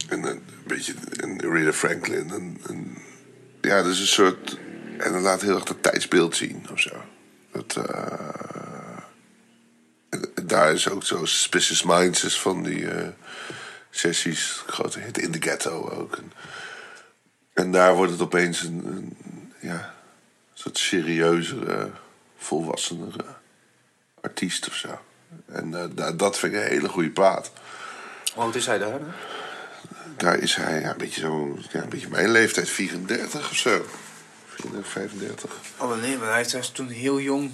en 0.08 0.22
een 0.24 0.42
beetje 0.66 0.94
en 1.16 1.40
Rita 1.52 1.72
Franklin. 1.72 2.30
En, 2.30 2.58
en, 2.68 2.96
ja, 3.60 3.82
dus 3.82 4.00
een 4.00 4.06
soort. 4.06 4.58
En 4.98 5.12
dat 5.12 5.22
laat 5.22 5.40
heel 5.40 5.54
erg 5.54 5.64
dat 5.64 5.82
tijdsbeeld 5.82 6.36
zien 6.36 6.66
of 6.72 6.80
zo. 6.80 6.90
Dat, 7.52 7.76
eh, 7.76 8.98
daar 10.44 10.72
is 10.72 10.88
ook 10.88 11.04
zo 11.04 11.24
Suspicious 11.24 11.82
Minds 11.82 12.24
is 12.24 12.40
van 12.40 12.62
die. 12.62 12.90
eh, 12.90 13.08
sessies. 13.90 14.62
Grote 14.66 14.98
hit 15.00 15.18
in 15.18 15.30
de 15.30 15.40
ghetto 15.42 15.88
ook. 15.90 16.16
En, 16.16 16.32
en 17.52 17.72
daar 17.72 17.94
wordt 17.94 18.12
het 18.12 18.20
opeens 18.20 18.62
een, 18.62 18.82
een 18.86 19.16
ja, 19.60 19.94
soort 20.54 20.78
serieuzere, 20.78 21.90
volwassenere 22.36 23.24
artiest 24.20 24.66
of 24.68 24.74
zo. 24.74 24.98
En 25.46 25.74
eh, 25.74 25.84
da- 25.94 26.12
dat 26.12 26.38
vind 26.38 26.54
ik 26.54 26.60
een 26.60 26.66
hele 26.68 26.88
goede 26.88 27.10
plaat. 27.10 27.52
Hoe 28.34 28.54
is 28.54 28.66
hij 28.66 28.78
daar? 28.78 29.00
Daar 30.16 30.38
is 30.38 30.54
hij 30.54 30.80
ja, 30.80 30.90
een, 30.90 30.96
beetje 30.96 31.20
zo, 31.20 31.58
ja, 31.72 31.82
een 31.82 31.88
beetje 31.88 32.08
mijn 32.08 32.30
leeftijd, 32.30 32.68
34 32.70 33.50
of 33.50 33.56
zo. 33.56 33.86
34, 34.48 34.90
35. 34.92 35.50
Oh 35.78 36.00
nee, 36.00 36.18
maar 36.18 36.30
hij 36.32 36.40
is- 36.40 36.54
is 36.54 36.68
toen 36.68 36.88
heel 36.88 37.20
jong. 37.20 37.50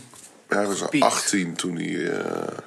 Ja, 0.48 0.56
hij 0.56 0.66
was 0.66 0.82
al 0.82 0.88
Piekt. 0.88 1.04
18 1.04 1.54
toen 1.54 1.76
hij, 1.76 2.10
eh, 2.18 2.58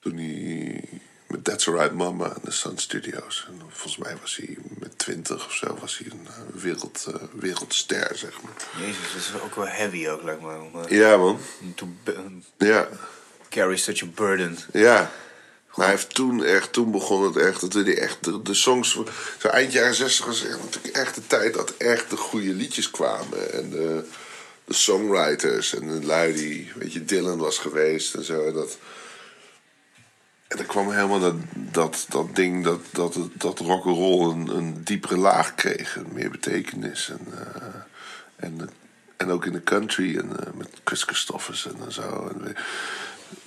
toen 0.00 0.16
hij 0.16 0.84
met 1.28 1.44
That's 1.44 1.68
Alright 1.68 1.92
Mama 1.94 2.26
in 2.26 2.40
de 2.44 2.50
Sun 2.50 2.78
Studios. 2.78 3.46
En 3.48 3.60
volgens 3.68 3.96
mij 3.96 4.16
was 4.20 4.36
hij 4.36 4.56
met 4.78 4.98
20 4.98 5.46
of 5.46 5.52
zo 5.52 5.76
was 5.80 5.98
hij 5.98 6.06
een 6.12 6.26
eh, 6.26 6.62
wereld, 6.62 7.04
eh, 7.08 7.14
wereldster, 7.32 8.10
zeg 8.16 8.42
maar. 8.42 8.52
Jezus, 8.86 9.12
dat 9.12 9.20
is 9.22 9.40
ook 9.42 9.54
wel 9.54 9.68
heavy 9.68 10.08
ook, 10.08 10.22
lijkt 10.22 10.40
me. 10.42 10.56
Om, 10.72 10.88
Ja, 10.88 11.16
man. 11.16 11.38
to 11.74 11.88
Ja, 12.58 12.88
carry 13.48 13.76
such 13.76 14.02
a 14.02 14.06
burden. 14.06 14.58
ja. 14.72 15.10
Maar 15.74 15.88
heeft 15.88 16.14
toen 16.14 16.44
echt, 16.44 16.72
toen 16.72 16.90
begon 16.90 17.24
het 17.24 17.36
echt, 17.36 17.60
dat 17.60 17.72
hij 17.72 17.98
echt 17.98 18.24
de, 18.24 18.42
de 18.42 18.54
songs, 18.54 18.98
zo 19.38 19.48
eind 19.48 19.72
jaren 19.72 19.94
60 19.94 20.26
was 20.26 20.42
natuurlijk 20.42 20.96
echt 20.96 21.14
de 21.14 21.26
tijd 21.26 21.54
dat 21.54 21.76
echt 21.76 22.10
de 22.10 22.16
goede 22.16 22.52
liedjes 22.54 22.90
kwamen. 22.90 23.52
En 23.52 23.70
de, 23.70 24.04
de 24.64 24.74
songwriters 24.74 25.74
en 25.74 25.88
de 25.88 26.06
lui 26.06 26.34
die, 26.34 26.72
weet 26.74 26.92
je, 26.92 27.04
Dylan 27.04 27.38
was 27.38 27.58
geweest 27.58 28.14
en 28.14 28.24
zo. 28.24 28.46
En 28.46 28.52
dat, 28.52 28.78
en 30.48 30.58
er 30.58 30.64
kwam 30.64 30.90
helemaal 30.90 31.20
dat, 31.20 31.34
dat, 31.54 32.06
dat 32.08 32.36
ding 32.36 32.64
dat, 32.64 32.80
dat, 32.90 33.18
dat 33.32 33.58
rock'n'roll 33.58 34.30
een, 34.30 34.56
een 34.56 34.84
diepere 34.84 35.16
laag 35.16 35.54
kreeg. 35.54 35.98
Meer 36.12 36.30
betekenis. 36.30 37.10
En, 37.10 37.26
eh, 37.38 37.80
en, 38.36 38.70
en 39.16 39.30
ook 39.30 39.46
in 39.46 39.52
de 39.52 39.62
country 39.62 40.18
en 40.18 40.46
eh, 40.46 40.52
met 40.54 40.68
Chris 40.84 41.02
Christoffers 41.02 41.66
en 41.66 41.92
zo. 41.92 42.28
En, 42.28 42.56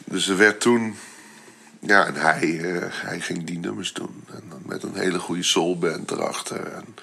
dus 0.05 0.27
er 0.27 0.37
werd 0.37 0.59
toen... 0.59 0.97
Ja, 1.85 2.05
en 2.05 2.15
hij, 2.15 2.59
eh, 2.59 2.81
hij 2.91 3.19
ging 3.19 3.43
die 3.43 3.59
nummers 3.59 3.93
doen. 3.93 4.23
En 4.33 4.43
dan 4.49 4.61
met 4.65 4.83
een 4.83 4.95
hele 4.95 5.19
goede 5.19 5.43
soulband 5.43 6.11
erachter. 6.11 6.67
En, 6.73 6.95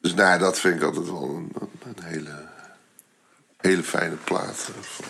dus 0.00 0.14
nou, 0.14 0.28
ja, 0.28 0.38
dat 0.38 0.58
vind 0.60 0.76
ik 0.76 0.82
altijd 0.82 1.06
wel 1.06 1.22
een, 1.22 1.52
een, 1.84 2.02
hele, 2.04 2.46
hele 3.56 3.82
fijne 3.82 4.14
plaat. 4.24 4.68
eh. 4.68 5.06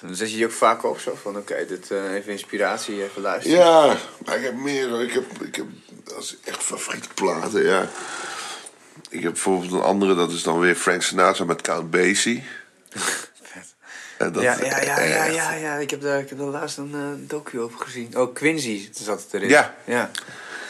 Dan 0.00 0.14
zet 0.14 0.30
je 0.30 0.36
die 0.36 0.44
ook 0.44 0.52
vaak 0.52 0.84
op 0.84 0.98
zo 0.98 1.14
van, 1.22 1.36
oké, 1.36 1.66
dit 1.68 1.90
eh, 1.90 2.12
even 2.14 2.32
inspiratie, 2.32 3.02
even 3.02 3.22
luisteren. 3.22 3.58
Ja, 3.58 3.96
maar 4.24 4.36
ik 4.36 4.44
heb 4.44 4.54
meer. 4.54 5.00
Ik 5.02 5.12
heb, 5.12 5.42
ik 5.42 5.54
heb 5.56 5.66
echt 6.44 6.62
favoriete 6.62 7.08
platen, 7.14 7.62
ja. 7.62 7.88
Ik 9.10 9.22
heb 9.22 9.32
bijvoorbeeld 9.32 9.72
een 9.72 9.80
andere, 9.80 10.14
dat 10.14 10.30
is 10.32 10.42
dan 10.42 10.58
weer 10.60 10.74
Frank 10.74 11.02
Sinatra 11.02 11.44
met 11.44 11.60
Count 11.62 11.90
Basie. 11.90 12.44
Dat 14.18 14.34
ja, 14.34 14.40
ja, 14.42 14.80
ja, 14.80 14.80
ja, 15.00 15.24
echt- 15.26 15.34
ja, 15.34 15.52
ja. 15.54 15.74
Ik 15.76 15.90
heb 15.90 16.00
daar, 16.00 16.18
ik 16.20 16.28
heb 16.28 16.38
daar 16.38 16.46
laatst 16.46 16.78
een 16.78 16.92
eh, 16.94 17.28
docu 17.28 17.60
over 17.60 17.80
gezien. 17.80 18.16
Oh, 18.18 18.34
Quincy 18.34 18.88
zat 18.92 19.22
het 19.22 19.34
erin. 19.34 19.48
Ja. 19.48 19.74
ja. 19.84 20.10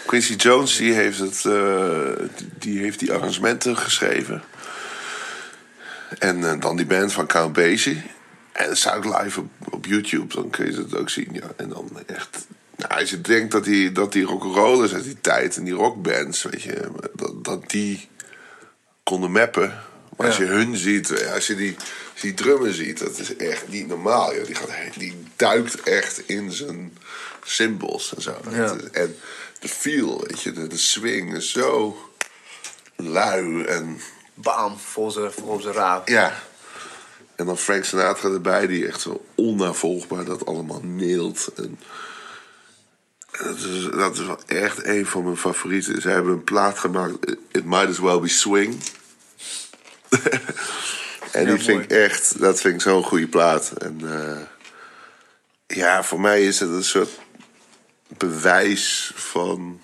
Quincy 0.07 0.35
Jones 0.35 0.77
die 0.77 0.93
heeft, 0.93 1.19
het, 1.19 1.45
eh, 1.45 2.27
die- 2.59 2.79
heeft 2.81 2.99
die 2.99 3.13
arrangementen 3.13 3.77
geschreven. 3.77 4.43
En 6.19 6.45
eh, 6.51 6.61
dan 6.61 6.77
die 6.77 6.87
band 6.87 7.13
van 7.13 7.27
Count 7.27 7.53
Basie. 7.53 8.03
En 8.53 8.67
dat 8.69 8.77
staat 8.77 8.97
ook 9.07 9.23
live 9.23 9.41
op, 9.41 9.49
op 9.71 9.87
YouTube, 9.87 10.35
dan 10.35 10.51
kun 10.51 10.67
je 10.73 10.79
het 10.79 10.97
ook 10.97 11.11
zien. 11.11 11.29
Ja. 11.33 11.43
En 11.57 11.69
dan 11.69 11.91
echt... 12.07 12.47
Nou, 12.77 13.01
als 13.01 13.11
je 13.11 13.21
denkt 13.21 13.53
dat 13.53 13.65
die, 13.65 13.93
dat 13.93 14.13
die 14.13 14.25
rock'n'rollers 14.25 14.95
uit 14.95 15.05
die 15.05 15.21
tijd 15.21 15.57
en 15.57 15.65
die 15.65 15.75
rockbands, 15.75 16.43
weet 16.43 16.63
je, 16.63 16.91
dat, 17.15 17.45
dat 17.45 17.71
die 17.71 18.09
konden 19.03 19.33
mappen. 19.33 19.81
Maar 20.17 20.27
als 20.27 20.37
Ja. 20.37 20.45
je 20.45 20.51
hun 20.51 20.77
ziet, 20.77 21.11
eh, 21.11 21.33
als 21.33 21.47
je 21.47 21.55
die, 21.55 21.77
die 22.21 22.35
drummer 22.35 22.75
ziet, 22.75 22.99
dat 22.99 23.19
is 23.19 23.37
echt 23.37 23.69
niet 23.69 23.87
normaal. 23.87 24.35
Joh. 24.35 24.47
Die, 24.47 24.55
gaat, 24.55 24.69
die 24.97 25.17
duikt 25.37 25.83
echt 25.83 26.29
in 26.29 26.53
zijn 26.53 26.99
symbols 27.45 28.15
en 28.15 28.23
zo. 28.23 28.37
Ja. 28.51 28.77
En 28.93 29.17
de 29.61 29.69
feel, 29.69 30.25
weet 30.27 30.43
je, 30.43 30.53
de, 30.53 30.67
de 30.67 30.77
swing 30.77 31.37
is 31.37 31.51
zo 31.51 31.97
lui 32.97 33.65
en 33.65 34.01
Bam, 34.35 34.79
vol 34.79 35.11
zijn, 35.11 35.33
vol 35.33 35.61
zijn 35.61 35.75
raap. 35.75 36.09
ja. 36.09 36.47
En 37.37 37.47
dan 37.47 37.59
Frank 37.59 37.85
Sinatra 37.85 38.29
erbij, 38.31 38.67
die 38.67 38.87
echt 38.87 39.01
zo 39.01 39.25
onnavolgbaar 39.35 40.25
dat 40.25 40.47
allemaal 40.47 40.81
neelt. 40.83 41.51
En, 41.57 41.79
en 43.31 43.45
dat, 43.47 43.57
is, 43.57 43.89
dat 43.97 44.19
is 44.19 44.27
wel 44.27 44.41
echt 44.47 44.85
een 44.85 45.07
van 45.07 45.25
mijn 45.25 45.37
favorieten. 45.37 46.01
Ze 46.01 46.09
hebben 46.09 46.33
een 46.33 46.45
plaat 46.45 46.79
gemaakt, 46.79 47.37
It 47.53 47.65
Might 47.65 47.89
As 47.89 47.99
Well 47.99 48.21
Be 48.21 48.29
Swing. 48.29 48.83
en 51.33 51.47
die 51.47 51.59
vind 51.59 51.83
ik 51.83 51.91
echt, 51.91 52.41
dat 52.41 52.61
vind 52.61 52.75
ik 52.75 52.81
zo'n 52.81 53.03
goede 53.03 53.29
plaat. 53.29 53.71
En 53.71 54.01
eh, 54.03 54.41
ja, 55.67 56.03
voor 56.05 56.21
mij 56.21 56.45
is 56.45 56.61
het 56.61 56.71
een 56.71 56.85
soort 56.85 57.11
bewijs 58.09 59.13
van 59.15 59.81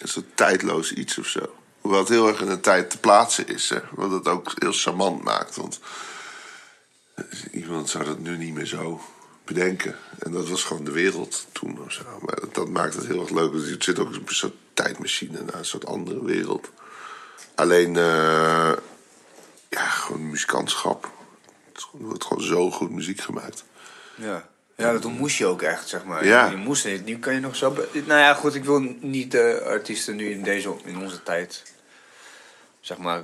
een 0.00 0.08
soort 0.08 0.36
tijdloos 0.36 0.92
iets 0.92 1.18
of 1.18 1.26
zo. 1.26 1.54
Hoewel 1.80 2.00
het 2.00 2.08
heel 2.08 2.28
erg 2.28 2.40
in 2.40 2.48
een 2.48 2.60
tijd 2.60 2.90
te 2.90 2.98
plaatsen 2.98 3.48
is. 3.48 3.68
Hè? 3.68 3.78
Wat 3.90 4.10
het 4.10 4.28
ook 4.28 4.52
heel 4.58 4.72
charmant 4.72 5.22
maakt. 5.22 5.56
Want 5.56 5.80
iemand 7.52 7.88
zou 7.88 8.04
dat 8.04 8.18
nu 8.18 8.36
niet 8.36 8.54
meer 8.54 8.66
zo 8.66 9.00
bedenken. 9.44 9.96
En 10.18 10.32
dat 10.32 10.48
was 10.48 10.64
gewoon 10.64 10.84
de 10.84 10.90
wereld 10.90 11.46
toen 11.52 11.80
of 11.84 11.92
zo. 11.92 12.02
Maar 12.20 12.40
dat, 12.40 12.54
dat 12.54 12.68
maakt 12.68 12.94
het 12.94 13.06
heel 13.06 13.20
erg 13.20 13.30
leuk. 13.30 13.52
Het 13.52 13.84
zit 13.84 13.98
ook 13.98 14.14
een 14.14 14.22
soort 14.26 14.54
tijdmachine 14.74 15.42
naar 15.42 15.54
een 15.54 15.64
soort 15.64 15.86
andere 15.86 16.24
wereld. 16.24 16.70
Alleen, 17.54 17.96
eh, 17.96 18.72
ja, 19.76 19.88
gewoon 19.88 20.30
muzikantschap. 20.30 21.10
Het 21.72 21.86
wordt 21.92 22.24
gewoon 22.24 22.44
zo 22.44 22.70
goed 22.70 22.90
muziek 22.90 23.20
gemaakt. 23.20 23.64
Ja. 24.14 24.48
Ja, 24.76 24.92
dat 24.92 25.04
moest 25.04 25.36
je 25.36 25.46
ook 25.46 25.62
echt, 25.62 25.88
zeg 25.88 26.04
maar. 26.04 26.24
Ja. 26.26 26.46
Je 26.46 26.56
moest 26.56 26.84
niet. 26.84 27.04
Nu 27.04 27.18
kan 27.18 27.34
je 27.34 27.40
nog 27.40 27.56
zo... 27.56 27.72
Nou 27.92 28.20
ja, 28.20 28.34
goed, 28.34 28.54
ik 28.54 28.64
wil 28.64 28.78
niet 29.00 29.30
de 29.30 29.62
artiesten 29.66 30.16
nu 30.16 30.30
in, 30.30 30.42
deze, 30.42 30.74
in 30.84 30.98
onze 30.98 31.22
tijd... 31.22 31.62
Zeg 32.80 32.98
maar... 32.98 33.22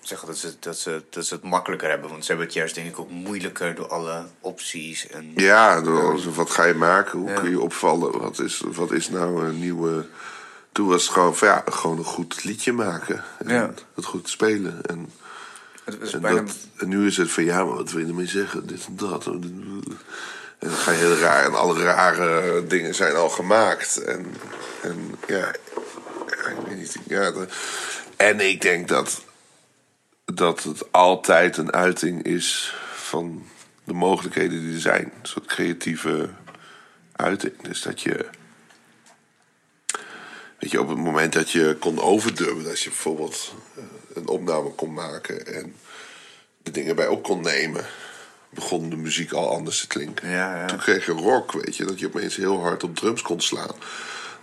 Zeggen 0.00 0.28
dat 0.28 0.36
ze, 0.36 0.54
dat, 0.60 0.78
ze, 0.78 1.02
dat 1.10 1.26
ze 1.26 1.34
het 1.34 1.42
makkelijker 1.42 1.88
hebben. 1.88 2.10
Want 2.10 2.22
ze 2.22 2.28
hebben 2.28 2.46
het 2.46 2.54
juist 2.56 2.74
denk 2.74 2.88
ik 2.88 2.98
ook 2.98 3.10
moeilijker 3.10 3.74
door 3.74 3.88
alle 3.88 4.26
opties. 4.40 5.06
En, 5.06 5.32
Ja, 5.34 5.80
door 5.80 6.08
alles, 6.10 6.24
wat 6.24 6.50
ga 6.50 6.64
je 6.64 6.74
maken? 6.74 7.18
Hoe 7.18 7.28
Ja. 7.28 7.40
kun 7.40 7.50
je 7.50 7.60
opvallen? 7.60 8.18
Wat 8.18 8.38
is, 8.38 8.62
wat 8.66 8.92
is 8.92 9.08
nou 9.08 9.44
een 9.46 9.58
nieuwe... 9.60 10.06
Toen 10.72 10.88
was 10.88 11.02
het 11.02 11.12
gewoon 11.12 11.36
van 11.36 11.48
ja, 11.48 11.62
gewoon 11.66 11.98
een 11.98 12.04
goed 12.04 12.44
liedje 12.44 12.72
maken. 12.72 13.24
En 13.38 13.48
Ja. 13.54 13.70
het 13.94 14.04
goed 14.04 14.28
spelen. 14.28 14.80
En, 14.86 15.12
het 15.92 16.02
is 16.02 16.12
en, 16.12 16.20
bijna... 16.20 16.40
dat, 16.40 16.56
en 16.76 16.88
nu 16.88 17.06
is 17.06 17.16
het 17.16 17.30
van 17.30 17.44
ja, 17.44 17.64
maar 17.64 17.74
wat 17.74 17.90
wil 17.90 18.00
je 18.00 18.08
ermee 18.08 18.26
zeggen? 18.26 18.66
Dit 18.66 18.86
en 18.86 18.96
dat. 18.96 19.26
En 19.26 20.68
dan 20.68 20.70
ga 20.70 20.90
je 20.90 20.98
heel 20.98 21.16
raar. 21.16 21.44
En 21.44 21.54
alle 21.54 21.82
rare 21.82 22.66
dingen 22.66 22.94
zijn 22.94 23.14
al 23.16 23.28
gemaakt. 23.28 23.96
En, 23.96 24.26
en 24.82 25.14
ja, 25.26 25.48
ik 26.26 26.56
weet 26.66 26.78
niet. 26.78 26.96
Ja, 27.06 27.30
de- 27.30 27.48
en 28.16 28.40
ik 28.40 28.60
denk 28.60 28.88
dat, 28.88 29.24
dat 30.24 30.62
het 30.62 30.92
altijd 30.92 31.56
een 31.56 31.72
uiting 31.72 32.22
is 32.22 32.74
van 32.94 33.46
de 33.84 33.92
mogelijkheden 33.92 34.60
die 34.60 34.74
er 34.74 34.80
zijn. 34.80 35.04
Een 35.04 35.28
soort 35.28 35.46
creatieve 35.46 36.28
uiting. 37.12 37.62
Dus 37.62 37.82
dat 37.82 38.00
je. 38.00 38.26
Weet 40.58 40.70
je, 40.70 40.80
op 40.80 40.88
het 40.88 40.98
moment 40.98 41.32
dat 41.32 41.50
je 41.50 41.76
kon 41.78 42.00
overdubben, 42.00 42.64
dat 42.64 42.80
je 42.80 42.88
bijvoorbeeld 42.88 43.54
eh, 43.76 43.82
een 44.14 44.28
opname 44.28 44.70
kon 44.70 44.92
maken 44.92 45.46
en 45.46 45.74
de 46.62 46.70
dingen 46.70 46.96
bij 46.96 47.06
op 47.06 47.22
kon 47.22 47.40
nemen, 47.40 47.84
begon 48.50 48.90
de 48.90 48.96
muziek 48.96 49.32
al 49.32 49.50
anders 49.50 49.80
te 49.80 49.86
klinken. 49.86 50.28
Ja, 50.28 50.56
ja. 50.56 50.66
Toen 50.66 50.78
kreeg 50.78 51.06
je 51.06 51.12
rock, 51.12 51.52
weet 51.52 51.76
je, 51.76 51.84
dat 51.84 51.98
je 51.98 52.06
opeens 52.06 52.36
heel 52.36 52.60
hard 52.60 52.82
op 52.84 52.96
drums 52.96 53.22
kon 53.22 53.40
slaan. 53.40 53.74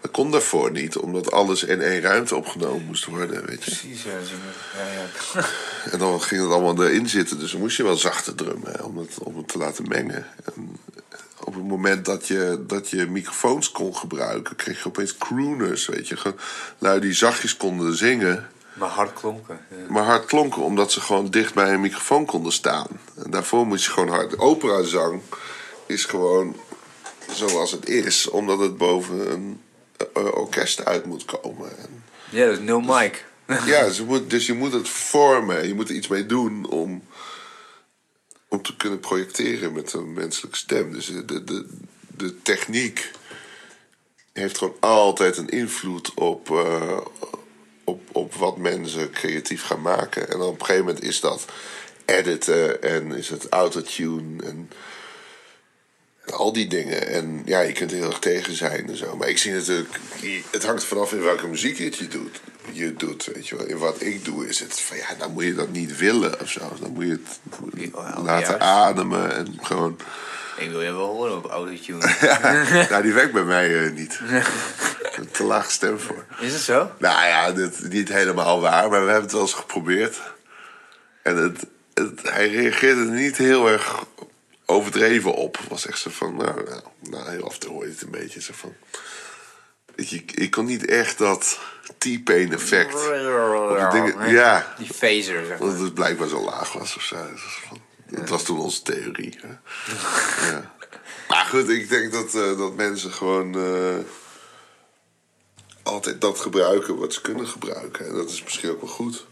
Dat 0.02 0.12
kon 0.12 0.32
daarvoor 0.32 0.72
niet, 0.72 0.98
omdat 0.98 1.32
alles 1.32 1.64
in 1.64 1.82
één 1.82 2.02
ruimte 2.02 2.36
opgenomen 2.36 2.86
moest 2.86 3.06
worden, 3.06 3.46
weet 3.46 3.64
je. 3.64 3.72
Precies, 3.72 4.04
ja. 4.04 4.12
ja, 4.12 4.92
ja. 5.34 5.46
En 5.92 6.00
dan 6.00 6.22
ging 6.22 6.42
het 6.42 6.52
allemaal 6.52 6.86
erin 6.86 7.10
zitten, 7.10 7.40
dus 7.40 7.52
dan 7.52 7.60
moest 7.60 7.78
je 7.78 7.84
wel 7.84 7.96
zachter 7.96 8.36
drummen 8.36 8.72
hè, 8.72 8.84
om, 8.84 8.98
het, 8.98 9.18
om 9.20 9.38
het 9.38 9.48
te 9.48 9.58
laten 9.58 9.88
mengen. 9.88 10.26
En 10.44 10.78
op 11.44 11.54
het 11.54 11.64
moment 11.64 12.06
dat 12.06 12.28
je, 12.28 12.64
dat 12.68 12.90
je 12.90 13.06
microfoons 13.06 13.72
kon 13.72 13.96
gebruiken, 13.96 14.56
kreeg 14.56 14.78
je 14.84 14.88
opeens 14.88 15.18
crooners, 15.18 15.88
weet 15.88 16.08
je. 16.08 16.34
Lui 16.78 17.00
die 17.00 17.14
zachtjes 17.14 17.58
konden 17.58 17.98
zingen, 17.98 18.48
Maar 18.78 18.90
hard 18.90 19.14
klonken. 19.14 19.60
Ja. 19.70 19.76
maar 19.90 20.04
hard 20.04 20.26
klonken, 20.26 20.62
omdat 20.62 20.92
ze 20.92 21.02
gewoon 21.02 21.30
dicht 21.30 21.54
bij 21.54 21.74
een 21.74 21.82
microfoon 21.82 22.26
konden 22.26 22.52
staan. 22.52 22.88
En 23.24 23.32
daarvoor 23.32 23.68
moest 23.68 23.86
je 23.86 23.92
gewoon 23.92 24.10
hard. 24.10 24.40
Operazang 24.40 25.22
is 25.86 26.06
gewoon 26.06 26.56
zoals 27.32 27.72
het 27.72 27.90
is, 27.90 28.30
omdat 28.30 28.60
het 28.60 28.78
boven 28.78 29.32
een 29.32 29.62
eh, 30.14 30.26
orkest 30.26 30.86
uit 30.86 31.06
moet 31.06 31.26
komen. 31.26 31.78
En 31.78 32.04
Ja, 32.30 32.46
dat 32.46 32.58
is 32.58 32.64
no 32.64 32.82
mic. 32.82 33.26
ja, 33.66 33.86
dus 33.86 33.98
je, 33.98 34.04
moet, 34.04 34.30
dus 34.30 34.46
je 34.46 34.54
moet 34.54 34.74
het 34.74 34.90
vormen. 34.90 35.68
Je 35.68 35.74
moet 35.74 35.90
er 35.90 35.96
iets 35.96 36.08
mee 36.08 36.26
doen 36.26 36.66
om, 36.70 37.04
om 38.48 38.62
te 38.62 38.76
kunnen 38.76 39.00
projecteren 39.00 39.74
met 39.74 39.94
een 39.94 40.14
menselijke 40.14 40.58
stem. 40.58 40.92
Dus 40.92 41.06
de, 41.06 41.44
de, 41.44 41.68
de 42.08 42.42
techniek 42.42 43.12
heeft 44.34 44.58
gewoon 44.58 44.76
altijd 44.80 45.38
een 45.38 45.50
invloed 45.50 46.14
op, 46.14 46.52
eh, 46.52 46.98
op, 47.88 48.02
op 48.12 48.34
wat 48.34 48.58
mensen 48.58 49.12
creatief 49.12 49.64
gaan 49.64 49.82
maken. 49.82 50.30
En 50.30 50.38
dan 50.38 50.48
op 50.48 50.60
een 50.60 50.66
gegeven 50.66 50.86
moment 50.86 51.04
is 51.04 51.20
dat 51.20 51.46
editen 52.06 52.82
en 52.82 53.12
is 53.12 53.30
het 53.30 53.50
autotune 53.50 54.44
en, 54.44 54.70
en 56.26 56.34
al 56.34 56.54
die 56.54 56.68
dingen. 56.68 57.08
En 57.08 57.42
ja, 57.46 57.60
je 57.60 57.74
kunt 57.74 57.92
er 57.92 57.98
heel 57.98 58.08
erg 58.08 58.20
tegen 58.20 58.56
zijn 58.56 58.90
en 58.90 58.98
zo. 58.98 59.16
Maar 59.16 59.30
ik 59.30 59.38
zie 59.38 59.54
natuurlijk, 59.54 60.00
het 60.52 60.66
hangt 60.66 60.84
vanaf 60.84 61.12
in 61.12 61.22
welke 61.22 61.48
muziek 61.48 61.78
het 61.78 61.98
je 61.98 62.08
doet. 62.08 62.40
Je 62.72 62.94
doet, 62.94 63.26
weet 63.34 63.48
je 63.48 63.56
wel. 63.56 63.78
Wat 63.78 64.02
ik 64.02 64.26
doe 64.26 64.48
is 64.48 64.60
het 64.60 64.80
van 64.80 64.98
ja, 64.98 65.08
dan 65.18 65.32
moet 65.32 65.44
je 65.44 65.54
dat 65.56 65.70
niet 65.70 65.98
willen 65.98 66.40
of 66.42 66.50
zo. 66.50 66.60
Dan 66.82 66.92
moet 66.92 67.04
je 67.06 67.12
het 67.12 67.40
Ja, 67.94 68.22
laten 68.22 68.48
juist. 68.50 68.60
ademen 68.60 69.36
en 69.36 69.58
gewoon. 69.62 69.98
Ik 70.58 70.70
wil 70.70 70.82
je 70.82 70.92
wel 70.92 71.06
horen 71.08 71.38
op 71.38 71.46
autotune. 71.46 72.16
nou, 72.90 73.02
die 73.04 73.14
werkt 73.14 73.34
bij 73.34 73.44
mij 73.44 73.86
eh, 73.86 73.92
niet. 73.92 74.20
Te 75.32 75.44
laag 75.44 75.72
stem 75.72 76.00
voor. 76.00 76.26
Is 76.40 76.54
het 76.54 76.62
zo? 76.62 76.92
Nou 76.98 77.26
ja, 77.28 77.52
dit, 77.52 77.90
niet 77.90 78.10
helemaal 78.10 78.62
waar, 78.62 78.90
maar 78.90 79.06
we 79.06 79.12
hebben 79.12 79.22
het 79.22 79.32
wel 79.32 79.42
eens 79.42 79.54
geprobeerd. 79.54 80.22
En 81.24 81.38
het, 81.38 81.66
het, 81.94 82.30
hij 82.32 82.50
reageerde 82.50 83.02
er 83.02 83.08
niet 83.08 83.38
heel 83.38 83.70
erg 83.70 84.04
overdreven 84.66 85.34
op. 85.34 85.58
Het 85.58 85.68
was 85.70 85.86
echt 85.88 86.00
zo 86.00 86.10
van, 86.10 86.36
nou, 86.36 86.64
nou, 86.64 86.82
nou 87.02 87.30
heel 87.30 87.46
af 87.46 87.58
toe 87.58 87.72
hoor 87.72 87.84
je 87.86 87.92
het 87.92 88.02
een 88.02 88.12
beetje 88.12 88.42
zo 88.42 88.54
van... 88.56 88.74
Ik, 89.98 90.32
ik 90.32 90.52
kon 90.52 90.66
niet 90.66 90.86
echt 90.86 91.18
dat 91.18 91.60
T-pain 91.98 92.54
effect. 92.54 92.94
dingen- 93.92 94.30
ja, 94.30 94.74
Die 94.78 94.94
phaser, 94.94 95.46
zeg 95.46 95.60
maar. 95.60 95.68
omdat 95.68 95.80
het 95.80 95.94
blijkbaar 95.94 96.28
zo 96.28 96.44
laag 96.44 96.74
was 96.74 96.96
of 96.96 97.02
zo. 97.04 97.16
Het 97.16 98.30
was, 98.30 98.40
het 98.40 98.46
toen 98.46 98.60
onze 98.60 98.82
theorie. 98.82 99.40
Hè. 99.42 99.48
ja. 100.52 100.76
Maar 101.28 101.46
goed, 101.46 101.70
ik 101.70 101.90
denk 101.90 102.12
dat, 102.12 102.36
eh, 102.36 102.58
dat 102.58 102.76
mensen 102.76 103.12
gewoon 103.12 103.56
eh, 103.56 103.96
altijd 105.84 106.22
dat 106.22 106.40
gebruiken 106.40 106.98
wat 106.98 107.14
ze 107.14 107.22
kunnen 107.22 107.48
gebruiken. 107.48 108.06
En 108.08 108.14
dat 108.14 108.30
is 108.30 108.44
misschien 108.44 108.70
ook 108.70 108.82
wel 108.82 108.90
goed. 108.90 109.26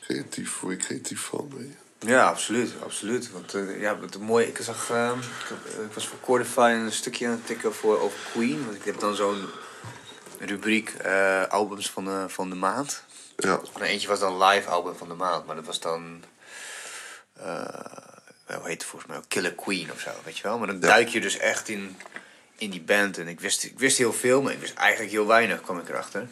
Creatief, 0.00 0.60
word 0.60 0.80
je 0.80 0.86
creatief 0.86 1.20
van. 1.20 1.50
Weet 1.56 1.66
je. 1.98 2.06
Ja, 2.06 2.26
absoluut, 2.28 2.72
absoluut. 2.82 3.32
Want 3.32 3.54
eh, 3.54 3.80
ja, 3.80 3.98
wat 3.98 4.14
een 4.14 4.20
mooi, 4.22 4.46
ik 4.46 4.58
zag, 4.62 4.90
ehm, 4.90 5.18
ik 5.88 5.92
was 5.94 6.06
voor 6.08 6.20
Cordify 6.20 6.72
een 6.84 6.92
stukje 6.92 7.26
aan 7.26 7.32
het 7.32 7.46
tikken 7.46 7.74
voor 7.74 8.00
over 8.00 8.18
Queen. 8.32 8.64
Want 8.64 8.76
ik 8.76 8.84
heb 8.84 9.00
dan 9.00 9.14
zo'n 9.14 9.44
rubriek 10.38 10.90
eh, 10.90 11.46
albums 11.46 11.90
van 11.90 12.04
de, 12.04 12.24
van 12.28 12.50
de 12.50 12.56
maand. 12.56 13.02
Ja, 13.36 13.60
En 13.74 13.82
eentje 13.82 14.08
was 14.08 14.20
dan 14.20 14.42
live 14.44 14.68
album 14.68 14.96
van 14.96 15.08
de 15.08 15.14
maand, 15.14 15.46
maar 15.46 15.56
dat 15.56 15.64
was 15.64 15.80
dan, 15.80 16.22
hoe 18.56 18.68
heet 18.68 18.80
het 18.80 18.84
volgens 18.84 19.10
mij 19.10 19.18
ook, 19.18 19.28
Killer 19.28 19.54
Queen 19.54 19.92
of 19.92 20.00
zo, 20.00 20.10
weet 20.24 20.36
je 20.36 20.42
wel. 20.42 20.58
Maar 20.58 20.66
dan 20.66 20.80
duik 20.80 21.08
je 21.08 21.20
dus 21.20 21.36
echt 21.36 21.68
in, 21.68 21.96
in 22.56 22.70
die 22.70 22.80
band. 22.80 23.18
En 23.18 23.28
ik 23.28 23.40
wist, 23.40 23.64
ik 23.64 23.78
wist 23.78 23.98
heel 23.98 24.12
veel, 24.12 24.42
maar 24.42 24.52
ik 24.52 24.60
wist 24.60 24.74
eigenlijk 24.74 25.12
heel 25.12 25.26
weinig, 25.26 25.60
kwam 25.60 25.78
ik 25.78 25.88
erachter. 25.88 26.28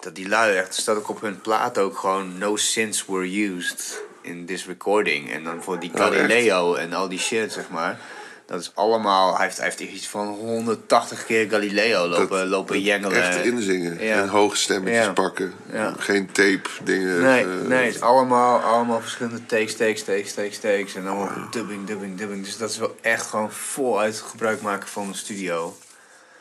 Dat 0.00 0.14
die 0.14 0.28
lui 0.28 0.56
echt, 0.56 0.76
er 0.76 0.82
staat 0.82 0.96
ook 0.96 1.08
op 1.08 1.20
hun 1.20 1.40
plaat 1.40 1.78
ook 1.78 1.98
gewoon, 1.98 2.38
no 2.38 2.56
synths 2.56 3.06
were 3.06 3.44
used 3.44 4.02
in 4.20 4.46
this 4.46 4.66
recording. 4.66 5.32
En 5.32 5.44
dan 5.44 5.62
voor 5.62 5.78
die 5.78 5.90
Oh? 5.90 5.96
Galileo 5.96 6.74
en 6.74 6.92
al 6.92 7.08
die 7.08 7.18
shit, 7.18 7.52
zeg 7.52 7.68
maar. 7.68 8.00
Dat 8.48 8.60
is 8.60 8.70
allemaal, 8.74 9.36
hij 9.36 9.44
heeft, 9.44 9.56
hij 9.56 9.66
heeft 9.66 9.80
iets 9.80 10.08
van 10.08 10.26
180 10.26 11.24
keer 11.26 11.48
Galileo 11.50 12.06
lopen, 12.06 12.48
lopen 12.48 12.80
jengelen. 12.80 13.22
echt 13.22 13.44
inzingen. 13.44 14.04
Ja. 14.04 14.22
En 14.22 14.28
hoge 14.28 14.56
stemmetjes 14.56 15.04
Ja. 15.04 15.12
pakken. 15.12 15.52
Ja. 15.72 15.94
Geen 15.98 16.26
tape 16.32 16.68
dingen. 16.84 17.22
Nee, 17.22 17.42
eh, 17.44 17.48
nee, 17.66 17.84
het 17.86 17.94
is 17.94 18.00
allemaal, 18.00 18.58
allemaal 18.60 19.00
verschillende 19.00 19.46
takes, 19.46 19.76
takes, 19.76 20.02
takes, 20.04 20.32
takes, 20.34 20.58
takes. 20.58 20.94
En 20.94 21.06
allemaal 21.06 21.50
dubbing, 21.50 21.86
dubbing, 21.86 22.18
dubbing. 22.18 22.44
Dus 22.44 22.56
dat 22.56 22.70
is 22.70 22.78
wel 22.78 22.96
echt 23.00 23.26
gewoon 23.26 23.52
voluit 23.52 24.16
gebruik 24.30 24.60
maken 24.60 24.88
van 24.88 25.10
de 25.10 25.16
studio. 25.16 25.76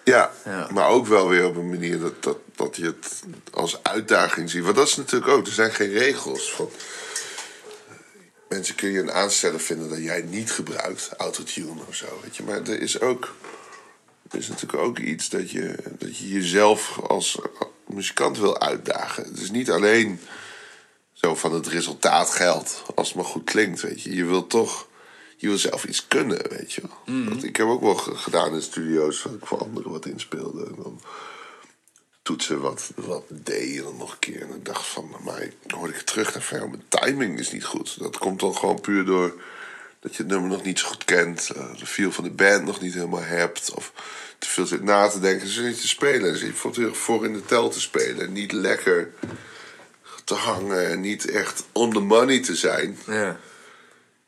Ja, 0.04 0.32
Ja. 0.46 0.68
maar 0.74 0.88
ook 0.88 1.08
wel 1.08 1.28
weer 1.30 1.46
op 1.46 1.56
een 1.56 1.70
manier 1.70 2.00
dat, 2.00 2.24
dat, 2.24 2.38
dat 2.56 2.76
je 2.76 2.84
het 2.86 3.24
als 3.54 3.80
uitdaging 3.84 4.50
ziet. 4.50 4.64
Want 4.64 4.76
dat 4.76 4.88
is 4.88 4.96
natuurlijk 4.96 5.32
ook, 5.32 5.46
er 5.46 5.52
zijn 5.52 5.72
geen 5.72 5.92
regels. 5.92 6.52
Van, 6.54 6.70
mensen 8.50 8.76
kun 8.76 8.90
je 8.92 9.00
een 9.00 9.12
aansteller 9.12 9.60
vinden 9.60 9.90
dat 9.90 9.98
jij 10.04 10.22
niet 10.22 10.52
gebruikt, 10.52 11.10
autotune 11.18 11.82
of 11.88 11.96
zo. 11.96 12.20
Weet 12.24 12.36
je. 12.38 12.44
Maar 12.44 12.62
er 12.62 12.82
is 12.82 13.00
ook, 13.02 13.36
er 14.32 14.38
is 14.38 14.48
natuurlijk 14.48 14.84
ook 14.84 15.00
iets 15.00 15.30
dat 15.30 15.52
je, 15.52 15.76
dat 15.98 16.18
je 16.18 16.28
jezelf 16.30 17.00
als 17.08 17.40
muzikant 17.88 18.38
wil 18.38 18.60
uitdagen. 18.60 19.24
Het 19.24 19.40
is 19.40 19.52
niet 19.52 19.72
alleen 19.72 20.20
zo 21.14 21.36
van 21.36 21.54
het 21.54 21.68
resultaat 21.68 22.30
geldt, 22.30 22.84
als 22.96 23.08
het 23.08 23.16
maar 23.18 23.26
goed 23.26 23.44
klinkt, 23.44 23.82
weet 23.82 24.02
je. 24.02 24.16
Je 24.16 24.26
wil 24.26 24.48
toch, 24.48 24.88
je 25.38 25.48
wil 25.48 25.58
zelf 25.58 25.86
iets 25.86 26.08
kunnen, 26.08 26.50
weet 26.50 26.74
je. 26.74 26.82
Want 27.06 27.44
ik 27.44 27.56
heb 27.56 27.68
ook 27.68 27.82
wel 27.82 27.96
ge- 27.96 28.16
gedaan 28.16 28.54
in 28.54 28.62
studio's 28.62 29.24
dat 29.24 29.34
ik 29.34 29.46
voor 29.46 29.60
anderen 29.62 29.92
wat 29.92 30.06
inspeelde. 30.06 30.66
En 30.66 30.76
dan 30.84 31.02
toetsen 32.28 32.62
wat, 32.62 32.92
wat 32.96 33.24
deed 33.28 33.84
dan 33.84 33.98
nog 33.98 34.12
een 34.12 34.20
keer. 34.20 34.42
En 34.42 34.56
ik 34.56 34.66
dacht 34.66 34.86
van, 34.86 35.16
maar 35.24 35.42
ik 35.42 35.54
hoorde 35.68 35.94
ik 35.94 36.02
terug 36.02 36.36
en 36.36 36.42
van, 36.42 36.70
mijn 36.70 36.84
timing 36.88 37.40
is 37.40 37.52
niet 37.52 37.64
goed. 37.64 38.00
Dat 38.00 38.18
komt 38.18 38.40
dan 38.40 38.56
gewoon 38.56 38.82
puur 38.82 39.06
door 39.06 39.42
dat 40.00 40.16
je 40.16 40.24
het 40.24 40.32
nummer 40.32 40.50
nog 40.50 40.64
niet 40.64 40.80
zo 40.80 40.88
goed 40.88 41.06
kent. 41.06 41.50
eh, 41.50 41.78
de 41.78 41.86
feel 41.86 42.12
van 42.12 42.24
de 42.24 42.30
band 42.30 42.66
nog 42.66 42.82
niet 42.82 42.94
helemaal 42.94 43.24
hebt. 43.24 43.72
Of 43.72 43.94
te 44.40 44.48
veel 44.48 44.66
zit 44.66 44.84
na 44.84 45.08
te 45.08 45.20
denken, 45.20 45.48
ze 45.48 45.62
niet 45.62 45.82
te 45.82 45.88
spelen. 45.88 46.22
Dan 46.22 46.36
zit 46.36 46.98
voor 46.98 47.26
in 47.26 47.34
de 47.34 47.46
tel 47.46 47.70
te 47.70 47.80
spelen. 47.80 48.34
Niet 48.34 48.52
lekker 48.52 49.12
te 50.24 50.34
hangen 50.34 50.90
en 50.90 51.02
niet 51.02 51.30
echt 51.30 51.64
on 51.72 51.94
the 51.94 52.00
money 52.00 52.40
te 52.40 52.56
zijn. 52.56 52.98
Ja. 53.06 53.40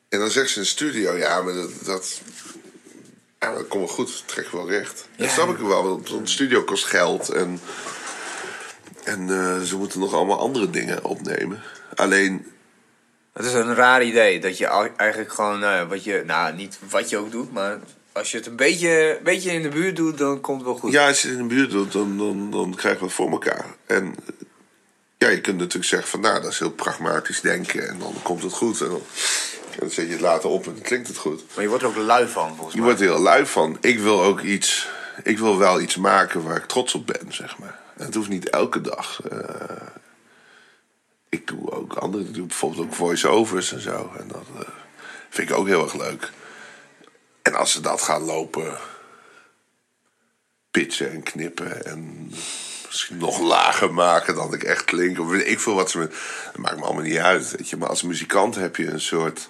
En 0.09 0.19
dan 0.19 0.29
zegt 0.29 0.49
ze 0.49 0.55
in 0.55 0.61
de 0.61 0.67
studio, 0.67 1.17
ja, 1.17 1.41
maar 1.41 1.53
dat, 1.53 1.71
dat, 1.83 2.21
ja, 3.39 3.53
dat 3.53 3.67
komt 3.67 3.85
wel 3.85 3.95
goed, 3.95 4.07
dat 4.07 4.23
trek 4.25 4.51
wel 4.51 4.69
recht. 4.69 5.07
Ja. 5.15 5.23
Dat 5.23 5.33
snap 5.33 5.49
ik 5.49 5.57
wel, 5.57 5.83
want 5.83 6.09
een 6.09 6.27
studio 6.27 6.63
kost 6.63 6.85
geld 6.85 7.29
en, 7.29 7.59
en 9.03 9.29
eh, 9.29 9.61
ze 9.61 9.77
moeten 9.77 9.99
nog 9.99 10.13
allemaal 10.13 10.39
andere 10.39 10.69
dingen 10.69 11.03
opnemen. 11.03 11.61
Alleen, 11.95 12.45
Het 13.33 13.45
is 13.45 13.53
een 13.53 13.75
raar 13.75 14.03
idee 14.03 14.39
dat 14.39 14.57
je 14.57 14.65
eigenlijk 14.97 15.33
gewoon, 15.33 15.59
nou 15.59 15.75
ja, 15.75 15.87
wat 15.87 16.03
je, 16.03 16.23
nou 16.25 16.55
niet 16.55 16.79
wat 16.89 17.09
je 17.09 17.17
ook 17.17 17.31
doet, 17.31 17.53
maar 17.53 17.79
als 18.11 18.31
je 18.31 18.37
het 18.37 18.45
een 18.45 18.55
beetje, 18.55 19.17
een 19.17 19.23
beetje 19.23 19.51
in 19.51 19.61
de 19.61 19.69
buurt 19.69 19.95
doet, 19.95 20.17
dan 20.17 20.41
komt 20.41 20.57
het 20.57 20.67
wel 20.67 20.77
goed. 20.77 20.91
ja, 20.91 21.07
als 21.07 21.21
je 21.21 21.27
het 21.27 21.37
in 21.37 21.47
de 21.47 21.53
buurt 21.53 21.71
doet, 21.71 21.91
dan, 21.91 22.17
dan, 22.17 22.51
dan 22.51 22.75
krijgen 22.75 22.99
we 22.99 23.05
het 23.05 23.15
voor 23.15 23.31
elkaar. 23.31 23.65
En 23.85 24.15
ja, 25.17 25.29
je 25.29 25.41
kunt 25.41 25.57
natuurlijk 25.57 25.85
zeggen 25.85 26.09
van, 26.09 26.19
nou, 26.19 26.41
dat 26.41 26.51
is 26.51 26.59
heel 26.59 26.71
pragmatisch 26.71 27.41
denken 27.41 27.89
en 27.89 27.99
dan 27.99 28.13
komt 28.23 28.43
het 28.43 28.53
goed. 28.53 28.81
En 28.81 28.89
dan, 28.89 29.01
en 29.79 29.85
dan 29.85 29.89
zet 29.95 30.05
je 30.05 30.11
het 30.11 30.21
later 30.21 30.49
op 30.49 30.65
en 30.67 30.73
dan 30.73 30.81
klinkt 30.81 31.07
het 31.07 31.17
goed. 31.17 31.43
Maar 31.53 31.63
je 31.63 31.69
wordt 31.69 31.83
er 31.83 31.89
ook 31.89 31.95
lui 31.95 32.27
van, 32.27 32.47
volgens 32.55 32.71
Je 32.75 32.81
mij. 32.81 32.85
wordt 32.89 33.01
er 33.01 33.07
heel 33.09 33.19
lui 33.21 33.45
van. 33.45 33.77
Ik 33.81 33.99
wil 33.99 34.23
ook 34.23 34.41
iets. 34.41 34.87
Ik 35.23 35.37
wil 35.39 35.57
wel 35.57 35.81
iets 35.81 35.95
maken 35.95 36.43
waar 36.43 36.57
ik 36.57 36.65
trots 36.65 36.93
op 36.95 37.05
ben, 37.07 37.33
zeg 37.33 37.57
maar. 37.57 37.79
En 37.97 38.05
het 38.05 38.15
hoeft 38.15 38.29
niet 38.29 38.49
elke 38.49 38.81
dag. 38.81 39.21
eh, 39.29 39.87
ik 41.29 41.47
doe 41.47 41.71
ook 41.71 41.93
andere. 41.93 42.23
Ik 42.23 42.33
doe 42.33 42.45
bijvoorbeeld 42.45 42.85
ook 42.85 42.93
voice-overs 42.93 43.73
en 43.73 43.81
zo. 43.81 44.11
En 44.17 44.27
dat 44.27 44.45
eh, 44.59 44.67
vind 45.29 45.49
ik 45.49 45.55
ook 45.55 45.67
heel 45.67 45.83
erg 45.83 45.93
leuk. 45.93 46.31
En 47.41 47.55
als 47.55 47.71
ze 47.71 47.81
dat 47.81 48.01
gaan 48.01 48.21
lopen. 48.21 48.77
pitchen 50.71 51.11
en 51.11 51.23
knippen. 51.23 51.85
En 51.85 52.31
misschien 52.87 53.17
nog 53.17 53.39
lager 53.39 53.93
maken 53.93 54.35
dan 54.35 54.53
ik 54.53 54.63
echt 54.63 54.83
klink. 54.85 55.19
Of 55.19 55.33
ik 55.33 55.59
veel 55.59 55.75
wat 55.75 55.89
ze 55.91 55.97
me. 55.97 56.07
Dat 56.45 56.57
maakt 56.57 56.77
me 56.77 56.83
allemaal 56.83 57.03
niet 57.03 57.17
uit. 57.17 57.51
Weet 57.51 57.69
je. 57.69 57.77
Maar 57.77 57.89
als 57.89 58.01
muzikant 58.03 58.55
heb 58.55 58.75
je 58.75 58.87
een 58.87 59.01
soort 59.01 59.49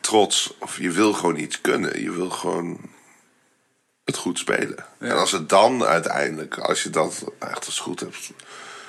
trots. 0.00 0.54
Of 0.58 0.78
je 0.78 0.90
wil 0.90 1.12
gewoon 1.12 1.36
iets 1.36 1.60
kunnen. 1.60 2.02
Je 2.02 2.10
wil 2.10 2.30
gewoon 2.30 2.80
het 4.04 4.16
goed 4.16 4.38
spelen. 4.38 4.86
En 4.98 5.16
als 5.16 5.32
het 5.32 5.48
dan 5.48 5.84
uiteindelijk, 5.84 6.58
als 6.58 6.82
je 6.82 6.90
dat 6.90 7.24
echt 7.38 7.66
als 7.66 7.78
goed 7.78 8.00
hebt, 8.00 8.30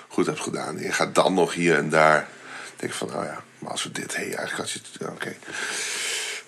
goed 0.08 0.26
hebt 0.26 0.40
gedaan. 0.40 0.78
En 0.78 0.84
je 0.84 0.92
gaat 0.92 1.16
dan 1.16 1.34
nog 1.34 1.54
hier 1.54 1.78
en 1.78 1.90
daar. 1.90 2.30
Denk 2.76 2.94
van, 2.94 3.08
nou 3.08 3.26
ja, 3.26 3.44
maar 3.60 3.72
als 3.72 3.84
we 3.84 3.92
dit, 3.92 4.16
hé, 4.16 4.22
eigenlijk 4.24 4.58
had 4.58 4.72
je 4.72 4.80
het, 4.92 5.10
oké. 5.10 5.36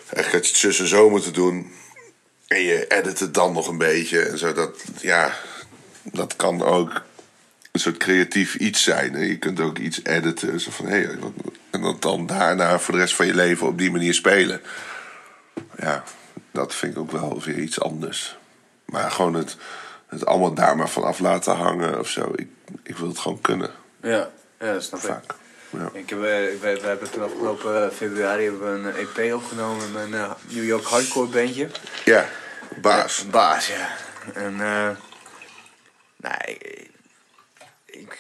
Eigenlijk 0.09 0.31
had 0.31 0.45
je 0.45 0.51
het 0.51 0.57
zus 0.57 0.79
en 0.79 0.87
zo 0.87 1.09
moeten 1.09 1.33
doen. 1.33 1.71
En 2.47 2.61
je 2.61 2.87
edit 2.87 3.19
het 3.19 3.33
dan 3.33 3.53
nog 3.53 3.67
een 3.67 3.77
beetje. 3.77 4.21
En 4.21 4.37
zo, 4.37 4.53
dat, 4.53 4.83
ja, 5.01 5.37
dat 6.03 6.35
kan 6.35 6.63
ook 6.63 7.01
een 7.77 7.83
soort 7.83 7.97
creatief 7.97 8.55
iets 8.55 8.83
zijn. 8.83 9.15
En 9.15 9.27
je 9.27 9.37
kunt 9.37 9.59
ook 9.59 9.77
iets 9.77 10.03
editen. 10.03 10.59
Zo 10.59 10.71
van, 10.71 10.85
wat- 11.19 11.31
en 11.69 11.81
dat 11.81 12.01
dan 12.01 12.25
daarna 12.25 12.79
voor 12.79 12.93
de 12.93 12.99
rest 12.99 13.15
van 13.15 13.25
je 13.25 13.35
leven 13.35 13.67
op 13.67 13.77
die 13.77 13.91
manier 13.91 14.13
spelen. 14.13 14.61
Ja, 15.79 16.03
dat 16.51 16.75
vind 16.75 16.93
ik 16.93 16.99
ook 16.99 17.11
wel 17.11 17.41
weer 17.45 17.57
iets 17.59 17.79
anders. 17.81 18.37
Maar 18.85 19.11
gewoon 19.11 19.33
het, 19.33 19.55
het 20.07 20.25
allemaal 20.25 20.53
daar 20.53 20.77
maar 20.77 20.89
van 20.89 21.03
af 21.03 21.19
laten 21.19 21.55
hangen 21.55 21.99
of 21.99 22.09
zo. 22.09 22.31
Ik, 22.35 22.47
ik 22.83 22.97
wil 22.97 23.07
het 23.07 23.19
gewoon 23.19 23.41
kunnen, 23.41 23.71
Ja, 24.01 24.29
ja 24.59 24.73
dat 24.73 24.83
snap 24.83 25.03
ik. 25.03 25.35
Ja. 25.69 25.89
Ik 25.93 26.09
heb, 26.09 26.19
eh, 26.19 26.25
we, 26.25 26.57
we 26.81 26.87
hebben 26.87 27.11
toen 27.11 27.23
afgelopen 27.23 27.93
februari 27.93 28.43
hebben 28.43 28.83
we 28.83 28.89
een 28.89 28.95
EP 29.17 29.33
opgenomen 29.33 29.91
met 29.91 30.03
een 30.03 30.13
eh, 30.13 30.31
New 30.49 30.63
York 30.65 30.83
hardcore 30.85 31.27
bandje. 31.27 31.67
ja, 32.05 32.25
baas. 32.81 33.19
Een 33.21 33.29
baas, 33.29 33.67
ja. 33.67 33.89
En, 34.33 34.61
eh 34.61 34.89
nee, 36.17 36.57
ik, 36.57 36.89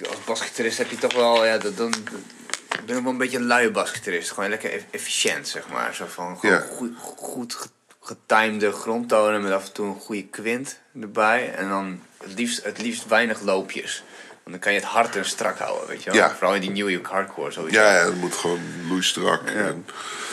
als 0.09 0.23
basgitarist 0.25 0.77
heb 0.77 0.89
je 0.89 0.97
toch 0.97 1.13
wel, 1.13 1.45
ja, 1.45 1.57
dat, 1.57 1.77
dan, 1.77 1.93
ik 2.79 2.85
ben 2.85 2.95
ook 2.97 3.03
wel 3.03 3.11
een 3.11 3.17
beetje 3.17 3.37
een 3.37 3.45
luie 3.45 3.71
basgitarist. 3.71 4.31
Gewoon 4.31 4.49
lekker 4.49 4.71
eff- 4.71 4.85
efficiënt, 4.91 5.47
zeg 5.47 5.67
maar. 5.67 5.95
Zo 5.95 6.05
van, 6.09 6.39
gewoon 6.39 6.55
Ja. 6.55 6.61
goed, 6.75 6.91
goed 7.05 7.53
ge- 7.55 7.67
getimede 8.01 8.71
grondtonen 8.71 9.41
met 9.41 9.51
af 9.51 9.65
en 9.65 9.71
toe 9.73 9.85
een 9.87 9.99
goede 9.99 10.25
kwint 10.27 10.79
erbij. 11.01 11.53
En 11.53 11.69
dan 11.69 12.01
het 12.23 12.33
liefst, 12.33 12.63
het 12.63 12.77
liefst 12.81 13.07
weinig 13.07 13.41
loopjes. 13.41 14.03
Want 14.29 14.49
dan 14.55 14.59
kan 14.59 14.73
je 14.73 14.79
het 14.79 14.87
hard 14.87 15.15
en 15.15 15.25
strak 15.25 15.57
houden, 15.57 15.87
weet 15.87 16.03
je 16.03 16.11
wel. 16.11 16.19
Ja. 16.19 16.31
Vooral 16.35 16.55
in 16.55 16.61
die 16.61 16.69
New 16.69 16.89
York 16.89 17.05
hardcore 17.07 17.51
sowieso. 17.51 17.79
Ja, 17.79 17.93
ja, 17.95 18.05
het 18.05 18.15
moet 18.15 18.33
gewoon 18.35 18.61
loeistrak 18.87 19.47
en 19.49 19.85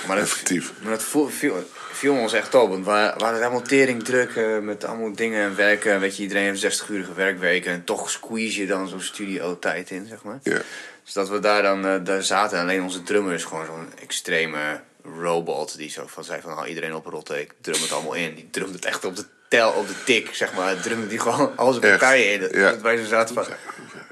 Maar 0.06 0.16
dat, 0.16 0.24
effectief. 0.24 0.72
Maar 0.82 0.90
dat 0.92 1.02
viel, 1.02 1.28
viel, 1.30 1.68
viel 2.04 2.14
ons 2.22 2.32
echt 2.32 2.54
op. 2.54 2.68
Want 2.68 2.84
we 2.84 2.90
we 2.90 3.24
hadden 3.24 3.40
helemaal 3.42 3.62
tering 3.62 4.04
druk 4.04 4.36
eh, 4.36 4.58
met 4.58 4.84
allemaal 4.84 5.12
dingen 5.14 5.42
en 5.44 5.56
werken. 5.56 6.00
Weet 6.00 6.16
je, 6.16 6.22
iedereen 6.22 6.54
heeft 6.56 6.82
60-urige 6.82 7.14
werkweken. 7.14 7.72
En 7.72 7.84
toch 7.84 8.10
squeeze 8.10 8.60
je 8.60 8.66
dan 8.66 8.88
zo'n 8.88 9.00
studio-tijd 9.00 9.90
in, 9.90 10.06
zeg 10.08 10.22
maar. 10.22 10.38
Ja. 10.42 10.58
Dus 11.04 11.12
dat 11.12 11.28
we 11.28 11.38
daar 11.38 11.62
dan 11.62 11.86
eh, 11.86 11.94
daar 12.04 12.22
zaten. 12.22 12.56
En 12.58 12.62
alleen 12.62 12.82
onze 12.82 13.02
drummer 13.02 13.34
is 13.34 13.44
gewoon 13.44 13.66
zo'n 13.66 13.88
extreme 14.02 14.80
robot. 15.20 15.76
Die 15.76 15.90
zo 15.90 16.04
van 16.06 16.24
zei 16.24 16.40
van 16.40 16.54
nou, 16.54 16.66
iedereen 16.66 16.94
op 16.94 17.06
rotte. 17.06 17.40
Ik 17.40 17.52
drum 17.60 17.80
het 17.82 17.92
allemaal 17.92 18.14
in. 18.14 18.34
Die 18.34 18.48
drumt 18.50 18.74
het 18.74 18.84
echt 18.84 19.04
op 19.04 19.16
de 19.16 19.24
tel, 19.48 19.70
op 19.70 19.88
de 19.88 20.02
tik, 20.04 20.34
zeg 20.34 20.54
maar. 20.54 20.80
Drumt 20.80 21.10
die 21.10 21.18
gewoon 21.18 21.52
alles 21.56 21.76
op 21.76 21.82
elkaar 21.84 22.18
in. 22.18 22.40
Dat, 22.40 22.54
Ja. 22.54 22.70
dat 22.70 22.80
wij 22.80 22.96
zo 22.96 23.04
zaten 23.04 23.34
van... 23.34 23.44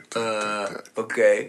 eh, 0.08 0.70
Oké. 0.94 1.46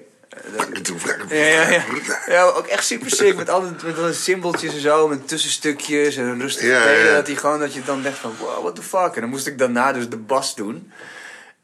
Ja, 1.29 1.45
ja, 1.45 1.69
ja. 1.69 1.83
ja, 2.27 2.45
maar 2.45 2.55
ook 2.55 2.67
echt 2.67 2.85
super 2.85 3.09
sick. 3.09 3.35
Met 3.35 3.49
alle 3.49 3.69
met 3.83 3.97
alle 3.97 4.13
en 4.61 4.79
zo, 4.79 5.07
met 5.07 5.27
tussenstukjes 5.27 6.15
en 6.15 6.25
een 6.25 6.41
rustige 6.41 6.67
Ja, 6.67 6.89
ja. 6.89 7.13
Dat, 7.13 7.25
die 7.25 7.35
gewoon, 7.35 7.59
dat 7.59 7.73
je 7.73 7.83
dan 7.83 8.01
denkt 8.01 8.17
van, 8.17 8.35
wow, 8.39 8.61
what 8.61 8.75
the 8.75 8.81
fuck. 8.81 9.15
En 9.15 9.21
dan 9.21 9.29
moest 9.29 9.47
ik 9.47 9.57
daarna 9.57 9.91
dus 9.91 10.09
de 10.09 10.17
bas 10.17 10.55
doen. 10.55 10.91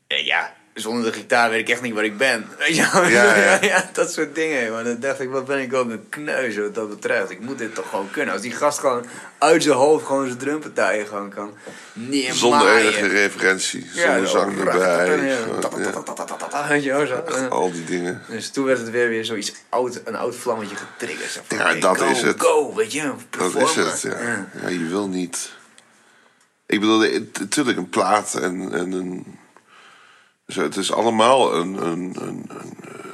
En 0.07 0.25
ja, 0.25 0.53
zonder 0.80 1.11
de 1.11 1.18
gitaar 1.18 1.49
weet 1.49 1.60
ik 1.60 1.69
echt 1.69 1.81
niet 1.81 1.93
waar 1.93 2.03
ik 2.03 2.18
ben. 2.18 2.47
Weet 2.60 2.76
je 2.76 2.89
wel? 2.93 3.07
Ja, 3.07 3.35
ja. 3.35 3.57
ja, 3.73 3.89
dat 3.93 4.11
soort 4.11 4.35
dingen. 4.35 4.72
Maar 4.72 4.84
dan 4.84 4.99
dacht 4.99 5.19
ik, 5.19 5.30
wat 5.30 5.45
ben 5.45 5.60
ik 5.60 5.73
ook 5.73 5.89
een 5.89 6.10
kneus 6.10 6.57
wat 6.57 6.76
dat 6.76 6.89
betreft. 6.89 7.30
Ik 7.30 7.39
moet 7.39 7.57
dit 7.57 7.76
toch 7.76 7.89
gewoon 7.89 8.11
kunnen. 8.11 8.34
Als 8.34 8.41
die 8.41 8.51
gast 8.51 8.80
gewoon 8.80 9.06
uit 9.38 9.64
zijn 9.64 9.76
hoofd 9.76 10.06
gewoon 10.06 10.26
zijn 10.26 10.38
drumpartijen 10.38 11.07
gewoon 11.07 11.30
kan 11.30 11.53
neermaaien. 11.93 12.35
Zonder 12.35 12.76
enige 12.76 13.07
referentie, 13.07 13.89
zonder 13.93 14.27
zo. 14.27 14.38
zang 14.38 14.60
erbij. 14.60 15.38
Al 17.49 17.72
die 17.72 17.84
dingen. 17.84 18.22
Dus 18.27 18.49
toen 18.49 18.65
werd 18.65 18.80
het 18.80 18.89
weer 18.89 19.10
weer 19.10 19.26
zoiets 19.26 19.53
oud, 19.69 20.01
een 20.06 20.15
oud 20.15 20.35
vlammetje 20.35 20.76
getriggerd. 20.76 21.41
Van, 21.47 21.57
Ja, 21.57 21.73
dat 21.73 22.01
is 22.01 22.22
het. 22.22 22.41
Go, 22.41 22.76
weet 22.76 22.91
je, 22.91 23.14
Dat 23.30 23.56
is 23.56 23.76
het, 23.76 24.01
ja. 24.01 24.47
ja. 24.61 24.69
Je 24.69 24.88
wil 24.88 25.07
niet... 25.07 25.57
Ik 26.65 26.80
bedoel, 26.80 27.06
natuurlijk 27.39 27.77
een 27.77 27.89
plaat 27.89 28.34
en, 28.34 28.73
en 28.73 28.91
een... 28.91 29.38
Het 30.55 30.76
is 30.76 30.91
allemaal 30.91 31.55
een, 31.55 31.85
een, 31.85 32.15
een, 32.21 32.45
een 32.47 32.76
eh, 32.81 33.11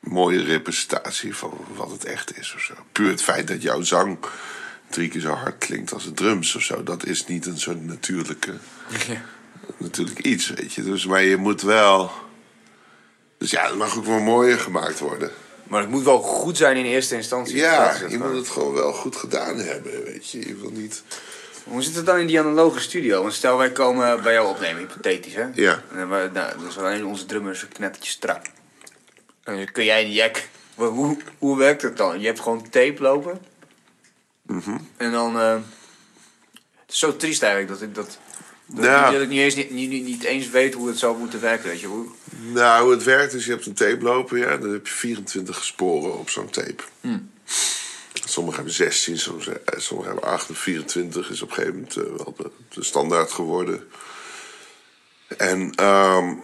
mooie 0.00 0.42
representatie 0.42 1.36
van 1.36 1.58
wat 1.74 1.90
het 1.90 2.04
echt 2.04 2.38
is. 2.38 2.54
Of 2.56 2.60
zo. 2.60 2.74
Puur 2.92 3.10
het 3.10 3.22
feit 3.22 3.48
dat 3.48 3.62
jouw 3.62 3.82
zang 3.82 4.18
drie 4.90 5.08
keer 5.08 5.20
zo 5.20 5.32
hard 5.32 5.58
klinkt 5.58 5.92
als 5.92 6.04
de 6.04 6.12
drums 6.12 6.54
of 6.54 6.62
zo. 6.62 6.82
Dat 6.82 7.06
is 7.06 7.26
niet 7.26 7.46
een 7.46 7.58
soort 7.58 7.84
natuurlijke... 7.84 8.52
Natuurlijk 9.76 10.18
iets, 10.18 10.48
weet 10.48 10.72
je. 10.72 10.82
Dus, 10.82 11.06
maar 11.06 11.22
je 11.22 11.36
moet 11.36 11.62
wel... 11.62 12.10
Dus 13.38 13.50
ja, 13.50 13.66
het 13.66 13.76
mag 13.76 13.96
ook 13.96 14.04
wel 14.04 14.20
mooier 14.20 14.58
gemaakt 14.58 14.98
worden. 14.98 15.30
Maar 15.68 15.80
het 15.80 15.90
moet 15.90 16.04
wel 16.04 16.22
goed 16.22 16.56
zijn 16.56 16.76
in 16.76 16.84
eerste 16.84 17.14
instantie. 17.14 17.56
Ja, 17.56 17.96
je 18.08 18.18
moet 18.18 18.36
het 18.36 18.48
gewoon 18.48 18.74
wel 18.74 18.92
goed 18.92 19.16
gedaan 19.16 19.58
hebben, 19.58 20.04
weet 20.04 20.30
je. 20.30 20.48
Je 20.48 20.56
wil 20.56 20.70
niet... 20.70 21.02
Hoe 21.64 21.82
zit 21.82 21.94
het 21.94 22.06
dan 22.06 22.18
in 22.18 22.26
die 22.26 22.40
analoge 22.40 22.80
studio? 22.80 23.22
Want 23.22 23.32
stel 23.32 23.58
wij 23.58 23.70
komen 23.70 24.22
bij 24.22 24.32
jou 24.32 24.48
opnemen, 24.48 24.80
hypothetisch 24.80 25.34
hè? 25.34 25.46
Ja. 25.54 25.82
En 25.92 26.10
we, 26.10 26.30
nou, 26.32 26.58
dus 26.58 26.78
alleen 26.78 27.06
onze 27.06 27.26
drummer 27.26 27.52
is 27.52 27.62
een 27.62 27.68
knettertje 27.68 28.10
strak. 28.10 28.46
En 29.44 29.56
dan 29.56 29.72
kun 29.72 29.84
jij 29.84 30.10
jack... 30.10 30.48
Hoe, 30.74 31.16
hoe, 31.38 31.58
werkt 31.58 31.82
het 31.82 31.96
dan? 31.96 32.20
Je 32.20 32.26
hebt 32.26 32.40
gewoon 32.40 32.68
tape 32.70 33.02
lopen. 33.02 33.40
Mhm. 34.42 34.76
En 34.96 35.12
dan... 35.12 35.38
eh, 35.38 35.54
het 36.82 36.92
is 36.92 36.98
zo 36.98 37.16
triest 37.16 37.42
eigenlijk 37.42 37.72
dat 37.72 37.88
ik 37.88 37.94
dat... 37.94 38.18
Dat, 38.66 39.22
ik 39.22 39.28
niet 39.28 39.38
eens, 39.38 39.54
niet, 39.54 39.70
niet, 39.70 40.04
niet 40.04 40.22
eens 40.22 40.50
weet 40.50 40.74
hoe 40.74 40.88
het 40.88 40.98
zou 40.98 41.18
moeten 41.18 41.40
werken, 41.40 41.68
weet 41.68 41.80
je. 41.80 41.86
Hoe, 41.86 42.06
Nou, 42.52 42.82
hoe 42.82 42.92
het 42.92 43.02
werkt 43.02 43.32
is, 43.32 43.44
je 43.44 43.50
hebt 43.50 43.66
een 43.66 43.74
tape 43.74 44.02
lopen, 44.02 44.38
ja, 44.38 44.56
dan 44.56 44.72
heb 44.72 44.86
je 44.86 44.92
24 44.92 45.64
sporen 45.64 46.18
op 46.18 46.30
zo'n 46.30 46.50
tape. 46.50 46.82
Sommigen 48.32 48.56
hebben 48.56 48.74
16, 48.74 49.18
soms- 49.18 49.46
eh, 49.46 49.78
sommigen 49.78 50.12
hebben 50.12 50.30
8 50.30 50.48
en 50.48 50.54
24 50.54 51.30
is 51.30 51.42
op 51.42 51.48
een 51.48 51.54
gegeven 51.54 51.74
moment 51.74 51.96
eh, 51.96 52.02
wel 52.02 52.52
de, 52.68 52.84
standaard 52.84 53.32
geworden. 53.32 53.88
En 55.36 55.74
ehm 55.74 56.34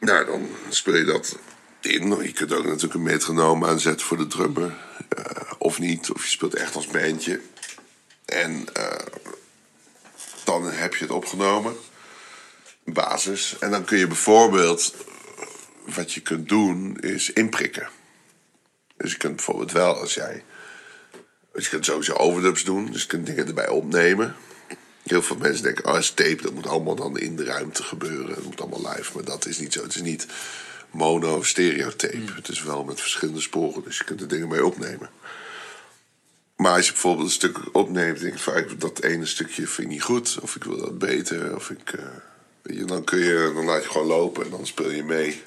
nou, 0.00 0.26
dan 0.26 0.48
speel 0.68 0.96
je 0.96 1.04
dat 1.04 1.38
in. 1.80 2.22
Je 2.22 2.32
kunt 2.32 2.52
ook 2.52 2.64
natuurlijk 2.64 2.94
een 2.94 3.02
metronoom 3.02 3.64
aanzetten 3.64 4.06
voor 4.06 4.16
de 4.16 4.26
drummer. 4.26 4.76
eh, 5.08 5.52
of 5.58 5.78
niet, 5.78 6.10
of 6.10 6.24
je 6.24 6.30
speelt 6.30 6.54
echt 6.54 6.74
als 6.76 6.86
bandje. 6.86 7.40
En 8.24 8.64
dan 10.44 10.64
heb 10.64 10.94
je 10.94 11.04
het 11.04 11.12
opgenomen 11.12 11.76
basis. 12.84 13.56
En 13.60 13.70
dan 13.70 13.84
kun 13.84 13.98
je 13.98 14.06
bijvoorbeeld, 14.06 14.94
wat 15.94 16.12
je 16.12 16.20
kunt 16.20 16.48
doen, 16.48 16.96
is 17.00 17.32
inprikken. 17.32 17.88
Dus 19.02 19.12
je 19.12 19.18
kunt 19.18 19.36
bijvoorbeeld 19.36 19.72
wel, 19.72 19.96
als 19.96 20.14
jij. 20.14 20.44
Je 21.54 21.68
kunt 21.68 21.84
sowieso 21.84 22.12
overdubs 22.12 22.64
doen, 22.64 22.92
dus 22.92 23.00
je 23.02 23.06
kunt 23.06 23.26
dingen 23.26 23.46
erbij 23.46 23.68
opnemen. 23.68 24.34
Heel 25.02 25.22
veel 25.22 25.36
mensen 25.36 25.62
denken, 25.62 25.84
oh, 25.84 25.98
is 25.98 26.10
tape, 26.10 26.42
dat 26.42 26.52
moet 26.52 26.66
allemaal 26.66 26.94
dan 26.94 27.18
in 27.18 27.36
de 27.36 27.44
ruimte 27.44 27.82
gebeuren. 27.82 28.34
Dat 28.34 28.44
moet 28.44 28.60
allemaal 28.60 28.92
live, 28.92 29.10
maar 29.14 29.24
dat 29.24 29.46
is 29.46 29.58
niet 29.58 29.72
zo. 29.72 29.82
Het 29.82 29.94
is 29.94 30.02
niet 30.02 30.26
mono 30.90 31.36
of 31.36 31.46
stereotape. 31.46 32.32
Het 32.34 32.48
is 32.48 32.62
wel 32.62 32.84
met 32.84 33.00
verschillende 33.00 33.40
sporen, 33.40 33.82
dus 33.84 33.98
je 33.98 34.04
kunt 34.04 34.20
er 34.20 34.28
dingen 34.28 34.48
mee 34.48 34.64
opnemen. 34.64 35.10
Maar 36.56 36.76
als 36.76 36.86
je 36.86 36.92
bijvoorbeeld 36.92 37.26
een 37.26 37.32
stuk 37.32 37.58
opneemt, 37.72 38.20
denk 38.20 38.32
je 38.32 38.38
vaak 38.38 38.80
dat 38.80 39.02
ene 39.02 39.26
stukje 39.26 39.66
vind 39.66 39.86
ik 39.86 39.92
niet 39.92 40.02
goed, 40.02 40.38
of 40.42 40.56
ik 40.56 40.64
wil 40.64 40.76
dat 40.76 40.98
beter, 40.98 41.54
of 41.54 41.70
ik. 41.70 41.92
eh, 41.92 42.04
weet 42.62 42.76
je, 42.76 42.84
dan 42.84 43.04
kun 43.04 43.18
je, 43.18 43.52
dan 43.54 43.64
laat 43.64 43.82
je 43.82 43.90
gewoon 43.90 44.06
lopen 44.06 44.44
en 44.44 44.50
dan 44.50 44.66
speel 44.66 44.90
je 44.90 45.04
mee. 45.04 45.42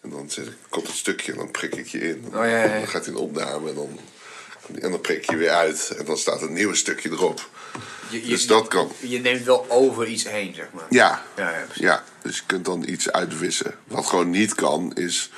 En 0.00 0.10
dan 0.10 0.30
ik, 0.36 0.52
komt 0.68 0.86
het 0.86 0.96
stukje 0.96 1.32
en 1.32 1.38
dan 1.38 1.50
prik 1.50 1.74
ik 1.74 1.86
je 1.86 1.98
in. 1.98 2.24
Oh, 2.26 2.32
ja, 2.32 2.44
ja, 2.44 2.64
ja. 2.64 2.78
Dan 2.78 2.88
gaat 2.88 3.04
hij 3.04 3.14
in 3.14 3.20
opname 3.20 3.68
en 3.68 3.74
dan, 3.74 3.98
en 4.80 4.90
dan 4.90 5.00
prik 5.00 5.30
je 5.30 5.36
weer 5.36 5.50
uit. 5.50 5.94
En 5.98 6.04
dan 6.04 6.16
staat 6.16 6.42
een 6.42 6.52
nieuwe 6.52 6.74
stukje 6.74 7.10
erop. 7.10 7.48
je, 8.10 8.22
je, 8.22 8.28
Dus 8.28 8.46
dat 8.46 8.68
kan. 8.68 8.92
Je 9.00 9.20
neemt 9.20 9.44
wel 9.44 9.66
over 9.68 10.06
iets 10.06 10.28
heen, 10.28 10.54
zeg 10.54 10.66
maar. 10.72 10.86
Ja. 10.88 11.22
Ja, 11.36 11.66
ja, 11.74 12.04
dus 12.22 12.36
je 12.36 12.42
kunt 12.46 12.64
dan 12.64 12.88
iets 12.88 13.10
uitwissen. 13.10 13.74
Wat 13.84 14.06
gewoon 14.06 14.30
niet 14.30 14.54
kan, 14.54 14.94
is. 14.94 15.30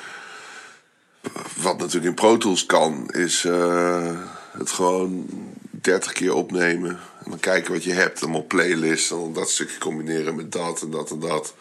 Wat 1.56 1.78
natuurlijk 1.78 2.04
in 2.04 2.14
Pro 2.14 2.36
Tools 2.36 2.66
kan, 2.66 3.10
is 3.10 3.44
eh, 3.44 4.20
het 4.52 4.70
gewoon 4.70 5.26
30 5.70 6.12
keer 6.12 6.34
opnemen. 6.34 6.90
En 7.24 7.30
dan 7.30 7.40
kijken 7.40 7.72
wat 7.72 7.84
je 7.84 7.92
hebt, 7.92 8.22
allemaal 8.22 8.46
playlists. 8.46 9.10
En 9.10 9.16
dan 9.16 9.32
dat 9.32 9.50
stukje 9.50 9.78
combineren 9.78 10.34
met 10.34 10.52
dat 10.52 10.82
en 10.82 10.90
dat 10.90 11.10
en 11.10 11.20
dat. 11.20 11.54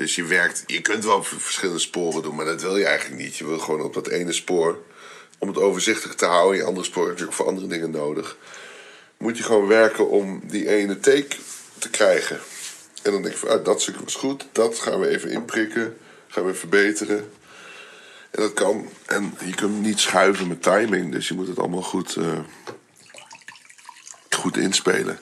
Dus 0.00 0.14
je 0.14 0.24
werkt, 0.24 0.62
je 0.66 0.80
kunt 0.80 1.04
wel 1.04 1.24
v- 1.24 1.32
verschillende 1.38 1.80
sporen 1.80 2.22
doen, 2.22 2.34
maar 2.34 2.44
dat 2.44 2.62
wil 2.62 2.76
je 2.76 2.84
eigenlijk 2.84 3.22
niet. 3.22 3.36
Je 3.36 3.46
wil 3.46 3.58
gewoon 3.58 3.80
op 3.82 3.94
dat 3.94 4.08
ene 4.08 4.32
spoor, 4.32 4.78
om 5.38 5.48
het 5.48 5.56
overzichtelijk 5.58 6.18
te 6.18 6.24
houden. 6.24 6.56
Je 6.58 6.64
andere 6.64 6.86
spoor 6.86 7.08
heb 7.08 7.18
je 7.18 7.24
ook 7.24 7.32
voor 7.32 7.46
andere 7.46 7.66
dingen 7.66 7.90
nodig. 7.90 8.36
Moet 9.16 9.36
je 9.36 9.42
gewoon 9.42 9.66
werken 9.66 10.08
om 10.08 10.40
die 10.44 10.68
ene 10.68 11.00
take 11.00 11.36
te 11.78 11.90
krijgen. 11.90 12.40
En 13.02 13.12
dan 13.12 13.22
denk 13.22 13.34
ik 13.34 13.40
van, 13.40 13.48
ah, 13.48 13.64
dat 13.64 13.82
stuk 13.82 13.96
was 13.96 14.14
goed, 14.14 14.46
dat 14.52 14.78
gaan 14.78 15.00
we 15.00 15.08
even 15.08 15.30
inprikken, 15.30 15.96
gaan 16.28 16.44
we 16.44 16.54
verbeteren. 16.54 17.18
En 18.30 18.42
dat 18.42 18.54
kan. 18.54 18.88
En 19.06 19.34
je 19.44 19.54
kunt 19.54 19.80
niet 19.80 19.98
schuiven 20.00 20.48
met 20.48 20.62
timing, 20.62 21.12
dus 21.12 21.28
je 21.28 21.34
moet 21.34 21.48
het 21.48 21.58
allemaal 21.58 21.82
goed, 21.82 22.16
eh, 22.16 22.38
goed 24.30 24.56
inspelen. 24.56 25.18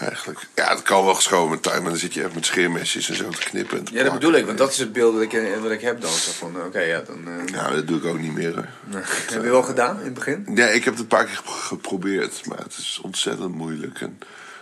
Eigenlijk. 0.00 0.38
Ja, 0.54 0.68
het 0.70 0.82
kan 0.82 1.04
wel 1.04 1.14
geschoven 1.14 1.50
met 1.50 1.62
timing, 1.62 1.84
dan 1.84 1.96
zit 1.96 2.14
je 2.14 2.22
echt 2.22 2.34
met 2.34 2.46
scheermesjes 2.46 3.08
en 3.08 3.16
zo 3.16 3.28
te 3.28 3.38
knippen. 3.38 3.78
en 3.78 3.84
te 3.84 3.94
Ja, 3.94 4.02
dat 4.02 4.12
bedoel 4.12 4.32
ik, 4.32 4.46
want 4.46 4.58
dat 4.58 4.70
is 4.70 4.78
het 4.78 4.92
beeld 4.92 5.12
dat 5.14 5.22
ik, 5.22 5.32
eh, 5.32 5.58
wat 5.62 5.70
ik 5.70 5.80
heb 5.80 6.00
dan. 6.00 6.10
Zo 6.10 6.30
van, 6.32 6.62
oké, 6.66 6.80
ja, 6.80 7.00
dan... 7.00 7.28
eh, 7.28 7.46
Ja, 7.54 7.70
dat 7.70 7.86
doe 7.86 7.98
ik 7.98 8.04
ook 8.04 8.18
niet 8.18 8.32
meer. 8.34 8.54
hoor. 8.54 8.66
Heb 9.30 9.42
je 9.42 9.50
wel 9.50 9.62
gedaan 9.62 9.98
in 9.98 10.04
het 10.04 10.14
begin? 10.14 10.46
Ja, 10.54 10.66
ik 10.66 10.84
heb 10.84 10.92
het 10.92 11.02
een 11.02 11.08
paar 11.08 11.24
keer 11.24 11.36
gepro- 11.36 11.52
geprobeerd, 11.52 12.46
maar 12.46 12.58
het 12.58 12.76
is 12.76 12.98
ontzettend 13.02 13.54
moeilijk. 13.54 14.00
En, 14.00 14.18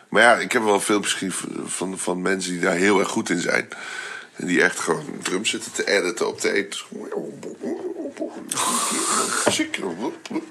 maar 0.08 0.22
ja, 0.22 0.36
ik 0.36 0.52
heb 0.52 0.62
wel 0.62 0.80
veel 0.80 0.98
misschien 1.00 1.32
van, 1.66 1.98
van 1.98 2.22
mensen 2.22 2.52
die 2.52 2.60
daar 2.60 2.74
heel 2.74 2.98
erg 2.98 3.08
goed 3.08 3.30
in 3.30 3.40
zijn. 3.40 3.68
En 4.36 4.46
die 4.46 4.62
echt 4.62 4.78
gewoon 4.80 5.04
drums 5.22 5.50
zitten 5.50 5.72
te 5.72 5.84
editen 5.98 6.28
op 6.28 6.40
tape. 6.40 6.68
Dus 6.68 6.84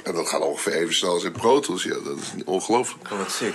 En 0.03 0.13
dat 0.13 0.27
gaat 0.29 0.41
ongeveer 0.41 0.73
even 0.73 0.93
snel 0.93 1.11
als 1.11 1.23
in 1.23 1.31
Pro. 1.31 1.63
Ja, 1.83 1.89
dat 2.03 2.17
is 2.17 2.43
ongelooflijk. 2.45 3.11
Oh, 3.11 3.17
wat 3.17 3.31
sick. 3.31 3.53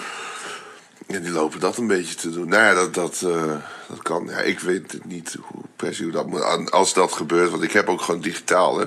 En 1.08 1.22
die 1.22 1.32
lopen 1.32 1.60
dat 1.60 1.76
een 1.76 1.86
beetje 1.86 2.14
te 2.14 2.30
doen. 2.30 2.48
Nou 2.48 2.62
ja, 2.62 2.74
dat, 2.74 2.94
dat, 2.94 3.22
eh, 3.22 3.56
dat 3.88 4.02
kan. 4.02 4.26
Ja, 4.26 4.38
ik 4.38 4.60
weet 4.60 5.04
niet 5.04 5.36
hoe, 5.40 5.62
precies 5.76 6.00
hoe 6.02 6.10
dat 6.10 6.26
moet. 6.26 6.70
Als 6.70 6.94
dat 6.94 7.12
gebeurt, 7.12 7.50
want 7.50 7.62
ik 7.62 7.72
heb 7.72 7.88
ook 7.88 8.00
gewoon 8.00 8.20
digitaal, 8.20 8.78
hè. 8.78 8.86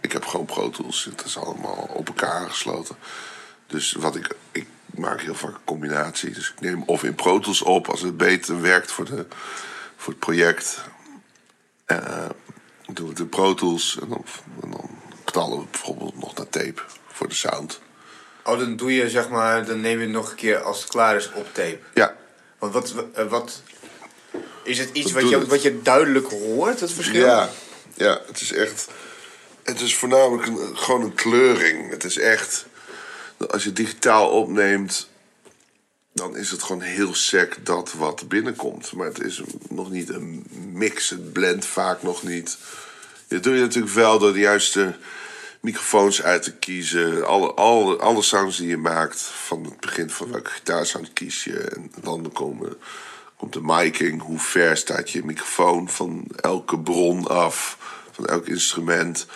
Ik 0.00 0.12
heb 0.12 0.24
gewoon 0.24 0.46
Pro 0.46 0.70
Tools. 0.70 1.04
Het 1.04 1.24
is 1.24 1.38
allemaal 1.38 1.88
op 1.92 2.06
elkaar 2.06 2.30
aangesloten. 2.30 2.96
Dus 3.66 3.92
wat 3.92 4.16
ik... 4.16 4.36
Ik 4.52 4.66
maak 4.94 5.20
heel 5.20 5.34
vaak 5.34 5.54
een 5.54 5.64
combinatie. 5.64 6.30
Dus 6.30 6.50
ik 6.50 6.60
neem 6.60 6.82
of 6.82 7.02
in 7.02 7.14
Pro 7.14 7.38
Tools 7.38 7.62
op 7.62 7.88
als 7.88 8.00
het 8.00 8.16
beter 8.16 8.60
werkt 8.60 8.92
voor, 8.92 9.04
de, 9.04 9.26
voor 9.96 10.12
het 10.12 10.22
project. 10.22 10.84
Doen 12.86 13.04
we 13.04 13.08
het 13.08 13.18
in 13.18 13.28
Pro 13.28 13.54
Tools. 13.54 13.98
En 14.02 14.08
dan, 14.08 14.24
en 14.62 14.70
dan 14.70 14.90
knallen 15.24 15.58
we 15.58 15.64
bijvoorbeeld 15.70 16.18
nog 16.18 16.34
naar 16.34 16.48
tape 16.48 16.82
voor 17.06 17.28
de 17.28 17.34
sound. 17.34 17.80
Oh, 18.44 18.58
dan 18.58 18.76
doe 18.76 18.94
je 18.94 19.10
zeg 19.10 19.28
maar, 19.28 19.64
dan 19.66 19.80
neem 19.80 19.98
je 19.98 20.04
het 20.04 20.14
nog 20.14 20.30
een 20.30 20.36
keer 20.36 20.62
als 20.62 20.80
het 20.80 20.90
klaar 20.90 21.16
is 21.16 21.30
op 21.32 21.46
tape. 21.52 21.78
Ja, 21.94 22.16
Want 22.58 22.72
wat, 22.72 22.94
eh, 23.14 23.26
wat 23.26 23.62
is 24.62 24.78
het 24.78 24.90
iets 24.92 25.12
Wat 25.12 25.28
je, 25.28 25.38
het? 25.38 25.48
wat 25.48 25.62
je 25.62 25.82
duidelijk 25.82 26.26
hoort, 26.26 26.80
het 26.80 26.92
verschil? 26.92 27.24
Ja, 27.26 27.50
ja, 27.94 28.20
het 28.26 28.40
is 28.40 28.52
echt. 28.52 28.88
Het 29.62 29.80
is 29.80 29.96
voornamelijk 29.96 30.46
een, 30.46 30.76
gewoon 30.78 31.02
een 31.02 31.14
kleuring. 31.14 31.90
Het 31.90 32.04
is 32.04 32.18
echt. 32.18 32.66
Als 33.50 33.64
je 33.64 33.72
digitaal 33.72 34.30
opneemt, 34.30 35.08
dan 36.12 36.36
is 36.36 36.50
het 36.50 36.62
gewoon 36.62 36.82
heel 36.82 37.14
sec 37.14 37.56
dat 37.62 37.92
wat 37.92 38.28
binnenkomt. 38.28 38.92
Maar 38.92 39.06
het 39.06 39.20
is 39.20 39.42
nog 39.68 39.90
niet 39.90 40.08
een 40.08 40.46
mix. 40.72 41.10
Het 41.10 41.32
blendt 41.32 41.66
vaak 41.66 42.02
nog 42.02 42.22
niet. 42.22 42.56
Dat 43.28 43.42
doe 43.42 43.54
je 43.54 43.60
natuurlijk 43.60 43.94
wel 43.94 44.18
door 44.18 44.32
de 44.32 44.38
juiste 44.38 44.94
microfoons 45.64 46.22
uit 46.22 46.42
te 46.42 46.56
kiezen. 46.56 47.26
Alle, 47.26 47.52
alle, 47.52 47.96
alle 47.96 48.22
sounds 48.22 48.56
die 48.56 48.68
je 48.68 48.76
maakt. 48.76 49.20
Van 49.20 49.64
het 49.64 49.80
begin 49.80 50.10
van 50.10 50.30
welke 50.30 50.50
gitaarsound 50.50 51.12
kies 51.12 51.44
je. 51.44 51.58
En 51.58 51.92
dan 52.00 52.32
komen, 52.32 52.76
komt 53.36 53.52
de 53.52 53.60
miking. 53.62 54.22
Hoe 54.22 54.38
ver 54.38 54.76
staat 54.76 55.10
je 55.10 55.24
microfoon 55.24 55.88
van 55.88 56.24
elke 56.40 56.78
bron 56.78 57.26
af. 57.26 57.78
Van 58.12 58.26
elk 58.26 58.46
instrument. 58.46 59.26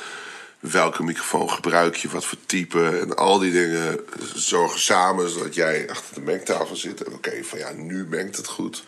Welke 0.60 1.02
microfoon 1.02 1.50
gebruik 1.50 1.96
je, 1.96 2.08
wat 2.08 2.24
voor 2.24 2.38
type. 2.46 2.98
En 2.98 3.16
al 3.16 3.38
die 3.38 3.52
dingen 3.52 4.00
zorgen 4.34 4.80
samen 4.80 5.30
zodat 5.30 5.54
jij 5.54 5.90
achter 5.90 6.14
de 6.14 6.20
mengtafel 6.20 6.76
zit. 6.76 7.04
En 7.04 7.12
oké, 7.12 7.44
van 7.44 7.58
ja, 7.58 7.72
nu 7.72 8.06
mengt 8.06 8.36
het 8.36 8.46
goed. 8.46 8.84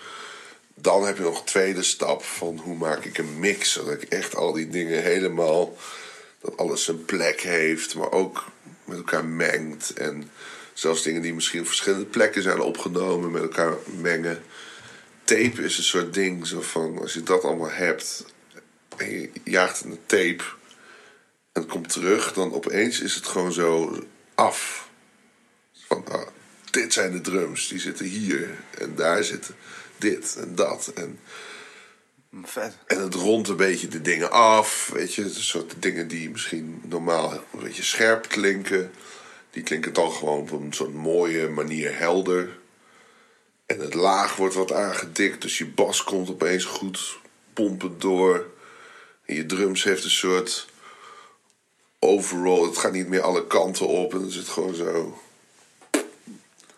Dan 0.74 1.06
heb 1.06 1.16
je 1.16 1.22
nog 1.22 1.38
een 1.38 1.44
tweede 1.44 1.82
stap 1.82 2.24
van 2.24 2.60
hoe 2.62 2.76
maak 2.76 3.04
ik 3.04 3.18
een 3.18 3.38
mix. 3.38 3.72
Zodat 3.72 4.02
ik 4.02 4.02
echt 4.02 4.36
al 4.36 4.52
die 4.52 4.68
dingen 4.68 5.02
helemaal... 5.02 5.72
Dat 6.40 6.56
alles 6.56 6.84
zijn 6.84 7.04
plek 7.04 7.40
heeft, 7.40 7.94
maar 7.94 8.12
ook 8.12 8.44
met 8.84 8.96
elkaar 8.96 9.24
mengt. 9.24 9.92
En 9.92 10.30
zelfs 10.72 11.02
dingen 11.02 11.22
die 11.22 11.34
misschien 11.34 11.60
op 11.60 11.66
verschillende 11.66 12.06
plekken 12.06 12.42
zijn 12.42 12.60
opgenomen 12.60 13.30
met 13.30 13.42
elkaar 13.42 13.74
mengen. 13.84 14.42
Tape 15.24 15.62
is 15.62 15.78
een 15.78 15.84
soort 15.84 16.14
ding 16.14 16.46
zo 16.46 16.60
van, 16.60 16.98
als 16.98 17.14
je 17.14 17.22
dat 17.22 17.44
allemaal 17.44 17.70
hebt... 17.70 18.24
en 18.96 19.10
je 19.10 19.30
jaagt 19.44 19.84
een 19.84 19.98
tape 20.06 20.44
en 21.52 21.62
het 21.62 21.66
komt 21.66 21.88
terug... 21.88 22.32
dan 22.32 22.52
opeens 22.52 23.00
is 23.00 23.14
het 23.14 23.26
gewoon 23.26 23.52
zo 23.52 23.98
af. 24.34 24.88
Van, 25.86 26.04
ah, 26.08 26.26
dit 26.70 26.92
zijn 26.92 27.12
de 27.12 27.20
drums, 27.20 27.68
die 27.68 27.78
zitten 27.78 28.06
hier. 28.06 28.48
En 28.78 28.94
daar 28.94 29.24
zitten 29.24 29.54
dit 29.98 30.36
en 30.40 30.54
dat. 30.54 30.92
En 30.94 31.18
En 32.86 33.00
het 33.00 33.14
rondt 33.14 33.48
een 33.48 33.56
beetje 33.56 33.88
de 33.88 34.00
dingen 34.00 34.30
af. 34.30 34.90
Weet 34.92 35.14
je, 35.14 35.22
een 35.22 35.30
soort 35.30 35.74
dingen 35.78 36.08
die 36.08 36.30
misschien 36.30 36.82
normaal 36.84 37.32
een 37.32 37.62
beetje 37.62 37.82
scherp 37.82 38.28
klinken. 38.28 38.92
Die 39.50 39.62
klinken 39.62 39.92
dan 39.92 40.12
gewoon 40.12 40.40
op 40.40 40.50
een 40.50 40.72
soort 40.72 40.94
mooie 40.94 41.48
manier 41.48 41.98
helder. 41.98 42.58
En 43.66 43.80
het 43.80 43.94
laag 43.94 44.36
wordt 44.36 44.54
wat 44.54 44.72
aangedikt, 44.72 45.42
dus 45.42 45.58
je 45.58 45.66
bas 45.66 46.04
komt 46.04 46.30
opeens 46.30 46.64
goed 46.64 47.18
pompend 47.52 48.00
door. 48.00 48.46
En 49.24 49.34
je 49.34 49.46
drums 49.46 49.84
heeft 49.84 50.04
een 50.04 50.10
soort 50.10 50.66
overall. 51.98 52.66
Het 52.66 52.78
gaat 52.78 52.92
niet 52.92 53.08
meer 53.08 53.20
alle 53.22 53.46
kanten 53.46 53.86
op 53.86 54.14
en 54.14 54.22
het 54.22 54.32
zit 54.32 54.48
gewoon 54.48 54.74
zo. 54.74 55.20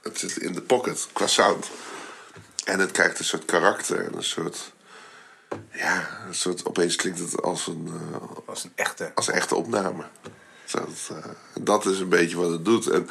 Het 0.02 0.18
zit 0.18 0.36
in 0.36 0.52
de 0.52 0.62
pocket 0.62 1.08
qua 1.12 1.26
sound. 1.26 1.70
En 2.64 2.80
het 2.80 2.90
krijgt 2.90 3.18
een 3.18 3.24
soort 3.24 3.44
karakter 3.44 4.04
en 4.04 4.14
een 4.16 4.24
soort. 4.24 4.72
Ja, 5.72 6.08
een 6.26 6.34
soort, 6.34 6.66
opeens 6.66 6.96
klinkt 6.96 7.18
het 7.18 7.42
als 7.42 7.66
een, 7.66 7.90
eh, 8.12 8.22
Als 8.46 8.64
een 8.64 8.72
echte. 8.74 9.12
als 9.14 9.26
een 9.28 9.34
echte 9.34 9.54
opname. 9.54 10.04
Zo, 10.64 10.78
dat, 10.78 11.16
eh, 11.24 11.30
dat 11.60 11.86
is 11.86 11.98
een 12.00 12.08
beetje 12.08 12.36
wat 12.36 12.50
het 12.50 12.64
doet. 12.64 12.86
En 12.90 13.08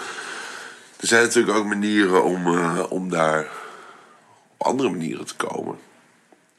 er 0.97 1.07
zijn 1.07 1.23
natuurlijk 1.23 1.57
ook 1.57 1.65
manieren 1.65 2.23
om, 2.23 2.47
eh, 2.57 2.85
om 2.89 3.09
daar 3.09 3.41
op 4.57 4.65
andere 4.67 4.89
manieren 4.89 5.25
te 5.25 5.35
komen. 5.35 5.79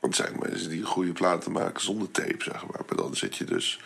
Want 0.01 0.19
er 0.19 0.25
zijn 0.25 0.39
mensen 0.49 0.69
die 0.71 0.85
goede 0.85 1.13
platen 1.13 1.53
maken 1.53 1.81
zonder 1.83 2.11
tape, 2.11 2.43
zeg 2.45 2.67
maar. 2.67 2.81
Maar 2.89 2.97
dan 2.97 3.17
zit 3.17 3.37
je 3.37 3.45
dus 3.45 3.81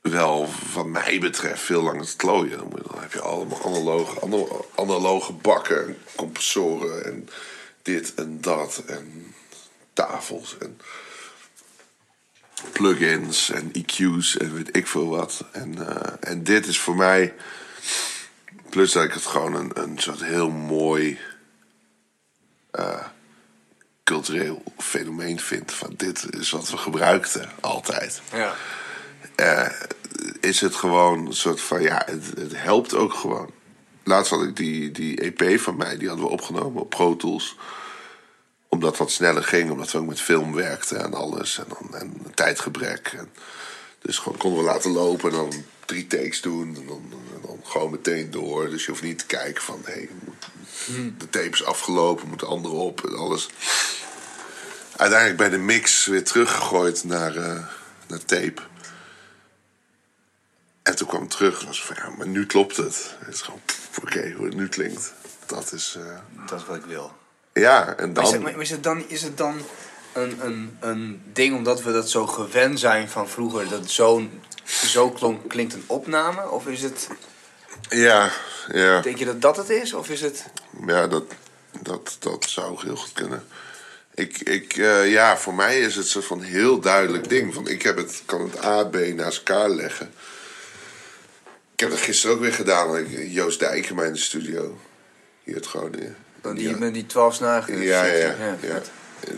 wel, 0.00 0.48
wat 0.74 0.86
mij 0.86 1.18
betreft, 1.20 1.62
veel 1.62 1.82
langer 1.82 2.06
te 2.06 2.16
klooien. 2.16 2.58
Dan, 2.58 3.00
heb 3.00 3.12
je 3.12 3.20
allemaal 3.20 3.64
analoge, 3.64 4.20
analo- 4.20 4.66
analoge 4.74 5.32
bakken 5.32 5.86
en 5.86 5.96
compressoren 6.16 7.04
en 7.04 7.28
dit 7.82 8.14
en 8.14 8.40
dat 8.40 8.82
en 8.86 9.34
tafels 9.92 10.56
en 10.58 10.80
plugins 12.72 13.50
en 13.50 13.72
EQ's 13.72 14.36
en 14.36 14.54
weet 14.54 14.76
ik 14.76 14.86
veel 14.86 15.08
wat. 15.08 15.44
En, 15.52 15.88
eh, 15.88 16.12
en 16.20 16.42
dit 16.42 16.66
is 16.66 16.80
voor 16.80 16.96
mij, 16.96 17.34
plus 18.70 18.92
dat 18.92 19.04
ik 19.04 19.12
het 19.12 19.26
gewoon 19.26 19.54
een, 19.54 19.70
een 19.74 19.98
soort 19.98 20.24
heel 20.24 20.50
mooi 20.50 21.18
eh, 22.70 23.06
cultureel 24.04 24.62
fenomeen 24.78 25.40
vind. 25.40 25.72
Van 25.72 25.94
dit 25.96 26.26
is 26.34 26.50
wat 26.50 26.70
we 26.70 26.76
gebruikten 26.76 27.50
altijd 27.60 28.22
Ja. 28.32 28.54
is 30.40 30.60
het 30.60 30.74
gewoon 30.74 31.26
een 31.26 31.34
soort 31.34 31.60
van, 31.60 31.82
ja, 31.82 32.02
het, 32.06 32.24
het 32.38 32.52
helpt 32.56 32.94
ook 32.94 33.14
gewoon. 33.14 33.50
Laatst 34.04 34.30
had 34.30 34.42
ik 34.42 34.56
die, 34.56 34.90
die 34.90 35.32
EP 35.32 35.60
van 35.60 35.76
mij, 35.76 35.96
die 35.98 36.08
hadden 36.08 36.26
we 36.26 36.32
opgenomen 36.32 36.82
op 36.82 36.90
Pro 36.90 37.16
Tools. 37.16 37.56
Omdat 38.72 38.96
dat 38.96 39.10
sneller 39.10 39.44
ging, 39.44 39.70
omdat 39.70 39.92
we 39.92 39.98
ook 39.98 40.06
met 40.06 40.20
film 40.20 40.54
werkten 40.54 41.04
en 41.04 41.14
alles. 41.14 41.58
En, 41.58 41.64
dan, 41.68 42.00
en 42.00 42.20
een 42.24 42.34
tijdgebrek. 42.34 43.12
En 43.16 43.32
dus 43.98 44.18
gewoon 44.18 44.38
konden 44.38 44.58
we 44.58 44.64
laten 44.64 44.90
lopen 44.90 45.30
en 45.30 45.36
dan 45.36 45.64
drie 45.84 46.06
takes 46.06 46.40
doen. 46.40 46.76
En 46.76 46.86
dan, 46.86 47.12
en 47.34 47.40
dan 47.46 47.60
gewoon 47.64 47.90
meteen 47.90 48.30
door. 48.30 48.70
Dus 48.70 48.84
je 48.84 48.90
hoeft 48.90 49.02
niet 49.02 49.18
te 49.18 49.26
kijken 49.26 49.62
van, 49.62 49.80
hé, 49.84 50.08
de 51.18 51.28
tape 51.30 51.48
is 51.48 51.64
afgelopen, 51.64 52.28
moet 52.28 52.40
de 52.40 52.46
andere 52.46 52.74
op 52.74 53.04
en 53.04 53.16
alles. 53.16 53.48
Uiteindelijk 54.96 55.38
bij 55.38 55.50
de 55.50 55.58
mix 55.58 56.06
weer 56.06 56.24
teruggegooid 56.24 57.04
naar, 57.04 57.36
eh, 57.36 57.66
naar 58.06 58.24
tape. 58.24 58.62
En 60.82 60.96
toen 60.96 61.08
kwam 61.08 61.22
ik 61.22 61.30
terug 61.30 61.60
en 61.60 61.66
was 61.66 61.84
van, 61.84 61.96
ja, 61.98 62.08
maar 62.08 62.28
nu 62.28 62.46
klopt 62.46 62.76
het. 62.76 63.16
Het 63.18 63.34
is 63.34 63.40
gewoon, 63.40 63.60
oké, 64.02 64.32
hoe 64.36 64.46
het 64.46 64.54
nu 64.54 64.68
klinkt. 64.68 65.12
Dat 65.46 65.72
is, 65.72 65.96
eh, 65.98 66.18
Dat 66.46 66.60
is 66.60 66.66
wat 66.66 66.76
ik 66.76 66.84
wil. 66.84 67.20
Ja, 67.52 67.96
en 67.96 68.12
Maar 68.12 68.22
is, 68.22 68.30
het, 68.30 68.42
dan... 68.42 68.52
maar 68.52 68.62
is 68.62 68.70
het 68.70 68.82
dan, 68.82 69.04
is 69.08 69.22
het 69.22 69.36
dan 69.36 69.60
een, 70.12 70.46
een, 70.46 70.76
een 70.80 71.22
ding 71.32 71.56
omdat 71.56 71.82
we 71.82 71.92
dat 71.92 72.10
zo 72.10 72.26
gewend 72.26 72.80
zijn 72.80 73.08
van 73.08 73.28
vroeger, 73.28 73.68
dat 73.68 73.90
zo 73.90 75.10
klonk, 75.10 75.48
klinkt 75.48 75.74
een 75.74 75.84
opname? 75.86 76.50
Of 76.50 76.66
is 76.66 76.82
het, 76.82 77.08
Ja, 77.88 78.30
ja, 78.72 79.00
denk 79.00 79.18
je 79.18 79.24
dat 79.24 79.40
dat 79.40 79.56
het 79.56 79.70
is? 79.70 79.92
Of 79.92 80.08
is 80.08 80.20
het... 80.20 80.44
ja 80.86 81.06
dat, 81.06 81.24
dat, 81.82 82.16
dat 82.18 82.44
zou 82.44 82.78
heel 82.84 82.96
goed 82.96 83.12
kunnen. 83.12 83.44
Ik, 84.14 84.38
ik, 84.38 84.76
eh, 84.76 85.10
ja, 85.10 85.36
voor 85.36 85.54
mij 85.54 85.80
is 85.80 85.96
het 85.96 86.06
soort 86.06 86.24
van 86.24 86.42
heel 86.42 86.80
duidelijk 86.80 87.28
ding. 87.28 87.54
Van, 87.54 87.68
ik 87.68 87.82
heb 87.82 87.96
het, 87.96 88.22
kan 88.26 88.40
het 88.40 88.64
A, 88.64 88.84
B 88.84 88.96
naast 88.96 89.38
elkaar 89.38 89.68
leggen. 89.70 90.14
Ik 91.72 91.80
heb 91.80 91.90
dat 91.90 92.00
gisteren 92.00 92.36
ook 92.36 92.42
weer 92.42 92.52
gedaan. 92.52 93.06
Joost 93.30 93.58
Dijkema 93.58 94.02
in 94.02 94.12
de 94.12 94.18
studio. 94.18 94.78
Hier 95.44 95.54
het 95.54 95.66
Groningen. 95.66 96.16
Dan 96.42 96.54
Die 96.54 96.76
met 96.76 96.94
die 96.94 97.06
12 97.06 97.34
snagen. 97.34 97.80
Ja, 97.80 98.04
ja, 98.04 98.34
ja. 98.60 98.82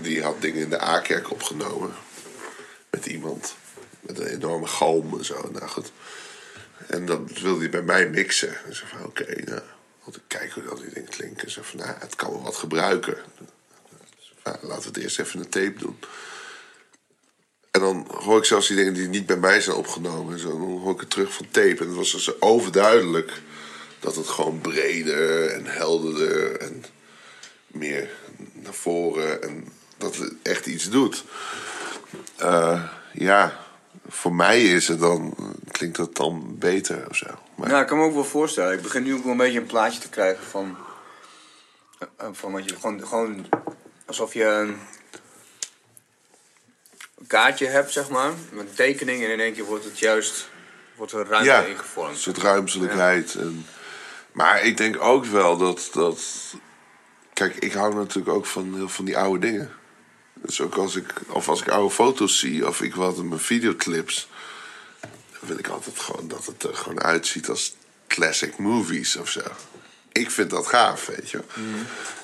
Die 0.03 0.23
had 0.23 0.41
dingen 0.41 0.63
in 0.63 0.71
de 0.71 0.83
A-kerk 0.83 1.31
opgenomen. 1.31 1.91
Met 2.91 3.07
iemand. 3.07 3.55
Met 4.01 4.19
een 4.19 4.27
enorme 4.27 4.67
galm 4.67 5.19
en 5.19 5.25
zo. 5.25 5.49
Nou 5.53 5.69
goed. 5.69 5.93
En 6.87 7.07
dat 7.07 7.21
wilde 7.41 7.61
hij 7.61 7.71
bij 7.71 7.83
mij 7.83 8.09
mixen. 8.09 8.65
En 8.67 8.75
zei 8.75 8.89
van, 8.89 9.05
oké, 9.05 9.43
nou, 9.45 9.61
want 10.05 10.17
ik 10.17 10.23
kijk 10.27 10.53
hoe 10.53 10.63
dat 10.63 10.79
die 10.79 10.95
dingen 10.95 11.11
klinken. 11.11 11.51
Ze 11.51 11.65
van, 11.65 11.79
nou, 11.79 11.95
het 11.99 12.17
kan 12.17 12.31
wel 12.31 12.43
wat 12.43 12.57
gebruiken. 12.57 13.17
Nou, 14.45 14.57
laten 14.61 14.83
we 14.83 14.89
het 14.89 14.97
eerst 14.97 15.19
even 15.19 15.41
een 15.41 15.49
tape 15.49 15.79
doen. 15.79 15.99
En 17.71 17.81
dan 17.81 18.09
hoor 18.11 18.39
ik 18.39 18.45
zelfs 18.45 18.69
die 18.69 18.77
dingen 18.77 18.95
die 18.95 19.09
niet 19.09 19.27
bij 19.27 19.37
mij 19.37 19.61
zijn 19.61 19.77
opgenomen. 19.77 20.33
En 20.33 20.39
zo, 20.39 20.49
dan 20.49 20.61
hoor 20.61 20.95
ik 20.95 21.01
het 21.01 21.11
terug 21.11 21.33
van 21.33 21.47
tape. 21.51 21.79
En 21.79 21.87
het 21.87 21.97
was 21.97 22.13
dus 22.13 22.41
overduidelijk 22.41 23.33
dat 24.05 24.17
het 24.17 24.29
gewoon 24.29 24.61
breder 24.61 25.51
en 25.51 25.67
helderder 25.67 26.61
en 26.61 26.85
meer 27.67 28.11
naar 28.53 28.75
voren. 28.75 29.43
En 29.43 29.69
dat 29.97 30.17
het 30.17 30.33
echt 30.43 30.67
iets 30.67 30.91
doet. 30.91 31.25
Eh, 32.37 32.83
ja, 33.13 33.59
voor 34.09 34.35
mij 34.35 34.63
is 34.63 34.89
het 34.89 35.01
dan, 35.01 35.35
klinkt 35.71 35.97
het 35.97 36.15
dan 36.17 36.57
beter 36.59 37.09
of 37.09 37.17
zo. 37.17 37.27
Maar 37.55 37.69
Nou, 37.69 37.81
ik 37.81 37.87
kan 37.87 37.99
me 37.99 38.05
ook 38.05 38.15
wel 38.15 38.25
voorstellen. 38.25 38.73
Ik 38.73 38.83
begin 38.83 39.03
nu 39.03 39.15
ook 39.15 39.23
wel 39.23 39.33
een 39.33 39.39
beetje 39.39 39.61
een 39.61 39.67
plaatje 39.67 40.01
te 40.01 40.09
krijgen 40.09 40.45
van... 40.45 40.77
eh, 42.17 42.29
Van 42.33 42.53
wat 42.53 42.65
je 42.69 42.75
gewoon, 42.75 43.07
gewoon 43.07 43.47
alsof 44.07 44.35
je 44.35 44.45
een 44.45 44.77
kaartje 47.27 47.67
hebt, 47.67 47.93
zeg 47.93 48.09
maar, 48.09 48.33
met 48.53 48.69
een 48.69 48.75
tekening 48.75 49.25
en 49.25 49.31
in 49.31 49.41
één 49.41 49.55
keer 49.55 49.65
wordt 49.65 49.85
het 49.85 49.99
juist 49.99 50.49
wordt 50.97 51.13
er 51.13 51.27
ruimte 51.27 51.49
ja, 51.51 51.63
ingevormd. 51.63 52.15
een 52.15 52.21
soort 52.21 52.39
ruimselijkheid. 52.39 53.35
En, 53.35 53.67
maar 54.35 54.63
ik 54.63 54.77
denk 54.77 55.03
ook 55.03 55.25
wel 55.25 55.57
dat, 55.57 55.91
dat... 55.93 56.21
Kijk, 57.33 57.57
ik 57.57 57.73
hou 57.73 57.95
natuurlijk 57.95 58.37
ook 58.37 58.47
van, 58.47 58.75
heel 58.75 58.89
van 58.89 59.05
die 59.05 59.19
oude 59.19 59.47
dingen. 59.47 59.71
Dus 60.35 60.61
ook 60.61 60.75
als 60.75 60.97
ik, 60.97 61.13
of 61.29 61.49
als 61.49 61.61
ik 61.61 61.69
oude 61.69 61.95
foto's 61.95 62.39
zie, 62.39 62.69
of 62.69 62.81
ik 62.83 62.95
wat 62.95 63.17
in 63.17 63.29
mijn 63.29 63.41
videoclips... 63.41 64.29
dan 65.01 65.11
wil 65.41 65.59
ik 65.59 65.69
altijd 65.69 65.99
gewoon 65.99 66.29
dat 66.29 66.47
het 66.47 66.63
er 66.63 66.75
gewoon 66.75 67.01
uitziet 67.03 67.49
als 67.49 67.77
classic 68.07 68.57
movies 68.59 69.17
of 69.17 69.31
zo. 69.31 69.41
Ik 70.13 70.31
vind 70.31 70.51
dat 70.51 70.67
gaaf, 70.67 71.07
weet 71.07 71.31
je. 71.31 71.41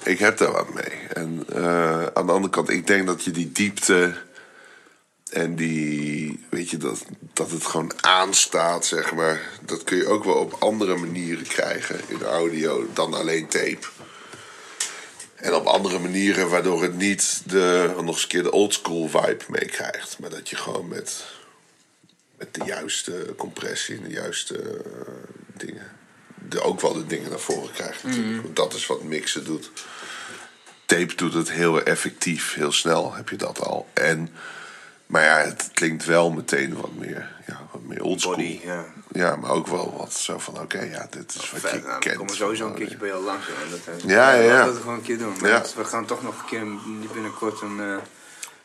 Ik 0.03 0.19
heb 0.19 0.39
daar 0.39 0.53
wat 0.53 0.75
mee. 0.75 1.07
En 1.13 1.45
eh, 1.53 2.07
aan 2.07 2.27
de 2.27 2.33
andere 2.33 2.51
kant, 2.51 2.71
ik 2.71 2.87
denk 2.87 3.07
dat 3.07 3.25
je 3.25 3.31
die 3.31 3.53
diepte 3.53 4.17
en 5.31 5.55
die, 5.55 6.45
weet 6.51 6.71
je, 6.71 6.77
dat, 6.77 7.05
dat 7.33 7.51
het 7.51 7.67
gewoon 7.67 7.93
aanstaat, 8.01 8.87
zeg 8.87 9.15
maar. 9.15 9.41
Dat 9.65 9.85
kun 9.85 9.97
je 9.97 10.07
ook 10.07 10.25
wel 10.25 10.35
op 10.35 10.57
andere 10.59 10.97
manieren 10.97 11.47
krijgen 11.47 12.01
in 12.07 12.23
audio 12.23 12.87
dan 12.93 13.15
alleen 13.15 13.49
tape. 13.49 13.87
En 15.35 15.55
op 15.55 15.67
andere 15.67 15.99
manieren 15.99 16.49
waardoor 16.49 16.83
het 16.83 16.97
niet 16.97 17.43
de, 17.47 17.93
nog 17.97 18.07
eens 18.07 18.23
een 18.23 18.29
keer 18.29 18.43
de 18.43 18.53
oldschool 18.53 19.09
vibe 19.09 19.45
meekrijgt. 19.49 20.19
Maar 20.19 20.31
dat 20.31 20.49
je 20.49 20.57
gewoon 20.57 20.89
met, 20.89 21.25
met 22.39 22.55
de 22.55 22.65
juiste 22.65 23.35
compressie 23.37 23.97
en 23.97 24.03
de 24.03 24.11
juiste 24.11 24.59
eh, 24.59 25.13
dingen. 25.57 25.87
De, 26.49 26.61
ook 26.61 26.81
wel 26.81 26.93
de 26.93 27.07
dingen 27.07 27.31
naar 27.31 27.39
voren 27.39 27.73
krijgt 27.73 28.05
natuurlijk. 28.05 28.43
Want 28.43 28.57
dat 28.57 28.75
is 28.75 28.87
wat 28.87 29.03
mixen 29.03 29.45
doet. 29.45 29.71
Tape 30.87 31.15
doet 31.15 31.35
het 31.35 31.51
heel 31.51 31.83
effectief, 31.83 32.55
heel 32.55 32.73
snel 32.73 33.15
heb 33.15 33.29
je 33.29 33.37
dat 33.37 33.61
al. 33.61 33.89
En, 33.93 34.31
maar 35.11 35.25
ja, 35.25 35.37
het 35.39 35.71
klinkt 35.75 36.05
wel 36.05 36.31
meteen 36.31 36.75
wat 36.81 36.91
meer, 36.95 37.29
ja, 37.47 37.61
wat 37.73 37.83
meer 37.83 38.03
oldschool. 38.03 38.35
Body, 38.35 38.61
ja. 38.65 38.85
Ja, 39.13 39.37
maar 39.37 39.51
ook 39.51 39.67
wel 39.67 39.95
wat 39.99 40.13
zo 40.13 40.39
van, 40.39 40.61
oké, 40.61 40.81
ja, 40.81 41.07
dit 41.11 41.35
is 41.35 41.51
wat 41.51 41.61
Vet, 41.61 41.71
je 41.71 41.77
nou, 41.79 41.93
we 41.93 41.99
kent. 41.99 42.17
komen 42.17 42.35
sowieso 42.37 42.67
een 42.67 42.75
keertje 42.75 42.97
bij 42.97 43.09
jou 43.09 43.25
langs. 43.25 43.47
hè. 43.47 43.53
Dat, 43.71 43.81
eh, 44.03 44.09
Ja, 44.09 44.33
ja, 44.33 44.43
ja. 44.43 44.49
Laten 44.49 44.67
we 44.67 44.73
dat 44.73 44.81
gewoon 44.81 44.95
een 44.97 45.03
keer 45.03 45.19
doen. 45.19 45.35
Ja. 45.43 45.63
We 45.77 45.85
gaan 45.85 46.07
toch 46.07 46.23
nog 46.23 46.39
een 46.39 46.45
keer 46.49 46.65
binnenkort 47.13 47.61
een... 47.61 47.77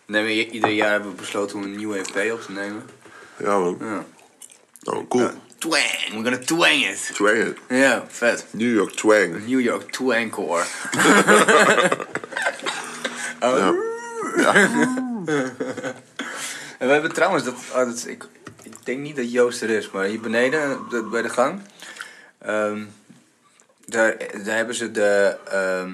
nemen, 0.05 0.27
we- 0.27 0.49
ieder 0.49 0.69
jaar 0.69 0.91
hebben 0.91 1.09
we 1.09 1.15
besloten 1.15 1.57
om 1.57 1.63
een 1.63 1.75
nieuwe 1.75 1.97
EP 1.97 2.31
op 2.31 2.41
te 2.41 2.51
nemen. 2.51 2.89
Ja, 3.37 3.57
man. 3.57 3.77
Ja. 3.79 4.05
Oh, 4.93 5.07
cool. 5.09 5.29
Twang, 5.57 5.81
we're 6.11 6.21
gonna 6.23 6.37
twang 6.37 6.85
it. 6.85 7.09
Twang 7.13 7.37
it. 7.37 7.57
Ja, 7.69 8.03
vet. 8.07 8.45
New 8.51 8.75
York 8.75 8.91
Twang. 8.91 9.45
New 9.47 9.59
York 9.61 9.91
Twangcore. 9.91 10.63
En 16.77 16.87
we 16.87 16.93
hebben 16.93 17.13
trouwens, 17.13 17.43
dat, 17.43 17.53
oh, 17.53 17.75
dat, 17.75 18.05
ik, 18.07 18.25
ik 18.63 18.85
denk 18.85 18.99
niet 18.99 19.15
dat 19.15 19.31
Joost 19.31 19.61
er 19.61 19.69
is, 19.69 19.91
maar 19.91 20.05
hier 20.05 20.19
beneden 20.19 20.79
de- 20.89 21.03
bij 21.03 21.21
de 21.21 21.29
gang, 21.29 21.61
ehm, 22.37 22.85
daar, 23.85 24.17
daar 24.43 24.55
hebben 24.55 24.75
ze 24.75 24.91
de, 24.91 25.37
ehm, 25.49 25.93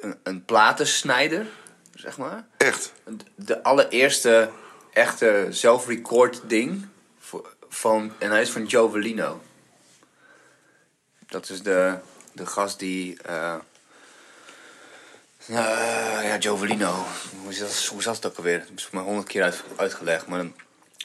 een, 0.00 0.18
een 0.22 0.44
platensnijder, 0.44 1.46
zeg 1.94 2.18
maar. 2.18 2.46
Echt. 2.56 2.92
De 3.34 3.62
allereerste 3.62 4.50
echte 4.92 5.46
zelf-record 5.50 6.40
ding 6.46 6.86
van, 7.68 8.12
en 8.18 8.30
hij 8.30 8.40
is 8.40 8.50
van 8.50 8.64
Joe 8.66 8.90
Velino. 8.90 9.40
Dat 11.26 11.48
is 11.48 11.62
de, 11.62 11.98
de 12.32 12.46
gast 12.46 12.78
die. 12.78 13.22
eh 13.22 13.54
eh, 15.58 16.28
ja, 16.28 16.36
Joe 16.38 16.58
Velino. 16.58 17.04
Hoe, 17.42 17.58
dat, 17.58 17.86
hoe 17.90 18.02
zat 18.02 18.16
het 18.16 18.26
ook 18.26 18.36
alweer? 18.36 18.58
Dat 18.58 18.68
is 18.76 18.84
voor 18.84 18.94
mij 18.94 19.04
honderd 19.04 19.26
keer 19.28 19.42
uit, 19.42 19.62
uitgelegd. 19.76 20.26
Maar 20.26 20.38
dan- 20.38 20.54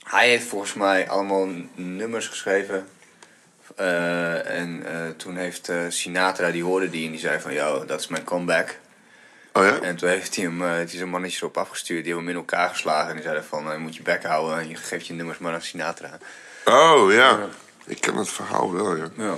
hij 0.04 0.30
heeft 0.30 0.48
volgens 0.48 0.74
mij 0.74 1.10
allemaal 1.10 1.48
nummers 1.76 2.28
geschreven. 2.28 2.88
Eh, 3.76 4.50
en 4.60 4.86
eh, 4.86 5.10
toen 5.18 5.36
heeft 5.36 5.72
Sinatra, 5.90 6.52
die 6.52 6.64
hoorde 6.64 6.90
die 6.90 7.06
en 7.06 7.12
die 7.12 7.20
zei 7.20 7.40
van... 7.40 7.54
Yo, 7.54 7.86
dat 7.86 8.00
is 8.00 8.08
mijn 8.08 8.24
comeback. 8.24 8.78
Oh 9.54 9.64
ja? 9.64 9.80
En 9.82 9.96
toen 9.96 10.10
heeft 10.10 10.36
hij 10.36 10.46
hem, 10.46 10.64
heeft 10.64 10.92
hij 10.92 11.00
zo'n 11.00 11.10
mannetje 11.10 11.38
erop 11.38 11.58
afgestuurd. 11.58 12.04
Die 12.04 12.14
hebben 12.14 12.32
hem 12.32 12.40
in 12.42 12.50
elkaar 12.50 12.70
geslagen. 12.70 13.08
En 13.10 13.14
die 13.16 13.24
zeiden 13.24 13.46
van, 13.46 13.72
je 13.72 13.78
moet 13.78 13.96
je 13.96 14.02
bek 14.02 14.24
houden. 14.24 14.60
En 14.60 14.70
je 14.70 14.76
geeft 14.76 15.08
je 15.08 15.14
nummers 15.14 15.38
maar 15.38 15.54
aan 15.54 15.62
Sinatra. 15.62 16.18
Oh 16.66 17.12
ja. 17.14 17.40
Ik 17.86 18.02
ken 18.02 18.16
het 18.16 18.30
verhaal 18.30 18.74
wel, 18.74 18.96
ja. 18.96 19.08
Ja. 19.18 19.36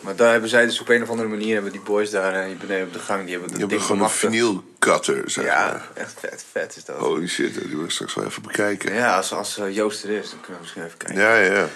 Maar 0.00 0.16
daar 0.16 0.30
hebben 0.32 0.50
zij 0.50 0.64
dus 0.66 0.80
op 0.80 0.88
een 0.88 1.02
of 1.02 1.08
andere 1.10 1.28
manier... 1.28 1.54
hebben 1.54 1.72
die 1.72 1.80
boys 1.80 2.10
daar 2.10 2.34
eh, 2.34 2.46
hier 2.46 2.56
beneden 2.56 2.86
op 2.86 2.92
de 2.92 2.98
gang... 2.98 3.22
die 3.22 3.30
hebben 3.30 3.48
dat 3.48 3.56
Je 3.60 3.64
hebt 3.66 3.70
ding 3.70 3.82
gewoon 3.82 4.02
een 4.02 4.10
vinyl 4.10 4.64
cutter, 4.78 5.30
zeg 5.30 5.44
Ja, 5.44 5.66
maar. 5.66 5.88
echt 5.94 6.14
vet, 6.20 6.44
vet 6.52 6.76
is 6.76 6.84
dat. 6.84 6.96
Holy 6.96 7.26
shit, 7.28 7.54
die 7.54 7.76
wil 7.76 7.84
ik 7.84 7.90
straks 7.90 8.14
wel 8.14 8.24
even 8.24 8.42
bekijken. 8.42 8.92
Ja, 8.92 8.98
Ja, 8.98 9.16
als, 9.16 9.32
als 9.32 9.58
eh, 9.58 9.74
Joost 9.74 10.04
er 10.04 10.10
is, 10.10 10.30
dan 10.30 10.40
kunnen 10.40 10.56
we 10.56 10.60
misschien 10.62 10.84
even 10.84 10.98
kijken. 10.98 11.18
ja, 11.22 11.36
ja. 11.36 11.68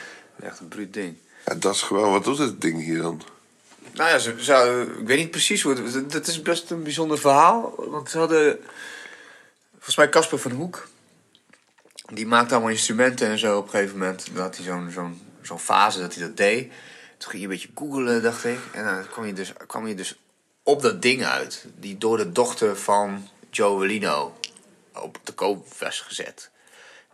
Echt 0.43 0.61
een 0.61 0.69
bruut 0.69 0.93
ding. 0.95 1.17
dat 1.59 1.75
is 1.75 1.83
gewoon... 1.83 2.11
Wat 2.13 2.25
doet 2.25 2.39
het 2.39 2.61
ding 2.61 2.83
hier 2.85 3.03
dan? 3.03 3.23
Nou 3.95 4.11
ja, 4.11 4.19
ze, 4.19 4.35
ze- 4.39 4.95
ik 5.01 5.07
weet 5.07 5.19
niet 5.19 5.31
precies 5.31 5.63
hoe 5.63 5.75
het... 5.75 6.13
Het 6.13 6.27
is 6.27 6.43
best 6.43 6.71
een 6.71 6.83
bijzonder 6.83 7.19
verhaal. 7.19 7.75
Want 7.77 8.11
ze 8.11 8.19
hadden... 8.19 8.59
Volgens 9.75 9.97
mij 9.97 10.09
Casper 10.09 10.39
van 10.39 10.51
Hoek. 10.51 10.89
Die 12.13 12.27
maakte 12.27 12.55
allemaal 12.55 12.73
instrumenten 12.73 13.29
en 13.29 13.39
zo 13.39 13.57
op 13.59 13.65
een 13.65 13.71
gegeven 13.71 13.99
moment. 13.99 14.27
Dan 14.33 14.43
had 14.43 14.57
hij 14.57 14.65
zo'n 14.65 14.91
zo'n 14.91 15.21
zo'n 15.43 15.59
fase 15.59 16.01
dat 16.01 16.15
hij 16.15 16.27
dat 16.27 16.37
deed. 16.37 16.73
Toen 17.21 17.31
ging 17.31 17.43
je 17.43 17.49
een 17.49 17.55
beetje 17.55 17.69
googelen, 17.75 18.23
dacht 18.23 18.45
ik. 18.45 18.59
En 18.73 18.85
dan 18.85 19.09
kwam 19.09 19.27
je 19.27 19.33
dus, 19.33 19.53
kwam 19.67 19.87
je 19.87 19.95
dus 19.95 20.19
op 20.63 20.83
dat 20.83 21.03
ding 21.03 21.25
uit. 21.25 21.65
Die 21.79 21.99
door 21.99 22.17
de 22.17 22.33
dochter 22.33 22.77
van 22.77 23.29
Joe 23.51 23.81
Velino 23.81 24.37
op 24.95 25.19
de 25.25 25.33
koop 25.33 25.67
was 25.79 26.01
gezet. 26.01 26.51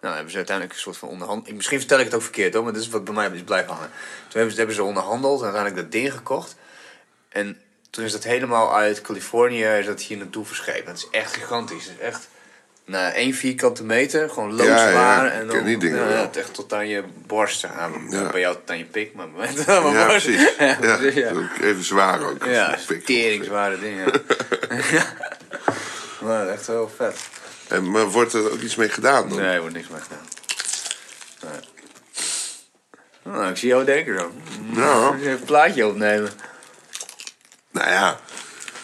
Nou, 0.00 0.14
hebben 0.14 0.30
ze 0.30 0.36
uiteindelijk 0.36 0.76
een 0.76 0.82
soort 0.82 0.96
van 0.96 1.08
onderhand... 1.08 1.52
Misschien 1.52 1.78
vertel 1.78 1.98
ik 1.98 2.04
het 2.04 2.14
ook 2.14 2.22
verkeerd 2.22 2.54
hoor, 2.54 2.64
maar 2.64 2.72
dit 2.72 2.82
is 2.82 2.88
wat 2.88 3.04
bij 3.04 3.14
mij 3.14 3.30
is 3.30 3.42
blijven 3.42 3.72
hangen. 3.72 3.90
Toen 4.22 4.32
hebben 4.32 4.50
ze, 4.50 4.56
hebben 4.56 4.76
ze 4.76 4.82
onderhandeld 4.82 5.38
en 5.38 5.44
uiteindelijk 5.44 5.82
dat 5.82 5.92
ding 5.92 6.12
gekocht. 6.12 6.56
En 7.28 7.60
toen 7.90 8.04
is 8.04 8.12
dat 8.12 8.24
helemaal 8.24 8.74
uit 8.74 9.00
Californië 9.00 9.64
is 9.64 9.86
dat 9.86 10.00
hier 10.00 10.16
naartoe 10.16 10.44
verscheept. 10.44 10.86
Dat 10.86 10.96
is 10.96 11.08
echt 11.10 11.32
gigantisch. 11.32 11.84
Het 11.84 11.92
is 11.92 12.04
echt 12.04 12.28
nou, 12.86 13.12
één 13.12 13.34
vierkante 13.34 13.84
meter, 13.84 14.30
gewoon 14.30 14.50
loodzwaar. 14.54 14.92
Ja, 14.92 15.24
ja, 15.24 15.30
en 15.30 15.44
ik 15.44 15.50
dan, 15.50 15.64
die 15.64 15.78
dingen 15.78 16.08
ja, 16.08 16.20
het 16.20 16.36
echt 16.36 16.54
tot 16.54 16.72
aan 16.72 16.88
je 16.88 17.02
borst. 17.26 17.60
Ja. 17.60 17.90
Bij 18.30 18.40
jou 18.40 18.54
tot 18.54 18.70
aan 18.70 18.78
je 18.78 18.84
pik, 18.84 19.14
maar 19.14 19.26
aan 19.34 19.36
mijn 19.36 19.54
Ja, 19.66 19.80
borst. 19.80 20.24
precies. 20.24 20.52
Ja, 20.58 20.74
precies, 20.96 21.24
Even 21.60 21.84
zwaar 21.84 22.22
ook. 22.22 22.44
Ja, 22.44 22.78
teringzware 23.04 23.78
dingen. 23.78 24.12
maar 26.24 26.48
echt 26.48 26.66
wel 26.66 26.90
vet. 26.96 27.18
En, 27.68 27.90
maar 27.90 28.06
wordt 28.10 28.32
er 28.32 28.52
ook 28.52 28.60
iets 28.60 28.76
mee 28.76 28.88
gedaan 28.88 29.28
dan? 29.28 29.38
Nee, 29.38 29.48
er 29.54 29.60
wordt 29.60 29.74
niks 29.74 29.88
mee 29.88 30.00
gedaan. 30.00 30.26
Nee. 31.42 31.60
Nou, 33.34 33.50
ik 33.50 33.56
zie 33.56 33.68
jou 33.68 33.84
denken 33.84 34.18
zo. 34.18 34.32
Ja. 34.72 35.14
Even 35.14 35.30
een 35.30 35.44
plaatje 35.44 35.86
opnemen. 35.86 36.30
Nou 37.70 37.90
ja, 37.90 38.18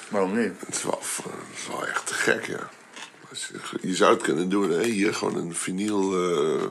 Waarom 0.08 0.38
niet? 0.38 0.52
het 0.66 0.74
is 0.74 0.82
wel, 0.82 1.02
het 1.16 1.58
is 1.58 1.66
wel 1.66 1.86
echt 1.86 2.06
te 2.06 2.14
gek, 2.14 2.46
ja. 2.46 2.68
Als 3.32 3.50
je- 3.82 3.94
zou 3.94 4.14
het 4.14 4.22
kunnen 4.22 4.48
doen, 4.48 4.70
hè? 4.70 4.82
Hier 4.84 5.14
gewoon 5.14 5.36
een 5.36 5.54
vinyl... 5.54 6.12
eh, 6.12 6.62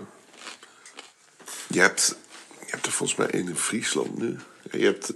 Je, 1.68 1.80
hebt, 1.80 2.16
je 2.60 2.66
hebt 2.72 2.86
er 2.86 2.92
volgens 2.92 3.18
mij 3.20 3.28
één 3.28 3.48
in 3.48 3.56
Friesland 3.56 4.18
nu. 4.18 4.38
Je 4.72 4.86
hebt... 4.86 5.12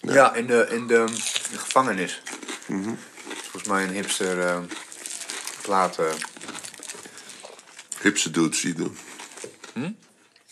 Ja, 0.00 0.34
in, 0.34 0.46
de, 0.46 0.66
in 0.70 0.86
de, 0.86 1.04
de 1.52 1.58
gevangenis. 1.58 2.22
Volgens 3.42 3.64
mij 3.68 3.82
een 3.84 3.92
hipster 3.92 4.40
eh 4.40 4.58
plaat. 5.62 5.98
eh. 5.98 6.06
Hipse 8.02 8.30
dudes 8.30 8.60
die 8.60 8.74
doen. 8.74 8.96
Hm? 9.72 9.90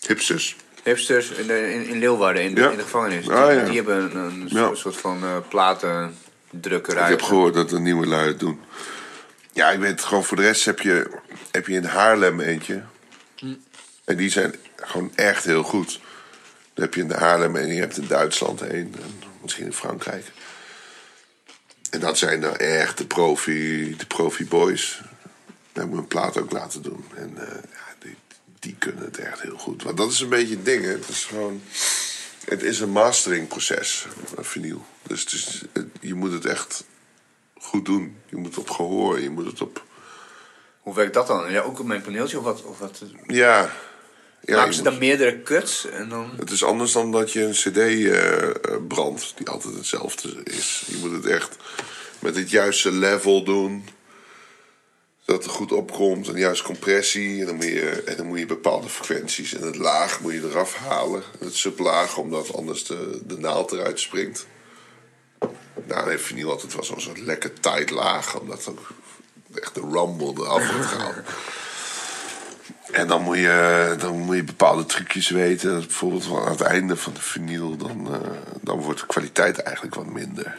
Hipsters. 0.06 0.56
hipsters 0.82 1.30
in, 1.30 1.50
in, 1.50 1.86
in 1.86 1.98
Leeuwarden, 1.98 2.42
in 2.42 2.54
de, 2.54 2.60
Ja. 2.60 2.70
in 2.70 2.76
de 2.76 2.82
gevangenis. 2.82 3.24
Die, 3.24 3.34
Ah, 3.34 3.54
ja. 3.54 3.64
die 3.64 3.74
hebben 3.76 4.16
een, 4.16 4.40
een 4.40 4.48
Ja. 4.48 4.74
soort 4.74 4.96
van 4.96 5.22
eh 5.24 5.36
platendrukkerij. 5.48 7.02
Ik 7.04 7.10
heb 7.10 7.22
gehoord 7.22 7.54
dat 7.54 7.72
er 7.72 7.80
nieuwe 7.80 8.06
lui 8.06 8.26
het 8.26 8.40
doen. 8.40 8.60
Ja, 9.58 9.70
ik 9.70 9.78
weet 9.78 10.04
gewoon 10.04 10.24
voor 10.24 10.36
de 10.36 10.42
rest 10.42 10.64
heb 10.64 10.80
je, 10.80 11.10
heb 11.50 11.66
je 11.66 11.74
in 11.74 11.84
Haarlem 11.84 12.40
eentje. 12.40 12.82
En 14.04 14.16
die 14.16 14.30
zijn 14.30 14.54
gewoon 14.76 15.12
echt 15.14 15.44
heel 15.44 15.62
goed. 15.62 16.00
Dan 16.74 16.84
heb 16.84 16.94
je 16.94 17.00
in 17.00 17.10
Haarlem 17.10 17.56
en 17.56 17.66
je 17.66 17.80
hebt 17.80 17.96
in 17.96 18.06
Duitsland 18.06 18.60
een. 18.60 18.68
En 18.70 18.94
misschien 19.42 19.64
in 19.64 19.72
Frankrijk. 19.72 20.24
En 21.90 22.00
dat 22.00 22.18
zijn 22.18 22.40
dan 22.40 22.56
echt 22.56 22.98
de 22.98 23.06
profi, 23.06 23.94
de 23.96 24.06
profi 24.06 24.46
boys. 24.46 25.00
We 25.72 25.80
hebben 25.80 25.98
een 25.98 26.06
plaat 26.08 26.36
ook 26.36 26.52
laten 26.52 26.82
doen. 26.82 27.04
En 27.14 27.32
eh, 27.36 27.54
ja, 27.72 27.94
die, 27.98 28.16
die 28.58 28.74
kunnen 28.78 29.04
het 29.04 29.18
echt 29.18 29.40
heel 29.40 29.58
goed. 29.58 29.82
Want 29.82 29.96
dat 29.96 30.10
is 30.12 30.20
een 30.20 30.28
beetje 30.28 30.54
het 30.56 30.64
ding. 30.64 30.84
Hè. 30.84 30.90
Het 30.90 31.08
is 31.08 31.24
gewoon... 31.24 31.62
Het 32.44 32.62
is 32.62 32.80
een 32.80 32.90
masteringproces, 32.90 34.06
vinyl. 34.38 34.84
Dus 35.02 35.20
het 35.20 35.32
is, 35.32 35.62
het- 35.72 35.86
je 36.00 36.14
moet 36.14 36.32
het 36.32 36.44
echt 36.44 36.84
goed 37.60 37.84
doen. 37.84 38.16
Je 38.26 38.36
moet 38.36 38.46
het 38.46 38.58
op 38.58 38.70
gehoor, 38.70 39.20
je 39.20 39.30
moet 39.30 39.46
het 39.46 39.60
op... 39.60 39.82
Hoe 40.80 40.94
werkt 40.94 41.14
dat 41.14 41.26
dan? 41.26 41.52
Ja, 41.52 41.60
ook 41.60 41.78
op 41.80 41.86
mijn 41.86 42.02
paneeltje 42.02 42.38
of 42.38 42.44
wat? 42.44 42.62
Of 42.62 42.78
wat? 42.78 43.02
Ja, 43.26 43.70
ja 44.40 44.56
Maken 44.56 44.74
ze 44.74 44.82
moet- 44.82 44.90
dan 44.90 44.98
meerdere 44.98 45.42
cuts 45.42 45.86
en 45.86 46.08
dan... 46.08 46.30
het 46.36 46.50
is 46.50 46.64
anders 46.64 46.92
dan 46.92 47.12
dat 47.12 47.32
je 47.32 47.42
een 47.42 47.52
cd 47.52 47.76
eh, 47.76 48.48
eh, 48.48 48.54
brandt, 48.88 49.32
die 49.36 49.48
altijd 49.48 49.74
hetzelfde 49.74 50.42
is. 50.44 50.84
Je 50.86 50.96
moet 50.96 51.12
het 51.12 51.26
echt 51.26 51.56
met 52.18 52.36
het 52.36 52.50
juiste 52.50 52.92
level 52.92 53.44
doen. 53.44 53.88
Het 55.24 55.44
er 55.44 55.50
goed 55.50 55.72
opkomt 55.72 56.28
en 56.28 56.32
de 56.32 56.40
juiste 56.40 56.64
compressie. 56.64 57.40
En 57.40 57.46
dan, 57.46 57.54
moet 57.54 57.64
je, 57.64 58.02
en 58.06 58.16
dan 58.16 58.26
moet 58.26 58.38
je 58.38 58.46
bepaalde 58.46 58.88
frequenties. 58.88 59.54
En 59.54 59.62
het 59.66 59.76
laag 59.76 60.20
moet 60.20 60.32
je 60.32 60.42
eraf 60.44 60.74
halen. 60.74 61.22
En 61.40 61.46
het 61.46 61.56
sublaag, 61.56 62.16
omdat 62.16 62.54
anders 62.54 62.84
de, 62.84 63.20
de 63.24 63.38
naald 63.38 63.72
eruit 63.72 64.00
springt. 64.00 64.46
Nou, 65.88 66.10
heeft 66.10 66.24
vinyl 66.24 66.50
altijd 66.50 66.74
wel 66.74 66.84
zo'n 66.84 67.00
soort 67.00 67.18
lekker 67.18 67.60
tight 67.60 67.90
laag. 67.90 68.40
Omdat 68.40 68.64
dan 68.64 68.78
echt 69.54 69.74
de 69.74 69.80
rumble 69.80 70.32
eraf 70.36 70.72
wordt 70.72 70.86
gehaald. 70.86 71.16
En 72.92 73.08
dan 73.08 73.22
moet, 73.22 73.36
je, 73.36 73.94
dan 73.98 74.18
moet 74.18 74.36
je 74.36 74.44
bepaalde 74.44 74.86
trucjes 74.86 75.28
weten. 75.28 75.70
Dat 75.72 75.86
bijvoorbeeld 75.86 76.24
van 76.24 76.44
aan 76.44 76.50
het 76.50 76.60
einde 76.60 76.96
van 76.96 77.12
de 77.12 77.20
vinyl, 77.20 77.76
dan, 77.76 78.14
eh, 78.14 78.30
dan 78.60 78.80
wordt 78.80 79.00
de 79.00 79.06
kwaliteit 79.06 79.58
eigenlijk 79.58 79.94
wat 79.94 80.06
minder. 80.06 80.56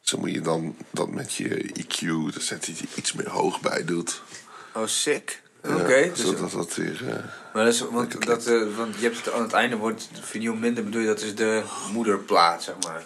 Dus 0.00 0.10
dan 0.10 0.20
moet 0.20 0.32
je 0.32 0.40
dan 0.40 0.76
dat 0.90 1.10
met 1.10 1.34
je 1.34 1.70
EQ, 1.72 1.98
dus 2.34 2.48
dat 2.48 2.66
je 2.66 2.74
iets 2.94 3.12
meer 3.12 3.30
hoog 3.30 3.60
bij 3.60 3.84
doet. 3.84 4.22
Oh, 4.74 4.86
sick. 4.86 5.42
Oké. 5.64 5.94
Ja, 5.94 6.08
dus- 6.08 6.20
zodat 6.20 6.50
dat 6.50 6.74
weer... 6.74 7.08
eh, 7.08 7.14
maar 7.54 7.64
dat 7.64 7.74
is, 7.74 7.80
want, 7.80 8.26
dat, 8.26 8.46
eh, 8.46 8.76
want 8.76 8.94
je 8.94 9.02
hebt 9.02 9.16
het 9.16 9.32
aan 9.32 9.42
het 9.42 9.52
einde 9.52 9.76
wordt 9.76 10.08
de 10.14 10.22
vinyl 10.22 10.54
minder, 10.54 10.84
bedoel 10.84 11.00
je, 11.00 11.06
dat 11.06 11.20
is 11.20 11.34
de 11.34 11.62
moederplaat, 11.92 12.62
zeg 12.62 12.74
maar. 12.86 13.02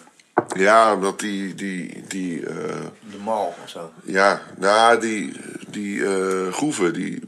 Ja, 0.55 0.93
omdat 0.93 1.19
die... 1.19 1.55
die, 1.55 2.03
die 2.07 2.45
eh, 2.45 2.55
De 3.11 3.17
mal 3.23 3.55
of 3.63 3.69
zo. 3.69 3.91
ja, 4.03 4.41
nou, 4.57 4.99
die, 4.99 5.31
die 5.67 6.05
eh, 6.05 6.53
groeven 6.53 6.93
die 6.93 7.21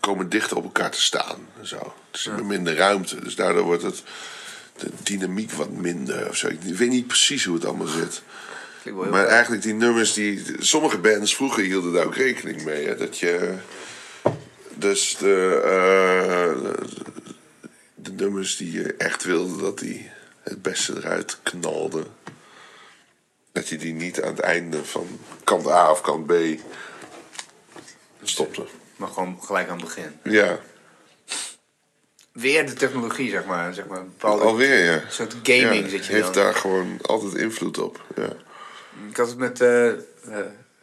komen 0.00 0.28
dichter 0.28 0.56
op 0.56 0.64
elkaar 0.64 0.90
te 0.90 1.00
staan. 1.00 1.38
En 1.60 1.66
zo. 1.66 1.94
Dus 2.10 2.26
er 2.26 2.44
minder 2.44 2.76
ruimte. 2.76 3.20
Dus 3.20 3.34
daardoor 3.34 3.62
wordt 3.62 3.82
het 3.82 4.02
de 4.76 4.90
dynamiek 5.02 5.52
wat 5.52 5.70
minder 5.70 6.28
of 6.28 6.36
zo. 6.36 6.46
Ik 6.46 6.60
weet 6.60 6.90
niet 6.90 7.06
precies 7.06 7.44
hoe 7.44 7.54
het 7.54 7.64
allemaal 7.64 7.86
zit. 7.86 8.22
Maar 9.10 9.26
eigenlijk 9.26 9.62
die 9.62 9.74
nummers 9.74 10.12
die. 10.12 10.42
Sommige 10.58 10.98
bands 10.98 11.34
vroeger 11.34 11.62
hielden 11.62 11.92
daar 11.92 12.04
ook 12.04 12.16
rekening 12.16 12.64
mee. 12.64 12.86
Hè, 12.86 12.96
dat 12.96 13.18
je. 13.18 13.54
Dus 14.74 15.16
de, 15.16 15.60
eh, 15.64 16.72
de 17.94 18.12
nummers 18.12 18.56
die 18.56 18.72
je 18.72 18.94
echt 18.94 19.24
wilde 19.24 19.62
dat 19.62 19.78
die 19.78 20.10
het 20.42 20.62
beste 20.62 20.96
eruit 20.96 21.38
knalden. 21.42 22.06
Dat 23.52 23.68
je 23.68 23.76
die 23.76 23.92
niet 23.94 24.22
aan 24.22 24.30
het 24.30 24.40
einde 24.40 24.84
van 24.84 25.18
kant 25.44 25.66
A 25.68 25.90
of 25.90 26.00
kant 26.00 26.26
B 26.26 26.32
stopte. 28.22 28.66
Maar 28.96 29.08
gewoon 29.08 29.38
gelijk 29.42 29.68
aan 29.68 29.76
het 29.76 29.84
begin. 29.84 30.18
Ja, 30.22 30.58
Weer 32.32 32.66
de 32.66 32.72
technologie, 32.72 33.30
zeg 33.30 33.44
maar. 33.44 33.74
Zeg 33.74 33.86
maar 33.86 33.98
een 33.98 34.12
bepaalde 34.18 34.44
alweer 34.44 34.84
ja. 34.84 35.02
soort 35.08 35.34
gaming 35.42 35.84
Ja, 35.84 35.88
zit 35.88 36.06
je 36.06 36.12
heeft 36.12 36.34
dan. 36.34 36.44
daar 36.44 36.54
gewoon 36.54 36.98
altijd 37.02 37.34
invloed 37.34 37.78
op. 37.78 38.00
Ja. 38.16 38.32
Ik 39.08 39.16
had 39.16 39.28
het 39.28 39.38
met 39.38 39.60
eh 39.60 39.88
eh, 39.88 39.96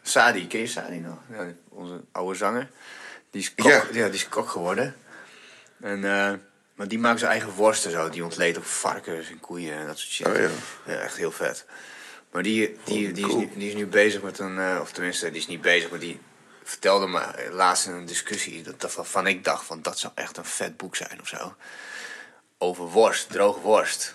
Sadi. 0.02 0.46
Ken 0.46 0.60
je 0.60 0.66
Sadi 0.66 0.98
nog? 0.98 1.18
Ja, 1.30 1.46
onze 1.68 2.00
oude 2.12 2.34
zanger. 2.38 2.70
Die 3.30 3.40
is 3.42 3.54
kok, 3.54 3.66
Ja. 3.70 3.82
ja. 3.92 4.04
die 4.06 4.14
is 4.14 4.28
kok 4.28 4.48
geworden. 4.48 4.96
En, 5.80 6.04
eh, 6.04 6.32
maar 6.74 6.88
die 6.88 6.98
maakt 6.98 7.18
zijn 7.18 7.30
eigen 7.30 7.50
worsten 7.54 7.90
zo. 7.90 8.08
Die 8.08 8.24
ontleedt 8.24 8.56
op 8.58 8.64
varkens 8.64 9.30
en 9.30 9.40
koeien 9.40 9.74
en 9.74 9.86
dat 9.86 9.98
soort 9.98 10.12
shit. 10.12 10.26
Oh, 10.26 10.34
ja. 10.36 10.48
Ja, 10.86 10.98
echt 11.00 11.16
heel 11.16 11.32
vet. 11.32 11.64
Maar 12.30 12.42
die, 12.42 12.76
die, 12.84 13.12
die, 13.12 13.26
is, 13.28 13.34
nu, 13.34 13.50
die 13.54 13.68
is 13.68 13.74
nu 13.74 13.86
bezig 13.86 14.22
met 14.22 14.38
een... 14.38 14.58
eh, 14.58 14.78
of 14.80 14.92
tenminste, 14.92 15.30
die 15.30 15.40
is 15.40 15.46
niet 15.46 15.60
bezig, 15.60 15.90
maar 15.90 15.98
die 15.98 16.20
vertelde 16.62 17.06
me 17.06 17.48
laatst 17.52 17.86
in 17.86 17.92
een 17.92 18.06
discussie... 18.06 18.62
Dat, 18.62 18.80
dat 18.80 18.94
waarvan 18.94 19.26
ik 19.26 19.44
dacht 19.44 19.64
van 19.64 19.82
dat 19.82 19.98
zou 19.98 20.12
echt 20.16 20.36
een 20.36 20.44
vet 20.44 20.76
boek 20.76 20.96
zijn 20.96 21.20
of 21.20 21.28
zo. 21.28 21.54
Over 22.58 22.84
worst, 22.84 23.30
droge 23.30 23.60
worst. 23.60 24.14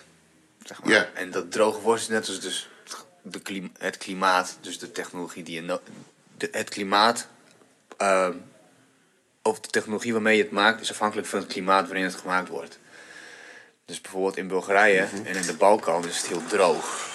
Zeg 0.64 0.82
maar. 0.82 0.92
En 1.14 1.30
dat 1.30 1.52
droge 1.52 1.80
worst 1.80 2.02
is 2.02 2.08
net 2.08 2.28
als 2.28 2.40
dus 2.40 2.68
de 3.22 3.70
het 3.78 3.96
klimaat, 3.96 4.58
dus 4.60 4.78
de 4.78 4.92
technologie 4.92 5.42
die 5.42 5.54
je... 5.54 5.62
no- 5.62 5.80
de, 6.36 6.48
het 6.52 6.68
klimaat... 6.68 7.28
ehm, 7.96 8.32
of 9.42 9.60
de 9.60 9.68
technologie 9.68 10.12
waarmee 10.12 10.36
je 10.36 10.42
het 10.42 10.52
maakt... 10.52 10.80
is 10.80 10.90
afhankelijk 10.90 11.28
van 11.28 11.38
het 11.38 11.48
klimaat 11.48 11.86
waarin 11.86 12.04
het 12.04 12.14
gemaakt 12.14 12.48
wordt. 12.48 12.78
Dus 13.84 14.00
bijvoorbeeld 14.00 14.36
in 14.36 14.48
Bulgarije 14.48 15.06
Mhm. 15.12 15.26
en 15.26 15.36
in 15.36 15.46
de 15.46 15.54
Balkan 15.54 16.06
is 16.06 16.16
het 16.16 16.26
heel 16.26 16.46
droog. 16.46 17.14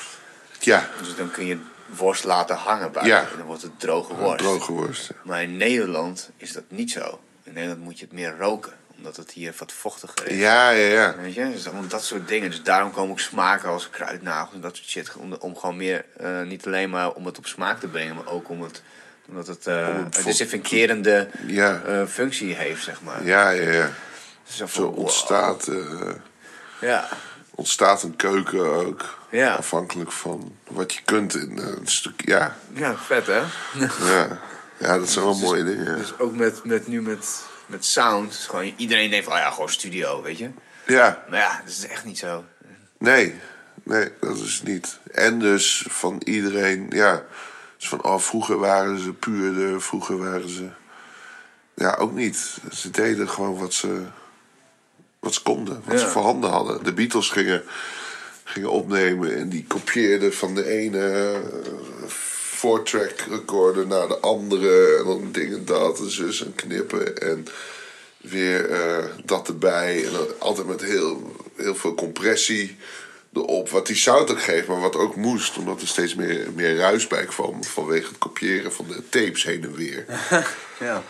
Ja, 0.65 0.89
Dus 0.99 1.15
dan 1.15 1.31
kun 1.31 1.45
je 1.45 1.57
worst 1.85 2.23
laten 2.23 2.55
hangen 2.55 2.91
buiten. 2.91 3.15
Ja. 3.15 3.21
En 3.31 3.37
dan 3.37 3.45
wordt 3.45 3.61
het 3.61 3.79
droge 3.79 4.15
worst. 4.15 4.37
droge 4.37 4.71
worst. 4.71 5.07
ja. 5.07 5.15
Maar 5.23 5.41
in 5.41 5.57
Nederland 5.57 6.29
is 6.37 6.51
dat 6.53 6.63
niet 6.67 6.91
zo. 6.91 7.19
In 7.43 7.53
Nederland 7.53 7.81
moet 7.83 7.99
je 7.99 8.05
het 8.05 8.13
meer 8.13 8.35
roken. 8.39 8.73
Omdat 8.97 9.15
het 9.17 9.31
hier 9.31 9.53
wat 9.57 9.71
vochtiger 9.71 10.27
is. 10.27 10.37
Ja, 10.37 10.69
ja, 10.69 10.87
ja. 10.87 11.15
Weet 11.21 11.33
je? 11.33 11.51
Dus 11.51 11.65
allemaal 11.67 11.87
dat 11.87 12.03
soort 12.03 12.27
dingen. 12.27 12.49
Dus 12.49 12.63
daarom 12.63 12.91
komen 12.91 13.11
ook 13.11 13.19
smaken 13.19 13.69
als 13.69 13.89
kruidnagels 13.89 14.53
en 14.55 14.61
dat 14.61 14.75
soort 14.75 14.89
shit. 14.89 15.11
Om, 15.15 15.33
om 15.33 15.57
gewoon 15.57 15.75
meer, 15.77 16.05
eh, 16.17 16.41
niet 16.41 16.65
alleen 16.65 16.89
maar 16.89 17.11
om 17.13 17.25
het 17.25 17.37
op 17.37 17.45
smaak 17.45 17.79
te 17.79 17.87
brengen, 17.87 18.15
maar 18.15 18.27
ook 18.27 18.49
om 18.49 18.61
het, 18.61 18.81
omdat 19.27 19.47
het 19.47 19.65
het 19.65 19.85
een 20.15 20.23
desinfecterende 20.23 21.27
Ja. 21.47 21.81
eh, 21.85 22.05
functie 22.05 22.55
heeft, 22.55 22.83
zeg 22.83 23.01
maar. 23.01 23.23
Ja, 23.25 23.49
ja, 23.49 23.71
ja. 23.71 23.89
Dus 24.45 24.55
Zo 24.57 24.65
van, 24.65 24.85
ontstaat, 24.93 25.69
Ja. 26.81 27.07
Ontstaat 27.55 28.03
een 28.03 28.15
keuken 28.15 28.65
ook. 28.65 29.17
Ja. 29.29 29.53
Afhankelijk 29.55 30.11
van 30.11 30.55
wat 30.67 30.93
je 30.93 31.01
kunt 31.05 31.35
in 31.35 31.59
eh, 31.59 31.67
een 31.67 31.87
stuk. 31.87 32.21
Ja, 32.25 32.55
ja, 32.73 32.97
vet 32.97 33.27
hè? 33.27 33.41
ja. 34.13 34.39
ja 34.77 34.97
dat 34.97 35.09
zijn 35.09 35.25
wel 35.25 35.37
mooie 35.37 35.63
dingen. 35.63 35.85
Ja. 35.85 35.95
Dus 35.95 36.19
ook 36.19 36.35
met, 36.35 36.63
met 36.63 36.87
nu 36.87 37.01
met, 37.01 37.43
met 37.65 37.85
sound. 37.85 38.35
gewoon, 38.35 38.73
iedereen 38.77 39.09
denkt 39.09 39.25
van, 39.25 39.33
oh 39.33 39.39
ja, 39.39 39.51
gewoon 39.51 39.69
studio, 39.69 40.21
weet 40.21 40.37
je. 40.37 40.49
ja, 40.85 41.23
Maar 41.29 41.39
ja, 41.39 41.61
dat 41.65 41.73
is 41.73 41.87
echt 41.87 42.05
niet 42.05 42.17
zo. 42.17 42.43
nee. 42.97 43.39
Nee, 43.83 44.11
dat 44.19 44.37
is 44.37 44.61
niet. 44.61 44.99
En 45.11 45.39
dus 45.39 45.85
van 45.89 46.21
iedereen, 46.25 46.85
ja. 46.89 47.23
Dus 47.77 47.89
van, 47.89 48.03
oh, 48.03 48.19
vroeger 48.19 48.57
waren 48.57 48.99
ze 48.99 49.13
puurder, 49.13 49.81
vroeger 49.81 50.17
waren 50.17 50.49
ze. 50.49 50.69
Ja, 51.73 51.95
ook 51.95 52.13
niet. 52.13 52.57
Ze 52.71 52.89
deden 52.89 53.29
gewoon 53.29 53.57
wat 53.57 53.73
ze, 53.73 54.05
wat 55.21 55.33
ze 55.33 55.41
konden, 55.41 55.81
wat 55.85 55.99
ze 55.99 56.07
voorhanden 56.07 56.49
hadden. 56.49 56.83
De 56.83 56.93
Beatles 56.93 57.29
gingen, 57.29 57.63
gingen 58.43 58.71
opnemen 58.71 59.35
en 59.35 59.49
die 59.49 59.65
kopieerden 59.67 60.33
van 60.33 60.55
de 60.55 60.67
ene 60.67 61.41
four-track 62.61 63.19
recorder 63.29 63.87
naar 63.87 64.07
de 64.07 64.19
andere. 64.19 64.97
En 64.97 65.05
dan 65.05 65.31
dingen 65.31 65.65
dat 65.65 65.99
en 65.99 66.11
zus 66.11 66.45
en 66.45 66.55
knippen. 66.55 67.17
En 67.17 67.47
weer 68.17 68.69
eh, 68.69 69.05
dat 69.25 69.47
erbij. 69.47 70.05
En 70.05 70.11
dan 70.11 70.27
altijd 70.39 70.67
met 70.67 70.81
heel, 70.81 71.35
heel 71.55 71.75
veel 71.75 71.95
compressie 71.95 72.77
erop. 73.33 73.69
Wat 73.69 73.87
die 73.87 73.95
sound 73.95 74.31
ook 74.31 74.41
geeft, 74.41 74.67
maar 74.67 74.79
wat 74.79 74.95
ook 74.95 75.15
moest. 75.15 75.57
Omdat 75.57 75.81
er 75.81 75.87
steeds 75.87 76.15
meer, 76.15 76.47
meer 76.55 76.75
ruis 76.75 77.07
bij 77.07 77.25
kwam. 77.25 77.63
Vanwege 77.63 78.07
het 78.07 78.17
kopiëren 78.17 78.73
van 78.73 78.85
de 78.87 79.09
tapes 79.09 79.43
heen 79.43 79.63
en 79.63 79.75
weer. 79.75 80.05
Ja. 80.79 81.03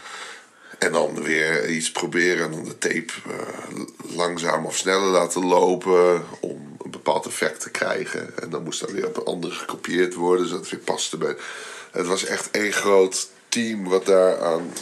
En 0.82 0.92
dan 0.92 1.24
weer 1.24 1.70
iets 1.70 1.92
proberen 1.92 2.46
en 2.46 2.52
dan 2.52 2.64
de 2.64 2.78
tape 2.78 3.14
eh, 3.28 3.80
langzaam 4.16 4.66
of 4.66 4.78
sneller 4.78 5.10
laten 5.10 5.46
lopen 5.46 6.24
om 6.40 6.76
een 6.84 6.92
bepaald 6.92 7.26
effect 7.26 7.60
te 7.60 7.70
krijgen. 7.70 8.38
En 8.40 8.50
dan 8.50 8.64
moest 8.64 8.80
dat 8.80 8.92
weer 8.92 9.08
op 9.08 9.18
een 9.18 9.24
andere 9.24 9.54
gekopieerd 9.54 10.14
worden, 10.14 10.48
zodat 10.48 10.62
het 10.62 10.72
weer 10.72 10.80
paste 10.80 11.18
bij. 11.18 11.36
Het 11.92 12.08
was 12.08 12.26
echt 12.26 12.52
één 12.52 12.72
groot 12.72 13.28
team 13.50 13.84
wat 13.84 14.06
daar 14.06 14.42
aan 14.42 14.74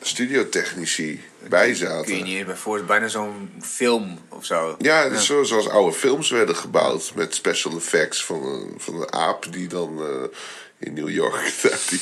studiotechnici 0.00 1.24
bij 1.48 1.60
Kun 1.60 1.68
je 1.68 1.74
zaten. 1.74 2.24
niet 2.24 2.44
voorstellen, 2.46 2.86
bijna 2.86 3.08
zo'n 3.08 3.50
film 3.62 4.18
of 4.28 4.44
zo. 4.44 4.74
Ja, 4.78 5.02
het 5.02 5.12
is 5.12 5.26
zo, 5.26 5.42
zoals 5.42 5.68
oude 5.68 5.96
films 5.96 6.30
werden 6.30 6.56
gebouwd 6.56 7.12
met 7.14 7.34
special 7.34 7.76
effects 7.76 8.24
van 8.24 8.42
een, 8.42 8.74
van 8.76 8.94
een 8.94 9.12
aap 9.12 9.52
die 9.52 9.68
dan 9.68 9.98
eh, 9.98 10.38
in 10.78 10.94
New 10.94 11.08
York 11.10 11.52
die, 11.88 12.00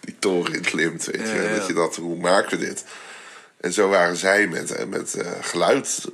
die 0.00 0.16
toren 0.18 0.54
in 0.54 0.60
klimt. 0.62 1.04
Weet 1.04 1.28
je? 1.28 1.34
Ja. 1.34 1.56
Dat 1.56 1.66
je 1.66 1.72
dat, 1.72 1.96
hoe 1.96 2.16
maken 2.16 2.58
we 2.58 2.64
dit? 2.64 2.84
En 3.60 3.72
zo 3.72 3.88
waren 3.88 4.16
zij 4.16 4.46
met, 4.46 4.70
eh, 4.70 4.86
met 4.86 5.14
eh, 5.14 5.30
geluid 5.40 6.04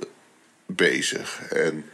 bezig. 0.65 1.39
En 1.49 1.89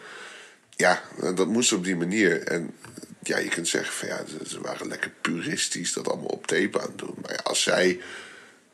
ja, 0.69 1.01
dat 1.35 1.47
moest 1.47 1.73
op 1.73 1.83
die 1.83 1.95
manier. 1.95 2.43
En 2.43 2.75
ja, 3.23 3.37
je 3.37 3.49
kunt 3.49 3.67
zeggen 3.67 3.93
van 3.93 4.07
ja, 4.07 4.23
ze, 4.47 4.61
waren 4.61 4.87
lekker 4.87 5.11
puristisch 5.21 5.93
dat 5.93 6.07
allemaal 6.07 6.25
op 6.25 6.47
tape 6.47 6.79
aan 6.79 6.87
het 6.87 6.97
doen. 6.97 7.15
Maar 7.21 7.31
ja, 7.31 7.39
als 7.43 7.61
zij 7.61 8.01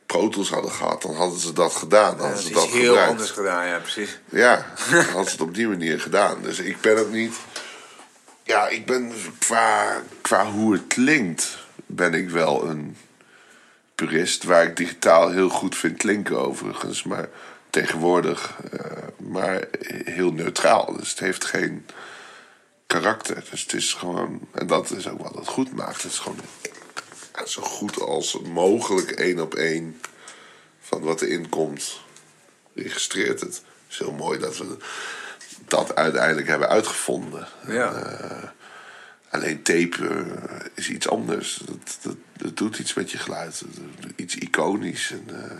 Pro 0.06 0.28
Tools 0.28 0.50
hadden 0.50 0.70
gehad, 0.72 1.02
dan 1.02 1.14
hadden 1.14 1.38
ze 1.40 1.52
dat 1.52 1.74
gedaan. 1.74 2.16
Dan 2.16 2.28
Ja, 2.28 2.32
hadden 2.34 2.52
dat 2.52 2.62
ze 2.62 2.68
dat 2.68 2.78
heel 2.80 2.86
gebruikt. 2.88 3.10
anders 3.10 3.30
gedaan, 3.30 3.66
ja, 3.66 3.78
precies. 3.78 4.18
Ja, 4.28 4.66
dan 4.90 5.04
had 5.04 5.26
ze 5.26 5.32
het 5.32 5.40
op 5.40 5.54
die 5.54 5.68
manier 5.68 6.00
gedaan. 6.00 6.42
Dus 6.42 6.58
ik 6.58 6.80
ben 6.80 6.96
het 6.96 7.12
niet. 7.12 7.34
Ja, 8.42 8.68
ik 8.68 8.86
ben 8.86 9.12
qua, 9.38 10.02
qua 10.20 10.50
hoe 10.50 10.72
het 10.72 10.86
klinkt, 10.86 11.58
ben 11.86 12.14
ik 12.14 12.30
wel 12.30 12.64
een 12.64 12.96
purist. 13.94 14.44
Waar 14.44 14.64
ik 14.64 14.76
digitaal 14.76 15.30
heel 15.30 15.48
goed 15.48 15.76
vind 15.76 15.96
klinken, 15.96 16.38
overigens. 16.38 17.02
Maar 17.02 17.28
tegenwoordig, 17.70 18.56
eh, 18.72 18.80
maar 19.16 19.68
heel 20.04 20.32
neutraal. 20.32 20.96
Dus 20.96 21.10
het 21.10 21.18
heeft 21.18 21.44
geen 21.44 21.86
karakter. 22.86 23.44
Dus 23.50 23.62
het 23.62 23.72
is 23.72 23.94
gewoon. 23.94 24.40
En 24.52 24.66
dat 24.66 24.90
is 24.90 25.08
ook 25.08 25.22
wat 25.22 25.34
het 25.34 25.48
goed 25.48 25.74
maakt. 25.74 26.02
Het 26.02 26.12
is 26.12 26.18
gewoon 26.18 26.40
zo 27.44 27.62
goed 27.62 28.00
als 28.00 28.40
mogelijk 28.40 29.10
één 29.10 29.40
op 29.40 29.54
één 29.54 30.00
van 30.80 31.00
wat 31.00 31.20
erin 31.20 31.48
komt 31.48 32.00
registreert 32.74 33.40
het. 33.40 33.54
Het 33.54 33.62
is 33.90 33.98
heel 33.98 34.12
mooi 34.12 34.38
dat 34.38 34.56
we 34.58 34.76
dat 35.70 35.94
uiteindelijk 35.94 36.46
hebben 36.48 36.68
uitgevonden. 36.68 37.46
Ja. 37.66 37.92
Eh, 37.92 38.48
alleen 39.30 39.62
tape 39.62 40.08
eh, 40.08 40.66
is 40.74 40.88
iets 40.90 41.08
anders. 41.08 41.60
Dat, 41.64 41.98
dat, 42.02 42.16
dat 42.36 42.56
doet 42.56 42.78
iets 42.78 42.94
met 42.94 43.10
je 43.10 43.18
geluid. 43.18 43.62
Iets 44.16 44.34
iconisch. 44.34 45.10
En, 45.10 45.24
eh, 45.28 45.50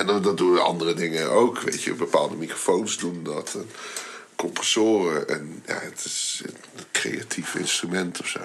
en, 0.00 0.08
en 0.08 0.22
dat- 0.22 0.36
doen 0.36 0.62
andere 0.62 0.94
dingen 0.94 1.30
ook. 1.30 1.60
Weet 1.60 1.82
je, 1.82 1.94
bepaalde 1.94 2.36
microfoons 2.36 2.98
doen 2.98 3.24
dat. 3.24 3.54
En 3.54 3.70
compressoren. 4.36 5.28
En 5.28 5.62
ja, 5.66 5.78
het 5.80 6.04
is 6.04 6.42
een 6.44 6.84
creatief 6.92 7.54
instrument 7.54 8.20
of 8.20 8.26
zo. 8.26 8.40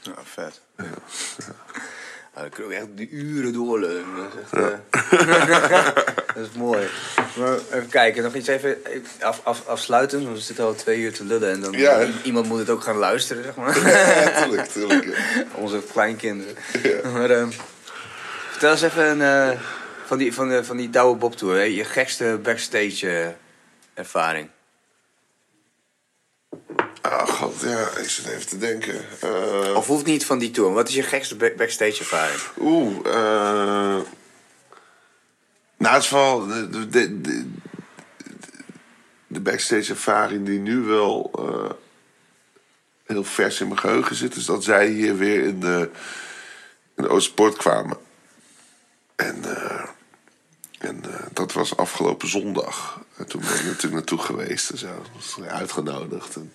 Ja, 0.00 0.14
vet. 0.24 0.60
Ja, 0.76 0.84
dan 2.34 2.48
kunnen 2.48 2.68
we 2.72 2.76
echt 2.78 2.86
die 2.96 3.10
uren 3.10 3.52
doorleunen. 3.52 4.16
Dat 4.16 4.32
is, 4.34 4.58
echt, 4.58 4.72
eh, 5.10 5.94
dat 6.34 6.44
is 6.50 6.56
mooi. 6.56 6.88
Maar 7.38 7.54
even 7.72 7.88
kijken, 7.88 8.22
nog 8.22 8.34
iets 8.34 8.48
even 8.48 8.76
af, 9.20 9.40
af, 9.44 9.66
afsluiten. 9.66 10.24
Want 10.24 10.36
we 10.36 10.42
zitten 10.42 10.64
al 10.64 10.74
twee 10.74 10.98
uur 10.98 11.12
te 11.12 11.24
lullen 11.24 11.50
en 11.50 11.60
dan 11.60 11.72
Ja. 11.72 12.06
iemand 12.22 12.48
moet 12.48 12.58
het 12.58 12.70
ook 12.70 12.82
gaan 12.82 12.96
luisteren, 12.96 13.44
zeg 13.44 13.54
maar. 13.54 13.78
Ja, 13.88 14.42
tuurlijk, 14.42 14.68
tuurlijk. 14.68 15.04
ja. 15.04 15.44
Onze 15.62 15.82
kleinkinderen. 15.92 16.54
Maar, 17.12 17.30
ehm, 17.30 17.50
vertel 18.50 18.70
eens 18.70 18.82
even 18.82 19.20
een, 19.20 19.50
eh, 19.52 19.58
van 20.06 20.18
die, 20.18 20.34
van 20.34 20.48
de, 20.48 20.64
van 20.64 20.76
die 20.76 20.90
Douwe 20.90 21.16
Bob 21.16 21.36
Tour. 21.36 21.54
Hè? 21.56 21.62
Je 21.62 21.84
gekste 21.84 22.38
backstage 22.42 23.08
eh, 23.08 23.26
ervaring. 23.94 24.48
Ah, 27.00 27.28
god, 27.28 27.60
ja, 27.60 27.88
ik 27.88 28.08
zit 28.08 28.26
even 28.26 28.46
te 28.46 28.58
denken. 28.58 29.04
Eh, 29.20 29.74
Of 29.76 29.86
hoeft 29.86 30.04
niet 30.04 30.26
van 30.26 30.38
die 30.38 30.50
tour. 30.50 30.72
Wat 30.72 30.88
is 30.88 30.94
je 30.94 31.02
gekste 31.02 31.36
back- 31.36 31.56
backstage 31.56 31.98
ervaring? 31.98 32.40
Oeh, 32.60 32.96
eh. 33.06 34.00
nou, 35.76 35.94
het 35.94 36.02
is 36.02 36.08
de, 36.08 36.88
de, 37.20 37.20
de, 39.26 39.40
backstage 39.40 39.90
ervaring 39.90 40.46
die 40.46 40.58
nu 40.58 40.80
wel 40.80 41.30
eh, 41.38 41.70
heel 43.06 43.24
vers 43.24 43.60
in 43.60 43.66
mijn 43.68 43.78
geheugen 43.80 44.16
zit, 44.16 44.34
is 44.36 44.44
dat 44.44 44.64
zij 44.64 44.86
hier 44.88 45.16
weer 45.16 45.42
in 45.42 45.60
de, 45.60 45.90
in 46.96 47.02
de 47.02 47.08
Oostsport 47.08 47.56
kwamen. 47.56 47.96
En, 49.16 49.44
eh, 49.44 49.88
en 50.78 51.02
dat 51.32 51.52
was 51.52 51.76
afgelopen 51.76 52.28
zondag. 52.28 53.00
En 53.16 53.26
toen 53.26 53.40
ben 53.40 53.54
ik 53.58 53.64
natuurlijk 53.64 53.92
naartoe 53.92 54.18
geweest 54.18 54.70
en 54.70 54.78
zo. 54.78 55.02
Was 55.14 55.46
uitgenodigd. 55.46 56.36
En 56.36 56.52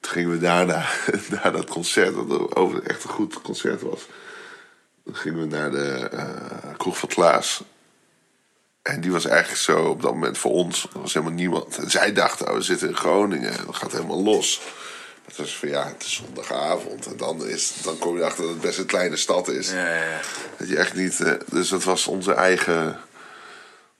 toen 0.00 0.12
gingen 0.12 0.30
we 0.30 0.38
daarna, 0.38 0.86
naar 1.42 1.52
dat 1.52 1.70
concert, 1.70 2.14
dat 2.14 2.56
over 2.56 2.82
echt 2.82 3.04
een 3.04 3.10
goed 3.10 3.42
concert 3.42 3.82
was. 3.82 4.06
Gingen 5.12 5.40
we 5.40 5.46
naar 5.46 5.70
de 5.70 6.08
eh, 6.12 6.76
kroeg 6.76 6.98
van 6.98 7.08
Klaas. 7.08 7.62
En 8.82 9.00
die 9.00 9.12
was 9.12 9.24
eigenlijk 9.24 9.60
zo 9.60 9.84
op 9.84 10.02
dat 10.02 10.12
moment 10.12 10.38
voor 10.38 10.50
ons. 10.50 10.88
Er 10.94 11.00
was 11.00 11.14
helemaal 11.14 11.34
niemand. 11.34 11.78
En 11.78 11.90
zij 11.90 12.12
dachten, 12.12 12.48
oh, 12.48 12.54
we 12.54 12.62
zitten 12.62 12.88
in 12.88 12.96
Groningen. 12.96 13.58
En 13.58 13.64
dat 13.66 13.76
gaat 13.76 13.92
helemaal 13.92 14.22
los. 14.22 14.60
Het 15.24 15.36
was 15.36 15.56
van 15.56 15.68
ja, 15.68 15.86
het 15.86 16.02
is 16.02 16.14
zondagavond. 16.14 17.06
En 17.06 17.16
dan, 17.16 17.46
is, 17.46 17.72
dan 17.82 17.98
kom 17.98 18.16
je 18.16 18.24
achter 18.24 18.42
dat 18.44 18.52
het 18.52 18.60
best 18.60 18.78
een 18.78 18.86
kleine 18.86 19.16
stad 19.16 19.48
is. 19.48 19.70
Ja, 19.70 19.88
ja, 19.88 20.04
ja. 20.04 20.20
Dat 20.58 20.68
je 20.68 20.76
echt 20.76 20.94
niet. 20.94 21.20
eh, 21.20 21.32
dus 21.50 21.68
dat 21.68 21.84
was 21.84 22.06
onze 22.06 22.32
eigen. 22.32 23.00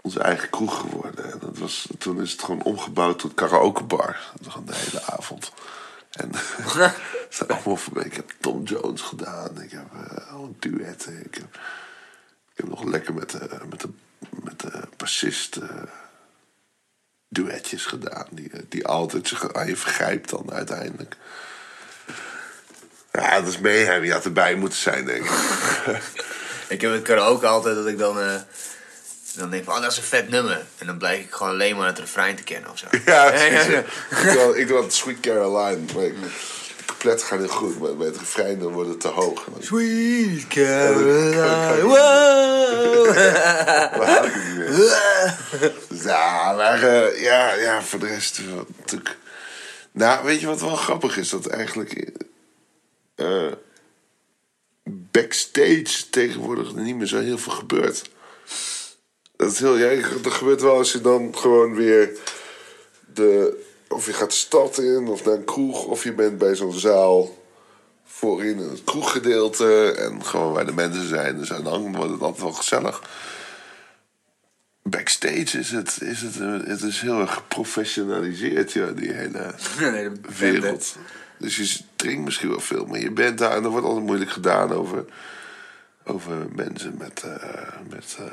Onze 0.04 0.20
eigen 0.20 0.50
kroeg 0.50 0.80
geworden. 0.80 1.32
En 1.32 1.38
dat 1.38 1.58
was, 1.58 1.86
toen 1.98 2.20
is 2.22 2.32
het 2.32 2.42
gewoon 2.42 2.62
omgebouwd 2.62 3.18
tot 3.18 3.34
karaokebar. 3.34 4.16
Gewoon 4.48 4.66
de 4.66 4.74
hele 4.74 5.02
avond. 5.02 5.52
En 6.10 6.30
allemaal 7.48 7.76
voor- 7.76 8.04
ik 8.04 8.14
heb 8.14 8.32
Tom 8.40 8.62
Jones 8.62 9.00
gedaan. 9.00 9.62
Ik 9.62 9.70
heb 9.70 9.86
eh 9.92 10.32
al 10.32 10.56
duetten. 10.58 11.18
Ik 11.24 11.34
heb, 11.34 11.54
ik 12.52 12.56
heb 12.56 12.68
nog 12.68 12.84
lekker 12.84 13.14
met 13.14 13.30
de, 13.30 13.48
met 13.70 13.80
de, 13.80 13.88
met 14.42 14.60
de 14.60 14.80
bassist 14.96 15.56
eh, 15.56 15.68
duetjes 17.28 17.84
gedaan. 17.86 18.26
Die, 18.30 18.50
eh, 18.50 18.60
die 18.68 18.86
altijd 18.86 19.28
zich 19.28 19.52
aan 19.54 19.66
je 19.66 19.76
vergrijpt 19.76 20.30
dan 20.30 20.52
uiteindelijk. 20.52 21.16
Ja, 23.12 23.40
dat 23.40 23.46
is 23.46 23.58
mayhem. 23.58 24.04
Je 24.04 24.12
had 24.12 24.24
erbij 24.24 24.54
moeten 24.54 24.78
zijn, 24.78 25.04
denk 25.04 25.24
ik. 25.24 25.30
Ik 26.68 26.80
heb 26.80 26.92
het 26.92 27.02
karaoke 27.02 27.46
altijd 27.46 27.76
dat 27.76 27.86
ik 27.86 27.98
dan, 27.98 28.18
eh, 29.34 29.40
dan 29.40 29.50
denk 29.50 29.64
van, 29.64 29.74
oh, 29.74 29.80
dat 29.82 29.90
is 29.92 29.96
een 29.98 30.02
vet 30.04 30.28
nummer. 30.28 30.66
En 30.78 30.86
dan 30.86 30.98
blijf 30.98 31.20
ik 31.24 31.32
gewoon 31.32 31.52
alleen 31.52 31.76
maar 31.76 31.86
het 31.86 31.98
refrein 31.98 32.36
te 32.36 32.42
kennen 32.42 32.70
of 32.70 32.78
zo. 32.78 32.86
Ja, 33.06 33.24
ja, 33.24 33.30
precies. 33.30 33.66
ja. 33.72 33.78
Ik 34.28 34.32
doe 34.32 34.58
ik 34.58 34.66
doe 34.66 34.76
altijd 34.76 34.94
Sweet 34.94 35.20
Caroline. 35.20 35.92
Maar 35.94 36.04
ik, 36.04 36.14
de 36.22 36.84
coupletten 36.86 37.26
gaan 37.26 37.38
heel 37.38 37.48
goed, 37.48 37.80
maar 37.80 37.96
bij 37.96 38.06
het 38.06 38.16
refrein 38.18 38.58
dan 38.58 38.72
wordt 38.72 38.88
het 38.90 39.00
te 39.00 39.08
hoog. 39.08 39.46
En 39.46 39.52
dan- 39.52 39.62
Sweet 39.62 40.46
Caroline, 40.48 41.82
wow. 41.82 43.16
haal 44.06 44.24
ik 44.24 44.32
het 44.32 44.44
niet 44.44 44.56
meer. 44.56 44.66
Dus 45.88 46.02
ja, 46.02 46.52
maar 46.52 46.82
eh, 46.82 47.22
ja, 47.22 47.54
ja, 47.54 47.82
voor 47.82 47.98
de 47.98 48.06
rest 48.06 48.38
eh, 48.38 48.44
natuurlijk... 48.78 49.16
Nou, 49.92 50.24
weet 50.24 50.40
je 50.40 50.46
wat 50.46 50.60
wel 50.60 50.76
grappig 50.76 51.16
is? 51.16 51.28
Dat 51.28 51.46
eigenlijk 51.46 52.10
eh, 53.14 53.52
backstage 54.84 56.10
tegenwoordig 56.10 56.74
niet 56.74 56.96
meer 56.96 57.06
zo 57.06 57.20
heel 57.20 57.38
veel 57.38 57.52
gebeurt. 57.52 58.10
Dat 59.44 59.52
is 59.52 59.58
heel, 59.58 59.76
ja, 59.76 60.08
dat 60.22 60.32
gebeurt 60.32 60.60
wel 60.60 60.76
als 60.76 60.92
je 60.92 61.00
dan 61.00 61.36
gewoon 61.36 61.74
weer 61.74 62.10
de... 63.14 63.62
Of 63.88 64.06
je 64.06 64.12
gaat 64.12 64.30
de 64.30 64.36
stad 64.36 64.78
in, 64.78 65.08
of 65.08 65.24
naar 65.24 65.34
een 65.34 65.44
kroeg, 65.44 65.84
of 65.84 66.04
je 66.04 66.12
bent 66.12 66.38
bij 66.38 66.54
zo'n 66.54 66.72
zaal 66.72 67.44
voorin 68.04 68.58
in 68.58 68.68
het 68.68 68.84
kroeggedeelte. 68.84 69.92
En 69.92 70.24
gewoon 70.24 70.52
waar 70.52 70.66
de 70.66 70.72
mensen 70.72 71.08
zijn. 71.08 71.38
Dus 71.38 71.48
dan 71.48 71.96
wordt 71.96 72.12
het 72.12 72.20
altijd 72.20 72.42
wel 72.42 72.52
gezellig. 72.52 73.02
Backstage 74.82 75.58
is 75.58 75.70
het, 75.70 75.98
is 76.00 76.20
het, 76.20 76.34
het 76.66 76.82
is 76.82 77.00
heel 77.00 77.20
erg 77.20 77.34
geprofessionaliseerd, 77.34 78.72
ja, 78.72 78.86
die 78.86 79.12
hele 79.12 79.54
Nee, 79.90 80.10
wereld. 80.38 80.96
Dus 81.38 81.56
je 81.56 81.78
drinkt 81.96 82.24
misschien 82.24 82.48
wel 82.48 82.60
veel, 82.60 82.86
maar 82.86 83.00
je 83.00 83.10
bent 83.10 83.38
daar 83.38 83.56
en 83.56 83.64
er 83.64 83.70
wordt 83.70 83.86
altijd 83.86 84.06
moeilijk 84.06 84.30
gedaan 84.30 84.72
over, 84.72 85.04
over 86.04 86.46
mensen 86.54 86.94
met, 86.98 87.22
eh, 87.22 87.68
met 87.90 88.16
eh, 88.18 88.32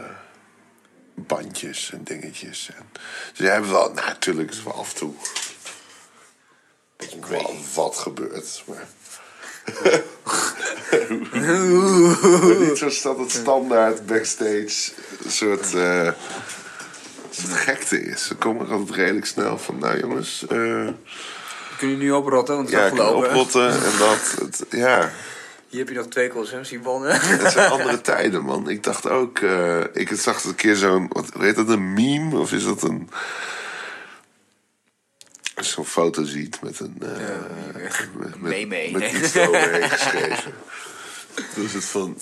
bandjes 1.16 1.92
en 1.94 2.04
dingetjes. 2.04 2.70
En, 2.76 2.86
dus 3.32 3.46
jij 3.46 3.54
hebt 3.54 3.70
wel, 3.70 3.94
nou, 3.94 4.08
natuurlijk 4.08 4.52
is 4.52 4.64
wel 4.64 4.74
af 4.74 4.92
en 4.92 4.98
toe 4.98 5.14
dat 7.02 7.12
er 7.12 7.30
wel 7.30 7.56
wat 7.74 7.98
gebeurt, 7.98 8.64
maar. 8.66 8.88
maar 11.32 12.60
niet 12.60 12.78
zo 12.78 12.90
dat 13.04 13.18
het 13.18 13.32
standaard 13.32 14.06
backstage 14.06 14.92
een 15.24 15.32
soort, 15.32 15.74
eh, 15.74 16.06
een 16.06 16.14
soort 17.30 17.54
gekte 17.54 18.04
is. 18.04 18.28
Dan 18.28 18.38
kom 18.38 18.62
ik 18.62 18.70
altijd 18.70 18.98
redelijk 18.98 19.26
snel 19.26 19.58
van, 19.58 19.78
nou 19.80 20.00
jongens, 20.00 20.46
eh, 20.48 20.88
Kun 21.78 21.90
je 21.90 21.98
nu 21.98 22.12
oprotten, 22.12 22.56
want 22.56 22.70
het 22.70 22.78
ja, 22.78 22.86
is 22.86 22.92
ik 22.92 23.00
afgelopen. 23.00 23.30
oprotten 23.30 23.70
en 23.72 23.98
dat. 24.00 24.36
Het, 24.40 24.66
ja, 24.70 25.12
Hier 25.72 25.80
heb 25.80 25.90
je 25.90 25.96
nog 25.96 26.08
twee 26.08 26.30
concerts 26.30 26.70
gewonnen. 26.70 27.20
het 27.22 27.52
zijn 27.54 27.72
andere 27.80 28.02
tijden, 28.02 28.44
man. 28.44 28.70
Ik 28.70 28.84
dacht 28.84 29.10
ook, 29.10 29.40
eh, 29.40 29.84
ik 29.94 30.12
zag 30.14 30.44
een 30.44 30.56
keer 30.56 30.76
zo'n, 30.76 31.08
wat 31.12 31.30
heet 31.40 31.56
dat, 31.56 31.70
een 31.70 31.94
meme? 31.94 32.38
Of 32.38 32.52
is 32.52 32.64
dat 32.64 32.82
een... 32.82 33.10
Zo'n 35.56 35.86
foto 35.86 36.24
ziet 36.24 36.62
met 36.62 36.80
een... 36.80 36.96
eh, 37.00 38.32
met, 38.40 38.68
met, 38.92 39.12
iets 39.12 39.34
eroverheen 39.34 39.90
geschreven. 39.90 40.54
Dan 41.56 41.64
is 41.64 41.74
het 41.74 41.86
van... 41.86 42.18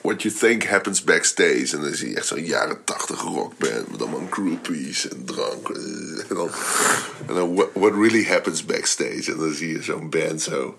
What 0.00 0.22
you 0.22 0.34
think 0.34 0.64
happens 0.64 1.04
backstage. 1.04 1.68
En 1.72 1.82
dan 1.82 1.94
zie 1.94 2.08
je 2.08 2.16
echt 2.16 2.26
zo'n 2.26 2.44
jaren 2.44 2.84
tachtig 2.84 3.20
rockband 3.20 3.90
met 3.90 4.00
allemaal 4.00 4.26
groupies 4.30 5.08
en 5.08 5.24
drank. 5.24 5.68
En 5.68 6.34
dan, 6.34 6.50
en 7.26 7.34
dan 7.34 7.54
what, 7.54 7.68
what 7.72 7.92
really 7.92 8.24
happens 8.24 8.64
backstage. 8.64 9.32
En 9.32 9.38
dan 9.38 9.54
zie 9.54 9.68
je 9.68 9.82
zo'n 9.82 10.10
band 10.10 10.42
zo 10.42 10.78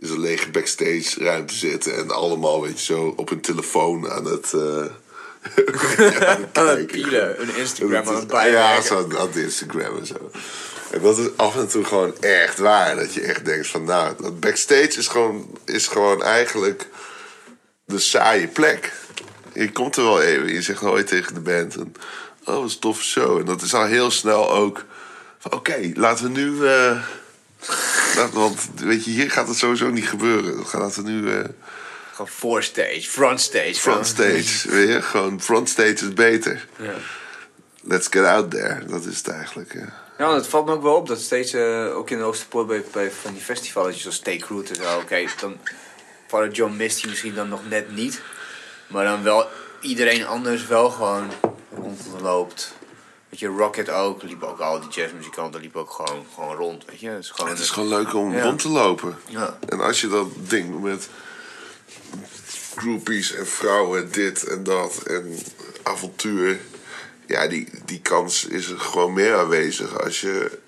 in 0.00 0.08
zo'n 0.08 0.20
lege 0.20 0.50
backstage 0.50 1.24
ruimte 1.24 1.54
zitten. 1.54 1.96
En 1.96 2.10
allemaal, 2.10 2.62
weet 2.62 2.78
je, 2.78 2.84
zo 2.94 3.12
op 3.16 3.28
hun 3.28 3.40
telefoon 3.40 4.10
aan 4.10 4.24
het... 4.24 4.52
eh, 4.52 4.60
aan 6.28 6.40
het 6.40 6.48
Aan 6.58 6.66
het 6.66 6.76
kijken. 6.76 6.86
pielen, 6.86 7.42
een 7.42 7.56
Instagram 7.56 8.06
aan 8.08 8.12
is- 8.14 8.18
het 8.18 8.28
bijwerken. 8.28 8.60
Ja, 8.74 8.80
zo 8.80 9.08
aan 9.18 9.26
het 9.26 9.36
Instagram 9.36 9.98
en 9.98 10.06
zo. 10.06 10.30
En 10.90 11.02
dat 11.02 11.18
is 11.18 11.26
af 11.36 11.56
en 11.56 11.68
toe 11.68 11.84
gewoon 11.84 12.20
echt 12.20 12.58
waar. 12.58 12.96
Dat 12.96 13.14
je 13.14 13.20
echt 13.20 13.44
denkt 13.44 13.66
van, 13.66 13.84
nou, 13.84 14.14
dat 14.22 14.40
backstage 14.40 14.98
is 14.98 15.06
gewoon, 15.08 15.58
is 15.64 15.86
gewoon 15.86 16.22
eigenlijk 16.22 16.86
de 17.84 17.98
saaie 17.98 18.46
plek. 18.48 18.92
Je 19.52 19.72
komt 19.72 19.96
er 19.96 20.02
wel 20.02 20.22
even, 20.22 20.52
je 20.52 20.62
zegt 20.62 20.82
ooit 20.82 21.06
tegen 21.06 21.34
de 21.34 21.40
band... 21.40 21.76
En, 21.76 21.94
oh, 22.44 22.54
wat 22.60 22.72
een 22.72 22.78
toffe 22.78 23.02
show. 23.04 23.38
En 23.38 23.44
dat 23.44 23.62
is 23.62 23.74
al 23.74 23.84
heel 23.84 24.10
snel 24.10 24.50
ook 24.50 24.84
oké, 25.50 25.90
laten 25.94 26.24
we 26.24 26.30
nu... 26.30 26.66
eh, 26.66 27.02
want 28.32 28.60
weet 28.76 29.04
je, 29.04 29.10
hier 29.10 29.30
gaat 29.30 29.48
het 29.48 29.56
sowieso 29.56 29.90
niet 29.90 30.08
gebeuren. 30.08 30.64
Laten 30.72 31.04
we 31.04 31.10
nu... 31.10 31.30
eh, 31.32 31.44
Gewoon 32.12 32.28
voorstage, 32.30 33.02
frontstage. 33.02 33.74
Frontstage, 33.74 34.70
weet 34.70 34.88
je? 34.88 35.02
Gewoon 35.02 35.40
frontstage 35.40 35.92
is 35.92 36.12
beter. 36.14 36.66
Ja. 36.76 36.94
Let's 37.82 38.06
get 38.10 38.24
out 38.24 38.50
there. 38.50 38.84
Dat 38.86 39.04
is 39.04 39.16
het 39.16 39.28
eigenlijk. 39.28 39.74
Ja, 40.18 40.34
het 40.34 40.46
valt 40.46 40.66
me 40.66 40.72
ook 40.72 40.82
wel 40.82 40.94
op 40.94 41.08
dat 41.08 41.20
steeds, 41.20 41.52
eh, 41.52 41.96
ook 41.96 42.10
in 42.10 42.18
de 42.18 42.24
Oosterpoort 42.24 42.66
bij, 42.66 42.84
bij 42.92 43.10
van 43.22 43.32
die 43.32 43.42
festivals, 43.42 44.00
zoals 44.00 44.18
Take 44.18 44.44
Root 44.48 44.68
en 44.70 44.74
zo, 44.74 44.96
oké, 44.98 45.24
dan 45.40 45.56
Father 46.26 46.50
John 46.50 46.76
mist 46.76 47.00
hij 47.00 47.10
misschien 47.10 47.34
dan 47.34 47.48
nog 47.48 47.60
net 47.68 47.94
niet. 47.94 48.20
Maar 48.86 49.04
dan 49.04 49.22
wel 49.22 49.46
iedereen 49.80 50.26
anders 50.26 50.66
wel 50.66 50.90
gewoon 50.90 51.30
rondloopt. 51.74 52.72
Weet 53.28 53.38
je, 53.40 53.46
Rocket 53.46 53.90
ook, 53.90 54.22
liep 54.22 54.42
ook 54.42 54.58
al 54.60 54.80
die 54.80 54.88
jazzmuzikanten 54.88 55.60
liepen 55.60 55.80
ook 55.80 55.90
gewoon, 55.90 56.26
gewoon 56.34 56.56
rond, 56.56 56.84
weet 56.84 57.00
je. 57.00 57.08
Het 57.08 57.24
is 57.24 57.30
gewoon, 57.30 57.50
Het 57.50 57.58
is 57.58 57.70
gewoon 57.70 57.88
leuk 57.88 58.14
om 58.14 58.32
Ja. 58.32 58.42
rond 58.42 58.58
te 58.60 58.68
lopen. 58.68 59.16
Ja. 59.26 59.58
En 59.68 59.80
als 59.80 60.00
je 60.00 60.08
dat 60.08 60.26
ding 60.36 60.80
met 60.80 61.08
groupies 62.76 63.32
en 63.34 63.46
vrouwen, 63.46 64.12
dit 64.12 64.44
en 64.44 64.62
dat 64.64 64.96
en 65.02 65.38
avontuur. 65.82 66.58
Ja, 67.26 67.46
die, 67.48 67.68
die 67.84 68.00
kans 68.00 68.44
is 68.44 68.68
er 68.70 68.78
gewoon 68.80 69.12
meer 69.12 69.36
aanwezig 69.36 70.00
als 70.04 70.20
je, 70.20 70.58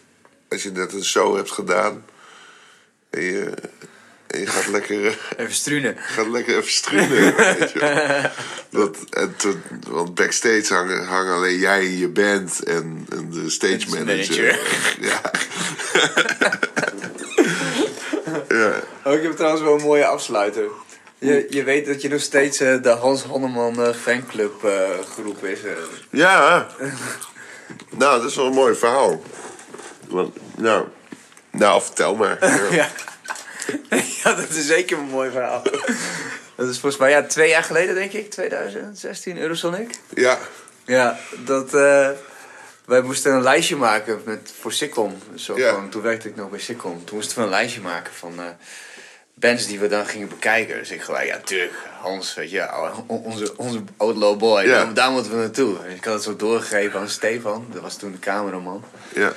als 0.49 0.63
je 0.63 0.71
net 0.71 0.93
een 0.93 1.05
show 1.05 1.37
hebt 1.37 1.51
gedaan. 1.51 2.05
En 4.41 4.47
je, 4.47 4.53
gaat 4.53 4.67
lekker, 4.67 5.07
eh, 5.07 5.13
Even 5.37 5.55
struinen. 5.55 5.97
gaat 5.99 6.27
lekker 6.27 6.57
even 6.57 6.71
struinen. 6.71 7.37
weet 7.37 7.73
je. 7.73 8.31
Dat, 8.71 8.97
en 9.11 9.35
toen, 9.37 9.63
want 9.89 10.15
backstage 10.15 10.75
hangen, 10.75 11.07
hangen 11.07 11.35
alleen 11.35 11.59
jij 11.59 11.81
en 11.81 11.99
je 11.99 12.09
band 12.09 12.63
en, 12.65 13.07
en 13.11 13.31
de 13.31 13.51
stage 13.51 13.77
de 13.79 13.87
manager. 13.89 14.43
manager. 14.45 14.59
Ja. 15.09 15.21
ja. 18.57 18.83
Oh, 19.05 19.13
ik 19.13 19.23
heb 19.23 19.33
trouwens 19.33 19.63
wel 19.63 19.75
een 19.75 19.83
mooie 19.83 20.07
afsluiter. 20.07 20.65
Je, 21.19 21.47
je 21.51 21.65
weet 21.65 21.87
dat 21.87 22.03
je 22.03 22.09
nog 22.09 22.21
steeds 22.21 22.61
eh, 22.61 22.83
de 22.83 22.89
Hans 22.89 23.23
Honneman 23.23 23.83
eh, 23.85 23.95
fanclub 23.95 24.65
eh, 24.65 24.89
groep 25.13 25.45
is. 25.45 25.59
Ja. 26.11 26.67
Nou, 27.91 28.21
dat 28.21 28.31
is 28.31 28.37
wel 28.37 28.47
een 28.47 28.53
mooi 28.53 28.75
verhaal. 28.75 29.23
Want, 30.09 30.37
nou, 30.57 30.87
nou, 31.51 31.83
vertel 31.83 32.15
maar. 32.15 32.39
Ja. 32.75 32.89
ja. 34.25 34.35
dat 34.35 34.49
is 34.49 34.67
zeker 34.67 34.99
een 34.99 35.05
mooi 35.05 35.31
verhaal. 35.31 35.63
dat 36.55 36.69
is 36.69 36.79
volgens 36.79 36.97
mij 36.97 37.11
ja, 37.11 37.23
twee 37.23 37.49
jaar 37.49 37.63
geleden, 37.65 37.95
denk 37.95 38.13
ik, 38.13 38.31
2016, 38.31 39.39
Eurosonic. 39.39 39.99
ja. 40.15 40.39
Ja, 40.85 41.19
dat. 41.45 41.75
eh, 41.75 42.09
wij 42.85 43.01
moesten 43.03 43.33
een 43.33 43.43
lijstje 43.43 43.77
maken 43.77 44.21
met, 44.25 44.53
voor 44.61 44.73
Sikkom. 44.73 45.15
Zo 45.35 45.59
Ja. 45.59 45.73
van, 45.75 45.89
toen 45.89 46.03
werkte 46.03 46.29
ik 46.29 46.37
nog 46.37 46.51
bij 46.51 46.59
Sikkom. 46.59 47.05
Toen 47.05 47.17
moesten 47.17 47.37
we 47.39 47.43
een 47.45 47.49
lijstje 47.51 47.81
maken 47.81 48.13
van 48.15 48.33
eh, 48.41 48.45
bands 49.35 49.67
die 49.67 49.79
we 49.81 49.89
dan 49.89 50.07
gingen 50.07 50.29
bekijken. 50.29 50.79
Dus 50.79 50.91
ik 50.91 51.03
gelijk, 51.03 51.27
ja, 51.27 51.39
tuurlijk, 51.45 51.73
Hans, 52.01 52.35
weet 52.35 52.51
je, 52.51 52.69
onze, 53.07 53.57
onze 53.57 53.81
outlaw 53.97 54.39
boy, 54.39 54.61
Ja. 54.63 54.67
daar, 54.85 54.95
daar 54.95 55.11
moeten 55.11 55.33
we 55.33 55.39
naartoe. 55.39 55.77
En 55.85 55.91
ik 55.97 56.05
had 56.05 56.15
het 56.15 56.23
zo 56.23 56.37
doorgegeven 56.37 57.01
aan 57.01 57.09
Stefan, 57.09 57.67
dat 57.73 57.83
was 57.83 57.97
toen 57.97 58.13
de 58.13 58.19
cameraman. 58.19 58.85
ja. 59.15 59.33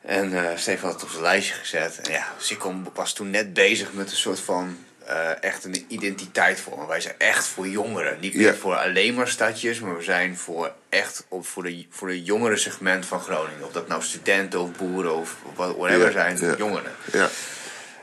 En 0.00 0.32
eh, 0.50 0.56
Stefan 0.56 0.84
had 0.84 0.92
het 0.94 1.02
op 1.02 1.10
zijn 1.10 1.22
lijstje 1.22 1.54
gezet. 1.54 2.00
En 2.02 2.12
ja, 2.12 2.26
Sikkom 2.38 2.86
was 2.94 3.12
toen 3.12 3.30
net 3.30 3.52
bezig 3.52 3.92
met 3.92 4.10
een 4.10 4.16
soort 4.16 4.40
van 4.40 4.78
eh, 5.06 5.42
echt 5.42 5.64
een 5.64 5.84
identiteit 5.88 6.60
voor. 6.60 6.86
Wij 6.88 7.00
zijn 7.00 7.14
echt 7.18 7.46
voor 7.46 7.68
jongeren. 7.68 8.16
Niet 8.20 8.34
meer 8.34 8.56
voor 8.56 8.74
alleen 8.76 9.14
maar 9.14 9.28
stadjes, 9.28 9.80
maar 9.80 9.96
we 9.96 10.02
zijn 10.02 10.36
voor 10.36 10.72
echt 10.88 11.24
op, 11.28 11.46
voor, 11.46 11.62
de, 11.62 11.86
voor 11.90 12.08
de 12.08 12.22
jongere 12.22 12.56
segment 12.56 13.06
van 13.06 13.20
Groningen. 13.20 13.64
Of 13.66 13.72
dat 13.72 13.88
nou 13.88 14.02
studenten 14.02 14.60
of 14.60 14.70
boeren 14.72 15.14
of 15.14 15.36
wat- 15.54 15.76
whatever 15.76 16.12
zijn, 16.12 16.54
jongeren. 16.58 16.92
ja. 17.12 17.28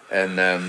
En 0.09 0.39
ehm, 0.39 0.61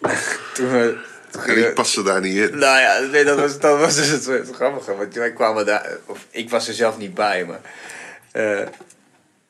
toen 0.54 0.70
we. 0.70 0.98
toen 1.30 1.42
En 1.42 1.48
gingen- 1.48 1.68
ik 1.68 1.74
paste 1.74 2.02
daar 2.02 2.20
niet 2.20 2.36
in. 2.50 2.58
nou 2.58 2.80
ja, 2.80 2.98
nee, 2.98 3.24
dat 3.24 3.38
was, 3.38 3.58
dat 3.58 3.78
was 3.78 3.94
dus 3.96 4.08
het, 4.08 4.24
het 4.26 4.50
grappige. 4.54 4.96
Want 4.96 5.14
wij 5.14 5.32
kwamen 5.32 5.66
daar, 5.66 5.96
of 6.06 6.18
ik 6.30 6.50
was 6.50 6.68
er 6.68 6.74
zelf 6.74 6.98
niet 6.98 7.14
bij, 7.14 7.44
maar 7.44 7.60
eh, 8.30 8.66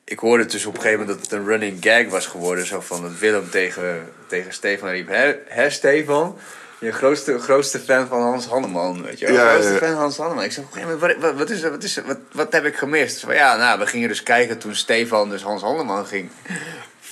ik 0.03 0.19
hoorde 0.19 0.45
dus 0.45 0.65
op 0.65 0.75
een 0.75 0.81
gegeven 0.81 0.99
moment 0.99 1.17
dat 1.17 1.31
het 1.31 1.39
een 1.39 1.47
running 1.47 1.77
gag 1.79 2.07
was 2.07 2.25
geworden. 2.25 2.65
Zo 2.65 2.79
van 2.79 3.01
dat 3.01 3.19
Willem 3.19 3.49
tegen, 3.49 4.11
tegen 4.27 4.53
Stefan 4.53 4.89
riep: 4.89 5.07
Hè, 5.07 5.35
hè 5.47 5.69
Stefan? 5.69 6.37
Je 6.79 6.91
grootste, 6.91 7.39
grootste 7.39 7.79
fan 7.79 8.07
van 8.07 8.21
Hans 8.21 8.45
Hanneman, 8.45 9.03
weet 9.03 9.19
je 9.19 9.25
wel? 9.25 9.35
Ja, 9.35 9.49
grootste 9.49 9.71
ja, 9.71 9.77
fan 9.77 9.89
van 9.89 9.97
Hans 9.97 10.17
Hanneman. 10.17 10.43
Ik 10.43 10.51
zei, 10.51 10.65
op 10.65 10.71
een 10.71 10.81
gegeven 10.81 10.99
moment, 10.99 11.21
wat, 11.21 11.31
wat, 11.31 11.39
wat, 11.39 11.49
is, 11.49 11.61
wat, 11.61 11.83
is, 11.83 12.01
wat, 12.05 12.17
wat 12.31 12.53
heb 12.53 12.65
ik 12.65 12.75
gemist? 12.75 13.19
Van, 13.19 13.33
ja, 13.33 13.55
nou, 13.55 13.79
we 13.79 13.85
gingen 13.85 14.07
dus 14.07 14.23
kijken 14.23 14.57
toen 14.57 14.75
Stefan 14.75 15.29
dus 15.29 15.41
Hans 15.41 15.61
Hanneman 15.61 16.05
ging 16.05 16.29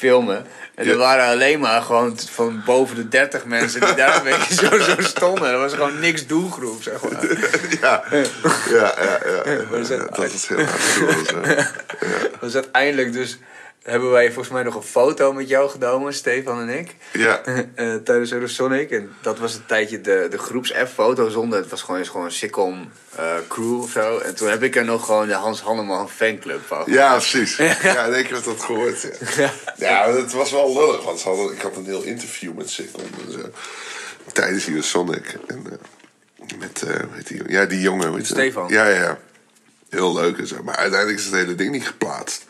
filmen. 0.01 0.45
En 0.75 0.85
Ja. 0.85 0.91
er 0.91 0.97
waren 0.97 1.25
alleen 1.27 1.59
maar 1.59 1.81
gewoon 1.81 2.17
van 2.31 2.61
boven 2.65 2.95
de 2.95 3.07
30 3.07 3.45
mensen 3.45 3.81
die 3.81 3.93
daar 3.95 4.15
een 4.15 4.23
beetje 4.23 4.53
zo, 4.53 4.79
zo 4.79 4.95
stonden. 4.99 5.49
Er 5.49 5.57
was 5.57 5.73
gewoon 5.73 5.99
niks 5.99 6.27
doelgroep, 6.27 6.83
zeg 6.83 6.93
maar. 7.01 7.21
Ja, 7.81 8.03
ja, 8.11 8.93
ja. 9.01 9.19
ja. 9.45 9.77
Is 9.77 9.87
dat- 9.87 10.15
Dat 10.15 10.33
is 10.33 10.47
heel 10.47 10.59
afschuwelijk. 10.59 11.29
zo. 11.29 11.37
Dus 12.41 12.53
uiteindelijk 12.55 13.13
dus 13.13 13.37
hebben 13.83 14.11
wij 14.11 14.25
volgens 14.25 14.49
mij 14.49 14.63
nog 14.63 14.75
een 14.75 14.81
foto 14.81 15.33
met 15.33 15.49
jou 15.49 15.69
genomen, 15.69 16.13
Stefan 16.13 16.61
en 16.61 16.79
ik. 16.79 16.95
Ja, 17.13 17.41
eh, 17.75 17.95
tijdens 17.95 18.31
Eurosonic. 18.31 18.91
En 18.91 19.11
dat 19.21 19.39
was 19.39 19.55
een 19.55 19.65
tijdje 19.65 20.01
de, 20.01 20.27
de 20.29 20.37
groeps-F-foto 20.37 21.29
zonder. 21.29 21.59
Het 21.59 21.69
was 21.69 21.81
gewoon, 21.81 21.99
is 21.99 22.09
gewoon 22.09 22.25
een 22.25 22.31
sitcom 22.31 22.91
eh, 23.15 23.35
crew 23.47 23.81
of 23.81 23.91
zo. 23.91 24.17
En 24.17 24.35
toen 24.35 24.49
heb 24.49 24.63
ik 24.63 24.75
er 24.75 24.85
nog 24.85 25.05
gewoon 25.05 25.27
de 25.27 25.33
Hans 25.33 25.61
Hanneman 25.61 26.09
fanclub 26.09 26.61
van. 26.65 26.83
ja, 26.85 27.11
precies. 27.11 27.55
Ja, 27.81 28.05
in 28.05 28.13
één 28.13 28.23
keer 28.23 28.33
had 28.33 28.43
dat 28.43 28.63
gehoord. 28.63 29.07
Ja, 29.35 29.51
ja 29.77 30.13
het 30.13 30.33
was 30.33 30.51
wel 30.51 30.73
lullig. 30.73 31.03
Want 31.03 31.21
hadden, 31.21 31.51
ik 31.51 31.61
had 31.61 31.75
een 31.75 31.85
heel 31.85 32.03
interview 32.03 32.53
met 32.53 32.69
Sikkom. 32.69 33.03
en 33.25 33.31
zo. 33.31 33.49
Tijdens 34.31 34.65
hier 34.65 34.83
Sonic. 34.83 35.37
En, 35.47 35.65
eh, 35.69 36.57
met, 36.59 36.83
weet 37.13 37.27
die, 37.27 37.41
ja, 37.47 37.65
die 37.65 37.81
jongen. 37.81 38.15
Je. 38.15 38.25
Stefan. 38.25 38.67
Ja, 38.69 38.87
ja. 38.87 39.19
Heel 39.89 40.13
leuk 40.13 40.37
en 40.37 40.47
zo. 40.47 40.63
Maar 40.63 40.75
uiteindelijk 40.75 41.19
is 41.19 41.25
het 41.25 41.35
hele 41.35 41.55
ding 41.55 41.71
niet 41.71 41.87
geplaatst. 41.87 42.45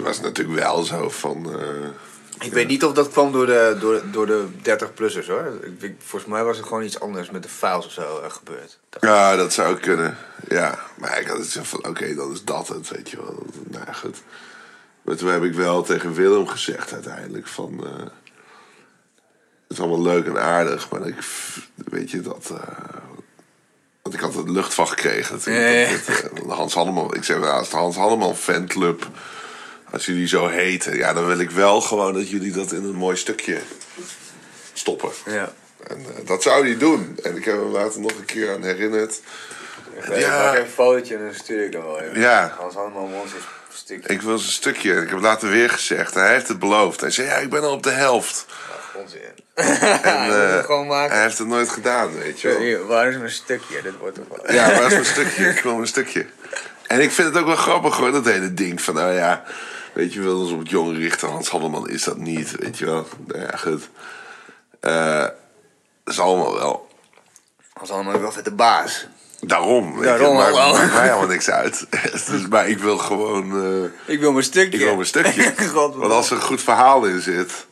Het 0.00 0.08
was 0.08 0.20
natuurlijk 0.20 0.58
wel 0.58 0.82
zo 0.82 1.08
van... 1.10 1.58
eh, 1.60 2.46
Ik 2.46 2.52
weet 2.52 2.68
niet 2.68 2.84
of 2.84 2.92
dat 2.92 3.08
kwam 3.10 3.32
door 3.32 3.46
de, 3.46 3.76
door, 3.80 4.02
door 4.10 4.26
de 4.26 4.46
30-plussers 4.62 5.26
hoor. 5.26 5.58
Ik, 5.62 5.82
ik- 5.82 5.96
volgens 5.98 6.30
mij 6.30 6.44
was 6.44 6.56
het 6.56 6.66
gewoon 6.66 6.82
iets 6.82 7.00
anders 7.00 7.30
met 7.30 7.42
de 7.42 7.48
files 7.48 7.86
of 7.86 7.92
zo 7.92 8.20
eh, 8.20 8.30
gebeurd. 8.30 8.78
Ja, 9.00 9.36
dat 9.36 9.52
zou 9.52 9.76
kunnen. 9.76 10.16
Ja, 10.48 10.78
maar 10.98 11.20
ik 11.20 11.26
had 11.26 11.38
het 11.38 11.46
zo 11.48 11.60
van, 11.62 11.86
oké, 11.86 12.14
dan 12.14 12.32
is 12.32 12.44
dat 12.44 12.68
het, 12.68 12.88
weet 12.88 13.10
je 13.10 13.16
wel. 13.16 13.42
Nou 13.64 13.92
goed. 13.94 14.22
Maar 15.02 15.16
toen 15.16 15.28
heb 15.28 15.42
ik 15.42 15.54
wel 15.54 15.82
tegen 15.82 16.12
Willem 16.14 16.46
gezegd 16.46 16.92
uiteindelijk 16.92 17.46
van... 17.46 17.84
eh, 17.86 17.98
het 17.98 19.78
is 19.78 19.80
allemaal 19.80 20.02
leuk 20.02 20.26
en 20.26 20.40
aardig, 20.42 20.90
maar 20.90 21.06
ik, 21.06 21.16
weet 21.74 22.10
je, 22.10 22.20
dat... 22.20 22.52
want 24.02 24.14
ik 24.14 24.20
had 24.20 24.34
het 24.34 24.48
lucht 24.48 24.74
van 24.74 24.88
gekregen. 24.88 25.40
Toen, 25.42 25.54
dat, 26.48 26.56
Hans 26.56 26.74
Hanneman, 26.74 27.14
ik 27.14 27.24
zeg, 27.24 27.38
nou, 27.38 27.52
als 27.58 27.70
de 27.70 27.76
Hans 27.76 27.96
Hanneman 27.96 28.36
fanclub... 28.36 29.08
Als 29.92 30.06
jullie 30.06 30.28
zo 30.28 30.48
heten, 30.48 30.96
ja, 30.96 31.12
dan 31.12 31.26
wil 31.26 31.38
ik 31.38 31.50
wel 31.50 31.80
gewoon 31.80 32.14
dat 32.14 32.30
jullie 32.30 32.52
dat 32.52 32.72
in 32.72 32.84
een 32.84 32.94
mooi 32.94 33.16
stukje 33.16 33.58
stoppen. 34.72 35.10
Ja. 35.26 35.52
En 35.86 35.98
eh, 35.98 36.26
dat 36.26 36.42
zou 36.42 36.66
hij 36.66 36.78
doen. 36.78 37.18
En 37.22 37.36
ik 37.36 37.44
heb 37.44 37.54
hem 37.54 37.70
later 37.70 38.00
nog 38.00 38.10
een 38.10 38.24
keer 38.24 38.52
aan 38.52 38.62
herinnerd. 38.62 39.20
Ja. 40.08 40.50
Even 40.52 40.60
een 40.60 40.70
fotootje 40.70 41.16
en 41.16 41.24
dan 41.24 41.34
stuur 41.34 41.64
ik 41.64 41.72
hem 41.72 41.82
wel 41.82 42.00
even. 42.00 42.20
Ja. 42.20 42.54
Hans 42.58 42.74
Hanneman 42.74 43.10
Mons 43.10 43.24
is 43.24 43.32
een 43.32 43.76
stuk. 43.76 44.06
Ik 44.06 44.22
wil 44.22 44.32
een 44.32 44.38
stukje. 44.38 44.92
Ik 44.92 44.98
heb 44.98 45.10
het 45.10 45.20
later 45.20 45.50
weer 45.50 45.70
gezegd. 45.70 46.14
Hij 46.14 46.32
heeft 46.32 46.48
het 46.48 46.58
beloofd. 46.58 47.00
Hij 47.00 47.10
zei, 47.10 47.26
ja, 47.26 47.34
ik 47.34 47.50
ben 47.50 47.62
al 47.62 47.72
op 47.72 47.82
de 47.82 47.90
helft. 47.90 48.46
Ach, 48.48 48.94
onzin. 48.96 49.20
En, 49.54 49.66
Ja, 49.66 50.62
eh, 50.68 50.86
maken. 50.86 51.14
Hij 51.14 51.22
heeft 51.22 51.38
het 51.38 51.48
nooit 51.48 51.68
gedaan, 51.68 52.18
weet 52.18 52.40
je 52.40 52.48
wel. 52.48 52.58
Hier, 52.58 52.86
waar 52.86 53.08
is 53.08 53.16
mijn 53.16 53.30
stukje? 53.30 53.82
Dit 53.82 53.96
wordt 53.98 54.16
toch 54.16 54.24
wel... 54.28 54.54
Ja, 54.54 54.78
dat 54.78 54.90
is 54.90 54.98
een 54.98 55.04
stukje. 55.04 55.48
Ik 55.48 55.62
wil 55.62 55.78
een 55.78 55.86
stukje. 55.86 56.26
En 56.86 57.00
ik 57.00 57.10
vind 57.10 57.28
het 57.28 57.36
ook 57.36 57.46
wel 57.46 57.56
grappig 57.56 57.96
hoor, 57.96 58.12
dat 58.12 58.24
hele 58.24 58.54
ding 58.54 58.82
van, 58.82 58.94
nou 58.94 59.12
ja, 59.12 59.44
weet 60.00 60.12
je 60.12 60.20
wel, 60.20 60.38
ons 60.40 60.50
op 60.52 60.58
het 60.58 60.70
jongen 60.70 60.96
richten. 60.96 61.28
Hans 61.28 61.48
Halleman 61.48 61.88
is 61.88 62.04
dat 62.04 62.16
niet, 62.16 62.54
weet 62.58 62.78
je 62.78 62.84
wel. 62.84 63.06
Nou 63.26 63.40
ja, 63.40 63.56
goed. 63.56 63.88
Dat 64.80 65.32
is 66.04 66.20
allemaal 66.20 66.54
wel. 66.54 66.88
Hans 67.72 67.90
Hanneman 67.90 68.14
is 68.14 68.20
wel 68.20 68.32
vet 68.32 68.44
de 68.44 68.50
baas. 68.54 69.06
Daarom. 69.40 70.02
Daarom, 70.02 70.36
maakt, 70.36 70.54
maakt 70.54 70.92
mij 70.92 71.10
allemaal 71.12 71.28
niks 71.28 71.50
uit. 71.50 71.86
dus, 72.30 72.48
maar 72.48 72.68
ik 72.68 72.78
wil 72.78 72.98
gewoon. 72.98 73.64
eh, 73.64 74.12
Ik 74.14 74.20
wil 74.20 74.32
mijn 74.32 74.44
stukje. 74.44 74.78
Ik 74.78 74.84
wil 74.84 74.94
mijn 74.94 75.06
stukje. 75.06 75.52
God, 75.74 75.94
Want 75.96 76.12
als 76.12 76.30
er 76.30 76.36
een 76.36 76.42
goed 76.42 76.60
verhaal 76.62 77.04
in 77.04 77.20
zit, 77.20 77.66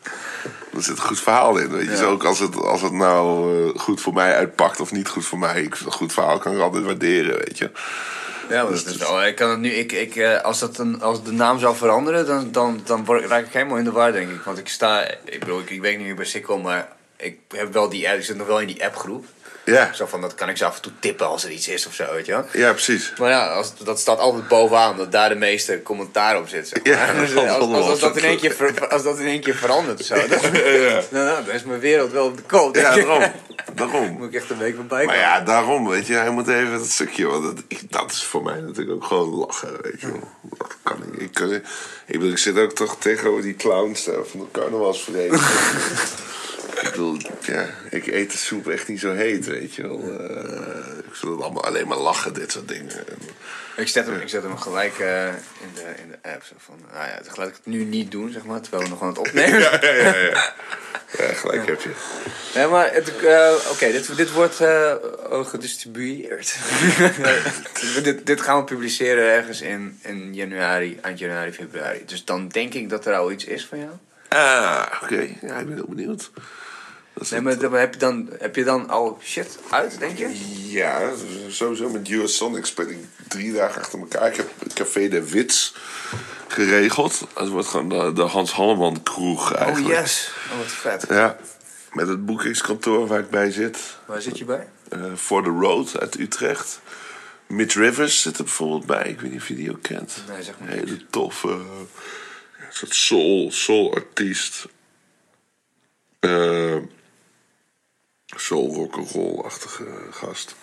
dan 0.72 0.82
zit 0.82 0.96
een 0.96 1.02
goed 1.05 1.20
verhaal 1.20 1.56
in. 1.56 1.70
Weet 1.70 1.84
je, 1.84 1.90
Ja. 1.90 1.96
zo 1.96 2.10
ook 2.10 2.24
als 2.24 2.38
het, 2.38 2.56
als 2.56 2.82
het 2.82 2.92
nou 2.92 3.52
eh, 3.68 3.80
goed 3.80 4.00
voor 4.00 4.12
mij 4.12 4.34
uitpakt 4.34 4.80
of 4.80 4.92
niet 4.92 5.09
goed 5.09 5.26
voor 5.26 5.38
mij. 5.38 5.62
Ik, 5.62 5.74
een 5.84 5.92
goed 5.92 6.12
verhaal 6.12 6.38
kan 6.38 6.52
ik 6.55 6.60
altijd 6.60 6.84
waarderen, 6.84 7.38
weet 7.38 7.59
je. 7.59 7.70
Ja, 8.48 8.62
maar 8.62 8.72
dat 8.72 8.86
is 8.86 8.96
wel. 8.96 9.24
Ik 9.24 9.34
kan 9.36 9.50
het 9.50 9.58
nu. 9.58 9.70
Ik, 9.70 9.92
ik, 9.92 10.16
eh, 10.16 10.40
als, 10.40 10.58
dat 10.58 10.78
een, 10.78 11.02
als 11.02 11.24
de 11.24 11.32
naam 11.32 11.58
zou 11.58 11.76
veranderen, 11.76 12.26
dan, 12.26 12.52
dan, 12.52 12.80
dan 12.84 13.06
raak 13.06 13.46
ik 13.46 13.52
helemaal 13.52 13.76
in 13.76 13.84
de 13.84 13.92
war, 13.92 14.12
denk 14.12 14.30
ik. 14.30 14.40
Want 14.40 14.58
ik 14.58 14.68
sta. 14.68 15.08
Ik 15.24 15.40
bedoel, 15.40 15.60
ik, 15.60 15.70
ik 15.70 15.80
weet 15.80 15.96
niet 15.96 16.06
meer 16.06 16.16
bij 16.16 16.24
Sikko, 16.24 16.58
maar 16.58 16.88
ik 17.16 17.38
heb 17.48 17.72
wel 17.72 17.88
die. 17.88 18.06
Ik 18.06 18.24
zit 18.24 18.36
nog 18.36 18.46
wel 18.46 18.60
in 18.60 18.66
die 18.66 18.84
appgroep. 18.84 19.24
Ja, 19.73 19.93
Zo 19.93 20.07
van 20.07 20.20
dat 20.20 20.35
kan 20.35 20.49
ik 20.49 20.57
ze 20.57 20.65
af 20.65 20.77
en 20.77 20.82
toe 20.82 20.93
tippen 21.01 21.27
als 21.27 21.45
er 21.45 21.51
iets 21.51 21.69
is 21.69 21.86
of 21.86 21.95
zo, 21.95 22.05
weet 22.12 22.27
je 22.27 22.32
wel. 22.32 22.45
ja 22.53 22.73
precies. 22.73 23.12
Maar 23.19 23.31
ja, 23.31 23.47
als, 23.49 23.73
dat 23.85 23.99
staat 24.01 24.19
altijd 24.19 24.49
bovenaan, 24.49 24.97
dat 24.97 25.12
daar 25.12 25.28
de 25.28 25.35
meeste 25.35 25.82
commentaar 25.82 26.39
op 26.39 26.49
zit. 26.49 26.69
Zeg 26.69 26.85
maar. 26.85 26.93
Ja, 27.15 27.20
Dus, 27.20 27.35
dat 27.35 27.49
als, 27.49 27.66
is 27.69 27.74
als, 27.74 27.89
als, 27.90 28.01
dat 28.01 28.16
in 28.16 28.24
één 28.24 28.39
keer 28.39 28.53
ver- 28.55 28.89
als 28.89 29.03
dat 29.03 29.19
in 29.19 29.27
één 29.27 29.40
keer 29.40 29.55
verandert 29.55 30.01
of 30.01 30.07
zo, 30.07 30.15
dan, 30.28 30.28
Ja, 30.55 31.03
nou, 31.11 31.24
nou, 31.24 31.45
dan 31.45 31.55
is 31.55 31.62
mijn 31.65 31.81
wereld 31.81 32.12
wel 32.12 32.27
op 32.27 32.36
de 32.36 32.43
koop. 32.43 32.77
ja 32.77 32.95
daarom. 32.95 33.32
daarom. 33.74 34.11
Moet 34.19 34.28
ik 34.28 34.35
echt 34.40 34.51
een 34.51 34.59
week 34.59 34.74
voorbij 34.77 35.05
Maar 35.05 35.15
komen. 35.15 35.28
ja, 35.31 35.40
daarom, 35.40 35.89
weet 35.89 36.07
je, 36.07 36.15
hij 36.15 36.31
moet 36.31 36.49
even 36.49 36.70
dat 36.78 36.86
stukje, 36.86 37.27
want 37.27 37.43
dat, 37.45 37.65
ik- 37.69 37.93
dat 37.93 38.11
is 38.11 38.24
voor 38.24 38.43
mij 38.43 38.61
natuurlijk 38.61 38.90
ook 38.97 39.05
gewoon 39.05 39.28
lachen, 39.35 39.73
weet 39.82 40.01
je. 40.01 40.12
Dat 40.59 40.77
kan 40.82 41.03
ik. 41.12 41.20
Ik, 41.20 41.35
kan, 41.35 41.53
ik, 41.53 41.62
bedoel, 42.07 42.31
ik 42.31 42.39
zit 42.39 42.59
ook 42.59 42.73
toch 42.73 42.97
tegenover 42.99 43.43
die 43.43 43.57
clowns 43.57 44.05
daar 44.05 44.24
van 44.31 44.40
de 44.40 44.47
carnavalsvereniging. 44.61 45.40
Ik 46.82 46.90
bedoel, 46.90 47.16
ja, 47.42 47.66
ik 47.90 48.06
eet 48.06 48.30
de 48.30 48.38
soep 48.38 48.68
echt 48.68 48.88
niet 48.88 49.00
zo 49.00 49.12
heet, 49.12 49.46
weet 49.46 49.74
je 49.74 49.82
wel. 49.82 50.00
Eh, 50.00 50.98
ik 50.98 51.14
het 51.20 51.40
allemaal 51.40 51.64
alleen 51.64 51.88
maar 51.88 51.98
lachen, 51.98 52.34
dit 52.34 52.52
soort 52.52 52.68
dingen. 52.68 52.92
En, 53.09 53.18
Ik 53.76 53.88
zet 53.88 54.06
hem, 54.06 54.20
ik 54.20 54.28
zet 54.28 54.42
hem 54.42 54.59
gelijk 54.59 54.98
eh, 54.98 55.26
in, 55.26 55.70
de, 55.74 55.94
in 56.02 56.09
de 56.10 56.28
app. 56.30 56.42
Zo 56.44 56.55
van, 56.59 56.74
nou 56.92 57.06
ja, 57.06 57.20
laat 57.34 57.48
ik 57.48 57.55
het 57.55 57.66
nu 57.66 57.84
niet 57.84 58.10
doen, 58.10 58.32
zeg 58.32 58.44
maar, 58.44 58.60
terwijl 58.60 58.82
we 58.82 58.88
nog 58.88 59.02
aan 59.02 59.09
het 59.09 59.18
opnemen. 59.18 59.60
ja, 59.70 59.78
ja, 59.80 59.92
ja, 59.92 60.16
ja. 60.16 60.55
Ja, 61.18 61.32
gelijk 61.32 61.66
heb 61.66 61.80
je. 61.80 61.90
Nee, 62.55 62.66
maar 62.66 62.92
het, 62.92 63.16
eh, 63.16 63.55
oké, 63.70 63.92
dit, 63.92 64.16
dit 64.16 64.32
wordt 64.32 64.60
gedistribueerd. 65.48 66.56
dit, 68.02 68.26
dit 68.26 68.40
gaan 68.40 68.59
we 68.59 68.64
publiceren 68.64 69.24
ergens 69.24 69.60
in, 69.60 69.98
in 70.02 70.34
januari, 70.34 70.98
eind 71.02 71.18
januari, 71.18 71.52
februari. 71.52 72.02
Dus 72.06 72.24
dan 72.24 72.48
denk 72.48 72.74
ik 72.74 72.88
dat 72.88 73.06
er 73.06 73.14
al 73.14 73.32
iets 73.32 73.44
is 73.44 73.66
van 73.66 73.78
jou. 73.78 73.92
Ah, 74.28 74.86
oké. 75.02 75.28
Ja, 75.40 75.59
ik 75.59 75.66
ben 75.66 75.74
heel 75.74 75.88
benieuwd. 75.88 76.30
Dat 77.19 77.31
Nee, 77.31 77.40
maar 77.40 77.59
dan 77.59 77.73
heb 77.73 77.93
je 77.93 77.99
dan, 77.99 78.28
heb 78.39 78.57
je 78.57 78.65
dan 78.65 78.89
al 78.89 79.19
shit 79.23 79.59
uit, 79.70 79.99
denk 79.99 80.19
je? 80.19 80.31
Ja, 80.70 81.11
sowieso 81.49 81.89
met 81.89 82.09
US 82.11 82.36
Sonic 82.36 82.65
speel 82.66 82.89
ik 82.89 82.99
drie 83.28 83.53
dagen 83.53 83.81
achter 83.81 83.99
elkaar. 83.99 84.27
Ik 84.28 84.36
heb 84.36 84.51
Café 84.74 85.09
de 85.09 85.31
Wits 85.31 85.74
geregeld. 86.49 87.27
Het 87.35 87.49
wordt 87.49 87.69
gewoon 87.69 87.89
de, 87.89 88.12
de 88.12 88.23
Hans 88.23 88.53
Halleman 88.53 89.03
kroeg 89.03 89.53
Oh 89.55 89.61
eigenlijk. 89.61 90.01
yes, 90.01 90.31
oh 90.53 90.59
wat 90.59 90.66
vet. 90.66 91.05
Ja, 91.09 91.36
met 91.93 92.09
het 92.09 92.27
boekingskantoor 92.27 93.07
waar 93.07 93.19
ik 93.20 93.31
bij 93.31 93.51
zit. 93.51 93.78
Waar 94.07 94.23
zit 94.23 94.39
je 94.39 94.45
bij? 94.45 94.69
eh 94.89 95.01
For 95.16 95.43
the 95.43 95.51
Road 95.51 96.01
uit 96.01 96.19
Utrecht. 96.19 96.81
Mitch 97.47 97.74
Rivers 97.74 98.20
zit 98.23 98.39
er 98.39 98.45
bijvoorbeeld 98.45 98.86
bij. 98.86 99.05
Ik 99.09 99.20
weet 99.20 99.31
niet 99.31 99.40
of 99.40 99.49
je 99.49 99.55
die 99.55 99.70
ook 99.70 99.82
kent. 99.82 100.23
Nee, 100.28 100.43
zeg 100.43 100.55
maar 100.59 100.69
hele 100.69 101.07
toffe, 101.11 101.49
uh, 101.49 101.57
soort 102.70 102.95
soul, 102.95 103.53
soul 103.53 103.95
artiest. 103.95 104.66
Eh 106.20 106.77
soul 108.36 108.74
rock'n'roll-achtige 108.74 109.86
gast. 110.10 110.55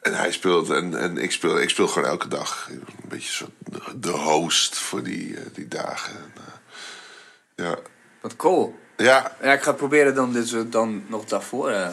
En 0.00 0.14
hij 0.14 0.32
speelt 0.32 0.70
en, 0.70 0.98
en 1.00 1.18
ik, 1.18 1.32
speel, 1.32 1.60
ik 1.60 1.68
speel 1.70 1.88
gewoon 1.88 2.08
elke 2.08 2.28
dag. 2.28 2.68
Een 2.70 2.84
beetje 3.08 3.32
soort 3.32 3.50
de- 3.96 4.08
host 4.10 4.78
voor 4.78 5.02
die, 5.02 5.36
eh, 5.36 5.42
die 5.52 5.68
dagen. 5.68 6.14
En, 6.16 6.32
eh, 6.36 7.64
ja. 7.66 7.76
Wat 8.20 8.36
cool. 8.36 8.78
Ja, 8.96 9.36
Ja, 9.42 9.52
ik 9.52 9.62
ga 9.62 9.72
proberen 9.72 10.14
dan 10.14 10.32
dit 10.32 10.48
zo- 10.48 10.68
dan 10.68 11.04
nog 11.08 11.24
daarvoor 11.24 11.70
eh, 11.70 11.90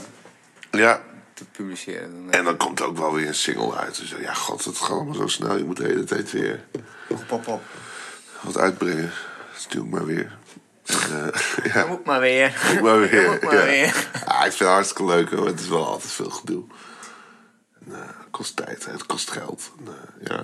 ja. 0.71 1.01
te 1.33 1.45
publiceren. 1.45 2.11
Dan, 2.11 2.31
eh, 2.31 2.39
En 2.39 2.45
dan 2.45 2.57
komt 2.57 2.81
ook 2.81 2.97
wel 2.97 3.13
weer 3.13 3.27
een 3.27 3.35
single 3.35 3.75
uit. 3.75 3.97
Dus 3.97 4.13
ja, 4.19 4.33
god, 4.33 4.65
het 4.65 4.77
gaat 4.77 4.89
allemaal 4.89 5.13
zo 5.15 5.27
snel. 5.27 5.57
Je 5.57 5.63
moet 5.63 5.77
de 5.77 5.83
hele 5.85 6.03
tijd 6.03 6.31
weer 6.31 6.65
Pop, 7.07 7.23
pop, 7.27 7.43
pop. 7.43 7.61
wat 8.41 8.57
uitbrengen. 8.57 9.11
Dus 9.53 9.67
doe 9.67 9.85
ik 9.85 9.91
maar 9.91 10.05
weer. 10.05 10.37
En, 10.85 11.31
eh, 11.33 11.65
ja, 11.73 11.85
Moet 11.85 12.05
maar 12.05 12.19
weer. 12.19 12.61
maar. 12.81 12.99
Moet 12.99 13.41
maar 13.41 13.55
ja. 13.55 13.65
weer. 13.65 14.07
Ja, 14.25 14.35
ik 14.35 14.51
vind 14.51 14.59
het 14.59 14.67
hartstikke 14.67 15.05
leuk 15.05 15.29
hoor. 15.29 15.45
Het 15.45 15.59
is 15.59 15.67
wel 15.67 15.85
altijd 15.85 16.11
veel 16.11 16.29
gedoe. 16.29 16.63
En, 17.85 17.93
eh, 17.95 17.99
het 17.99 18.31
kost 18.31 18.55
tijd, 18.55 18.85
het 18.85 19.05
kost 19.05 19.31
geld. 19.31 19.71
En, 19.79 19.87
eh, 19.87 20.27
ja. 20.27 20.43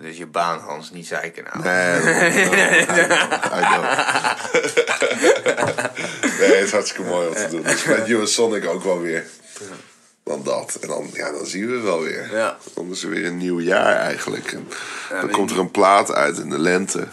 Dus 0.00 0.16
je 0.16 0.26
baan, 0.26 0.58
Hans, 0.58 0.90
niet 0.90 1.06
zeiken 1.06 1.44
nou. 1.44 1.62
Nee, 1.64 1.98
I 2.00 2.84
know, 2.84 3.32
I 3.44 3.64
know. 3.64 3.82
nee, 6.40 6.54
het 6.54 6.64
is 6.64 6.72
hartstikke 6.72 7.10
mooi 7.10 7.28
om 7.28 7.34
te 7.34 7.48
doen. 7.50 7.62
Dus 7.62 7.84
met 7.84 8.08
US 8.08 8.34
Sonic 8.34 8.66
ook 8.66 8.82
wel 8.82 9.00
weer. 9.00 9.26
Dan 10.24 10.42
dat. 10.42 10.78
En 10.80 10.88
dan, 10.88 11.10
ja, 11.12 11.32
dan 11.32 11.46
zien 11.46 11.66
we 11.66 11.74
het 11.74 11.82
wel 11.82 12.00
weer. 12.00 12.36
Ja. 12.36 12.56
Dan 12.74 12.90
is 12.90 13.02
er 13.02 13.10
weer 13.10 13.26
een 13.26 13.36
nieuw 13.36 13.60
jaar 13.60 13.96
eigenlijk. 13.96 14.52
En 14.52 14.68
dan 15.20 15.30
komt 15.30 15.50
er 15.50 15.58
een 15.58 15.70
plaat 15.70 16.12
uit 16.12 16.38
in 16.38 16.50
de 16.50 16.58
lente. 16.58 17.06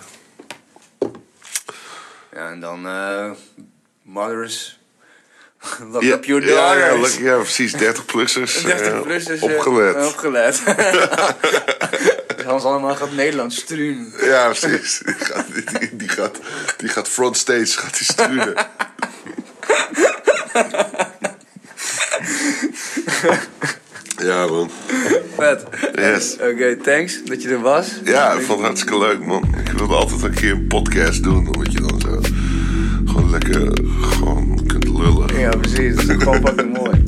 Ja, 2.36 2.50
en 2.50 2.60
dan 2.60 2.88
eh 2.88 3.32
Mothers. 4.02 4.80
Look 5.92 6.04
Ja, 6.04 6.14
up 6.16 6.26
your 6.26 6.46
ja, 6.48 6.74
ja, 6.74 6.88
daughters. 6.90 7.18
ja, 7.18 7.36
precies. 7.38 7.74
30-plussers. 7.76 8.62
30 8.64 9.02
plus 9.04 9.26
is 9.28 9.42
eh, 9.42 9.44
opgelet. 9.56 10.06
opgelet. 10.08 10.62
dus 12.36 12.46
Hans 12.46 12.64
allemaal 12.64 12.96
gaat 12.96 13.12
Nederlands 13.12 13.56
struinen. 13.58 14.14
Ja, 14.22 14.46
precies. 14.54 15.02
Die 15.06 15.14
gaat, 15.16 15.46
die, 15.54 15.96
die 15.96 16.10
gaat, 16.10 16.40
die 16.78 16.90
gaat 16.90 17.10
frontstage 17.10 17.66
gaat 17.66 17.98
die 17.98 18.06
struinen. 18.08 18.54
ja, 24.18 24.48
man. 24.48 24.70
Vet. 25.38 25.64
Yes. 25.96 26.34
Oké, 26.34 26.76
thanks 26.76 27.24
dat 27.24 27.42
je 27.42 27.50
er 27.50 27.62
was. 27.62 27.88
Ja, 28.04 28.32
ik 28.32 28.42
vond 28.42 28.58
het 28.58 28.68
hartstikke 28.68 28.98
leuk, 28.98 29.26
man. 29.26 29.56
Ik 29.66 29.72
wilde 29.72 29.94
altijd 29.96 30.24
een 30.24 30.34
keer 30.34 30.52
een 30.52 30.68
podcast 30.68 31.24
doen, 31.24 31.48
omdat 31.56 31.72
je 31.72 31.80
dan 31.82 31.95
lekker 33.40 33.86
gewoon 34.02 34.60
kunt 34.68 34.84
lullen. 34.84 35.40
Ja, 35.40 35.50
precies. 35.50 35.96
Dat 35.96 36.10
is 36.10 36.24
gewoon 36.24 36.42
fucking 36.48 36.78
mooi. 36.78 36.90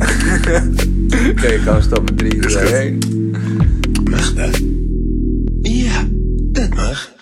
Oké, 1.32 1.56
okay, 1.56 1.78
ik 1.78 1.82
stappen 1.82 2.16
3, 2.16 2.40
2, 2.40 2.64
1. 2.64 2.98
Mag 4.10 4.34
dat? 4.34 4.62
Ja, 5.62 6.08
dat 6.52 6.74
mag. 6.76 7.16